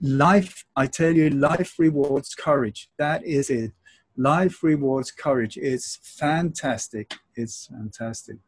Life, 0.00 0.64
I 0.74 0.86
tell 0.88 1.12
you, 1.12 1.30
life 1.30 1.74
rewards 1.78 2.34
courage. 2.34 2.90
That 2.98 3.24
is 3.24 3.48
it. 3.48 3.72
Life 4.16 4.62
rewards 4.62 5.10
courage. 5.12 5.56
It's 5.56 6.00
fantastic. 6.02 7.14
It's 7.36 7.66
fantastic. 7.66 8.38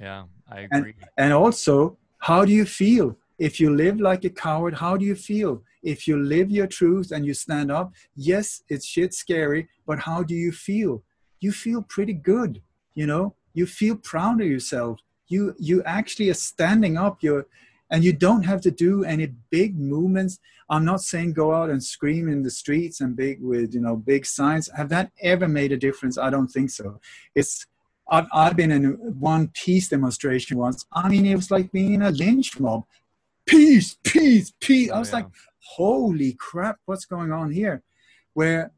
Yeah, 0.00 0.24
I 0.48 0.60
agree. 0.60 0.94
And, 1.00 1.08
and 1.16 1.32
also, 1.32 1.98
how 2.22 2.44
do 2.44 2.52
you 2.52 2.64
feel? 2.64 3.16
If 3.38 3.58
you 3.58 3.74
live 3.74 4.00
like 4.00 4.24
a 4.24 4.30
coward, 4.30 4.74
how 4.74 4.96
do 4.96 5.04
you 5.04 5.16
feel? 5.16 5.64
If 5.82 6.06
you 6.06 6.16
live 6.16 6.52
your 6.52 6.68
truth 6.68 7.10
and 7.10 7.26
you 7.26 7.34
stand 7.34 7.72
up, 7.72 7.92
yes, 8.14 8.62
it's 8.68 8.86
shit 8.86 9.12
scary, 9.12 9.68
but 9.86 9.98
how 9.98 10.22
do 10.22 10.34
you 10.34 10.52
feel? 10.52 11.02
You 11.40 11.50
feel 11.50 11.82
pretty 11.82 12.12
good, 12.12 12.62
you 12.94 13.08
know? 13.08 13.34
You 13.54 13.66
feel 13.66 13.96
proud 13.96 14.40
of 14.40 14.46
yourself. 14.46 15.00
You 15.26 15.54
you 15.58 15.82
actually 15.82 16.30
are 16.30 16.34
standing 16.50 16.96
up. 16.96 17.22
You're 17.22 17.46
and 17.92 18.02
you 18.02 18.12
don't 18.12 18.44
have 18.44 18.60
to 18.62 18.70
do 18.70 19.04
any 19.04 19.26
big 19.50 19.78
movements 19.78 20.38
i'm 20.70 20.84
not 20.84 21.00
saying 21.00 21.32
go 21.32 21.54
out 21.54 21.70
and 21.70 21.84
scream 21.84 22.28
in 22.28 22.42
the 22.42 22.50
streets 22.50 23.00
and 23.02 23.14
big 23.14 23.40
with 23.42 23.74
you 23.74 23.80
know 23.80 23.94
big 23.94 24.24
signs 24.24 24.68
have 24.74 24.88
that 24.88 25.12
ever 25.20 25.46
made 25.46 25.72
a 25.72 25.76
difference 25.76 26.16
i 26.16 26.30
don't 26.30 26.48
think 26.48 26.70
so 26.70 26.98
it's 27.34 27.66
I've, 28.10 28.26
I've 28.32 28.56
been 28.56 28.70
in 28.70 28.84
one 29.18 29.48
peace 29.54 29.88
demonstration 29.88 30.58
once. 30.58 30.84
I 30.92 31.08
mean, 31.08 31.26
it 31.26 31.36
was 31.36 31.50
like 31.50 31.72
being 31.72 31.94
in 31.94 32.02
a 32.02 32.10
lynch 32.10 32.58
mob. 32.58 32.84
Peace, 33.46 33.96
peace, 34.04 34.52
peace. 34.60 34.90
I 34.90 34.96
oh, 34.96 34.98
was 35.00 35.10
yeah. 35.10 35.16
like, 35.16 35.26
holy 35.60 36.34
crap, 36.34 36.78
what's 36.86 37.04
going 37.04 37.32
on 37.32 37.50
here? 37.50 37.82
Where 38.34 38.72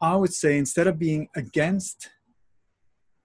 I 0.00 0.16
would 0.16 0.32
say 0.32 0.58
instead 0.58 0.86
of 0.86 0.98
being 0.98 1.28
against, 1.36 2.10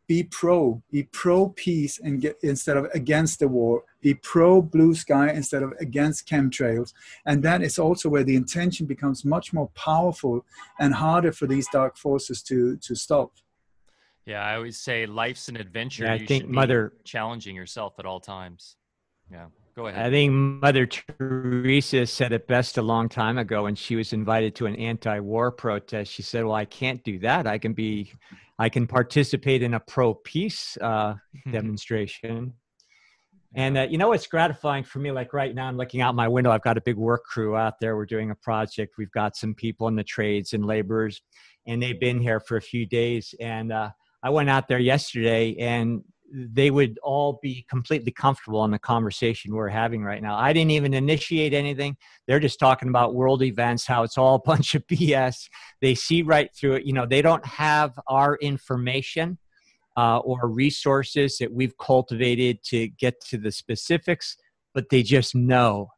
be 0.08 0.24
pro, 0.24 0.84
be 0.92 1.04
pro 1.04 1.50
peace 1.50 2.00
and 2.00 2.22
get 2.22 2.38
instead 2.44 2.78
of 2.78 2.86
against 2.94 3.40
the 3.40 3.48
war, 3.48 3.84
be 4.02 4.14
pro 4.14 4.62
blue 4.62 4.94
sky 4.94 5.30
instead 5.30 5.64
of 5.64 5.74
against 5.80 6.28
chemtrails. 6.28 6.94
And 7.26 7.42
that 7.44 7.64
is 7.64 7.80
also 7.80 8.10
where 8.10 8.24
the 8.24 8.36
intention 8.36 8.86
becomes 8.86 9.26
much 9.26 9.52
more 9.52 9.70
powerful 9.70 10.46
and 10.80 10.94
harder 10.94 11.32
for 11.32 11.48
these 11.48 11.68
dark 11.72 11.98
forces 11.98 12.44
to 12.44 12.78
to 12.78 12.94
stop. 12.94 13.32
Yeah, 14.26 14.44
I 14.44 14.56
always 14.56 14.78
say 14.78 15.06
life's 15.06 15.50
an 15.50 15.56
adventure. 15.56 16.06
Yeah, 16.06 16.14
I 16.14 16.16
you 16.16 16.26
think 16.26 16.48
Mother 16.48 16.94
challenging 17.04 17.56
yourself 17.56 17.94
at 18.00 18.06
all 18.06 18.20
times. 18.20 18.76
Yeah, 19.32 19.48
go 19.76 19.88
ahead. 19.88 20.08
I 20.08 20.10
think 20.10 20.32
Mother 20.32 20.88
Teresa 20.88 22.06
said 22.08 22.32
it 22.32 22.48
best 22.48 22.78
a 22.78 22.82
long 22.82 23.08
time 23.08 23.38
ago 23.38 23.64
when 23.64 23.76
she 23.76 23.96
was 23.96 24.14
invited 24.14 24.56
to 24.56 24.66
an 24.66 24.76
anti-war 24.76 25.52
protest. 25.52 26.12
She 26.12 26.24
said, 26.24 26.44
"Well, 26.44 26.56
I 26.56 26.66
can't 26.66 27.04
do 27.04 27.20
that. 27.20 27.46
I 27.46 27.60
can 27.60 27.74
be, 27.74 28.12
I 28.58 28.70
can 28.70 28.88
participate 28.88 29.62
in 29.62 29.76
a 29.76 29.80
pro-peace 29.80 30.78
uh, 30.82 31.16
demonstration." 31.52 32.54
And 33.58 33.78
uh, 33.78 33.88
you 33.90 33.98
know 33.98 34.10
what's 34.10 34.28
gratifying 34.28 34.84
for 34.84 35.00
me? 35.00 35.12
Like 35.12 35.34
right 35.34 35.54
now, 35.54 35.68
I'm 35.68 35.78
looking 35.78 36.02
out 36.02 36.16
my 36.16 36.28
window. 36.28 36.52
I've 36.52 36.64
got 36.64 36.78
a 36.78 36.82
big 36.82 36.98
work 36.98 37.24
crew 37.26 37.56
out 37.56 37.80
there. 37.80 37.96
We're 37.96 38.06
doing 38.06 38.32
a 38.32 38.36
project. 38.36 38.96
We've 38.98 39.12
got 39.12 39.38
some 39.38 39.54
people 39.54 39.88
in 39.88 39.96
the 39.96 40.04
trades 40.04 40.54
and 40.54 40.66
laborers, 40.66 41.22
and 41.68 41.82
they've 41.82 42.00
been 42.00 42.20
here 42.20 42.40
for 42.40 42.58
a 42.58 42.62
few 42.62 42.86
days. 42.86 43.34
And 43.40 43.72
uh, 43.72 43.92
I 44.26 44.30
went 44.30 44.50
out 44.50 44.68
there 44.68 44.80
yesterday 44.80 45.56
and 45.60 46.04
they 46.34 46.72
would 46.72 46.98
all 47.04 47.38
be 47.44 47.64
completely 47.70 48.12
comfortable 48.12 48.66
in 48.66 48.72
the 48.72 48.80
conversation 48.80 49.54
we're 49.54 49.70
having 49.70 50.04
right 50.04 50.20
now. 50.20 50.36
I 50.36 50.52
didn't 50.52 50.72
even 50.72 50.96
initiate 50.96 51.54
anything. 51.54 51.96
They're 52.26 52.40
just 52.40 52.60
talking 52.60 52.90
about 52.90 53.14
world 53.14 53.44
events, 53.44 53.86
how 53.86 54.02
it's 54.02 54.18
all 54.18 54.34
a 54.34 54.40
bunch 54.40 54.74
of 54.74 54.86
BS. 54.88 55.48
They 55.80 55.94
see 55.94 56.24
right 56.24 56.50
through 56.56 56.78
it. 56.78 56.88
You 56.88 56.94
know, 56.94 57.06
they 57.06 57.22
don't 57.22 57.46
have 57.46 57.94
our 58.08 58.38
information 58.38 59.38
uh, 59.96 60.18
or 60.18 60.50
resources 60.50 61.38
that 61.38 61.54
we've 61.54 61.78
cultivated 61.78 62.64
to 62.64 62.88
get 62.88 63.22
to 63.28 63.38
the 63.38 63.52
specifics, 63.52 64.38
but 64.74 64.90
they 64.90 65.04
just 65.04 65.36
know. 65.36 65.90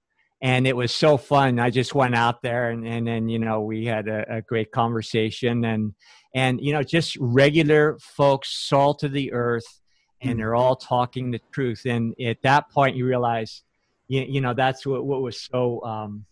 And 0.41 0.67
it 0.67 0.75
was 0.75 0.93
so 0.93 1.17
fun. 1.17 1.59
I 1.59 1.71
just 1.71 1.95
went 1.95 2.13
out 2.13 2.43
there 2.43 2.69
and, 2.69 2.85
and 2.85 3.07
then, 3.07 3.27
you 3.27 3.39
know, 3.39 3.61
we 3.61 3.85
had 3.85 4.07
a, 4.07 4.35
a 4.37 4.41
great 4.41 4.71
conversation 4.71 5.65
and, 5.65 5.93
and 6.37 6.61
you 6.61 6.71
know 6.71 6.83
just 6.83 7.17
regular 7.19 7.97
folks 7.99 8.49
salt 8.67 9.03
of 9.03 9.11
the 9.11 9.33
earth 9.33 9.81
and 10.21 10.39
they're 10.39 10.55
all 10.55 10.75
talking 10.75 11.31
the 11.31 11.41
truth. 11.51 11.81
And 11.85 12.13
at 12.23 12.41
that 12.43 12.69
point 12.69 12.95
you 12.95 13.05
realize 13.05 13.63
you, 14.07 14.21
you 14.21 14.41
know 14.41 14.53
that's 14.53 14.85
what, 14.85 15.05
what 15.05 15.21
was 15.21 15.41
so 15.41 15.81
um, 15.83 16.25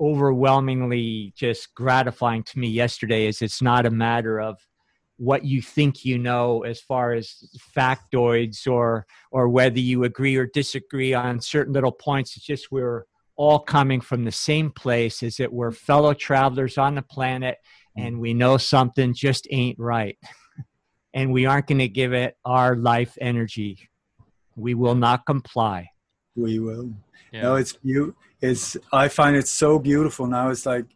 overwhelmingly 0.00 1.32
just 1.36 1.72
gratifying 1.74 2.42
to 2.44 2.58
me 2.58 2.68
yesterday 2.68 3.26
is 3.26 3.42
it's 3.42 3.62
not 3.62 3.86
a 3.86 3.90
matter 3.90 4.40
of 4.40 4.58
what 5.16 5.44
you 5.44 5.62
think 5.62 6.04
you 6.04 6.18
know 6.18 6.62
as 6.62 6.80
far 6.80 7.12
as 7.12 7.56
factoids 7.76 8.66
or 8.66 9.06
or 9.30 9.48
whether 9.48 9.78
you 9.78 10.02
agree 10.02 10.34
or 10.34 10.46
disagree 10.46 11.14
on 11.14 11.40
certain 11.40 11.72
little 11.72 11.92
points. 11.92 12.36
It's 12.36 12.44
just 12.44 12.72
we're 12.72 13.04
all 13.36 13.58
coming 13.58 14.00
from 14.00 14.24
the 14.24 14.32
same 14.32 14.70
place 14.70 15.22
is 15.22 15.36
that 15.36 15.52
we're 15.52 15.72
fellow 15.72 16.14
travelers 16.14 16.78
on 16.78 16.94
the 16.94 17.02
planet 17.02 17.58
hmm. 17.96 18.02
and 18.02 18.20
we 18.20 18.34
know 18.34 18.56
something 18.56 19.14
just 19.14 19.46
ain't 19.50 19.78
right 19.78 20.18
and 21.14 21.32
we 21.32 21.46
aren't 21.46 21.66
going 21.66 21.78
to 21.78 21.88
give 21.88 22.12
it 22.12 22.36
our 22.44 22.76
life 22.76 23.16
energy 23.20 23.88
we 24.56 24.74
will 24.74 24.94
not 24.94 25.26
comply 25.26 25.88
we 26.36 26.58
will 26.58 26.92
yeah. 27.32 27.42
no 27.42 27.56
it's 27.56 27.78
you 27.82 28.14
it's 28.40 28.76
i 28.92 29.08
find 29.08 29.36
it 29.36 29.48
so 29.48 29.78
beautiful 29.78 30.26
now 30.26 30.48
it's 30.50 30.66
like 30.66 30.86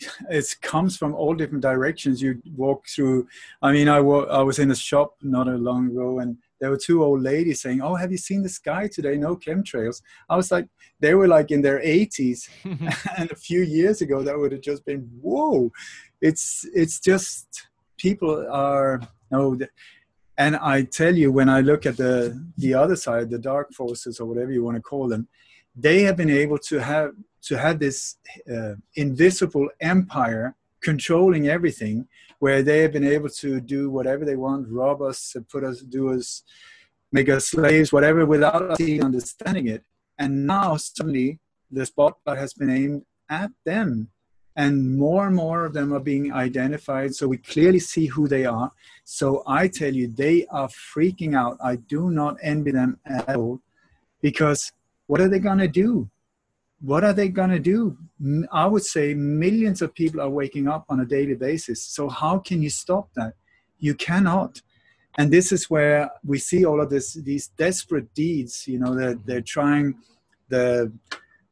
it 0.30 0.56
comes 0.62 0.96
from 0.96 1.14
all 1.14 1.34
different 1.34 1.62
directions. 1.62 2.22
You 2.22 2.40
walk 2.56 2.86
through. 2.88 3.28
I 3.62 3.72
mean, 3.72 3.88
I, 3.88 4.00
wa- 4.00 4.24
I 4.24 4.42
was 4.42 4.58
in 4.58 4.70
a 4.70 4.76
shop 4.76 5.14
not 5.22 5.48
a 5.48 5.56
long 5.56 5.90
ago, 5.90 6.20
and 6.20 6.38
there 6.60 6.70
were 6.70 6.78
two 6.78 7.02
old 7.04 7.22
ladies 7.22 7.62
saying, 7.62 7.80
"Oh, 7.80 7.94
have 7.94 8.10
you 8.10 8.18
seen 8.18 8.42
the 8.42 8.48
sky 8.48 8.88
today? 8.88 9.16
No 9.16 9.36
chemtrails." 9.36 10.02
I 10.28 10.36
was 10.36 10.50
like, 10.50 10.68
they 11.00 11.14
were 11.14 11.28
like 11.28 11.50
in 11.50 11.62
their 11.62 11.80
80s, 11.80 12.48
and 13.18 13.30
a 13.30 13.36
few 13.36 13.62
years 13.62 14.00
ago, 14.02 14.22
that 14.22 14.38
would 14.38 14.52
have 14.52 14.60
just 14.60 14.84
been 14.84 15.08
whoa. 15.20 15.72
It's 16.20 16.66
it's 16.74 17.00
just 17.00 17.68
people 17.96 18.46
are 18.50 19.00
no. 19.30 19.58
And 20.36 20.54
I 20.56 20.82
tell 20.82 21.16
you, 21.16 21.32
when 21.32 21.48
I 21.48 21.60
look 21.60 21.86
at 21.86 21.96
the 21.96 22.40
the 22.56 22.74
other 22.74 22.96
side, 22.96 23.30
the 23.30 23.38
dark 23.38 23.72
forces 23.72 24.20
or 24.20 24.26
whatever 24.26 24.52
you 24.52 24.64
want 24.64 24.76
to 24.76 24.82
call 24.82 25.08
them, 25.08 25.28
they 25.76 26.02
have 26.02 26.16
been 26.16 26.30
able 26.30 26.58
to 26.58 26.78
have 26.78 27.12
to 27.42 27.58
have 27.58 27.78
this 27.78 28.16
uh, 28.52 28.74
invisible 28.96 29.68
empire 29.80 30.54
controlling 30.80 31.48
everything 31.48 32.06
where 32.38 32.62
they 32.62 32.80
have 32.80 32.92
been 32.92 33.06
able 33.06 33.28
to 33.28 33.60
do 33.60 33.90
whatever 33.90 34.24
they 34.24 34.36
want 34.36 34.68
rob 34.68 35.02
us 35.02 35.36
put 35.50 35.64
us 35.64 35.80
do 35.80 36.12
us 36.12 36.42
make 37.12 37.28
us 37.28 37.48
slaves 37.48 37.92
whatever 37.92 38.26
without 38.26 38.62
us 38.62 38.80
even 38.80 39.06
understanding 39.06 39.68
it. 39.68 39.84
And 40.18 40.46
now 40.46 40.76
suddenly 40.76 41.38
the 41.70 41.86
spotlight 41.86 42.38
has 42.38 42.52
been 42.52 42.70
aimed 42.70 43.02
at 43.30 43.50
them. 43.64 44.08
And 44.56 44.98
more 44.98 45.26
and 45.28 45.36
more 45.36 45.64
of 45.64 45.72
them 45.72 45.92
are 45.92 46.00
being 46.00 46.32
identified 46.32 47.14
so 47.14 47.28
we 47.28 47.36
clearly 47.38 47.78
see 47.78 48.06
who 48.06 48.26
they 48.26 48.44
are. 48.44 48.72
So 49.04 49.44
i 49.46 49.68
tell 49.68 49.94
you 49.94 50.08
they 50.08 50.46
are 50.46 50.68
freaking 50.68 51.36
out. 51.36 51.56
I 51.62 51.76
do 51.76 52.10
not 52.10 52.36
envy 52.42 52.72
them 52.72 52.98
at 53.06 53.36
all 53.36 53.60
because 54.20 54.72
what 55.06 55.20
are 55.20 55.28
they 55.28 55.38
going 55.38 55.58
to 55.58 55.68
do 55.68 56.10
what 56.80 57.04
are 57.04 57.12
they 57.12 57.28
going 57.28 57.50
to 57.50 57.58
do? 57.58 57.96
I 58.52 58.66
would 58.66 58.84
say 58.84 59.14
millions 59.14 59.82
of 59.82 59.94
people 59.94 60.20
are 60.20 60.30
waking 60.30 60.68
up 60.68 60.84
on 60.88 61.00
a 61.00 61.04
daily 61.04 61.34
basis. 61.34 61.82
So, 61.82 62.08
how 62.08 62.38
can 62.38 62.62
you 62.62 62.70
stop 62.70 63.12
that? 63.14 63.34
You 63.78 63.94
cannot. 63.94 64.62
And 65.16 65.32
this 65.32 65.50
is 65.50 65.68
where 65.68 66.10
we 66.24 66.38
see 66.38 66.64
all 66.64 66.80
of 66.80 66.90
this, 66.90 67.14
these 67.14 67.48
desperate 67.48 68.12
deeds, 68.14 68.64
you 68.68 68.78
know, 68.78 68.94
that 68.94 69.00
they're, 69.00 69.18
they're 69.26 69.40
trying 69.40 69.96
the, 70.48 70.92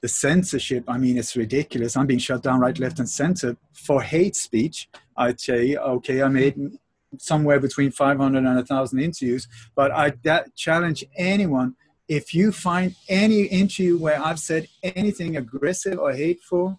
the 0.01 0.09
censorship. 0.09 0.85
I 0.87 0.99
mean, 0.99 1.19
it's 1.19 1.35
ridiculous. 1.35 1.97
I'm 1.97 2.07
being 2.07 2.21
shut 2.21 2.43
down 2.45 2.61
right, 2.61 2.79
left, 2.79 3.01
and 3.01 3.09
center 3.09 3.57
for 3.73 4.03
hate 4.03 4.37
speech. 4.37 4.89
I'd 5.17 5.41
say, 5.41 5.75
okay, 5.77 6.23
I 6.23 6.29
made 6.29 6.79
somewhere 7.19 7.59
between 7.59 7.91
500 7.91 8.39
and 8.39 8.57
1,000 8.57 8.99
interviews, 9.01 9.49
but 9.75 9.91
I 9.91 10.13
that 10.23 10.55
challenge 10.55 11.05
anyone 11.17 11.75
if 12.09 12.35
you 12.35 12.53
find 12.53 12.95
any 13.09 13.43
interview 13.43 13.99
where 13.99 14.21
I've 14.23 14.39
said 14.39 14.69
anything 14.83 15.37
aggressive 15.37 15.99
or 15.99 16.13
hateful, 16.13 16.79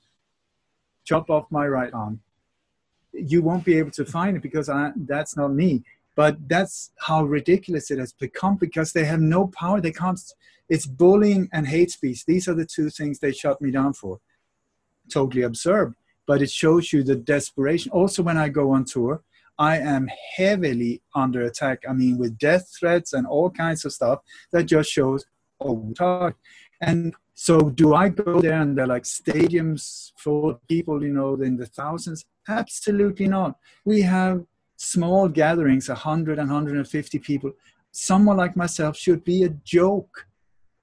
chop 1.04 1.30
off 1.30 1.52
my 1.52 1.68
right 1.68 1.94
arm. 1.94 2.22
You 3.14 3.42
won't 3.42 3.66
be 3.66 3.78
able 3.78 3.92
to 3.92 4.06
find 4.06 4.38
it 4.38 4.44
because 4.44 4.70
I, 4.70 4.92
that's 4.96 5.36
not 5.36 5.54
me. 5.54 5.84
But 6.16 6.50
that's 6.50 6.92
how 6.98 7.26
ridiculous 7.26 7.92
it 7.92 8.00
has 8.00 8.12
become 8.12 8.56
because 8.56 8.92
they 8.92 9.06
have 9.06 9.20
no 9.20 9.48
power. 9.48 9.80
They 9.80 9.92
can't. 9.92 10.20
It's 10.68 10.86
bullying 10.86 11.48
and 11.54 11.68
hate 11.68 11.92
speech. 11.92 12.26
These 12.26 12.48
are 12.48 12.56
the 12.56 12.66
two 12.66 12.90
things 12.90 13.20
they 13.20 13.32
shut 13.32 13.62
me 13.62 13.70
down 13.72 13.94
for. 13.94 14.20
Totally 15.10 15.44
absurd. 15.44 15.94
But 16.26 16.42
it 16.42 16.50
shows 16.50 16.92
you 16.92 17.04
the 17.04 17.16
desperation. 17.16 17.92
Also, 17.92 18.24
when 18.24 18.38
I 18.38 18.50
go 18.50 18.72
on 18.72 18.86
tour, 18.86 19.22
I 19.60 19.78
am 19.78 20.08
heavily 20.36 21.02
under 21.16 21.42
attack. 21.44 21.84
I 21.90 21.94
mean, 21.94 22.18
with 22.18 22.38
death 22.38 22.72
threats 22.80 23.14
and 23.14 23.26
all 23.26 23.50
kinds 23.50 23.86
of 23.86 23.94
stuff 23.94 24.20
that 24.52 24.66
just 24.66 24.92
shows, 24.92 25.26
oh, 25.60 25.94
talk. 25.96 26.36
And 26.82 27.16
so, 27.34 27.70
do 27.70 27.94
I 27.96 28.10
go 28.10 28.40
there 28.40 28.62
and 28.62 28.78
they're 28.78 28.88
like 28.88 29.04
stadiums 29.04 30.12
full 30.18 30.50
of 30.50 30.68
people, 30.68 31.04
you 31.04 31.14
know, 31.14 31.36
in 31.36 31.58
the 31.58 31.66
thousands? 31.66 32.26
Absolutely 32.48 33.28
not. 33.28 33.58
We 33.86 34.02
have 34.02 34.46
small 34.76 35.28
gatherings, 35.28 35.90
100 35.90 36.40
and 36.40 36.50
150 36.50 37.20
people. 37.20 37.52
Someone 37.92 38.38
like 38.38 38.56
myself 38.56 38.96
should 38.96 39.24
be 39.24 39.44
a 39.44 39.50
joke. 39.50 40.28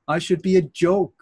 I 0.08 0.18
should 0.18 0.42
be 0.42 0.56
a 0.56 0.62
joke. 0.62 1.14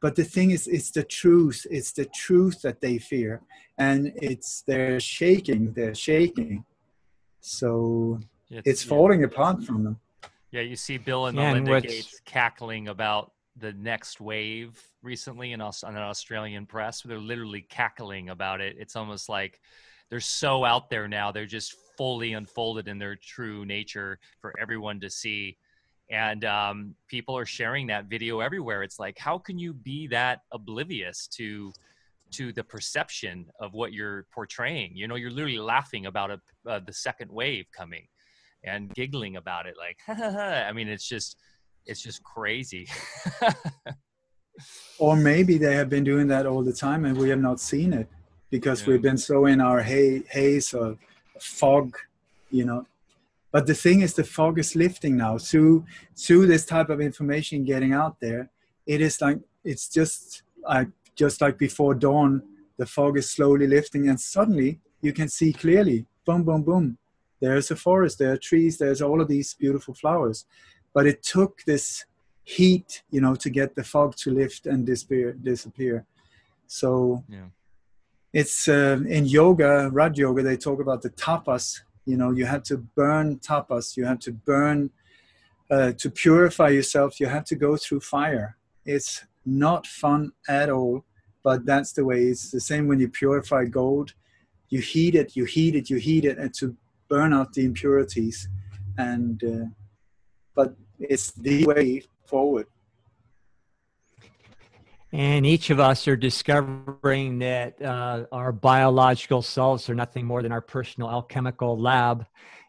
But 0.00 0.16
the 0.16 0.24
thing 0.24 0.50
is, 0.50 0.66
it's 0.66 0.90
the 0.90 1.04
truth. 1.04 1.64
It's 1.70 1.92
the 1.92 2.06
truth 2.06 2.60
that 2.62 2.80
they 2.80 2.98
fear. 2.98 3.40
And 3.78 4.12
it's, 4.16 4.62
they're 4.66 4.98
shaking, 5.00 5.72
they're 5.72 5.94
shaking. 5.94 6.64
So 7.42 8.20
it's, 8.50 8.66
it's 8.66 8.82
falling 8.82 9.20
yeah. 9.20 9.26
apart 9.26 9.62
from 9.64 9.84
them. 9.84 10.00
Yeah, 10.52 10.62
you 10.62 10.76
see 10.76 10.96
Bill 10.96 11.26
and 11.26 11.36
yeah, 11.36 11.52
Melinda 11.52 11.80
Gates 11.80 12.20
cackling 12.24 12.88
about 12.88 13.32
the 13.56 13.72
next 13.74 14.20
wave 14.20 14.80
recently 15.02 15.52
in, 15.52 15.60
on 15.60 15.72
an 15.82 15.96
Australian 15.96 16.66
press. 16.66 17.02
They're 17.02 17.18
literally 17.18 17.62
cackling 17.62 18.30
about 18.30 18.60
it. 18.60 18.76
It's 18.78 18.96
almost 18.96 19.28
like 19.28 19.60
they're 20.08 20.20
so 20.20 20.64
out 20.64 20.88
there 20.88 21.08
now. 21.08 21.32
They're 21.32 21.46
just 21.46 21.74
fully 21.96 22.34
unfolded 22.34 22.86
in 22.86 22.98
their 22.98 23.16
true 23.16 23.64
nature 23.64 24.18
for 24.40 24.54
everyone 24.60 25.00
to 25.00 25.10
see. 25.10 25.56
And 26.10 26.44
um, 26.44 26.94
people 27.08 27.36
are 27.36 27.46
sharing 27.46 27.86
that 27.88 28.06
video 28.06 28.40
everywhere. 28.40 28.82
It's 28.82 28.98
like, 28.98 29.18
how 29.18 29.38
can 29.38 29.58
you 29.58 29.72
be 29.72 30.06
that 30.08 30.42
oblivious 30.52 31.26
to 31.28 31.72
to 32.32 32.52
the 32.52 32.64
perception 32.64 33.46
of 33.60 33.72
what 33.72 33.92
you're 33.92 34.26
portraying. 34.32 34.92
You 34.94 35.08
know, 35.08 35.14
you're 35.14 35.30
literally 35.30 35.58
laughing 35.58 36.06
about 36.06 36.30
a, 36.30 36.40
uh, 36.68 36.80
the 36.84 36.92
second 36.92 37.30
wave 37.30 37.66
coming 37.76 38.06
and 38.64 38.92
giggling 38.94 39.36
about 39.36 39.66
it 39.66 39.74
like 39.76 39.98
I 40.20 40.70
mean 40.72 40.88
it's 40.88 41.08
just 41.08 41.36
it's 41.86 42.00
just 42.02 42.22
crazy. 42.22 42.86
or 44.98 45.16
maybe 45.16 45.58
they 45.58 45.74
have 45.74 45.88
been 45.88 46.04
doing 46.04 46.28
that 46.28 46.46
all 46.46 46.62
the 46.62 46.72
time 46.72 47.04
and 47.04 47.16
we 47.16 47.28
have 47.28 47.40
not 47.40 47.60
seen 47.60 47.92
it 47.92 48.08
because 48.50 48.82
yeah. 48.82 48.88
we've 48.88 49.02
been 49.02 49.18
so 49.18 49.46
in 49.46 49.60
our 49.60 49.82
hay, 49.82 50.22
haze 50.30 50.72
or 50.74 50.96
fog, 51.40 51.96
you 52.50 52.64
know. 52.64 52.86
But 53.50 53.66
the 53.66 53.74
thing 53.74 54.00
is, 54.00 54.14
the 54.14 54.24
fog 54.24 54.58
is 54.58 54.76
lifting 54.76 55.16
now 55.16 55.38
through 55.38 55.84
through 56.16 56.46
this 56.46 56.64
type 56.64 56.88
of 56.88 57.00
information 57.00 57.64
getting 57.64 57.92
out 57.92 58.20
there. 58.20 58.50
It 58.86 59.00
is 59.00 59.20
like 59.20 59.38
it's 59.64 59.88
just 59.88 60.42
like 60.62 60.88
just 61.16 61.40
like 61.40 61.58
before 61.58 61.94
dawn, 61.94 62.42
the 62.78 62.86
fog 62.86 63.18
is 63.18 63.30
slowly 63.30 63.66
lifting, 63.66 64.08
and 64.08 64.20
suddenly 64.20 64.80
you 65.00 65.12
can 65.12 65.28
see 65.28 65.52
clearly. 65.52 66.06
Boom, 66.24 66.44
boom, 66.44 66.62
boom. 66.62 66.98
There's 67.40 67.70
a 67.70 67.76
forest, 67.76 68.18
there 68.18 68.32
are 68.32 68.36
trees, 68.36 68.78
there's 68.78 69.02
all 69.02 69.20
of 69.20 69.28
these 69.28 69.54
beautiful 69.54 69.94
flowers. 69.94 70.46
But 70.94 71.06
it 71.06 71.22
took 71.22 71.62
this 71.64 72.04
heat, 72.44 73.02
you 73.10 73.20
know, 73.20 73.34
to 73.34 73.50
get 73.50 73.74
the 73.74 73.84
fog 73.84 74.16
to 74.16 74.30
lift 74.30 74.66
and 74.66 74.86
disappear. 74.86 75.32
disappear. 75.32 76.06
So 76.66 77.24
yeah. 77.28 77.46
it's 78.32 78.68
uh, 78.68 79.00
in 79.08 79.26
yoga, 79.26 79.90
Raj 79.92 80.18
Yoga, 80.18 80.42
they 80.42 80.56
talk 80.56 80.80
about 80.80 81.02
the 81.02 81.10
tapas. 81.10 81.80
You 82.06 82.16
know, 82.16 82.30
you 82.30 82.46
have 82.46 82.62
to 82.64 82.78
burn 82.78 83.38
tapas, 83.38 83.96
you 83.96 84.04
have 84.04 84.20
to 84.20 84.32
burn 84.32 84.90
uh, 85.70 85.92
to 85.92 86.10
purify 86.10 86.68
yourself, 86.68 87.18
you 87.18 87.26
have 87.26 87.44
to 87.46 87.54
go 87.54 87.76
through 87.76 88.00
fire. 88.00 88.56
It's 88.84 89.24
not 89.46 89.86
fun 89.86 90.32
at 90.48 90.68
all, 90.68 91.04
but 91.42 91.66
that's 91.66 91.92
the 91.92 92.04
way. 92.04 92.24
It's 92.24 92.50
the 92.50 92.60
same 92.60 92.88
when 92.88 93.00
you 93.00 93.08
purify 93.08 93.64
gold. 93.64 94.14
You 94.68 94.80
heat 94.80 95.14
it, 95.14 95.36
you 95.36 95.44
heat 95.44 95.74
it, 95.74 95.90
you 95.90 95.96
heat 95.96 96.24
it, 96.24 96.38
and 96.38 96.52
to 96.54 96.76
burn 97.08 97.32
out 97.32 97.52
the 97.52 97.64
impurities. 97.64 98.48
And 98.96 99.42
uh, 99.44 99.66
but 100.54 100.74
it's 100.98 101.32
the 101.32 101.66
way 101.66 102.02
forward. 102.26 102.66
And 105.14 105.44
each 105.44 105.68
of 105.68 105.78
us 105.78 106.08
are 106.08 106.16
discovering 106.16 107.38
that 107.40 107.80
uh, 107.82 108.24
our 108.32 108.50
biological 108.50 109.42
selves 109.42 109.90
are 109.90 109.94
nothing 109.94 110.24
more 110.24 110.42
than 110.42 110.52
our 110.52 110.62
personal 110.62 111.10
alchemical 111.10 111.78
lab. 111.78 112.24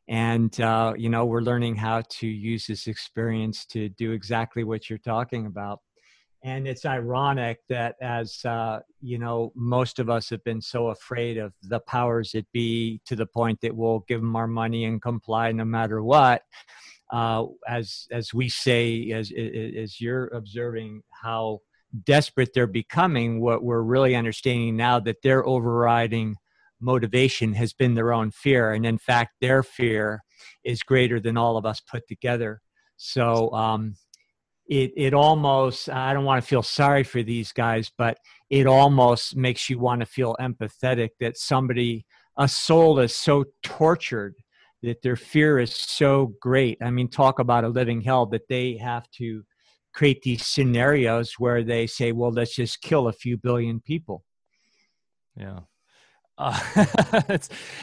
And, 0.09 0.59
uh, 0.59 0.93
you 0.97 1.07
know, 1.07 1.23
we're 1.23 1.41
learning 1.41 1.77
how 1.77 2.01
to 2.01 2.27
use 2.27 2.67
this 2.67 2.87
experience 2.87 3.65
to 3.67 3.87
do 3.87 4.11
exactly 4.11 4.65
what 4.65 4.89
you're 4.89 4.99
talking 4.99 5.45
about 5.45 5.79
and 6.43 6.67
it's 6.67 6.85
ironic 6.85 7.59
that 7.69 7.95
as 8.01 8.43
uh, 8.45 8.79
you 9.01 9.17
know 9.17 9.51
most 9.55 9.99
of 9.99 10.09
us 10.09 10.29
have 10.29 10.43
been 10.43 10.61
so 10.61 10.87
afraid 10.87 11.37
of 11.37 11.53
the 11.63 11.79
powers 11.79 12.31
that 12.31 12.51
be 12.51 13.01
to 13.05 13.15
the 13.15 13.25
point 13.25 13.59
that 13.61 13.75
we'll 13.75 14.03
give 14.07 14.21
them 14.21 14.35
our 14.35 14.47
money 14.47 14.85
and 14.85 15.01
comply 15.01 15.51
no 15.51 15.65
matter 15.65 16.03
what 16.03 16.43
uh, 17.11 17.45
as 17.67 18.07
as 18.11 18.33
we 18.33 18.49
say 18.49 19.11
as 19.11 19.31
as 19.31 19.99
you're 20.01 20.27
observing 20.27 21.01
how 21.09 21.59
desperate 22.03 22.49
they're 22.53 22.65
becoming 22.65 23.39
what 23.39 23.63
we're 23.63 23.81
really 23.81 24.15
understanding 24.15 24.75
now 24.75 24.99
that 24.99 25.21
they're 25.21 25.45
overriding 25.47 26.35
motivation 26.83 27.53
has 27.53 27.73
been 27.73 27.95
their 27.95 28.13
own 28.13 28.29
fear. 28.29 28.73
And 28.73 28.85
in 28.85 28.97
fact, 28.97 29.35
their 29.41 29.63
fear 29.63 30.23
is 30.63 30.83
greater 30.83 31.19
than 31.19 31.37
all 31.37 31.57
of 31.57 31.65
us 31.65 31.79
put 31.79 32.07
together. 32.07 32.61
So 32.97 33.51
um, 33.53 33.95
it, 34.67 34.91
it 34.95 35.13
almost, 35.13 35.89
I 35.89 36.13
don't 36.13 36.25
want 36.25 36.41
to 36.41 36.47
feel 36.47 36.63
sorry 36.63 37.03
for 37.03 37.21
these 37.21 37.51
guys, 37.51 37.91
but 37.97 38.17
it 38.49 38.65
almost 38.67 39.35
makes 39.35 39.69
you 39.69 39.79
want 39.79 39.99
to 40.01 40.05
feel 40.05 40.35
empathetic 40.39 41.09
that 41.19 41.37
somebody, 41.37 42.05
a 42.37 42.47
soul 42.47 42.99
is 42.99 43.15
so 43.15 43.45
tortured 43.61 44.35
that 44.81 45.01
their 45.01 45.15
fear 45.15 45.59
is 45.59 45.73
so 45.73 46.33
great. 46.41 46.77
I 46.81 46.91
mean, 46.91 47.09
talk 47.09 47.39
about 47.39 47.63
a 47.63 47.69
living 47.69 48.01
hell 48.01 48.25
that 48.27 48.47
they 48.49 48.77
have 48.77 49.09
to 49.17 49.43
create 49.93 50.21
these 50.21 50.45
scenarios 50.45 51.33
where 51.37 51.63
they 51.63 51.87
say, 51.87 52.11
well, 52.11 52.31
let's 52.31 52.55
just 52.55 52.81
kill 52.81 53.07
a 53.07 53.13
few 53.13 53.37
billion 53.37 53.79
people. 53.79 54.23
Yeah. 55.35 55.59
Uh, 56.37 56.59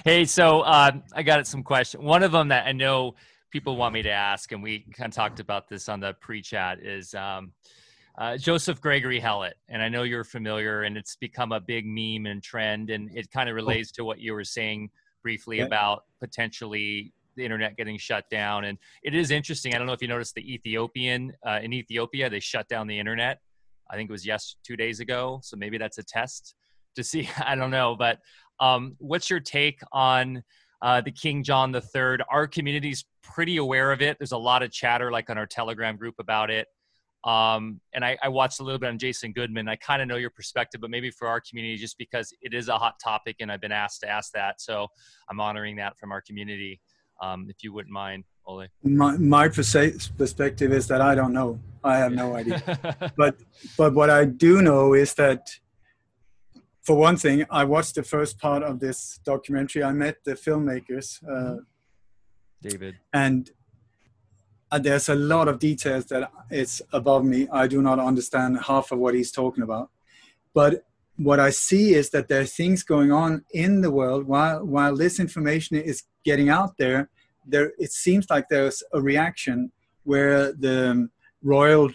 hey, 0.05 0.25
so 0.25 0.61
uh, 0.63 0.93
I 1.13 1.23
got 1.23 1.47
some 1.47 1.63
questions. 1.63 2.03
One 2.03 2.23
of 2.23 2.33
them 2.33 2.49
that 2.49 2.67
I 2.67 2.73
know 2.73 3.15
people 3.51 3.77
want 3.77 3.95
me 3.95 4.03
to 4.03 4.11
ask, 4.11 4.53
and 4.53 4.63
we 4.63 4.81
kind 4.93 5.11
of 5.11 5.15
talked 5.15 5.41
about 5.41 5.69
this 5.69 5.89
on 5.89 6.01
the 6.01 6.15
pre-chat, 6.21 6.81
is 6.81 7.15
um, 7.15 7.53
uh, 8.19 8.37
Joseph 8.37 8.81
Gregory 8.81 9.21
Hallett. 9.21 9.57
And 9.69 9.83
I 9.83 9.89
know 9.89 10.03
you're 10.03 10.25
familiar, 10.25 10.83
and 10.83 10.97
it's 10.97 11.17
become 11.17 11.53
a 11.53 11.61
big 11.61 11.87
meme 11.87 12.27
and 12.27 12.43
trend, 12.43 12.91
and 12.91 13.11
it 13.17 13.31
kind 13.31 13.49
of 13.49 13.55
relates 13.55 13.91
to 13.93 14.05
what 14.05 14.21
you 14.21 14.35
were 14.35 14.45
saying 14.45 14.91
briefly 15.23 15.61
about 15.61 16.05
potentially 16.21 17.13
the 17.37 17.45
internet 17.45 17.77
getting 17.77 17.99
shut 17.99 18.29
down. 18.31 18.65
And 18.65 18.79
it 19.03 19.15
is 19.15 19.31
interesting. 19.31 19.75
I 19.75 19.79
don't 19.79 19.87
know 19.87 19.93
if 19.93 20.03
you 20.03 20.09
noticed 20.09 20.35
the 20.35 20.53
Ethiopian 20.53 21.33
uh, 21.47 21.61
in 21.63 21.73
Ethiopia, 21.73 22.29
they 22.29 22.41
shut 22.41 22.69
down 22.69 22.87
the 22.87 22.99
internet. 22.99 23.41
I 23.91 23.97
think 23.97 24.09
it 24.09 24.13
was 24.13 24.27
yes 24.27 24.57
two 24.63 24.77
days 24.77 25.01
ago. 25.01 25.41
So 25.43 25.57
maybe 25.57 25.79
that's 25.79 25.99
a 25.99 26.03
test 26.03 26.55
to 26.97 27.05
see. 27.05 27.29
I 27.45 27.55
don't 27.55 27.71
know, 27.71 27.97
but 27.97 28.19
um, 28.61 28.95
what's 28.99 29.31
your 29.31 29.41
take 29.41 29.81
on 29.93 30.43
uh, 30.83 31.01
the 31.01 31.11
King 31.11 31.43
John 31.43 31.75
III? 31.75 32.19
Our 32.31 32.47
community's 32.47 33.05
pretty 33.23 33.59
aware 33.59 33.93
of 33.93 34.03
it. 34.03 34.17
There's 34.19 34.33
a 34.33 34.39
lot 34.39 34.63
of 34.63 34.71
chatter, 34.71 35.11
like 35.11 35.31
on 35.31 35.39
our 35.39 35.47
Telegram 35.47 35.97
group, 35.97 36.17
about 36.19 36.51
it. 36.51 36.67
Um, 37.25 37.81
and 37.93 38.03
I, 38.03 38.17
I, 38.23 38.29
watched 38.29 38.61
a 38.61 38.63
little 38.63 38.79
bit 38.79 38.89
on 38.89 38.99
Jason 38.99 39.33
Goodman. 39.33 39.69
I 39.69 39.77
kind 39.77 40.01
of 40.01 40.09
know 40.09 40.17
your 40.17 40.31
perspective, 40.31 40.81
but 40.81 40.89
maybe 40.89 41.11
for 41.11 41.29
our 41.29 41.39
community, 41.39 41.77
just 41.77 41.99
because 41.99 42.33
it 42.41 42.55
is 42.55 42.69
a 42.69 42.79
hot 42.79 42.95
topic 43.03 43.37
and 43.41 43.53
I've 43.53 43.61
been 43.61 43.73
asked 43.73 44.01
to 44.01 44.09
ask 44.09 44.33
that. 44.33 44.59
So 44.59 44.87
I'm 45.29 45.39
honoring 45.39 45.77
that 45.77 45.99
from 45.99 46.13
our 46.13 46.23
community. 46.23 46.81
Um, 47.21 47.47
if 47.51 47.63
you 47.63 47.75
wouldn't 47.75 47.93
mind, 47.93 48.25
Ole. 48.47 48.69
My, 48.85 49.19
my 49.19 49.49
perspective 49.49 50.73
is 50.73 50.87
that 50.87 51.03
I 51.03 51.15
don't 51.15 51.35
know. 51.35 51.61
I 51.85 51.99
have 51.99 52.13
no 52.13 52.37
idea. 52.37 53.13
but 53.17 53.37
but 53.77 53.93
what 53.93 54.09
I 54.09 54.25
do 54.25 54.63
know 54.63 54.95
is 54.95 55.13
that 55.15 55.51
for 56.83 56.97
one 56.97 57.17
thing, 57.17 57.45
I 57.51 57.65
watched 57.65 57.95
the 57.95 58.03
first 58.03 58.39
part 58.39 58.63
of 58.63 58.81
this 58.81 59.21
documentary. 59.25 59.83
I 59.85 59.93
met 59.93 60.25
the 60.25 60.35
filmmakers, 60.35 61.23
uh. 61.29 61.63
David, 62.63 62.97
and 63.13 63.51
uh, 64.71 64.79
there's 64.79 65.09
a 65.09 65.15
lot 65.15 65.49
of 65.49 65.59
details 65.59 66.07
that 66.07 66.31
it's 66.51 66.83
above 66.93 67.25
me. 67.25 67.49
I 67.51 67.67
do 67.67 67.81
not 67.81 67.99
understand 67.99 68.59
half 68.67 68.93
of 68.93 68.99
what 68.99 69.15
he's 69.15 69.33
talking 69.33 69.63
about, 69.63 69.91
but 70.55 70.85
what 71.17 71.41
I 71.41 71.51
see 71.51 71.95
is 71.95 72.11
that 72.11 72.29
there 72.29 72.41
are 72.41 72.47
things 72.47 72.83
going 72.83 73.13
on 73.13 73.45
in 73.53 73.83
the 73.83 73.91
world 73.91 74.27
while 74.27 74.65
while 74.65 74.97
this 74.97 75.21
information 75.21 75.77
is 75.77 76.05
getting 76.25 76.49
out 76.49 76.77
there. 76.79 77.11
There, 77.47 77.73
it 77.79 77.93
seems 77.93 78.29
like 78.31 78.49
there's 78.49 78.83
a 78.93 79.01
reaction 79.01 79.73
where 80.05 80.53
the 80.53 81.09
royal 81.43 81.91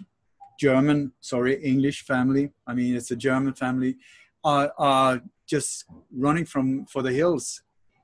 German, 0.60 1.12
sorry, 1.22 1.64
English 1.64 2.04
family. 2.04 2.52
I 2.68 2.74
mean, 2.74 2.96
it's 2.96 3.12
a 3.12 3.16
German 3.16 3.54
family 3.54 3.98
are, 4.46 4.72
are 4.78 5.22
just 5.46 5.86
running 6.16 6.46
from 6.46 6.86
for 6.86 7.02
the 7.02 7.12
hills. 7.12 7.62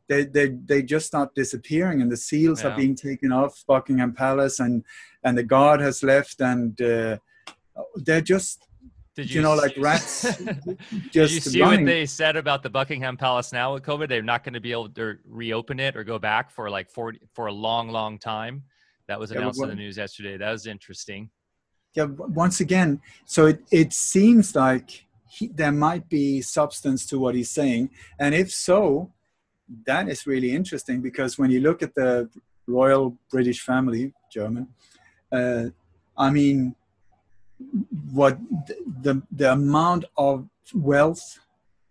They, 0.10 0.26
they, 0.26 0.50
they 0.66 0.84
just 0.84 1.06
start 1.08 1.34
disappearing, 1.36 2.02
and 2.02 2.12
the 2.12 2.18
seals 2.18 2.64
yeah. 2.64 2.70
are 2.70 2.76
being 2.76 2.96
taken 2.96 3.32
off 3.32 3.64
Buckingham 3.66 4.14
Palace, 4.14 4.60
and 4.60 4.84
and 5.24 5.38
the 5.38 5.44
guard 5.44 5.80
has 5.80 6.04
left, 6.04 6.42
and 6.42 6.82
uh, 6.82 7.18
they're 7.96 8.20
just 8.20 8.68
did 9.16 9.30
you, 9.30 9.36
you 9.36 9.42
know, 9.42 9.56
like 9.56 9.76
rats. 9.78 10.22
just 11.12 11.12
Did 11.12 11.32
you 11.32 11.42
see 11.42 11.62
running. 11.62 11.82
what 11.82 11.86
they 11.86 12.06
said 12.06 12.38
about 12.38 12.64
the 12.64 12.70
Buckingham 12.70 13.18
Palace 13.18 13.52
now 13.52 13.74
with 13.74 13.84
COVID? 13.84 14.08
They're 14.08 14.24
not 14.24 14.46
going 14.46 14.54
to 14.54 14.62
be 14.62 14.72
able 14.72 14.90
to 14.90 15.18
reopen 15.26 15.82
it 15.82 15.98
or 15.98 16.06
go 16.06 16.18
back 16.18 16.50
for 16.50 16.70
like 16.70 16.90
for 16.90 17.14
for 17.34 17.48
a 17.48 17.52
long, 17.52 17.90
long 17.90 18.18
time. 18.18 18.64
That 19.08 19.20
was 19.20 19.32
announced 19.32 19.60
yeah, 19.60 19.66
in 19.66 19.70
the 19.72 19.76
news 19.76 19.98
yesterday. 19.98 20.38
That 20.38 20.52
was 20.52 20.66
interesting. 20.66 21.30
Yeah. 21.94 22.06
Once 22.06 22.62
again, 22.62 23.02
so 23.26 23.48
it 23.48 23.62
it 23.72 23.92
seems 23.92 24.56
like 24.56 25.06
he, 25.32 25.48
there 25.48 25.72
might 25.72 26.10
be 26.10 26.42
substance 26.42 27.06
to 27.06 27.18
what 27.18 27.36
he's 27.36 27.50
saying. 27.50 27.90
And 28.20 28.36
if 28.36 28.52
so, 28.52 29.12
that 29.86 30.10
is 30.10 30.28
really 30.28 30.52
interesting 30.52 31.02
because 31.02 31.38
when 31.38 31.50
you 31.50 31.62
look 31.62 31.82
at 31.82 31.96
the 31.96 32.30
royal 32.68 33.18
British 33.30 33.62
family, 33.62 34.14
German, 34.30 34.68
uh, 35.32 35.68
I 36.18 36.30
mean, 36.32 36.76
what 38.12 38.38
the, 39.02 39.22
the 39.32 39.54
amount 39.54 40.04
of 40.18 40.50
wealth, 40.74 41.40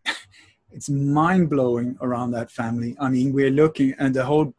it's 0.71 0.91
mind 0.91 1.49
blowing 1.49 1.97
around 2.03 2.33
that 2.33 2.51
family. 2.51 2.95
I 3.01 3.09
mean, 3.09 3.33
we're 3.33 3.51
looking 3.63 3.95
at 3.99 4.13
the 4.13 4.27
whole 4.27 4.53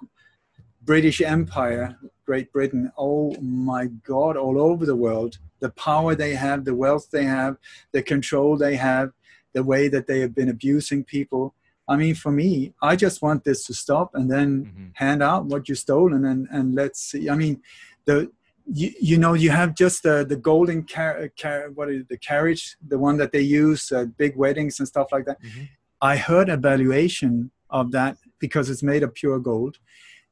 British 0.82 1.22
Empire, 1.22 1.96
Great 2.26 2.52
Britain, 2.52 2.92
oh 2.98 3.36
my 3.42 3.86
God, 4.04 4.38
all 4.38 4.60
over 4.60 4.88
the 4.88 4.96
world 4.96 5.38
the 5.62 5.70
power 5.70 6.14
they 6.16 6.36
have, 6.36 6.66
the 6.66 6.76
wealth 6.76 7.10
they 7.12 7.24
have, 7.24 7.56
the 7.94 8.04
control 8.04 8.58
they 8.58 8.76
have, 8.76 9.12
the 9.54 9.64
way 9.64 9.88
that 9.88 10.08
they 10.08 10.20
have 10.20 10.36
been 10.36 10.50
abusing 10.50 11.04
people. 11.04 11.54
I 11.88 11.96
mean, 11.96 12.16
for 12.16 12.32
me, 12.32 12.74
I 12.82 12.96
just 12.96 13.22
want 13.22 13.44
this 13.44 13.66
to 13.66 13.74
stop 13.74 14.12
and 14.14 14.30
then 14.30 14.66
mm-hmm. 14.66 14.86
hand 14.94 15.24
out 15.24 15.46
what 15.46 15.70
you 15.70 15.76
stole 15.76 16.14
and, 16.14 16.26
and, 16.26 16.48
and 16.52 16.76
let's 16.76 17.00
see. 17.00 17.30
I 17.30 17.36
mean, 17.36 17.62
the, 18.06 18.32
you, 18.74 18.92
you 19.00 19.18
know, 19.18 19.34
you 19.34 19.50
have 19.50 19.76
just 19.76 20.04
the, 20.04 20.26
the 20.28 20.36
golden 20.36 20.84
car, 20.84 21.30
car, 21.40 21.70
what 21.74 21.90
is 21.90 22.02
it, 22.02 22.10
the 22.10 22.18
carriage, 22.18 22.78
the 22.88 22.98
one 22.98 23.18
that 23.18 23.32
they 23.32 23.42
use 23.42 23.92
at 23.92 24.18
big 24.18 24.36
weddings 24.36 24.80
and 24.80 24.88
stuff 24.88 25.08
like 25.12 25.26
that. 25.26 25.42
Mm-hmm. 25.42 25.64
I 26.02 26.18
heard 26.18 26.50
a 26.50 26.58
valuation 26.58 27.52
of 27.70 27.92
that 27.92 28.18
because 28.40 28.70
it's 28.70 28.84
made 28.84 29.04
of 29.04 29.14
pure 29.14 29.40
gold 29.40 29.78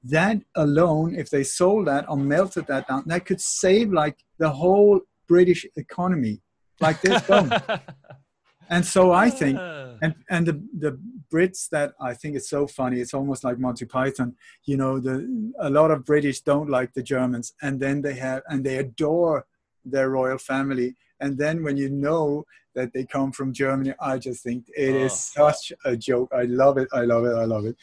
that 0.04 0.42
alone, 0.56 1.16
if 1.16 1.30
they 1.30 1.44
sold 1.44 1.88
that 1.88 2.10
or 2.10 2.18
melted 2.18 2.68
that 2.68 2.88
down, 2.88 3.04
that 3.08 3.26
could 3.26 3.42
save 3.42 3.92
like 3.92 4.18
the 4.38 4.50
whole 4.50 5.02
British 5.30 5.66
economy 5.78 6.42
like 6.82 7.00
this 7.02 7.22
and 8.70 8.86
so 8.86 9.12
I 9.12 9.30
think, 9.30 9.58
ah. 9.60 9.96
and 10.02 10.16
and 10.30 10.46
the 10.46 10.62
the 10.78 11.00
Brits 11.34 11.70
that 11.70 11.94
I 12.00 12.14
think 12.14 12.36
it's 12.36 12.50
so 12.50 12.68
funny. 12.68 13.00
It's 13.00 13.14
almost 13.14 13.44
like 13.44 13.58
Monty 13.60 13.86
Python. 13.86 14.36
You 14.66 14.78
know, 14.78 15.00
the 15.00 15.16
a 15.60 15.70
lot 15.70 15.92
of 15.92 16.06
British 16.06 16.42
don't 16.42 16.70
like 16.70 16.94
the 16.94 17.04
Germans, 17.04 17.54
and 17.62 17.80
then 17.80 18.02
they 18.02 18.14
have 18.16 18.44
and 18.48 18.64
they 18.64 18.78
adore 18.78 19.46
their 19.84 20.10
royal 20.10 20.38
family. 20.38 20.96
And 21.20 21.38
then 21.38 21.64
when 21.64 21.76
you 21.78 21.90
know 21.90 22.46
that 22.76 22.94
they 22.94 23.04
come 23.04 23.32
from 23.32 23.54
Germany, 23.54 23.94
I 24.00 24.18
just 24.18 24.44
think 24.44 24.66
it 24.78 24.94
oh. 24.94 25.06
is 25.06 25.14
such 25.14 25.74
a 25.84 25.98
joke. 25.98 26.30
I 26.34 26.44
love 26.44 26.78
it. 26.78 26.88
I 26.94 27.02
love 27.02 27.26
it. 27.26 27.36
I 27.36 27.46
love 27.46 27.66
it. 27.66 27.76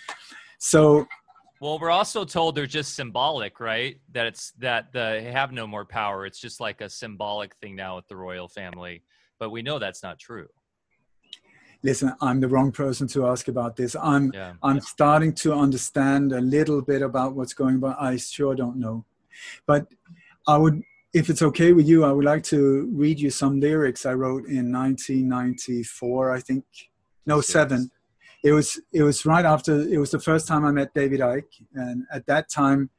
So 0.58 1.06
well, 1.60 1.78
we're 1.78 1.90
also 1.90 2.24
told 2.24 2.54
they're 2.54 2.66
just 2.66 2.94
symbolic, 2.94 3.60
right? 3.60 3.98
That 4.12 4.26
it's 4.26 4.52
that 4.58 4.92
they 4.92 5.30
have 5.32 5.52
no 5.52 5.66
more 5.66 5.84
power. 5.84 6.26
It's 6.26 6.38
just 6.38 6.60
like 6.60 6.80
a 6.80 6.90
symbolic 6.90 7.54
thing 7.56 7.76
now 7.76 7.96
with 7.96 8.08
the 8.08 8.16
royal 8.16 8.48
family. 8.48 9.02
But 9.38 9.50
we 9.50 9.62
know 9.62 9.78
that's 9.78 10.02
not 10.02 10.18
true. 10.18 10.48
Listen, 11.82 12.12
I'm 12.20 12.40
the 12.40 12.48
wrong 12.48 12.72
person 12.72 13.06
to 13.08 13.26
ask 13.26 13.48
about 13.48 13.76
this. 13.76 13.96
I'm 14.00 14.32
yeah, 14.34 14.54
I'm 14.62 14.76
yeah. 14.76 14.82
starting 14.82 15.32
to 15.34 15.54
understand 15.54 16.32
a 16.32 16.40
little 16.40 16.82
bit 16.82 17.02
about 17.02 17.34
what's 17.34 17.54
going 17.54 17.82
on. 17.82 17.96
I 17.98 18.16
sure 18.16 18.54
don't 18.54 18.76
know. 18.76 19.04
But 19.66 19.86
I 20.46 20.58
would 20.58 20.82
if 21.14 21.30
it's 21.30 21.40
okay 21.40 21.72
with 21.72 21.88
you, 21.88 22.04
I 22.04 22.12
would 22.12 22.24
like 22.24 22.42
to 22.44 22.90
read 22.92 23.18
you 23.18 23.30
some 23.30 23.60
lyrics 23.60 24.04
I 24.04 24.12
wrote 24.12 24.46
in 24.46 24.70
1994, 24.70 26.34
I 26.34 26.40
think. 26.40 26.64
No, 27.24 27.36
yes. 27.36 27.46
seven 27.46 27.90
it 28.46 28.52
was 28.52 28.80
it 28.92 29.02
was 29.02 29.26
right 29.26 29.44
after 29.44 29.72
it 29.80 29.98
was 29.98 30.12
the 30.12 30.20
first 30.20 30.46
time 30.46 30.64
I 30.64 30.70
met 30.70 30.94
David 30.94 31.18
Icke, 31.18 31.56
and 31.74 32.04
at 32.12 32.26
that 32.26 32.48
time 32.48 32.90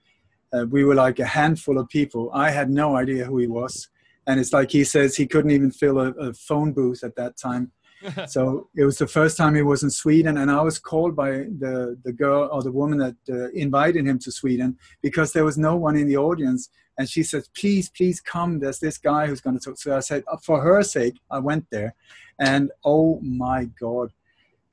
uh, 0.52 0.66
we 0.70 0.84
were 0.84 0.96
like 0.96 1.20
a 1.20 1.26
handful 1.26 1.78
of 1.80 1.88
people. 1.88 2.30
I 2.34 2.50
had 2.50 2.70
no 2.70 2.98
idea 2.98 3.24
who 3.24 3.38
he 3.38 3.48
was, 3.48 3.88
and 4.28 4.42
it's 4.42 4.52
like 4.52 4.72
he 4.72 4.84
says 4.84 5.16
he 5.16 5.26
couldn't 5.26 5.52
even 5.52 5.72
fill 5.72 6.00
a, 6.00 6.10
a 6.12 6.34
phone 6.34 6.74
booth 6.74 7.02
at 7.02 7.16
that 7.16 7.38
time. 7.38 7.72
so 8.28 8.68
it 8.76 8.84
was 8.84 8.98
the 8.98 9.08
first 9.08 9.38
time 9.38 9.56
he 9.56 9.62
was 9.62 9.84
in 9.84 9.90
Sweden, 9.90 10.38
and 10.38 10.52
I 10.52 10.62
was 10.62 10.80
called 10.80 11.16
by 11.16 11.32
the 11.64 11.98
the 12.04 12.12
girl 12.12 12.50
or 12.52 12.62
the 12.62 12.78
woman 12.82 12.98
that 12.98 13.16
uh, 13.30 13.50
invited 13.52 14.06
him 14.06 14.20
to 14.20 14.32
Sweden 14.34 14.78
because 15.02 15.32
there 15.32 15.46
was 15.46 15.58
no 15.58 15.78
one 15.78 15.96
in 15.96 16.10
the 16.10 16.18
audience. 16.18 16.70
And 16.98 17.08
she 17.08 17.24
said, 17.24 17.44
"Please, 17.56 17.90
please 17.90 18.20
come. 18.20 18.60
There's 18.60 18.80
this 18.80 18.98
guy 18.98 19.28
who's 19.28 19.42
going 19.46 19.58
to 19.58 19.64
talk." 19.64 19.78
So 19.78 19.96
I 19.96 20.02
said, 20.02 20.26
"For 20.44 20.60
her 20.60 20.84
sake, 20.84 21.16
I 21.32 21.40
went 21.40 21.68
there." 21.72 21.96
And 22.38 22.70
oh 22.84 23.20
my 23.22 23.70
God, 23.80 24.12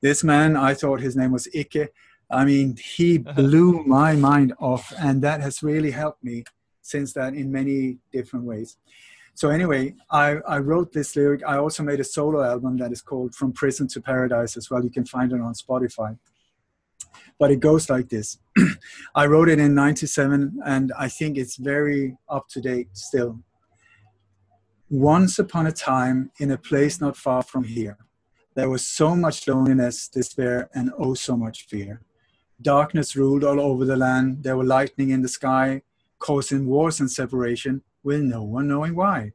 this 0.05 0.23
man, 0.23 0.55
I 0.55 0.75
thought 0.75 1.01
his 1.01 1.15
name 1.15 1.31
was 1.31 1.47
Ike. 1.57 1.91
I 2.29 2.45
mean, 2.45 2.77
he 2.95 3.17
blew 3.39 3.83
my 3.85 4.15
mind 4.15 4.53
off, 4.59 4.93
and 4.99 5.21
that 5.23 5.41
has 5.41 5.63
really 5.63 5.89
helped 5.89 6.23
me 6.23 6.43
since 6.81 7.11
that 7.13 7.33
in 7.33 7.51
many 7.51 7.97
different 8.11 8.45
ways. 8.45 8.77
So 9.33 9.49
anyway, 9.49 9.95
I, 10.11 10.27
I 10.47 10.59
wrote 10.59 10.93
this 10.93 11.15
lyric. 11.15 11.41
I 11.43 11.57
also 11.57 11.81
made 11.81 11.99
a 11.99 12.03
solo 12.03 12.43
album 12.43 12.77
that 12.77 12.91
is 12.91 13.01
called 13.01 13.33
From 13.33 13.51
Prison 13.51 13.87
to 13.89 13.99
Paradise 13.99 14.55
as 14.55 14.69
well. 14.69 14.83
You 14.83 14.91
can 14.91 15.05
find 15.05 15.33
it 15.33 15.41
on 15.41 15.53
Spotify. 15.55 16.17
but 17.39 17.49
it 17.51 17.59
goes 17.59 17.89
like 17.89 18.07
this. 18.09 18.37
I 19.15 19.25
wrote 19.25 19.49
it 19.49 19.59
in 19.59 19.73
97 19.73 20.59
and 20.65 20.93
I 20.97 21.09
think 21.09 21.37
it's 21.37 21.57
very 21.57 22.15
up 22.29 22.47
to 22.49 22.61
date 22.61 22.89
still. 22.93 23.39
Once 24.89 25.39
upon 25.39 25.65
a 25.67 25.71
time, 25.71 26.31
in 26.39 26.51
a 26.51 26.57
place 26.57 27.01
not 27.01 27.17
far 27.17 27.41
from 27.41 27.63
here, 27.63 27.97
there 28.55 28.69
was 28.69 28.87
so 28.87 29.15
much 29.15 29.47
loneliness, 29.47 30.07
despair, 30.07 30.69
and 30.73 30.91
oh 30.97 31.13
so 31.13 31.35
much 31.35 31.67
fear. 31.67 32.01
Darkness 32.61 33.15
ruled 33.15 33.43
all 33.43 33.59
over 33.59 33.83
the 33.83 33.97
land. 33.97 34.43
There 34.43 34.55
were 34.55 34.63
lightning 34.63 35.09
in 35.09 35.21
the 35.21 35.27
sky, 35.27 35.81
causing 36.19 36.65
wars 36.65 37.01
and 37.01 37.11
separation, 37.11 37.81
with 38.01 38.21
no 38.21 38.43
one 38.43 38.69
knowing 38.69 38.95
why. 38.95 39.33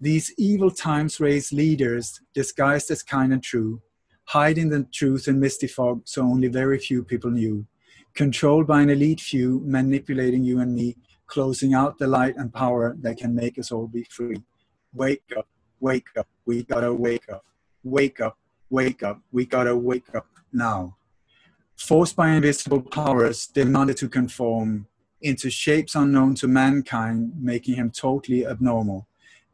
These 0.00 0.34
evil 0.38 0.70
times 0.70 1.18
raised 1.18 1.52
leaders 1.52 2.20
disguised 2.32 2.92
as 2.92 3.02
kind 3.02 3.32
and 3.32 3.42
true, 3.42 3.82
hiding 4.26 4.68
the 4.68 4.84
truth 4.92 5.26
in 5.26 5.40
misty 5.40 5.66
fog 5.66 6.02
so 6.04 6.22
only 6.22 6.46
very 6.46 6.78
few 6.78 7.02
people 7.02 7.32
knew. 7.32 7.66
Controlled 8.14 8.68
by 8.68 8.82
an 8.82 8.90
elite 8.90 9.20
few, 9.20 9.62
manipulating 9.64 10.44
you 10.44 10.60
and 10.60 10.72
me, 10.72 10.96
closing 11.26 11.74
out 11.74 11.98
the 11.98 12.06
light 12.06 12.36
and 12.36 12.54
power 12.54 12.94
that 13.00 13.16
can 13.16 13.34
make 13.34 13.58
us 13.58 13.72
all 13.72 13.88
be 13.88 14.04
free. 14.04 14.36
Wake 14.92 15.24
up, 15.36 15.48
wake 15.80 16.06
up, 16.16 16.28
we 16.46 16.62
gotta 16.62 16.94
wake 16.94 17.28
up. 17.28 17.44
Wake 17.82 18.20
up, 18.20 18.38
wake 18.78 19.02
up, 19.02 19.18
we 19.32 19.42
gotta 19.46 19.76
wake 19.90 20.14
up 20.14 20.26
now 20.52 20.96
forced 21.76 22.16
by 22.16 22.30
invisible 22.30 22.82
powers, 22.82 23.46
demanded 23.46 23.96
to 23.98 24.08
conform 24.08 24.86
into 25.20 25.50
shapes 25.50 25.94
unknown 25.94 26.34
to 26.36 26.48
mankind, 26.48 27.32
making 27.38 27.74
him 27.74 27.90
totally 27.90 28.46
abnormal. 28.46 29.06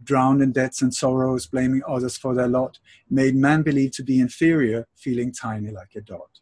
Drowned 0.02 0.42
in 0.42 0.52
debts 0.52 0.82
and 0.82 0.94
sorrows, 0.94 1.46
blaming 1.46 1.82
others 1.86 2.16
for 2.16 2.34
their 2.34 2.48
lot, 2.48 2.78
made 3.08 3.34
man 3.36 3.62
believe 3.62 3.92
to 3.92 4.02
be 4.02 4.18
inferior, 4.18 4.86
feeling 4.96 5.32
tiny 5.32 5.70
like 5.70 5.94
a 5.94 6.00
dot. 6.00 6.40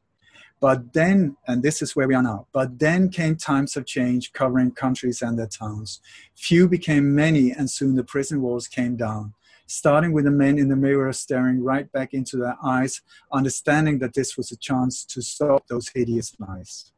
But 0.61 0.93
then, 0.93 1.37
and 1.47 1.63
this 1.63 1.83
is 1.83 1.95
where 1.95 2.09
we 2.09 2.15
are 2.15 2.23
now, 2.23 2.47
but 2.53 2.79
then 2.79 3.11
came 3.11 3.37
times 3.37 3.77
of 3.77 3.87
change 3.87 4.33
covering 4.33 4.73
countries 4.73 5.23
and 5.23 5.39
their 5.39 5.47
towns. 5.47 6.01
Few 6.37 6.69
became 6.69 7.15
many, 7.15 7.53
and 7.53 7.71
soon 7.71 7.95
the 7.95 8.05
prison 8.05 8.43
walls 8.43 8.67
came 8.67 8.97
down 8.97 9.35
starting 9.69 10.13
with 10.13 10.25
the 10.25 10.31
men 10.31 10.59
in 10.59 10.69
the 10.69 10.77
mirror 10.77 11.13
staring 11.13 11.63
right 11.63 11.93
back 11.93 12.15
into 12.15 12.39
their 12.39 12.57
eyes, 12.65 13.03
understanding 13.31 13.99
that 13.99 14.15
this 14.15 14.37
was 14.37 14.51
a 14.51 14.57
chance 14.57 15.05
to 15.05 15.21
stop 15.21 15.67
those 15.69 15.89
hideous 15.89 16.35
lies. 16.41 16.93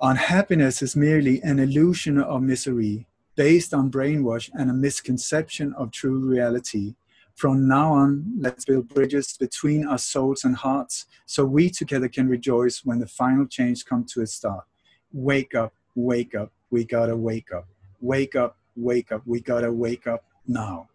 Unhappiness 0.00 0.80
is 0.80 0.96
merely 0.96 1.42
an 1.42 1.58
illusion 1.58 2.18
of 2.18 2.42
misery 2.42 3.06
based 3.34 3.74
on 3.74 3.90
brainwash 3.90 4.48
and 4.54 4.70
a 4.70 4.74
misconception 4.74 5.74
of 5.74 5.90
true 5.90 6.18
reality. 6.18 6.94
From 7.34 7.66
now 7.66 7.94
on, 7.94 8.34
let's 8.38 8.64
build 8.64 8.88
bridges 8.88 9.36
between 9.36 9.86
our 9.86 9.98
souls 9.98 10.44
and 10.44 10.54
hearts 10.54 11.06
so 11.26 11.44
we 11.44 11.68
together 11.68 12.08
can 12.08 12.28
rejoice 12.28 12.84
when 12.84 13.00
the 13.00 13.08
final 13.08 13.46
change 13.46 13.84
comes 13.84 14.12
to 14.12 14.22
a 14.22 14.26
start. 14.26 14.64
Wake 15.12 15.54
up, 15.54 15.72
wake 15.96 16.34
up, 16.36 16.52
we 16.70 16.84
gotta 16.84 17.16
wake 17.16 17.52
up. 17.52 17.66
Wake 18.00 18.36
up, 18.36 18.56
wake 18.76 19.10
up, 19.10 19.22
we 19.26 19.40
gotta 19.40 19.72
wake 19.72 20.06
up 20.06 20.24
now. 20.46 20.88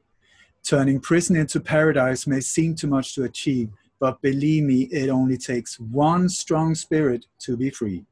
Turning 0.67 0.99
prison 0.99 1.37
into 1.37 1.61
paradise 1.61 2.27
may 2.27 2.41
seem 2.41 2.75
too 2.75 2.87
much 2.87 3.15
to 3.15 3.23
achieve, 3.23 3.69
but 4.01 4.21
believe 4.21 4.65
me, 4.65 4.81
it 4.91 5.07
only 5.07 5.37
takes 5.37 5.79
one 5.79 6.27
strong 6.27 6.75
spirit 6.75 7.25
to 7.39 7.55
be 7.55 7.69
free. 7.69 8.03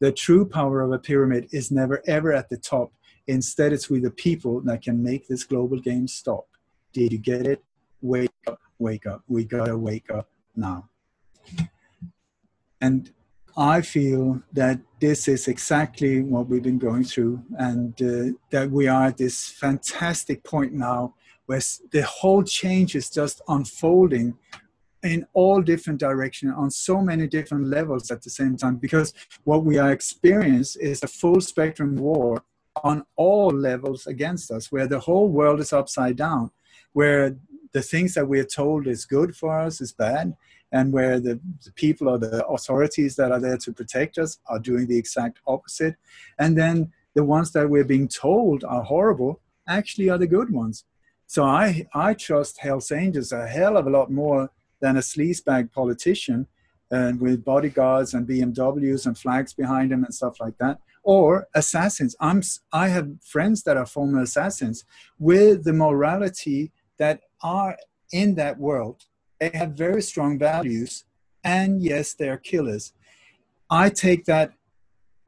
The 0.00 0.10
true 0.10 0.44
power 0.44 0.80
of 0.80 0.90
a 0.90 0.98
pyramid 0.98 1.46
is 1.52 1.70
never 1.70 2.02
ever 2.08 2.32
at 2.32 2.48
the 2.48 2.56
top. 2.56 2.92
Instead, 3.28 3.72
it's 3.72 3.88
with 3.88 4.02
the 4.02 4.10
people 4.10 4.60
that 4.62 4.82
can 4.82 5.04
make 5.04 5.28
this 5.28 5.44
global 5.44 5.78
game 5.78 6.08
stop. 6.08 6.48
Did 6.92 7.12
you 7.12 7.18
get 7.18 7.46
it? 7.46 7.62
Wake 8.02 8.32
up, 8.48 8.58
wake 8.80 9.06
up. 9.06 9.22
We 9.28 9.44
gotta 9.44 9.78
wake 9.78 10.10
up 10.10 10.28
now. 10.56 10.88
And 12.80 13.12
I 13.56 13.82
feel 13.82 14.42
that 14.52 14.80
this 14.98 15.28
is 15.28 15.46
exactly 15.46 16.22
what 16.22 16.48
we've 16.48 16.60
been 16.60 16.78
going 16.78 17.04
through, 17.04 17.44
and 17.56 17.92
uh, 18.02 18.36
that 18.50 18.68
we 18.68 18.88
are 18.88 19.04
at 19.04 19.16
this 19.16 19.48
fantastic 19.48 20.42
point 20.42 20.72
now 20.72 21.14
where 21.46 21.60
the 21.92 22.02
whole 22.02 22.42
change 22.42 22.94
is 22.94 23.10
just 23.10 23.42
unfolding 23.48 24.34
in 25.02 25.26
all 25.34 25.60
different 25.60 26.00
directions 26.00 26.54
on 26.56 26.70
so 26.70 27.00
many 27.00 27.26
different 27.26 27.66
levels 27.66 28.10
at 28.10 28.22
the 28.22 28.30
same 28.30 28.56
time 28.56 28.76
because 28.76 29.12
what 29.44 29.64
we 29.64 29.76
are 29.76 29.92
experiencing 29.92 30.82
is 30.82 31.02
a 31.02 31.06
full 31.06 31.40
spectrum 31.40 31.96
war 31.96 32.42
on 32.82 33.04
all 33.16 33.50
levels 33.50 34.06
against 34.06 34.50
us 34.50 34.72
where 34.72 34.86
the 34.86 34.98
whole 34.98 35.28
world 35.28 35.60
is 35.60 35.72
upside 35.72 36.16
down 36.16 36.50
where 36.94 37.36
the 37.72 37.82
things 37.82 38.14
that 38.14 38.26
we're 38.26 38.44
told 38.44 38.86
is 38.86 39.04
good 39.04 39.36
for 39.36 39.60
us 39.60 39.80
is 39.80 39.92
bad 39.92 40.34
and 40.72 40.92
where 40.92 41.20
the, 41.20 41.38
the, 41.64 41.72
people 41.72 42.08
or 42.08 42.18
the 42.18 42.44
authorities 42.46 43.14
that 43.16 43.30
are 43.30 43.40
there 43.40 43.58
to 43.58 43.72
protect 43.72 44.16
us 44.16 44.38
are 44.46 44.58
doing 44.58 44.86
the 44.86 44.96
exact 44.96 45.40
opposite. 45.46 45.96
And 46.38 46.56
then 46.56 46.92
the 47.14 47.24
ones 47.24 47.52
that 47.52 47.68
we're 47.68 47.84
being 47.84 48.08
told 48.08 48.64
are 48.64 48.82
horrible 48.82 49.40
actually 49.68 50.08
are 50.08 50.18
the 50.18 50.26
good 50.26 50.50
ones 50.50 50.84
so 51.26 51.44
I, 51.44 51.86
I 51.94 52.14
trust 52.14 52.58
Hells 52.58 52.92
Angels 52.92 53.32
a 53.32 53.46
hell 53.46 53.76
of 53.76 53.86
a 53.86 53.90
lot 53.90 54.10
more 54.10 54.50
than 54.80 54.96
a 54.96 55.00
sleazebag 55.00 55.72
politician 55.72 56.46
and 56.90 57.20
with 57.20 57.44
bodyguards 57.44 58.14
and 58.14 58.28
BMWs 58.28 59.06
and 59.06 59.16
flags 59.16 59.52
behind 59.52 59.92
him 59.92 60.04
and 60.04 60.14
stuff 60.14 60.38
like 60.40 60.56
that. 60.58 60.78
Or 61.02 61.48
assassins. 61.54 62.14
I'm, 62.20 62.42
I 62.72 62.88
have 62.88 63.08
friends 63.22 63.62
that 63.64 63.76
are 63.76 63.86
former 63.86 64.20
assassins 64.20 64.84
with 65.18 65.64
the 65.64 65.72
morality 65.72 66.72
that 66.98 67.20
are 67.42 67.76
in 68.12 68.34
that 68.36 68.58
world. 68.58 69.04
They 69.40 69.50
have 69.54 69.72
very 69.72 70.02
strong 70.02 70.38
values, 70.38 71.04
and 71.42 71.82
yes, 71.82 72.14
they're 72.14 72.38
killers. 72.38 72.92
I 73.68 73.90
take 73.90 74.24
that, 74.26 74.52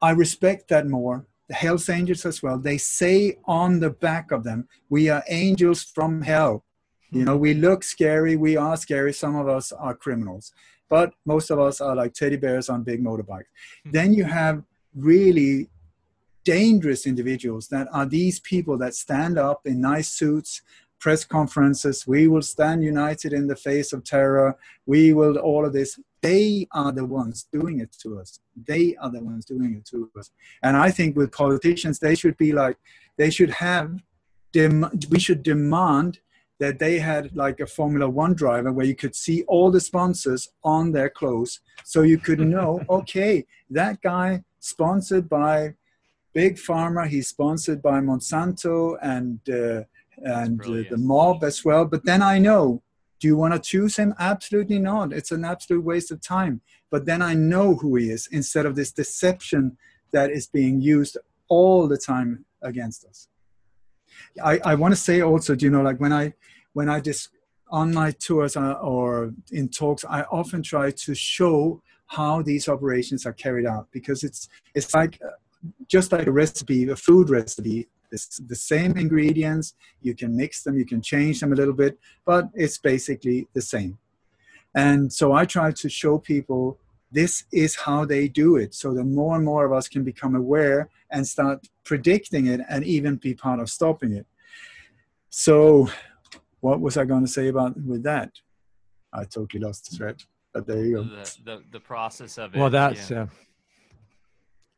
I 0.01 0.11
respect 0.11 0.69
that 0.69 0.87
more 0.87 1.25
the 1.47 1.55
Hells 1.55 1.89
Angels 1.89 2.25
as 2.25 2.43
well, 2.43 2.57
they 2.57 2.77
say 2.77 3.37
on 3.45 3.79
the 3.79 3.89
back 3.89 4.31
of 4.31 4.43
them, 4.43 4.67
we 4.89 5.09
are 5.09 5.23
angels 5.29 5.83
from 5.83 6.21
hell. 6.21 6.63
You 7.09 7.23
know, 7.23 7.37
we 7.37 7.53
look 7.53 7.83
scary, 7.83 8.35
we 8.35 8.57
are 8.57 8.75
scary. 8.75 9.13
Some 9.13 9.37
of 9.37 9.47
us 9.47 9.71
are 9.71 9.95
criminals, 9.95 10.51
but 10.89 11.13
most 11.25 11.49
of 11.49 11.59
us 11.59 11.79
are 11.79 11.95
like 11.95 12.13
teddy 12.13 12.35
bears 12.35 12.67
on 12.67 12.83
big 12.83 13.01
motorbikes. 13.01 13.45
Mm-hmm. 13.85 13.91
Then 13.91 14.13
you 14.13 14.25
have 14.25 14.63
really 14.93 15.69
dangerous 16.43 17.05
individuals 17.05 17.67
that 17.69 17.87
are 17.93 18.05
these 18.05 18.39
people 18.39 18.77
that 18.77 18.93
stand 18.93 19.37
up 19.37 19.61
in 19.65 19.79
nice 19.79 20.09
suits, 20.09 20.61
press 20.99 21.23
conferences. 21.23 22.07
We 22.07 22.27
will 22.27 22.41
stand 22.41 22.83
united 22.83 23.33
in 23.33 23.47
the 23.47 23.55
face 23.55 23.93
of 23.93 24.03
terror. 24.03 24.57
We 24.85 25.13
will 25.13 25.37
all 25.37 25.65
of 25.65 25.73
this 25.73 25.99
they 26.21 26.67
are 26.71 26.91
the 26.91 27.05
ones 27.05 27.47
doing 27.51 27.79
it 27.79 27.91
to 28.03 28.19
us. 28.19 28.39
They 28.67 28.95
are 28.95 29.11
the 29.11 29.23
ones 29.23 29.45
doing 29.45 29.75
it 29.75 29.85
to 29.91 30.09
us. 30.17 30.31
And 30.63 30.75
I 30.75 30.91
think 30.91 31.15
with 31.15 31.31
politicians, 31.31 31.99
they 31.99 32.15
should 32.15 32.37
be 32.37 32.51
like, 32.51 32.77
they 33.17 33.29
should 33.29 33.51
have, 33.51 34.01
dem- 34.51 34.89
we 35.09 35.19
should 35.19 35.43
demand 35.43 36.19
that 36.59 36.79
they 36.79 36.97
had 36.97 37.35
like 37.35 37.59
a 37.59 37.67
Formula 37.67 38.09
One 38.09 38.33
driver 38.33 38.71
where 38.71 38.85
you 38.85 38.95
could 38.95 39.15
see 39.15 39.43
all 39.43 39.69
the 39.69 39.79
sponsors 39.79 40.49
on 40.63 40.91
their 40.91 41.09
clothes. 41.09 41.59
So 41.83 42.01
you 42.01 42.17
could 42.17 42.39
know, 42.39 42.81
okay, 42.89 43.45
that 43.69 44.01
guy 44.01 44.43
sponsored 44.59 45.29
by 45.29 45.75
Big 46.33 46.55
Pharma, 46.55 47.07
he's 47.07 47.27
sponsored 47.27 47.81
by 47.81 47.99
Monsanto 47.99 48.97
and, 49.01 49.39
uh, 49.49 49.83
and 50.17 50.61
uh, 50.61 50.83
the 50.89 50.97
mob 50.97 51.43
as 51.43 51.63
well. 51.63 51.85
But 51.85 52.05
then 52.05 52.21
I 52.21 52.39
know 52.39 52.81
do 53.19 53.27
you 53.27 53.35
want 53.35 53.53
to 53.53 53.59
choose 53.59 53.97
him? 53.97 54.13
Absolutely 54.19 54.79
not. 54.79 55.11
It's 55.11 55.31
an 55.31 55.43
absolute 55.43 55.83
waste 55.83 56.11
of 56.11 56.21
time. 56.21 56.61
But 56.91 57.05
then 57.05 57.21
I 57.21 57.33
know 57.33 57.75
who 57.75 57.95
he 57.95 58.09
is 58.09 58.27
instead 58.31 58.65
of 58.65 58.75
this 58.75 58.91
deception 58.91 59.77
that 60.11 60.29
is 60.29 60.47
being 60.47 60.81
used 60.81 61.17
all 61.49 61.87
the 61.87 61.97
time 61.97 62.45
against 62.61 63.05
us. 63.05 63.27
I, 64.43 64.59
I 64.63 64.75
want 64.75 64.93
to 64.93 64.99
say 64.99 65.21
also, 65.21 65.55
do 65.55 65.65
you 65.65 65.71
know, 65.71 65.81
like 65.81 65.99
when 65.99 66.13
I 66.13 66.33
when 66.73 66.89
I 66.89 66.99
just 66.99 67.29
on 67.69 67.93
my 67.93 68.11
tours 68.11 68.55
uh, 68.55 68.73
or 68.73 69.33
in 69.51 69.69
talks, 69.69 70.05
I 70.05 70.21
often 70.23 70.63
try 70.63 70.91
to 70.91 71.15
show 71.15 71.81
how 72.05 72.41
these 72.41 72.69
operations 72.69 73.25
are 73.25 73.33
carried 73.33 73.65
out 73.65 73.87
because 73.91 74.23
it's 74.23 74.47
it's 74.73 74.93
like 74.93 75.19
uh, 75.25 75.31
just 75.87 76.11
like 76.11 76.27
a 76.27 76.31
recipe, 76.31 76.87
a 76.87 76.95
food 76.95 77.29
recipe 77.29 77.87
it's 78.11 78.37
the 78.37 78.55
same 78.55 78.97
ingredients. 78.97 79.75
You 80.01 80.15
can 80.15 80.35
mix 80.35 80.63
them, 80.63 80.77
you 80.77 80.85
can 80.85 81.01
change 81.01 81.39
them 81.39 81.53
a 81.53 81.55
little 81.55 81.73
bit, 81.73 81.97
but 82.25 82.49
it's 82.53 82.77
basically 82.77 83.47
the 83.53 83.61
same. 83.61 83.97
And 84.75 85.11
so 85.11 85.33
I 85.33 85.45
try 85.45 85.71
to 85.71 85.89
show 85.89 86.17
people 86.17 86.79
this 87.11 87.45
is 87.51 87.75
how 87.75 88.05
they 88.05 88.27
do 88.27 88.57
it 88.57 88.73
so 88.73 88.93
that 88.93 89.05
more 89.05 89.35
and 89.35 89.45
more 89.45 89.65
of 89.65 89.71
us 89.71 89.87
can 89.87 90.03
become 90.03 90.35
aware 90.35 90.89
and 91.09 91.25
start 91.25 91.67
predicting 91.83 92.47
it 92.47 92.61
and 92.69 92.83
even 92.83 93.15
be 93.15 93.33
part 93.33 93.59
of 93.59 93.69
stopping 93.69 94.13
it. 94.13 94.25
So, 95.29 95.89
what 96.59 96.81
was 96.81 96.97
I 96.97 97.05
going 97.05 97.23
to 97.23 97.31
say 97.31 97.47
about 97.47 97.79
with 97.81 98.03
that? 98.03 98.31
I 99.13 99.23
totally 99.23 99.63
lost 99.63 99.89
the 99.89 99.97
thread, 99.97 100.23
but 100.53 100.67
there 100.67 100.83
you 100.83 100.95
go. 100.95 101.03
The, 101.03 101.37
the, 101.45 101.63
the 101.71 101.79
process 101.79 102.37
of 102.37 102.55
it. 102.55 102.59
Well, 102.59 102.69
that's. 102.69 103.09
Yeah. 103.09 103.23
Uh, 103.23 103.27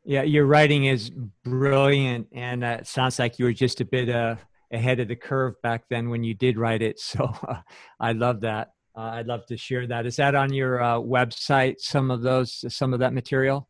yeah, 0.10 0.24
your 0.24 0.48
writing 0.48 0.86
is 0.86 1.12
brilliant, 1.44 2.30
and 2.32 2.64
uh, 2.64 2.78
it 2.80 2.88
sounds 2.88 3.20
like 3.20 3.38
you 3.38 3.46
were 3.46 3.54
just 3.54 3.80
a 3.80 3.86
bit 3.86 4.10
uh, 4.10 4.38
ahead 4.74 5.00
of 5.00 5.08
the 5.08 5.16
curve 5.16 5.54
back 5.62 5.84
then 5.88 6.10
when 6.10 6.24
you 6.24 6.34
did 6.34 6.58
write 6.58 6.82
it. 6.82 7.00
So 7.12 7.26
uh, 7.48 7.62
I 8.00 8.14
love 8.14 8.42
that. 8.42 8.70
uh, 8.98 9.02
I'd 9.02 9.28
love 9.28 9.46
to 9.50 9.56
share 9.56 9.86
that. 9.86 10.08
Is 10.08 10.16
that 10.16 10.34
on 10.34 10.52
your 10.52 10.82
uh, 10.82 10.96
website? 10.96 11.76
Some 11.78 12.10
of 12.10 12.24
those, 12.24 12.66
some 12.74 12.92
of 12.92 13.00
that 13.02 13.14
material. 13.14 13.70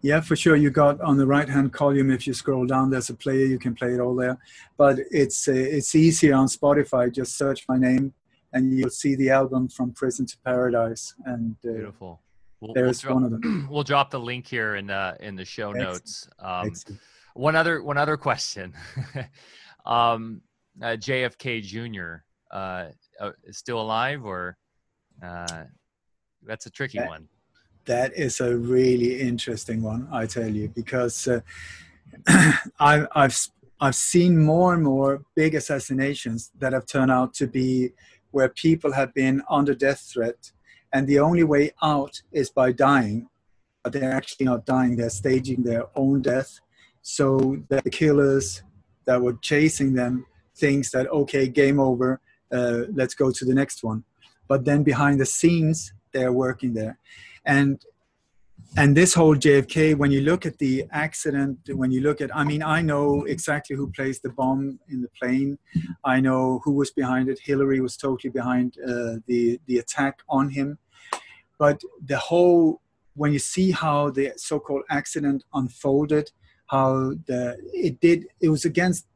Yeah, 0.00 0.20
for 0.20 0.36
sure. 0.36 0.54
You 0.54 0.70
got 0.70 1.00
on 1.00 1.16
the 1.16 1.26
right 1.26 1.48
hand 1.48 1.72
column. 1.72 2.12
If 2.12 2.24
you 2.28 2.34
scroll 2.34 2.66
down, 2.66 2.90
there's 2.90 3.10
a 3.10 3.14
player. 3.14 3.44
You 3.44 3.58
can 3.58 3.74
play 3.74 3.94
it 3.94 4.00
all 4.00 4.14
there. 4.14 4.38
But 4.76 5.00
it's 5.10 5.48
uh, 5.48 5.52
it's 5.54 5.96
easier 5.96 6.36
on 6.36 6.46
Spotify. 6.46 7.12
Just 7.12 7.36
search 7.36 7.64
my 7.68 7.78
name, 7.78 8.14
and 8.52 8.72
you'll 8.78 8.90
see 8.90 9.16
the 9.16 9.30
album 9.30 9.68
from 9.68 9.90
Prison 9.90 10.24
to 10.26 10.36
Paradise. 10.44 11.14
And 11.24 11.56
uh, 11.66 11.72
beautiful. 11.72 12.20
We'll, 12.64 12.72
there's 12.72 13.04
we'll 13.04 13.12
drop, 13.12 13.22
one 13.22 13.24
of 13.24 13.42
them. 13.42 13.68
We'll 13.70 13.82
drop 13.82 14.10
the 14.10 14.20
link 14.20 14.46
here 14.46 14.76
in 14.76 14.86
the 14.86 15.16
in 15.20 15.36
the 15.36 15.44
show 15.44 15.70
Excellent. 15.70 15.92
notes. 15.92 16.28
Um, 16.38 16.72
one 17.34 17.56
other 17.56 17.82
one 17.82 17.98
other 17.98 18.16
question. 18.16 18.72
um, 19.86 20.40
uh, 20.80 20.96
JFK 20.96 21.62
Jr. 21.62 22.24
Uh, 22.50 22.90
uh, 23.20 23.32
is 23.44 23.58
still 23.58 23.80
alive, 23.80 24.24
or 24.24 24.56
uh, 25.22 25.64
that's 26.42 26.66
a 26.66 26.70
tricky 26.70 26.98
that, 26.98 27.08
one. 27.08 27.28
That 27.84 28.14
is 28.16 28.40
a 28.40 28.56
really 28.56 29.20
interesting 29.20 29.82
one, 29.82 30.08
I 30.10 30.26
tell 30.26 30.48
you, 30.48 30.68
because 30.68 31.28
uh, 31.28 31.40
I've 32.80 33.08
I've 33.14 33.36
I've 33.78 33.96
seen 33.96 34.42
more 34.42 34.72
and 34.72 34.82
more 34.82 35.22
big 35.34 35.54
assassinations 35.54 36.50
that 36.58 36.72
have 36.72 36.86
turned 36.86 37.10
out 37.10 37.34
to 37.34 37.46
be 37.46 37.90
where 38.30 38.48
people 38.48 38.92
have 38.92 39.12
been 39.12 39.42
under 39.50 39.74
death 39.74 40.00
threat, 40.12 40.52
and 40.94 41.06
the 41.06 41.18
only 41.18 41.42
way 41.44 41.72
out 41.82 42.22
is 42.32 42.48
by 42.48 42.72
dying. 42.72 43.28
But 43.82 43.92
they're 43.92 44.12
actually 44.12 44.46
not 44.46 44.64
dying; 44.64 44.96
they're 44.96 45.10
staging 45.10 45.62
their 45.62 45.84
own 45.94 46.22
death, 46.22 46.58
so 47.02 47.58
that 47.68 47.84
the 47.84 47.90
killers 47.90 48.62
that 49.04 49.20
were 49.20 49.34
chasing 49.42 49.92
them 49.92 50.24
thinks 50.56 50.90
that 50.92 51.06
okay, 51.08 51.46
game 51.48 51.78
over, 51.78 52.20
uh, 52.50 52.84
let's 52.94 53.14
go 53.14 53.30
to 53.30 53.44
the 53.44 53.52
next 53.54 53.84
one. 53.84 54.04
But 54.48 54.64
then 54.64 54.82
behind 54.82 55.20
the 55.20 55.26
scenes, 55.26 55.92
they're 56.12 56.32
working 56.32 56.72
there, 56.72 56.98
and 57.44 57.84
and 58.76 58.96
this 58.96 59.14
whole 59.14 59.36
JFK, 59.36 59.96
when 59.96 60.10
you 60.10 60.22
look 60.22 60.46
at 60.46 60.58
the 60.58 60.84
accident, 60.90 61.58
when 61.68 61.92
you 61.92 62.00
look 62.00 62.20
at, 62.20 62.34
I 62.34 62.42
mean, 62.42 62.62
I 62.62 62.82
know 62.82 63.22
exactly 63.24 63.76
who 63.76 63.92
placed 63.92 64.22
the 64.24 64.30
bomb 64.30 64.80
in 64.88 65.00
the 65.00 65.08
plane. 65.20 65.58
I 66.04 66.18
know 66.20 66.60
who 66.64 66.72
was 66.72 66.90
behind 66.90 67.28
it. 67.28 67.38
Hillary 67.38 67.80
was 67.80 67.96
totally 67.96 68.30
behind 68.30 68.76
uh, 68.84 69.16
the 69.26 69.60
the 69.66 69.78
attack 69.78 70.20
on 70.28 70.50
him. 70.50 70.78
But 71.58 71.80
the 72.04 72.18
whole, 72.18 72.80
when 73.14 73.32
you 73.32 73.38
see 73.38 73.70
how 73.70 74.10
the 74.10 74.32
so-called 74.36 74.82
accident 74.90 75.44
unfolded, 75.52 76.30
how 76.66 77.14
the 77.26 77.56
it 77.72 78.00
did, 78.00 78.26
it 78.40 78.48
was 78.48 78.64
against 78.64 79.06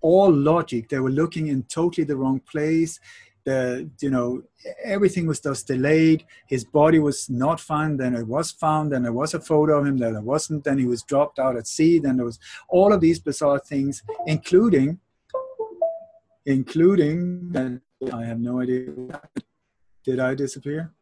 all 0.00 0.32
logic. 0.32 0.88
They 0.88 1.00
were 1.00 1.10
looking 1.10 1.48
in 1.48 1.64
totally 1.64 2.04
the 2.04 2.16
wrong 2.16 2.40
place. 2.40 2.98
The 3.44 3.88
you 4.00 4.10
know 4.10 4.42
everything 4.84 5.26
was 5.26 5.40
just 5.40 5.66
delayed. 5.66 6.24
His 6.46 6.64
body 6.64 6.98
was 6.98 7.30
not 7.30 7.60
found. 7.60 8.00
Then 8.00 8.14
it 8.14 8.26
was 8.26 8.50
found. 8.50 8.92
Then 8.92 9.04
there 9.04 9.12
was 9.12 9.34
a 9.34 9.40
photo 9.40 9.78
of 9.78 9.86
him. 9.86 9.98
Then 9.98 10.14
there 10.14 10.22
wasn't. 10.22 10.64
Then 10.64 10.78
he 10.78 10.86
was 10.86 11.02
dropped 11.02 11.38
out 11.38 11.56
at 11.56 11.66
sea. 11.66 11.98
Then 11.98 12.16
there 12.16 12.26
was 12.26 12.38
all 12.68 12.92
of 12.92 13.00
these 13.00 13.18
bizarre 13.18 13.58
things, 13.60 14.02
including 14.26 14.98
including 16.46 17.80
I 18.12 18.24
have 18.24 18.40
no 18.40 18.60
idea. 18.60 18.86
Did 20.04 20.20
I 20.20 20.34
disappear? 20.34 20.92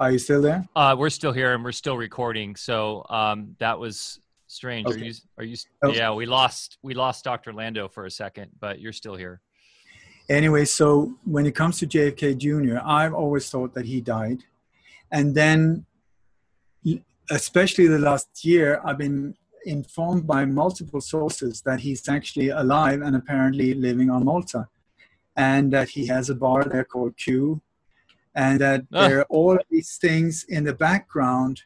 Are 0.00 0.12
you 0.12 0.18
still 0.18 0.40
there? 0.40 0.66
Uh, 0.76 0.94
we're 0.98 1.10
still 1.10 1.32
here 1.32 1.54
and 1.54 1.64
we're 1.64 1.72
still 1.72 1.96
recording. 1.96 2.54
So 2.56 3.04
um, 3.08 3.56
that 3.58 3.78
was 3.78 4.20
Strange. 4.48 4.86
Okay. 4.86 5.00
Are 5.00 5.04
you? 5.04 5.14
Are 5.36 5.44
you? 5.44 5.56
Oh. 5.82 5.92
Yeah, 5.92 6.12
we 6.12 6.24
lost 6.24 6.78
we 6.82 6.94
lost 6.94 7.22
Dr. 7.22 7.52
Lando 7.52 7.86
for 7.86 8.06
a 8.06 8.10
second, 8.10 8.50
but 8.58 8.80
you're 8.80 8.94
still 8.94 9.14
here. 9.14 9.40
Anyway, 10.30 10.64
so 10.64 11.14
when 11.24 11.44
it 11.44 11.54
comes 11.54 11.78
to 11.78 11.86
JFK 11.86 12.36
Jr., 12.38 12.78
I've 12.82 13.12
always 13.12 13.48
thought 13.50 13.74
that 13.74 13.84
he 13.84 14.00
died, 14.00 14.40
and 15.12 15.34
then, 15.34 15.84
especially 17.30 17.88
the 17.88 17.98
last 17.98 18.42
year, 18.42 18.80
I've 18.84 18.96
been 18.96 19.34
informed 19.66 20.26
by 20.26 20.46
multiple 20.46 21.02
sources 21.02 21.60
that 21.62 21.80
he's 21.80 22.08
actually 22.08 22.48
alive 22.48 23.02
and 23.02 23.16
apparently 23.16 23.74
living 23.74 24.08
on 24.08 24.24
Malta, 24.24 24.68
and 25.36 25.70
that 25.74 25.90
he 25.90 26.06
has 26.06 26.30
a 26.30 26.34
bar 26.34 26.64
there 26.64 26.84
called 26.84 27.18
Q, 27.18 27.60
and 28.34 28.60
that 28.60 28.84
ah. 28.92 29.08
there 29.08 29.20
are 29.20 29.26
all 29.28 29.58
these 29.70 29.96
things 29.96 30.44
in 30.48 30.64
the 30.64 30.74
background 30.74 31.62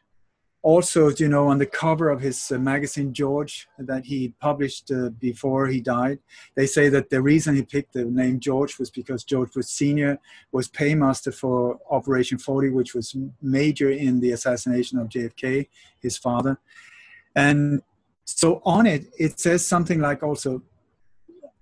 also, 0.63 1.09
you 1.09 1.27
know, 1.27 1.47
on 1.47 1.57
the 1.57 1.65
cover 1.65 2.09
of 2.09 2.21
his 2.21 2.49
uh, 2.49 2.57
magazine 2.57 3.13
George 3.13 3.67
that 3.77 4.05
he 4.05 4.33
published 4.39 4.89
uh, 4.91 5.09
before 5.19 5.67
he 5.67 5.81
died, 5.81 6.19
they 6.55 6.65
say 6.65 6.87
that 6.87 7.09
the 7.09 7.21
reason 7.21 7.55
he 7.55 7.63
picked 7.63 7.91
the 7.91 8.05
name 8.05 8.39
George 8.39 8.79
was 8.79 8.89
because 8.89 9.25
George 9.25 9.53
was 9.57 9.69
Sr. 9.69 10.17
was 10.53 10.69
paymaster 10.69 11.33
for 11.33 11.79
Operation 11.91 12.37
40, 12.37 12.69
which 12.69 12.95
was 12.95 13.13
major 13.41 13.91
in 13.91 14.21
the 14.21 14.31
assassination 14.31 14.97
of 14.99 15.09
JFK, 15.09 15.67
his 15.99 16.17
father. 16.17 16.57
And 17.35 17.81
so 18.23 18.61
on 18.63 18.85
it, 18.85 19.07
it 19.19 19.41
says 19.41 19.67
something 19.67 19.99
like 19.99 20.23
also, 20.23 20.61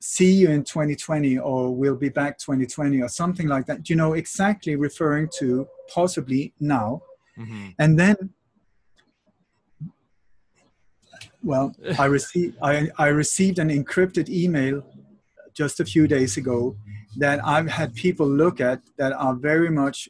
see 0.01 0.31
you 0.31 0.49
in 0.49 0.63
2020 0.63 1.37
or 1.37 1.73
we'll 1.73 1.95
be 1.95 2.09
back 2.09 2.37
2020 2.39 3.01
or 3.01 3.07
something 3.07 3.47
like 3.47 3.65
that, 3.67 3.89
you 3.89 3.95
know, 3.95 4.13
exactly 4.13 4.75
referring 4.75 5.29
to 5.37 5.67
possibly 5.93 6.53
now. 6.59 7.01
Mm-hmm. 7.37 7.69
And 7.79 7.99
then 7.99 8.15
well, 11.43 11.75
I 11.97 12.05
received 12.05 12.57
I, 12.61 12.89
I 12.97 13.07
received 13.07 13.59
an 13.59 13.69
encrypted 13.69 14.29
email 14.29 14.83
just 15.53 15.79
a 15.79 15.85
few 15.85 16.07
days 16.07 16.37
ago 16.37 16.75
that 17.17 17.45
I've 17.45 17.67
had 17.67 17.93
people 17.93 18.27
look 18.27 18.61
at 18.61 18.81
that 18.97 19.13
are 19.13 19.35
very 19.35 19.69
much 19.69 20.09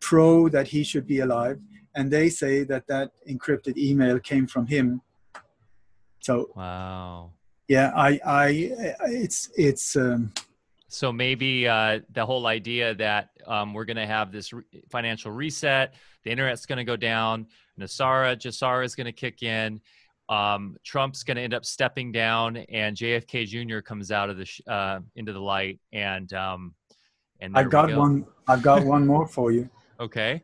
pro 0.00 0.48
that 0.48 0.68
he 0.68 0.82
should 0.84 1.06
be 1.06 1.20
alive, 1.20 1.58
and 1.94 2.10
they 2.10 2.28
say 2.28 2.64
that 2.64 2.86
that 2.88 3.10
encrypted 3.28 3.76
email 3.76 4.18
came 4.18 4.46
from 4.46 4.66
him. 4.66 5.02
So 6.20 6.50
wow, 6.54 7.32
yeah, 7.70 7.92
I 7.94 8.20
I 8.26 8.48
it's 9.06 9.48
it's. 9.56 9.94
Um, 9.94 10.32
so 10.88 11.12
maybe 11.12 11.68
uh, 11.68 12.00
the 12.12 12.26
whole 12.26 12.48
idea 12.48 12.96
that 12.96 13.28
um, 13.46 13.74
we're 13.74 13.84
going 13.84 13.96
to 13.96 14.08
have 14.08 14.32
this 14.32 14.52
re- 14.52 14.64
financial 14.90 15.30
reset, 15.30 15.94
the 16.24 16.32
internet's 16.32 16.66
going 16.66 16.78
to 16.78 16.84
go 16.84 16.96
down, 16.96 17.46
NESARA, 17.78 18.36
GESARA 18.38 18.84
is 18.84 18.96
going 18.96 19.04
to 19.04 19.12
kick 19.12 19.44
in, 19.44 19.80
um, 20.28 20.76
Trump's 20.84 21.22
going 21.22 21.36
to 21.36 21.42
end 21.42 21.54
up 21.54 21.64
stepping 21.64 22.10
down, 22.10 22.56
and 22.56 22.96
JFK 22.96 23.46
Jr. 23.46 23.78
comes 23.78 24.10
out 24.10 24.30
of 24.30 24.36
the 24.36 24.46
sh- 24.46 24.62
uh, 24.66 24.98
into 25.14 25.32
the 25.32 25.40
light, 25.40 25.78
and 25.92 26.32
um, 26.32 26.74
and 27.38 27.56
I've 27.56 27.70
got 27.70 27.88
go. 27.88 28.00
one. 28.00 28.26
I've 28.48 28.62
got 28.62 28.84
one 28.84 29.06
more 29.06 29.28
for 29.28 29.52
you. 29.52 29.70
Okay. 30.00 30.42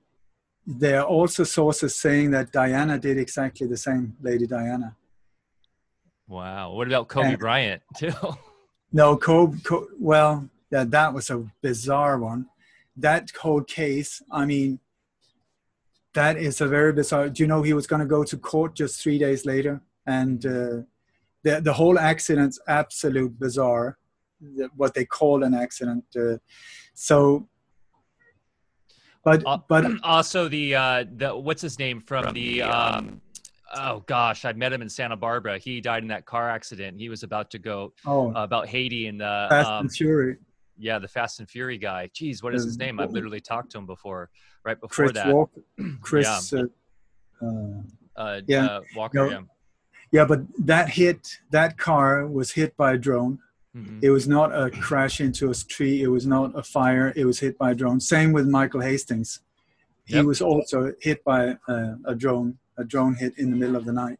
There 0.66 1.00
are 1.00 1.06
also 1.06 1.44
sources 1.44 1.96
saying 1.96 2.32
that 2.32 2.52
Diana 2.52 2.98
did 2.98 3.16
exactly 3.16 3.66
the 3.66 3.78
same, 3.78 4.14
Lady 4.20 4.46
Diana. 4.46 4.94
Wow. 6.28 6.72
What 6.72 6.86
about 6.86 7.08
Kobe 7.08 7.28
and, 7.28 7.38
Bryant 7.38 7.82
too? 7.96 8.12
No, 8.92 9.16
Kobe. 9.16 9.58
Kobe 9.60 9.86
well, 9.98 10.48
yeah, 10.70 10.84
that 10.84 11.14
was 11.14 11.30
a 11.30 11.44
bizarre 11.62 12.18
one. 12.18 12.46
That 12.96 13.30
whole 13.40 13.62
case. 13.62 14.22
I 14.30 14.46
mean, 14.46 14.80
that 16.14 16.36
is 16.36 16.60
a 16.60 16.66
very 16.66 16.92
bizarre. 16.92 17.28
Do 17.28 17.42
you 17.42 17.46
know 17.46 17.62
he 17.62 17.74
was 17.74 17.86
going 17.86 18.00
to 18.00 18.06
go 18.06 18.24
to 18.24 18.36
court 18.36 18.74
just 18.74 19.00
three 19.02 19.18
days 19.18 19.44
later, 19.44 19.82
and 20.06 20.44
uh, 20.44 20.82
the 21.44 21.60
the 21.62 21.72
whole 21.72 21.98
accident's 21.98 22.58
absolute 22.66 23.38
bizarre. 23.38 23.98
What 24.76 24.94
they 24.94 25.04
call 25.04 25.44
an 25.44 25.54
accident. 25.54 26.04
Uh, 26.14 26.38
so, 26.94 27.48
but 29.24 29.42
uh, 29.46 29.58
but 29.68 29.84
also 30.02 30.48
the 30.48 30.74
uh, 30.74 31.04
the 31.16 31.36
what's 31.36 31.62
his 31.62 31.78
name 31.78 32.00
from 32.00 32.32
the. 32.32 32.62
Um, 32.62 33.20
oh 33.78 34.04
gosh, 34.06 34.44
I 34.44 34.52
met 34.52 34.72
him 34.72 34.82
in 34.82 34.88
Santa 34.88 35.16
Barbara. 35.16 35.58
He 35.58 35.80
died 35.80 36.02
in 36.02 36.08
that 36.08 36.26
car 36.26 36.48
accident. 36.50 36.98
He 36.98 37.08
was 37.08 37.22
about 37.22 37.50
to 37.52 37.58
go 37.58 37.92
oh, 38.06 38.34
uh, 38.34 38.44
about 38.44 38.68
Haiti 38.68 39.06
and 39.06 39.20
the 39.20 39.46
Fast 39.48 39.68
um, 39.68 39.80
and 39.82 39.92
Fury. 39.92 40.36
Yeah, 40.78 40.98
the 40.98 41.08
Fast 41.08 41.40
and 41.40 41.48
Fury 41.48 41.78
guy. 41.78 42.10
Jeez, 42.14 42.42
what 42.42 42.54
is 42.54 42.64
his 42.64 42.78
name? 42.78 43.00
I've 43.00 43.12
literally 43.12 43.40
talked 43.40 43.72
to 43.72 43.78
him 43.78 43.86
before. 43.86 44.30
Right 44.64 44.80
before 44.80 45.06
Chris 45.06 45.14
that, 45.14 45.32
Walker, 45.32 45.60
Chris. 46.00 46.52
Yeah. 46.52 46.62
Uh, 47.40 47.82
uh, 48.16 48.40
yeah. 48.46 48.66
Uh, 48.66 48.80
Walker. 48.94 49.18
No, 49.18 49.30
yeah. 49.30 49.40
yeah, 50.10 50.24
but 50.24 50.40
that 50.58 50.88
hit, 50.90 51.38
that 51.50 51.78
car 51.78 52.26
was 52.26 52.52
hit 52.52 52.76
by 52.76 52.94
a 52.94 52.98
drone. 52.98 53.38
Mm-hmm. 53.76 53.98
It 54.02 54.10
was 54.10 54.26
not 54.26 54.54
a 54.54 54.70
crash 54.70 55.20
into 55.20 55.50
a 55.50 55.54
tree. 55.54 56.02
It 56.02 56.08
was 56.08 56.26
not 56.26 56.58
a 56.58 56.62
fire. 56.62 57.12
It 57.14 57.26
was 57.26 57.38
hit 57.38 57.58
by 57.58 57.72
a 57.72 57.74
drone. 57.74 58.00
Same 58.00 58.32
with 58.32 58.46
Michael 58.46 58.80
Hastings. 58.80 59.40
He 60.06 60.14
yep. 60.14 60.24
was 60.24 60.40
also 60.40 60.92
hit 61.00 61.22
by 61.24 61.56
a, 61.68 61.94
a 62.06 62.14
drone. 62.14 62.58
A 62.78 62.84
drone 62.84 63.14
hit 63.14 63.38
in 63.38 63.50
the 63.50 63.56
middle 63.56 63.76
of 63.76 63.84
the 63.84 63.92
night. 63.92 64.18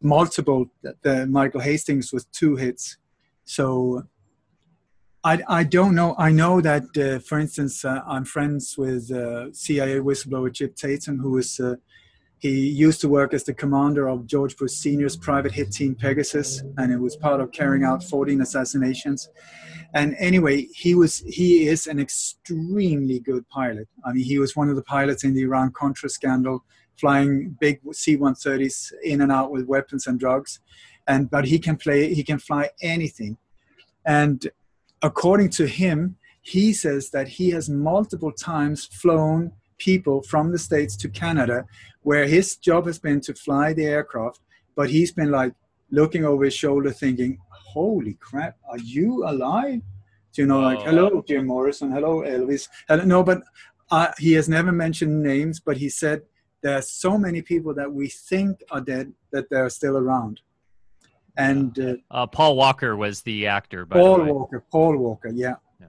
Multiple. 0.00 0.66
The 1.02 1.26
Michael 1.26 1.60
Hastings 1.60 2.12
was 2.12 2.26
two 2.26 2.56
hits. 2.56 2.98
So 3.44 4.04
I, 5.24 5.42
I 5.48 5.64
don't 5.64 5.94
know. 5.94 6.14
I 6.18 6.30
know 6.30 6.60
that, 6.60 6.84
uh, 6.98 7.18
for 7.18 7.38
instance, 7.38 7.84
uh, 7.84 8.00
I'm 8.06 8.26
friends 8.26 8.76
with 8.76 9.10
uh, 9.10 9.52
CIA 9.52 10.00
whistleblower 10.00 10.52
Chip 10.52 10.76
Tatum, 10.76 11.18
who 11.18 11.38
is 11.38 11.58
uh, 11.58 11.76
he 12.44 12.68
used 12.68 13.00
to 13.00 13.08
work 13.08 13.32
as 13.32 13.44
the 13.44 13.54
commander 13.54 14.06
of 14.06 14.26
George 14.26 14.54
Bush 14.58 14.72
Sr.'s 14.72 15.16
private 15.16 15.52
hit 15.52 15.72
team 15.72 15.94
Pegasus, 15.94 16.62
and 16.76 16.92
it 16.92 16.98
was 16.98 17.16
part 17.16 17.40
of 17.40 17.52
carrying 17.52 17.84
out 17.84 18.04
14 18.04 18.42
assassinations. 18.42 19.30
And 19.94 20.14
anyway, 20.18 20.66
he 20.74 20.94
was 20.94 21.20
he 21.20 21.68
is 21.68 21.86
an 21.86 21.98
extremely 21.98 23.18
good 23.20 23.48
pilot. 23.48 23.88
I 24.04 24.12
mean, 24.12 24.24
he 24.24 24.38
was 24.38 24.54
one 24.54 24.68
of 24.68 24.76
the 24.76 24.82
pilots 24.82 25.24
in 25.24 25.32
the 25.32 25.42
Iran 25.42 25.72
Contra 25.72 26.10
scandal, 26.10 26.64
flying 26.98 27.56
big 27.60 27.80
C-130s 27.92 28.92
in 29.02 29.20
and 29.20 29.32
out 29.32 29.50
with 29.50 29.66
weapons 29.66 30.06
and 30.06 30.18
drugs. 30.18 30.60
And 31.06 31.30
but 31.30 31.44
he 31.44 31.58
can 31.58 31.76
play 31.76 32.14
he 32.14 32.22
can 32.22 32.38
fly 32.38 32.70
anything. 32.80 33.36
And 34.06 34.50
according 35.02 35.50
to 35.50 35.66
him, 35.66 36.16
he 36.40 36.72
says 36.72 37.10
that 37.10 37.28
he 37.28 37.50
has 37.50 37.68
multiple 37.68 38.32
times 38.32 38.86
flown 38.86 39.52
people 39.78 40.22
from 40.22 40.52
the 40.52 40.58
states 40.58 40.96
to 40.96 41.08
Canada, 41.08 41.66
where 42.02 42.26
his 42.26 42.56
job 42.56 42.86
has 42.86 42.98
been 42.98 43.20
to 43.22 43.34
fly 43.34 43.72
the 43.72 43.84
aircraft, 43.84 44.40
but 44.76 44.90
he's 44.90 45.12
been 45.12 45.30
like 45.30 45.52
looking 45.90 46.24
over 46.24 46.44
his 46.44 46.54
shoulder, 46.54 46.90
thinking, 46.90 47.38
"Holy 47.50 48.14
crap, 48.14 48.56
are 48.70 48.78
you 48.78 49.24
alive?" 49.26 49.80
Do 50.32 50.42
you 50.42 50.46
know, 50.46 50.60
like, 50.60 50.80
oh. 50.80 50.84
"Hello, 50.84 51.24
Jim 51.26 51.46
Morrison, 51.46 51.90
hello, 51.90 52.22
Elvis." 52.22 52.68
Hello. 52.88 53.04
No, 53.04 53.22
but 53.22 53.42
uh, 53.90 54.12
he 54.18 54.32
has 54.32 54.48
never 54.48 54.72
mentioned 54.72 55.22
names, 55.22 55.60
but 55.60 55.76
he 55.76 55.88
said 55.88 56.22
there 56.64 56.76
are 56.78 56.82
so 56.82 57.16
many 57.16 57.42
people 57.42 57.72
that 57.74 57.92
we 57.92 58.08
think 58.08 58.60
are 58.72 58.80
dead 58.80 59.12
that 59.30 59.48
they're 59.50 59.70
still 59.70 59.96
around. 59.96 60.40
And 61.36 61.78
uh, 61.78 61.94
uh, 62.10 62.26
Paul 62.26 62.56
Walker 62.56 62.96
was 62.96 63.22
the 63.22 63.46
actor. 63.46 63.86
Paul 63.86 64.24
Walker, 64.24 64.64
Paul 64.72 64.96
Walker, 64.96 65.28
yeah. 65.28 65.56
yeah. 65.80 65.86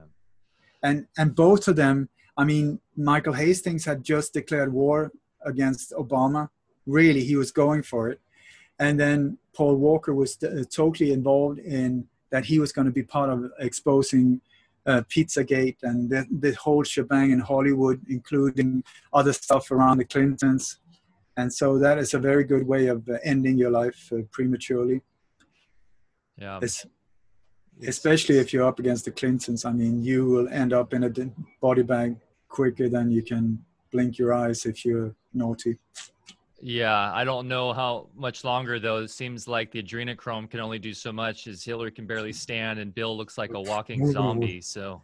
And 0.82 1.06
and 1.18 1.34
both 1.34 1.66
of 1.66 1.76
them 1.76 2.08
I 2.36 2.44
mean, 2.44 2.80
Michael 2.96 3.32
Hastings 3.32 3.84
had 3.84 4.04
just 4.04 4.34
declared 4.34 4.72
war 4.72 5.10
against 5.44 5.92
Obama. 5.92 6.50
Really, 6.86 7.24
he 7.24 7.36
was 7.36 7.50
going 7.50 7.82
for 7.82 8.10
it. 8.10 8.20
And 8.78 9.00
then 9.00 9.38
Paul 9.54 9.76
Walker 9.76 10.14
was 10.14 10.42
uh, 10.42 10.64
totally 10.70 11.12
involved 11.12 11.58
in 11.58 12.06
that 12.30 12.44
he 12.44 12.58
was 12.58 12.72
going 12.72 12.84
to 12.84 12.92
be 12.92 13.02
part 13.02 13.30
of 13.30 13.50
exposing 13.58 14.40
uh, 14.86 15.02
Pizzagate 15.08 15.76
and 15.82 16.08
the, 16.08 16.26
the 16.30 16.52
whole 16.54 16.82
shebang 16.82 17.32
in 17.32 17.40
Hollywood, 17.40 18.00
including 18.08 18.84
other 19.12 19.32
stuff 19.32 19.70
around 19.70 19.98
the 19.98 20.04
Clintons. 20.04 20.78
And 21.36 21.52
so 21.52 21.78
that 21.78 21.98
is 21.98 22.14
a 22.14 22.18
very 22.18 22.44
good 22.44 22.66
way 22.66 22.86
of 22.86 23.08
uh, 23.08 23.18
ending 23.24 23.58
your 23.58 23.70
life 23.70 24.10
uh, 24.12 24.22
prematurely. 24.30 25.02
Yeah. 26.38 26.58
It's, 26.62 26.86
especially 27.86 28.38
if 28.38 28.52
you're 28.52 28.66
up 28.66 28.78
against 28.78 29.04
the 29.04 29.10
Clintons. 29.10 29.64
I 29.64 29.72
mean, 29.72 30.02
you 30.02 30.24
will 30.26 30.48
end 30.48 30.72
up 30.72 30.94
in 30.94 31.04
a 31.04 31.10
body 31.60 31.82
bag 31.82 32.16
quicker 32.48 32.88
than 32.88 33.10
you 33.10 33.22
can 33.22 33.64
blink 33.92 34.18
your 34.18 34.32
eyes 34.32 34.64
if 34.64 34.84
you're 34.84 35.14
naughty. 35.34 35.78
Yeah, 36.60 37.12
I 37.12 37.24
don't 37.24 37.48
know 37.48 37.72
how 37.72 38.08
much 38.14 38.44
longer 38.44 38.78
though. 38.78 38.98
It 38.98 39.10
seems 39.10 39.46
like 39.46 39.70
the 39.70 39.82
adrenochrome 39.82 40.50
can 40.50 40.60
only 40.60 40.78
do 40.78 40.94
so 40.94 41.12
much 41.12 41.46
as 41.46 41.62
Hillary 41.62 41.90
can 41.90 42.06
barely 42.06 42.32
stand 42.32 42.78
and 42.78 42.94
Bill 42.94 43.16
looks 43.16 43.36
like 43.36 43.52
a 43.52 43.60
walking 43.60 44.10
zombie. 44.10 44.60
So 44.62 45.02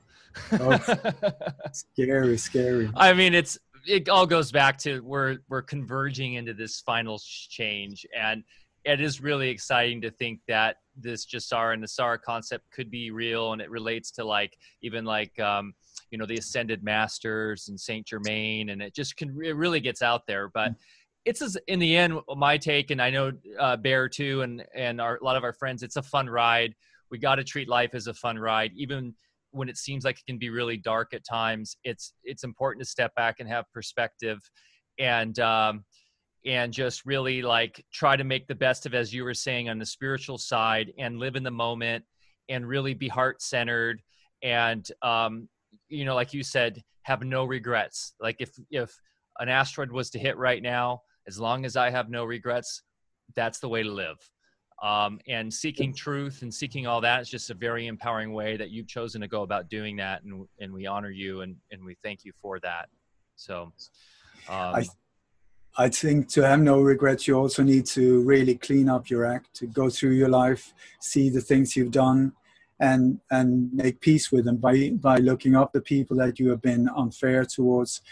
oh, 0.52 0.78
scary, 1.72 2.38
scary. 2.38 2.90
I 2.96 3.12
mean, 3.12 3.34
it's 3.34 3.58
it 3.86 4.08
all 4.08 4.26
goes 4.26 4.50
back 4.50 4.78
to 4.78 5.00
we're 5.00 5.38
we're 5.48 5.62
converging 5.62 6.34
into 6.34 6.54
this 6.54 6.80
final 6.80 7.20
change 7.48 8.06
and 8.18 8.44
it 8.84 9.00
is 9.00 9.20
really 9.20 9.48
exciting 9.48 10.00
to 10.00 10.10
think 10.10 10.40
that 10.48 10.76
this 10.96 11.24
GESARA 11.26 11.74
and 11.74 11.84
NESARA 11.84 12.20
concept 12.20 12.64
could 12.72 12.90
be 12.90 13.10
real 13.10 13.52
and 13.52 13.62
it 13.62 13.70
relates 13.70 14.10
to 14.12 14.24
like 14.24 14.56
even 14.82 15.04
like 15.04 15.38
um, 15.38 15.74
you 16.10 16.18
know 16.18 16.26
the 16.26 16.36
ascended 16.36 16.82
masters 16.82 17.68
and 17.68 17.78
saint 17.78 18.06
germain 18.06 18.70
and 18.70 18.82
it 18.82 18.94
just 18.94 19.16
can 19.16 19.36
it 19.42 19.56
really 19.56 19.80
gets 19.80 20.02
out 20.02 20.26
there 20.26 20.48
but 20.48 20.72
mm. 20.72 20.76
It's 21.24 21.42
as, 21.42 21.56
in 21.68 21.78
the 21.78 21.96
end 21.96 22.18
my 22.36 22.56
take 22.56 22.90
and 22.90 23.00
i 23.00 23.10
know 23.10 23.32
uh, 23.58 23.76
bear 23.76 24.08
too 24.08 24.42
and 24.42 24.64
and 24.74 25.00
our, 25.00 25.16
a 25.16 25.24
lot 25.24 25.36
of 25.36 25.44
our 25.44 25.52
friends 25.52 25.82
it's 25.82 25.96
a 25.96 26.02
fun 26.02 26.28
ride 26.28 26.74
we 27.10 27.18
got 27.18 27.36
to 27.36 27.44
treat 27.44 27.68
life 27.68 27.94
as 27.94 28.06
a 28.06 28.14
fun 28.14 28.38
ride 28.38 28.72
even 28.74 29.14
when 29.50 29.68
it 29.68 29.76
seems 29.76 30.04
like 30.04 30.18
it 30.18 30.26
can 30.26 30.38
be 30.38 30.50
really 30.50 30.76
dark 30.76 31.12
at 31.14 31.24
times 31.24 31.76
it's 31.84 32.14
it's 32.24 32.44
important 32.44 32.82
to 32.82 32.90
step 32.90 33.14
back 33.14 33.36
and 33.38 33.48
have 33.48 33.64
perspective 33.72 34.38
and 34.98 35.38
um 35.38 35.84
and 36.44 36.72
just 36.72 37.06
really 37.06 37.40
like 37.40 37.84
try 37.92 38.16
to 38.16 38.24
make 38.24 38.48
the 38.48 38.54
best 38.54 38.84
of 38.84 38.94
as 38.94 39.12
you 39.12 39.22
were 39.22 39.34
saying 39.34 39.68
on 39.68 39.78
the 39.78 39.86
spiritual 39.86 40.38
side 40.38 40.92
and 40.98 41.18
live 41.18 41.36
in 41.36 41.44
the 41.44 41.50
moment 41.50 42.04
and 42.48 42.66
really 42.66 42.94
be 42.94 43.06
heart 43.06 43.40
centered 43.40 44.02
and 44.42 44.90
um, 45.02 45.48
you 45.88 46.04
know, 46.04 46.14
like 46.14 46.34
you 46.34 46.42
said, 46.42 46.82
have 47.02 47.22
no 47.22 47.44
regrets. 47.44 48.14
Like 48.20 48.36
if 48.40 48.50
if 48.70 48.98
an 49.38 49.48
asteroid 49.48 49.90
was 49.90 50.10
to 50.10 50.18
hit 50.18 50.36
right 50.36 50.62
now, 50.62 51.02
as 51.26 51.38
long 51.38 51.64
as 51.64 51.76
I 51.76 51.90
have 51.90 52.10
no 52.10 52.24
regrets, 52.24 52.82
that's 53.34 53.58
the 53.58 53.68
way 53.68 53.82
to 53.82 53.90
live. 53.90 54.18
Um, 54.82 55.20
and 55.28 55.52
seeking 55.52 55.94
truth 55.94 56.42
and 56.42 56.52
seeking 56.52 56.88
all 56.88 57.00
that 57.02 57.20
is 57.20 57.28
just 57.28 57.50
a 57.50 57.54
very 57.54 57.86
empowering 57.86 58.32
way 58.32 58.56
that 58.56 58.70
you've 58.70 58.88
chosen 58.88 59.20
to 59.20 59.28
go 59.28 59.42
about 59.42 59.68
doing 59.68 59.96
that, 59.96 60.24
and 60.24 60.44
and 60.58 60.72
we 60.72 60.86
honor 60.86 61.10
you 61.10 61.42
and 61.42 61.54
and 61.70 61.84
we 61.84 61.96
thank 62.02 62.24
you 62.24 62.32
for 62.42 62.58
that. 62.60 62.88
So, 63.36 63.72
um, 64.48 64.74
I 64.74 64.86
I 65.78 65.88
think 65.88 66.28
to 66.30 66.46
have 66.46 66.60
no 66.60 66.80
regrets, 66.80 67.28
you 67.28 67.38
also 67.38 67.62
need 67.62 67.86
to 67.86 68.22
really 68.22 68.56
clean 68.56 68.88
up 68.88 69.08
your 69.08 69.24
act, 69.24 69.54
to 69.54 69.66
go 69.66 69.88
through 69.88 70.12
your 70.12 70.28
life, 70.28 70.74
see 71.00 71.30
the 71.30 71.40
things 71.40 71.76
you've 71.76 71.92
done, 71.92 72.32
and 72.80 73.20
and 73.30 73.72
make 73.72 74.00
peace 74.00 74.32
with 74.32 74.44
them 74.44 74.56
by 74.56 74.90
by 74.90 75.18
looking 75.18 75.54
up 75.54 75.72
the 75.72 75.80
people 75.80 76.16
that 76.16 76.40
you 76.40 76.50
have 76.50 76.60
been 76.60 76.88
unfair 76.96 77.44
towards 77.44 78.02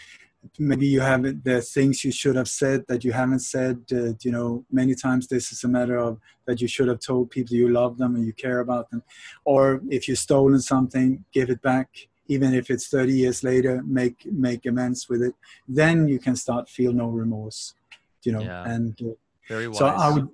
maybe 0.57 0.87
you 0.87 1.01
have 1.01 1.23
the 1.43 1.61
things 1.61 2.03
you 2.03 2.11
should 2.11 2.35
have 2.35 2.47
said 2.47 2.83
that 2.87 3.03
you 3.03 3.11
haven't 3.11 3.39
said 3.39 3.77
uh, 3.93 4.13
you 4.21 4.31
know 4.31 4.65
many 4.71 4.95
times 4.95 5.27
this 5.27 5.51
is 5.51 5.63
a 5.63 5.67
matter 5.67 5.97
of 5.97 6.19
that 6.45 6.61
you 6.61 6.67
should 6.67 6.87
have 6.87 6.99
told 6.99 7.29
people 7.29 7.55
you 7.55 7.69
love 7.69 7.97
them 7.97 8.15
and 8.15 8.25
you 8.25 8.33
care 8.33 8.59
about 8.59 8.89
them 8.89 9.03
or 9.45 9.81
if 9.89 10.07
you've 10.07 10.17
stolen 10.17 10.59
something 10.59 11.23
give 11.31 11.49
it 11.49 11.61
back 11.61 11.89
even 12.27 12.53
if 12.53 12.69
it's 12.69 12.87
30 12.87 13.13
years 13.13 13.43
later 13.43 13.83
make 13.85 14.25
make 14.31 14.65
amends 14.65 15.07
with 15.07 15.21
it 15.21 15.35
then 15.67 16.07
you 16.07 16.19
can 16.19 16.35
start 16.35 16.69
feel 16.69 16.93
no 16.93 17.07
remorse 17.07 17.75
you 18.23 18.31
know 18.31 18.41
yeah. 18.41 18.63
and 18.67 18.99
uh, 19.01 19.13
very 19.47 19.67
wise. 19.67 19.77
so 19.77 19.85
i 19.85 20.11
would 20.11 20.27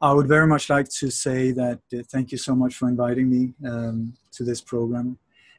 I 0.00 0.12
would 0.12 0.28
very 0.28 0.46
much 0.46 0.68
like 0.68 0.88
to 1.00 1.10
say 1.10 1.52
that 1.52 1.80
uh, 1.92 2.02
thank 2.12 2.30
you 2.30 2.38
so 2.38 2.54
much 2.54 2.74
for 2.74 2.86
inviting 2.86 3.30
me 3.30 3.54
um, 3.66 4.12
to 4.32 4.44
this 4.44 4.60
program. 4.60 5.18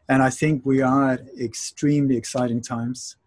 And 0.09 0.21
I 0.21 0.29
think 0.29 0.63
we 0.63 0.81
are 0.81 1.13
at 1.13 1.21
extremely 1.39 2.15
exciting 2.15 2.61
times. 2.61 3.17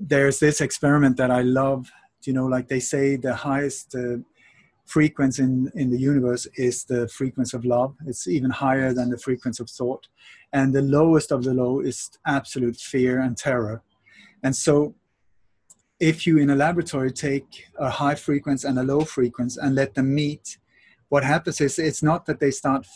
There's 0.00 0.38
this 0.38 0.60
experiment 0.60 1.16
that 1.16 1.30
I 1.30 1.42
love. 1.42 1.90
You 2.24 2.32
know, 2.32 2.46
like 2.46 2.68
they 2.68 2.80
say, 2.80 3.16
the 3.16 3.34
highest 3.34 3.94
uh, 3.94 4.18
frequency 4.86 5.42
in, 5.42 5.70
in 5.74 5.90
the 5.90 5.98
universe 5.98 6.46
is 6.56 6.84
the 6.84 7.08
frequency 7.08 7.56
of 7.56 7.64
love. 7.64 7.94
It's 8.06 8.26
even 8.26 8.50
higher 8.50 8.92
than 8.92 9.10
the 9.10 9.18
frequency 9.18 9.62
of 9.62 9.70
thought. 9.70 10.08
And 10.52 10.74
the 10.74 10.82
lowest 10.82 11.30
of 11.30 11.44
the 11.44 11.54
low 11.54 11.80
is 11.80 12.10
absolute 12.26 12.76
fear 12.76 13.20
and 13.20 13.36
terror. 13.36 13.82
And 14.42 14.54
so 14.54 14.94
if 16.00 16.26
you 16.26 16.38
in 16.38 16.50
a 16.50 16.54
laboratory 16.54 17.10
take 17.10 17.64
a 17.78 17.90
high 17.90 18.14
frequency 18.14 18.66
and 18.68 18.78
a 18.78 18.82
low 18.82 19.00
frequency 19.00 19.60
and 19.62 19.74
let 19.74 19.94
them 19.94 20.14
meet 20.14 20.58
what 21.08 21.24
happens 21.24 21.60
is 21.60 21.78
it's 21.78 22.02
not 22.02 22.26
that 22.26 22.40
they 22.40 22.50
start 22.50 22.86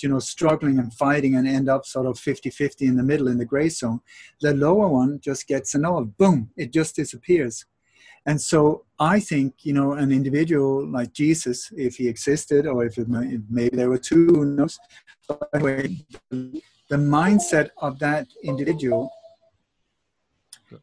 you 0.00 0.08
know 0.08 0.18
struggling 0.18 0.78
and 0.78 0.92
fighting 0.94 1.36
and 1.36 1.46
end 1.46 1.68
up 1.68 1.84
sort 1.84 2.06
of 2.06 2.16
50-50 2.16 2.82
in 2.82 2.96
the 2.96 3.02
middle 3.02 3.28
in 3.28 3.38
the 3.38 3.44
gray 3.44 3.68
zone 3.68 4.00
the 4.40 4.54
lower 4.54 4.88
one 4.88 5.20
just 5.20 5.46
gets 5.46 5.74
an 5.74 5.84
boom 6.18 6.50
it 6.56 6.72
just 6.72 6.96
disappears 6.96 7.66
and 8.26 8.40
so 8.40 8.84
i 8.98 9.18
think 9.20 9.54
you 9.62 9.72
know 9.72 9.92
an 9.92 10.12
individual 10.12 10.86
like 10.86 11.12
jesus 11.12 11.70
if 11.76 11.96
he 11.96 12.08
existed 12.08 12.66
or 12.66 12.84
if 12.84 12.98
it, 12.98 13.08
maybe 13.48 13.76
there 13.76 13.88
were 13.88 13.98
two 13.98 14.26
who 14.26 14.44
knows 14.44 14.78
but 15.28 15.48
anyway 15.54 15.96
the 16.30 16.96
mindset 16.96 17.70
of 17.78 17.98
that 17.98 18.26
individual 18.42 19.10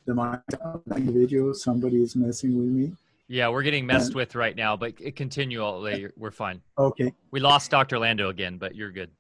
the 0.06 0.14
mind 0.14 0.42
of 0.62 0.82
the 0.86 0.96
individual. 0.96 1.54
Somebody 1.54 2.02
is 2.02 2.16
messing 2.16 2.58
with 2.58 2.68
me. 2.68 2.94
Yeah, 3.30 3.50
we're 3.50 3.64
getting 3.64 3.86
messed 3.86 4.16
with 4.16 4.36
right 4.36 4.56
now, 4.56 4.78
but 4.78 4.96
continually. 5.16 6.08
We're 6.16 6.32
fine. 6.32 6.62
Okay. 6.78 7.14
We 7.32 7.42
lost 7.42 7.72
Dr. 7.72 8.00
Lando 8.00 8.30
again, 8.30 8.58
but 8.58 8.74
you're 8.74 8.92
good. 8.92 9.12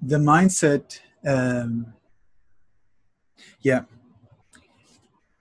The 0.00 0.18
mindset, 0.18 1.00
um, 1.26 1.92
yeah. 3.60 3.82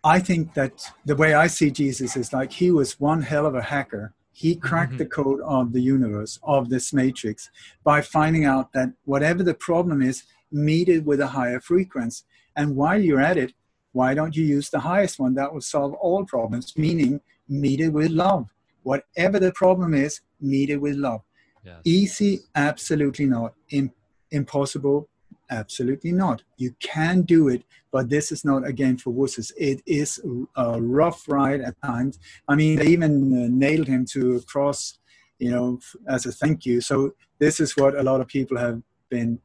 I 0.04 0.20
think 0.20 0.56
that 0.56 0.92
the 1.06 1.16
way 1.16 1.36
I 1.36 1.46
see 1.46 1.70
Jesus 1.70 2.18
is 2.18 2.34
like 2.34 2.52
he 2.52 2.72
was 2.72 3.00
one 3.00 3.22
hell 3.22 3.46
of 3.46 3.54
a 3.54 3.62
hacker. 3.62 4.16
He 4.32 4.56
cracked 4.56 4.94
mm-hmm. 4.94 4.98
the 4.98 5.06
code 5.06 5.42
of 5.42 5.72
the 5.74 5.82
universe, 5.82 6.40
of 6.42 6.70
this 6.70 6.92
matrix, 6.94 7.52
by 7.84 8.02
finding 8.02 8.46
out 8.46 8.74
that 8.74 8.90
whatever 9.06 9.44
the 9.44 9.54
problem 9.54 10.02
is, 10.02 10.24
meet 10.52 10.90
it 10.90 11.06
with 11.06 11.20
a 11.20 11.28
higher 11.28 11.60
frequency. 11.60 12.24
And 12.56 12.76
while 12.76 13.00
you're 13.00 13.22
at 13.22 13.38
it, 13.38 13.54
why 13.92 14.14
don't 14.16 14.36
you 14.36 14.44
use 14.44 14.70
the 14.70 14.80
highest 14.80 15.20
one 15.20 15.36
that 15.36 15.54
will 15.54 15.62
solve 15.62 15.94
all 15.94 16.26
problems 16.26 16.74
meaning 16.78 17.22
meet 17.52 17.80
it 17.80 17.90
with 17.90 18.10
love 18.10 18.50
whatever 18.84 19.40
the 19.40 19.52
problem 19.52 19.94
is 19.94 20.22
meet 20.40 20.70
it 20.70 20.78
with 20.78 20.96
love 20.96 21.22
yes. 21.66 21.76
easy 21.84 22.40
absolutely 22.56 23.26
not 23.26 23.54
Im- 23.70 23.94
impossible 24.32 25.08
Absolutely 25.52 26.14
not. 26.14 26.44
You 26.58 26.74
can 26.80 27.24
do 27.24 27.50
it, 27.50 27.64
but 27.92 28.10
this 28.10 28.32
is 28.32 28.46
not 28.46 28.66
a 28.66 28.72
game 28.72 28.96
for 28.96 29.12
wusses. 29.12 29.52
It 29.58 29.82
is 29.86 30.20
a 30.56 30.82
rough 30.82 31.28
ride 31.28 31.60
at 31.60 31.80
times. 31.82 32.20
I 32.48 32.56
mean, 32.56 32.78
they 32.78 32.88
even 32.88 33.14
uh, 33.34 33.48
nailed 33.52 33.88
him 33.88 34.06
to 34.12 34.38
a 34.38 34.42
cross, 34.42 34.98
you 35.40 35.52
know, 35.52 35.80
as 36.08 36.26
a 36.26 36.32
thank 36.32 36.66
you. 36.66 36.80
So 36.80 37.16
this 37.38 37.60
is 37.60 37.76
what 37.76 38.00
a 38.00 38.04
lot 38.04 38.22
of 38.22 38.30
people 38.30 38.58
have 38.58 38.82
been 39.10 39.40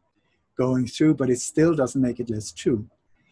going 0.57 0.87
through, 0.87 1.15
but 1.15 1.28
it 1.28 1.41
still 1.41 1.74
doesn't 1.74 2.01
make 2.01 2.20
it 2.20 2.31
less 2.31 2.53
true. 2.53 2.87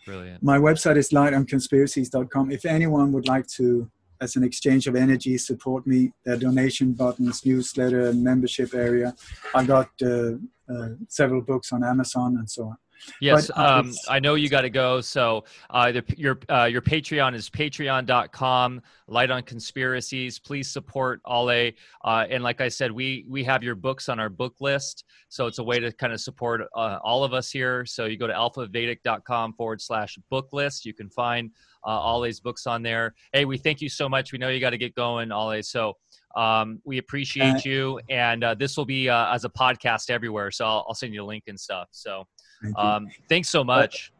Brilliant. 0.04 0.42
My 0.42 0.58
website 0.58 0.96
is 0.96 1.10
lightonconspiracies.com. 1.10 2.50
If 2.50 2.64
anyone 2.64 3.12
would 3.12 3.28
like 3.28 3.46
to, 3.58 3.88
as 4.24 4.36
an 4.36 4.42
exchange 4.42 4.86
of 4.86 4.96
energy, 4.96 5.36
support 5.38 5.86
me, 5.86 6.00
there 6.24 6.34
are 6.34 6.38
donation 6.38 6.94
buttons, 6.94 7.44
newsletter, 7.44 8.12
membership 8.14 8.74
area. 8.74 9.14
I 9.54 9.64
got 9.64 9.90
uh, 10.02 10.32
uh, 10.72 10.88
several 11.08 11.42
books 11.42 11.72
on 11.72 11.84
Amazon 11.84 12.30
and 12.38 12.48
so 12.50 12.62
on. 12.70 12.76
Yes, 13.20 13.48
but, 13.48 13.58
uh, 13.58 13.80
um, 13.80 13.92
I 14.08 14.18
know 14.20 14.34
you 14.34 14.48
got 14.48 14.62
to 14.62 14.70
go. 14.70 15.00
So 15.00 15.44
uh, 15.70 15.92
the, 15.92 16.04
your 16.16 16.38
uh, 16.50 16.64
your 16.64 16.82
Patreon 16.82 17.34
is 17.34 17.48
patreon.com. 17.50 18.82
Light 19.06 19.30
on 19.30 19.42
conspiracies. 19.42 20.38
Please 20.38 20.70
support 20.70 21.20
Ole. 21.24 21.72
Uh, 22.04 22.26
and 22.30 22.42
like 22.42 22.60
I 22.60 22.68
said, 22.68 22.90
we 22.90 23.24
we 23.28 23.44
have 23.44 23.62
your 23.62 23.74
books 23.74 24.08
on 24.08 24.18
our 24.18 24.28
book 24.28 24.54
list, 24.60 25.04
so 25.28 25.46
it's 25.46 25.58
a 25.58 25.64
way 25.64 25.78
to 25.78 25.92
kind 25.92 26.12
of 26.12 26.20
support 26.20 26.62
uh, 26.74 26.98
all 27.02 27.24
of 27.24 27.32
us 27.32 27.50
here. 27.50 27.84
So 27.86 28.06
you 28.06 28.16
go 28.16 28.26
to 28.26 28.32
alphavedic.com 28.32 29.54
forward 29.54 29.80
slash 29.80 30.18
book 30.30 30.48
list. 30.52 30.84
You 30.84 30.94
can 30.94 31.10
find 31.10 31.50
uh, 31.86 32.00
Ole's 32.00 32.40
books 32.40 32.66
on 32.66 32.82
there. 32.82 33.14
Hey, 33.32 33.44
we 33.44 33.58
thank 33.58 33.80
you 33.80 33.88
so 33.88 34.08
much. 34.08 34.32
We 34.32 34.38
know 34.38 34.48
you 34.48 34.60
got 34.60 34.70
to 34.70 34.78
get 34.78 34.94
going, 34.94 35.32
Ole. 35.32 35.62
So 35.62 35.94
um, 36.36 36.80
we 36.84 36.98
appreciate 36.98 37.56
uh, 37.56 37.60
you, 37.64 38.00
and 38.08 38.42
uh, 38.42 38.54
this 38.54 38.76
will 38.76 38.84
be 38.84 39.08
uh, 39.08 39.32
as 39.32 39.44
a 39.44 39.48
podcast 39.48 40.10
everywhere. 40.10 40.50
So 40.50 40.64
I'll, 40.64 40.84
I'll, 40.88 40.94
send 40.94 41.14
you 41.14 41.22
a 41.22 41.26
link 41.26 41.44
and 41.46 41.58
stuff. 41.58 41.88
So 41.92 42.24
Thank 42.64 42.78
um, 42.78 43.08
thanks 43.28 43.50
so 43.50 43.62
much. 43.62 44.12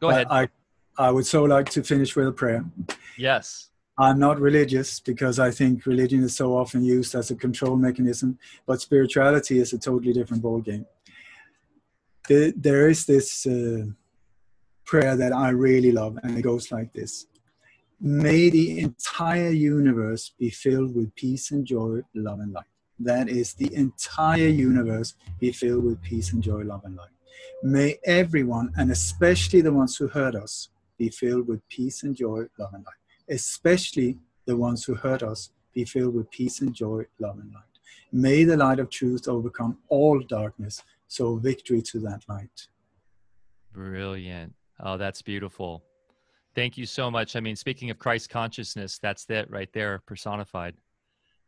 Go 0.00 0.10
ahead. 0.10 0.26
I, 0.30 0.48
I 0.98 1.10
would 1.10 1.26
so 1.26 1.44
like 1.44 1.70
to 1.70 1.82
finish 1.82 2.14
with 2.14 2.28
a 2.28 2.32
prayer. 2.32 2.64
Yes. 3.16 3.70
I'm 3.98 4.18
not 4.18 4.38
religious 4.38 5.00
because 5.00 5.38
I 5.38 5.50
think 5.50 5.86
religion 5.86 6.22
is 6.22 6.36
so 6.36 6.56
often 6.56 6.84
used 6.84 7.14
as 7.14 7.30
a 7.30 7.34
control 7.34 7.76
mechanism, 7.76 8.38
but 8.66 8.80
spirituality 8.80 9.58
is 9.58 9.72
a 9.72 9.78
totally 9.78 10.12
different 10.12 10.42
ballgame. 10.42 10.84
There, 12.28 12.52
there 12.54 12.88
is 12.90 13.06
this 13.06 13.46
uh, 13.46 13.86
prayer 14.84 15.16
that 15.16 15.32
I 15.32 15.48
really 15.48 15.90
love, 15.90 16.18
and 16.22 16.38
it 16.38 16.42
goes 16.42 16.70
like 16.70 16.92
this 16.92 17.26
May 18.00 18.50
the 18.50 18.78
entire 18.78 19.50
universe 19.50 20.32
be 20.38 20.50
filled 20.50 20.94
with 20.94 21.12
peace 21.16 21.50
and 21.50 21.66
joy, 21.66 22.02
love 22.14 22.38
and 22.40 22.52
light. 22.52 22.66
That 23.00 23.28
is, 23.28 23.54
the 23.54 23.74
entire 23.74 24.48
universe 24.48 25.14
be 25.40 25.50
filled 25.52 25.84
with 25.84 26.02
peace 26.02 26.32
and 26.32 26.42
joy, 26.42 26.62
love 26.62 26.84
and 26.84 26.96
light. 26.96 27.17
May 27.62 27.98
everyone, 28.04 28.72
and 28.76 28.90
especially 28.90 29.60
the 29.60 29.72
ones 29.72 29.96
who 29.96 30.08
hurt 30.08 30.34
us, 30.34 30.68
be 30.96 31.08
filled 31.08 31.48
with 31.48 31.66
peace 31.68 32.02
and 32.02 32.14
joy, 32.14 32.44
love 32.58 32.74
and 32.74 32.84
light. 32.84 32.94
Especially 33.28 34.18
the 34.46 34.56
ones 34.56 34.84
who 34.84 34.94
hurt 34.94 35.22
us, 35.22 35.50
be 35.74 35.84
filled 35.84 36.14
with 36.14 36.30
peace 36.30 36.60
and 36.60 36.74
joy, 36.74 37.04
love 37.18 37.38
and 37.38 37.52
light. 37.52 37.62
May 38.12 38.44
the 38.44 38.56
light 38.56 38.78
of 38.78 38.90
truth 38.90 39.28
overcome 39.28 39.78
all 39.88 40.20
darkness, 40.20 40.82
so 41.06 41.36
victory 41.36 41.82
to 41.82 41.98
that 42.00 42.22
light. 42.28 42.68
Brilliant. 43.72 44.54
Oh, 44.80 44.96
that's 44.96 45.22
beautiful. 45.22 45.84
Thank 46.54 46.78
you 46.78 46.86
so 46.86 47.10
much. 47.10 47.36
I 47.36 47.40
mean, 47.40 47.56
speaking 47.56 47.90
of 47.90 47.98
Christ 47.98 48.30
consciousness, 48.30 48.98
that's 48.98 49.28
it 49.28 49.50
right 49.50 49.72
there, 49.72 50.00
personified. 50.06 50.74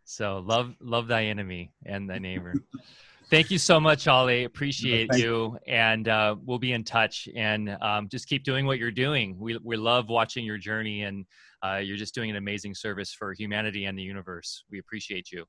So 0.04 0.38
love, 0.38 0.74
love 0.80 1.08
thy 1.08 1.24
enemy 1.24 1.72
and 1.86 2.08
thy 2.08 2.18
neighbor. 2.18 2.54
Thank 3.30 3.52
you 3.52 3.58
so 3.58 3.78
much, 3.78 4.08
Ole. 4.08 4.44
Appreciate 4.44 5.14
you, 5.14 5.56
and 5.68 6.08
uh, 6.08 6.34
we'll 6.44 6.58
be 6.58 6.72
in 6.72 6.82
touch. 6.82 7.28
And 7.36 7.76
um, 7.80 8.08
just 8.08 8.26
keep 8.26 8.42
doing 8.42 8.66
what 8.66 8.78
you're 8.78 8.90
doing. 8.90 9.38
We 9.38 9.56
we 9.62 9.76
love 9.76 10.08
watching 10.08 10.44
your 10.44 10.58
journey, 10.58 11.02
and 11.02 11.24
uh, 11.64 11.76
you're 11.76 11.96
just 11.96 12.12
doing 12.12 12.30
an 12.30 12.36
amazing 12.36 12.74
service 12.74 13.12
for 13.12 13.32
humanity 13.32 13.84
and 13.84 13.96
the 13.96 14.02
universe. 14.02 14.64
We 14.68 14.80
appreciate 14.80 15.30
you. 15.30 15.44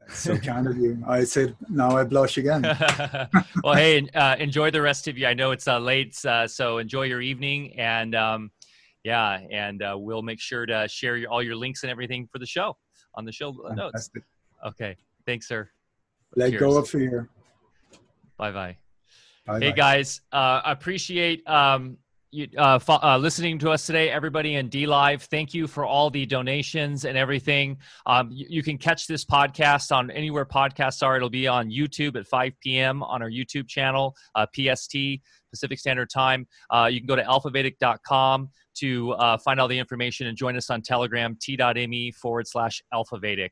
That's 0.00 0.18
so 0.18 0.36
kind 0.36 0.66
of 0.66 0.76
you. 0.76 1.02
I 1.06 1.24
said, 1.24 1.56
now 1.70 1.96
I 1.96 2.04
blush 2.04 2.36
again. 2.36 2.62
well, 3.64 3.74
hey, 3.74 4.06
uh, 4.14 4.36
enjoy 4.38 4.70
the 4.70 4.82
rest 4.82 5.08
of 5.08 5.16
you. 5.16 5.26
I 5.26 5.34
know 5.34 5.52
it's 5.52 5.66
uh, 5.66 5.78
late, 5.78 6.14
uh, 6.26 6.46
so 6.46 6.78
enjoy 6.78 7.04
your 7.04 7.22
evening. 7.22 7.78
And 7.78 8.14
um, 8.14 8.50
yeah, 9.02 9.40
and 9.50 9.82
uh, 9.82 9.96
we'll 9.98 10.22
make 10.22 10.40
sure 10.40 10.66
to 10.66 10.86
share 10.88 11.16
your, 11.16 11.30
all 11.30 11.42
your 11.42 11.56
links 11.56 11.82
and 11.82 11.90
everything 11.90 12.28
for 12.30 12.38
the 12.38 12.46
show 12.46 12.76
on 13.14 13.24
the 13.24 13.32
show 13.32 13.52
notes. 13.74 14.10
Okay. 14.64 14.96
Thanks, 15.24 15.48
sir. 15.48 15.70
Let 16.34 16.50
Cheers. 16.50 16.60
go 16.60 16.78
of 16.78 16.88
fear. 16.88 17.28
Bye 18.36 18.52
bye. 18.52 18.76
Hey 19.60 19.72
guys, 19.72 20.22
uh, 20.32 20.60
appreciate 20.64 21.48
um, 21.48 21.98
you, 22.32 22.48
uh, 22.58 22.78
fo- 22.80 22.98
uh, 23.02 23.16
listening 23.16 23.58
to 23.60 23.70
us 23.70 23.86
today, 23.86 24.10
everybody 24.10 24.56
in 24.56 24.68
DLive. 24.68 25.22
Thank 25.22 25.54
you 25.54 25.68
for 25.68 25.84
all 25.84 26.10
the 26.10 26.26
donations 26.26 27.04
and 27.04 27.16
everything. 27.16 27.78
Um, 28.06 28.28
you, 28.32 28.46
you, 28.50 28.62
can 28.62 28.76
catch 28.76 29.06
this 29.06 29.24
podcast 29.24 29.94
on 29.94 30.10
anywhere 30.10 30.44
podcasts 30.44 31.02
are. 31.02 31.16
It'll 31.16 31.30
be 31.30 31.46
on 31.46 31.70
YouTube 31.70 32.16
at 32.16 32.26
5 32.26 32.52
p.m. 32.60 33.04
on 33.04 33.22
our 33.22 33.30
YouTube 33.30 33.68
channel, 33.68 34.16
uh, 34.34 34.46
PST, 34.54 34.96
Pacific 35.50 35.78
Standard 35.78 36.10
Time. 36.10 36.46
Uh, 36.68 36.88
you 36.90 37.00
can 37.00 37.06
go 37.06 37.16
to 37.16 37.22
alphavedic.com 37.22 38.50
to 38.78 39.12
uh, 39.12 39.38
find 39.38 39.58
all 39.60 39.68
the 39.68 39.78
information 39.78 40.26
and 40.26 40.36
join 40.36 40.56
us 40.56 40.68
on 40.70 40.82
Telegram, 40.82 41.36
t.me 41.40 42.10
forward 42.12 42.46
slash 42.46 42.82
alphavedic. 42.92 43.50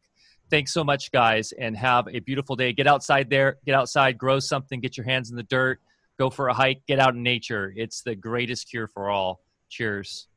Thanks 0.51 0.73
so 0.73 0.85
much, 0.85 1.11
guys, 1.11 1.53
and 1.53 1.77
have 1.77 2.07
a 2.09 2.21
beautiful 2.21 2.55
day. 2.55 2.73
Get 2.73 2.87
outside 2.87 3.31
there, 3.31 3.57
get 3.65 3.75
outside, 3.75 4.19
grow 4.19 4.39
something, 4.39 4.81
get 4.81 4.97
your 4.97 5.07
hands 5.07 5.31
in 5.31 5.37
the 5.37 5.43
dirt 5.45 5.81
go 6.19 6.31
for 6.31 6.49
a 6.49 6.55
hike, 6.55 6.83
get 6.87 6.99
out 6.99 7.15
in 7.15 7.23
nature. 7.23 7.73
It's 7.77 8.03
the 8.03 8.15
greatest 8.15 8.71
cure 8.71 8.87
for 8.87 9.11
all. 9.11 9.41
Cheers. 9.69 10.29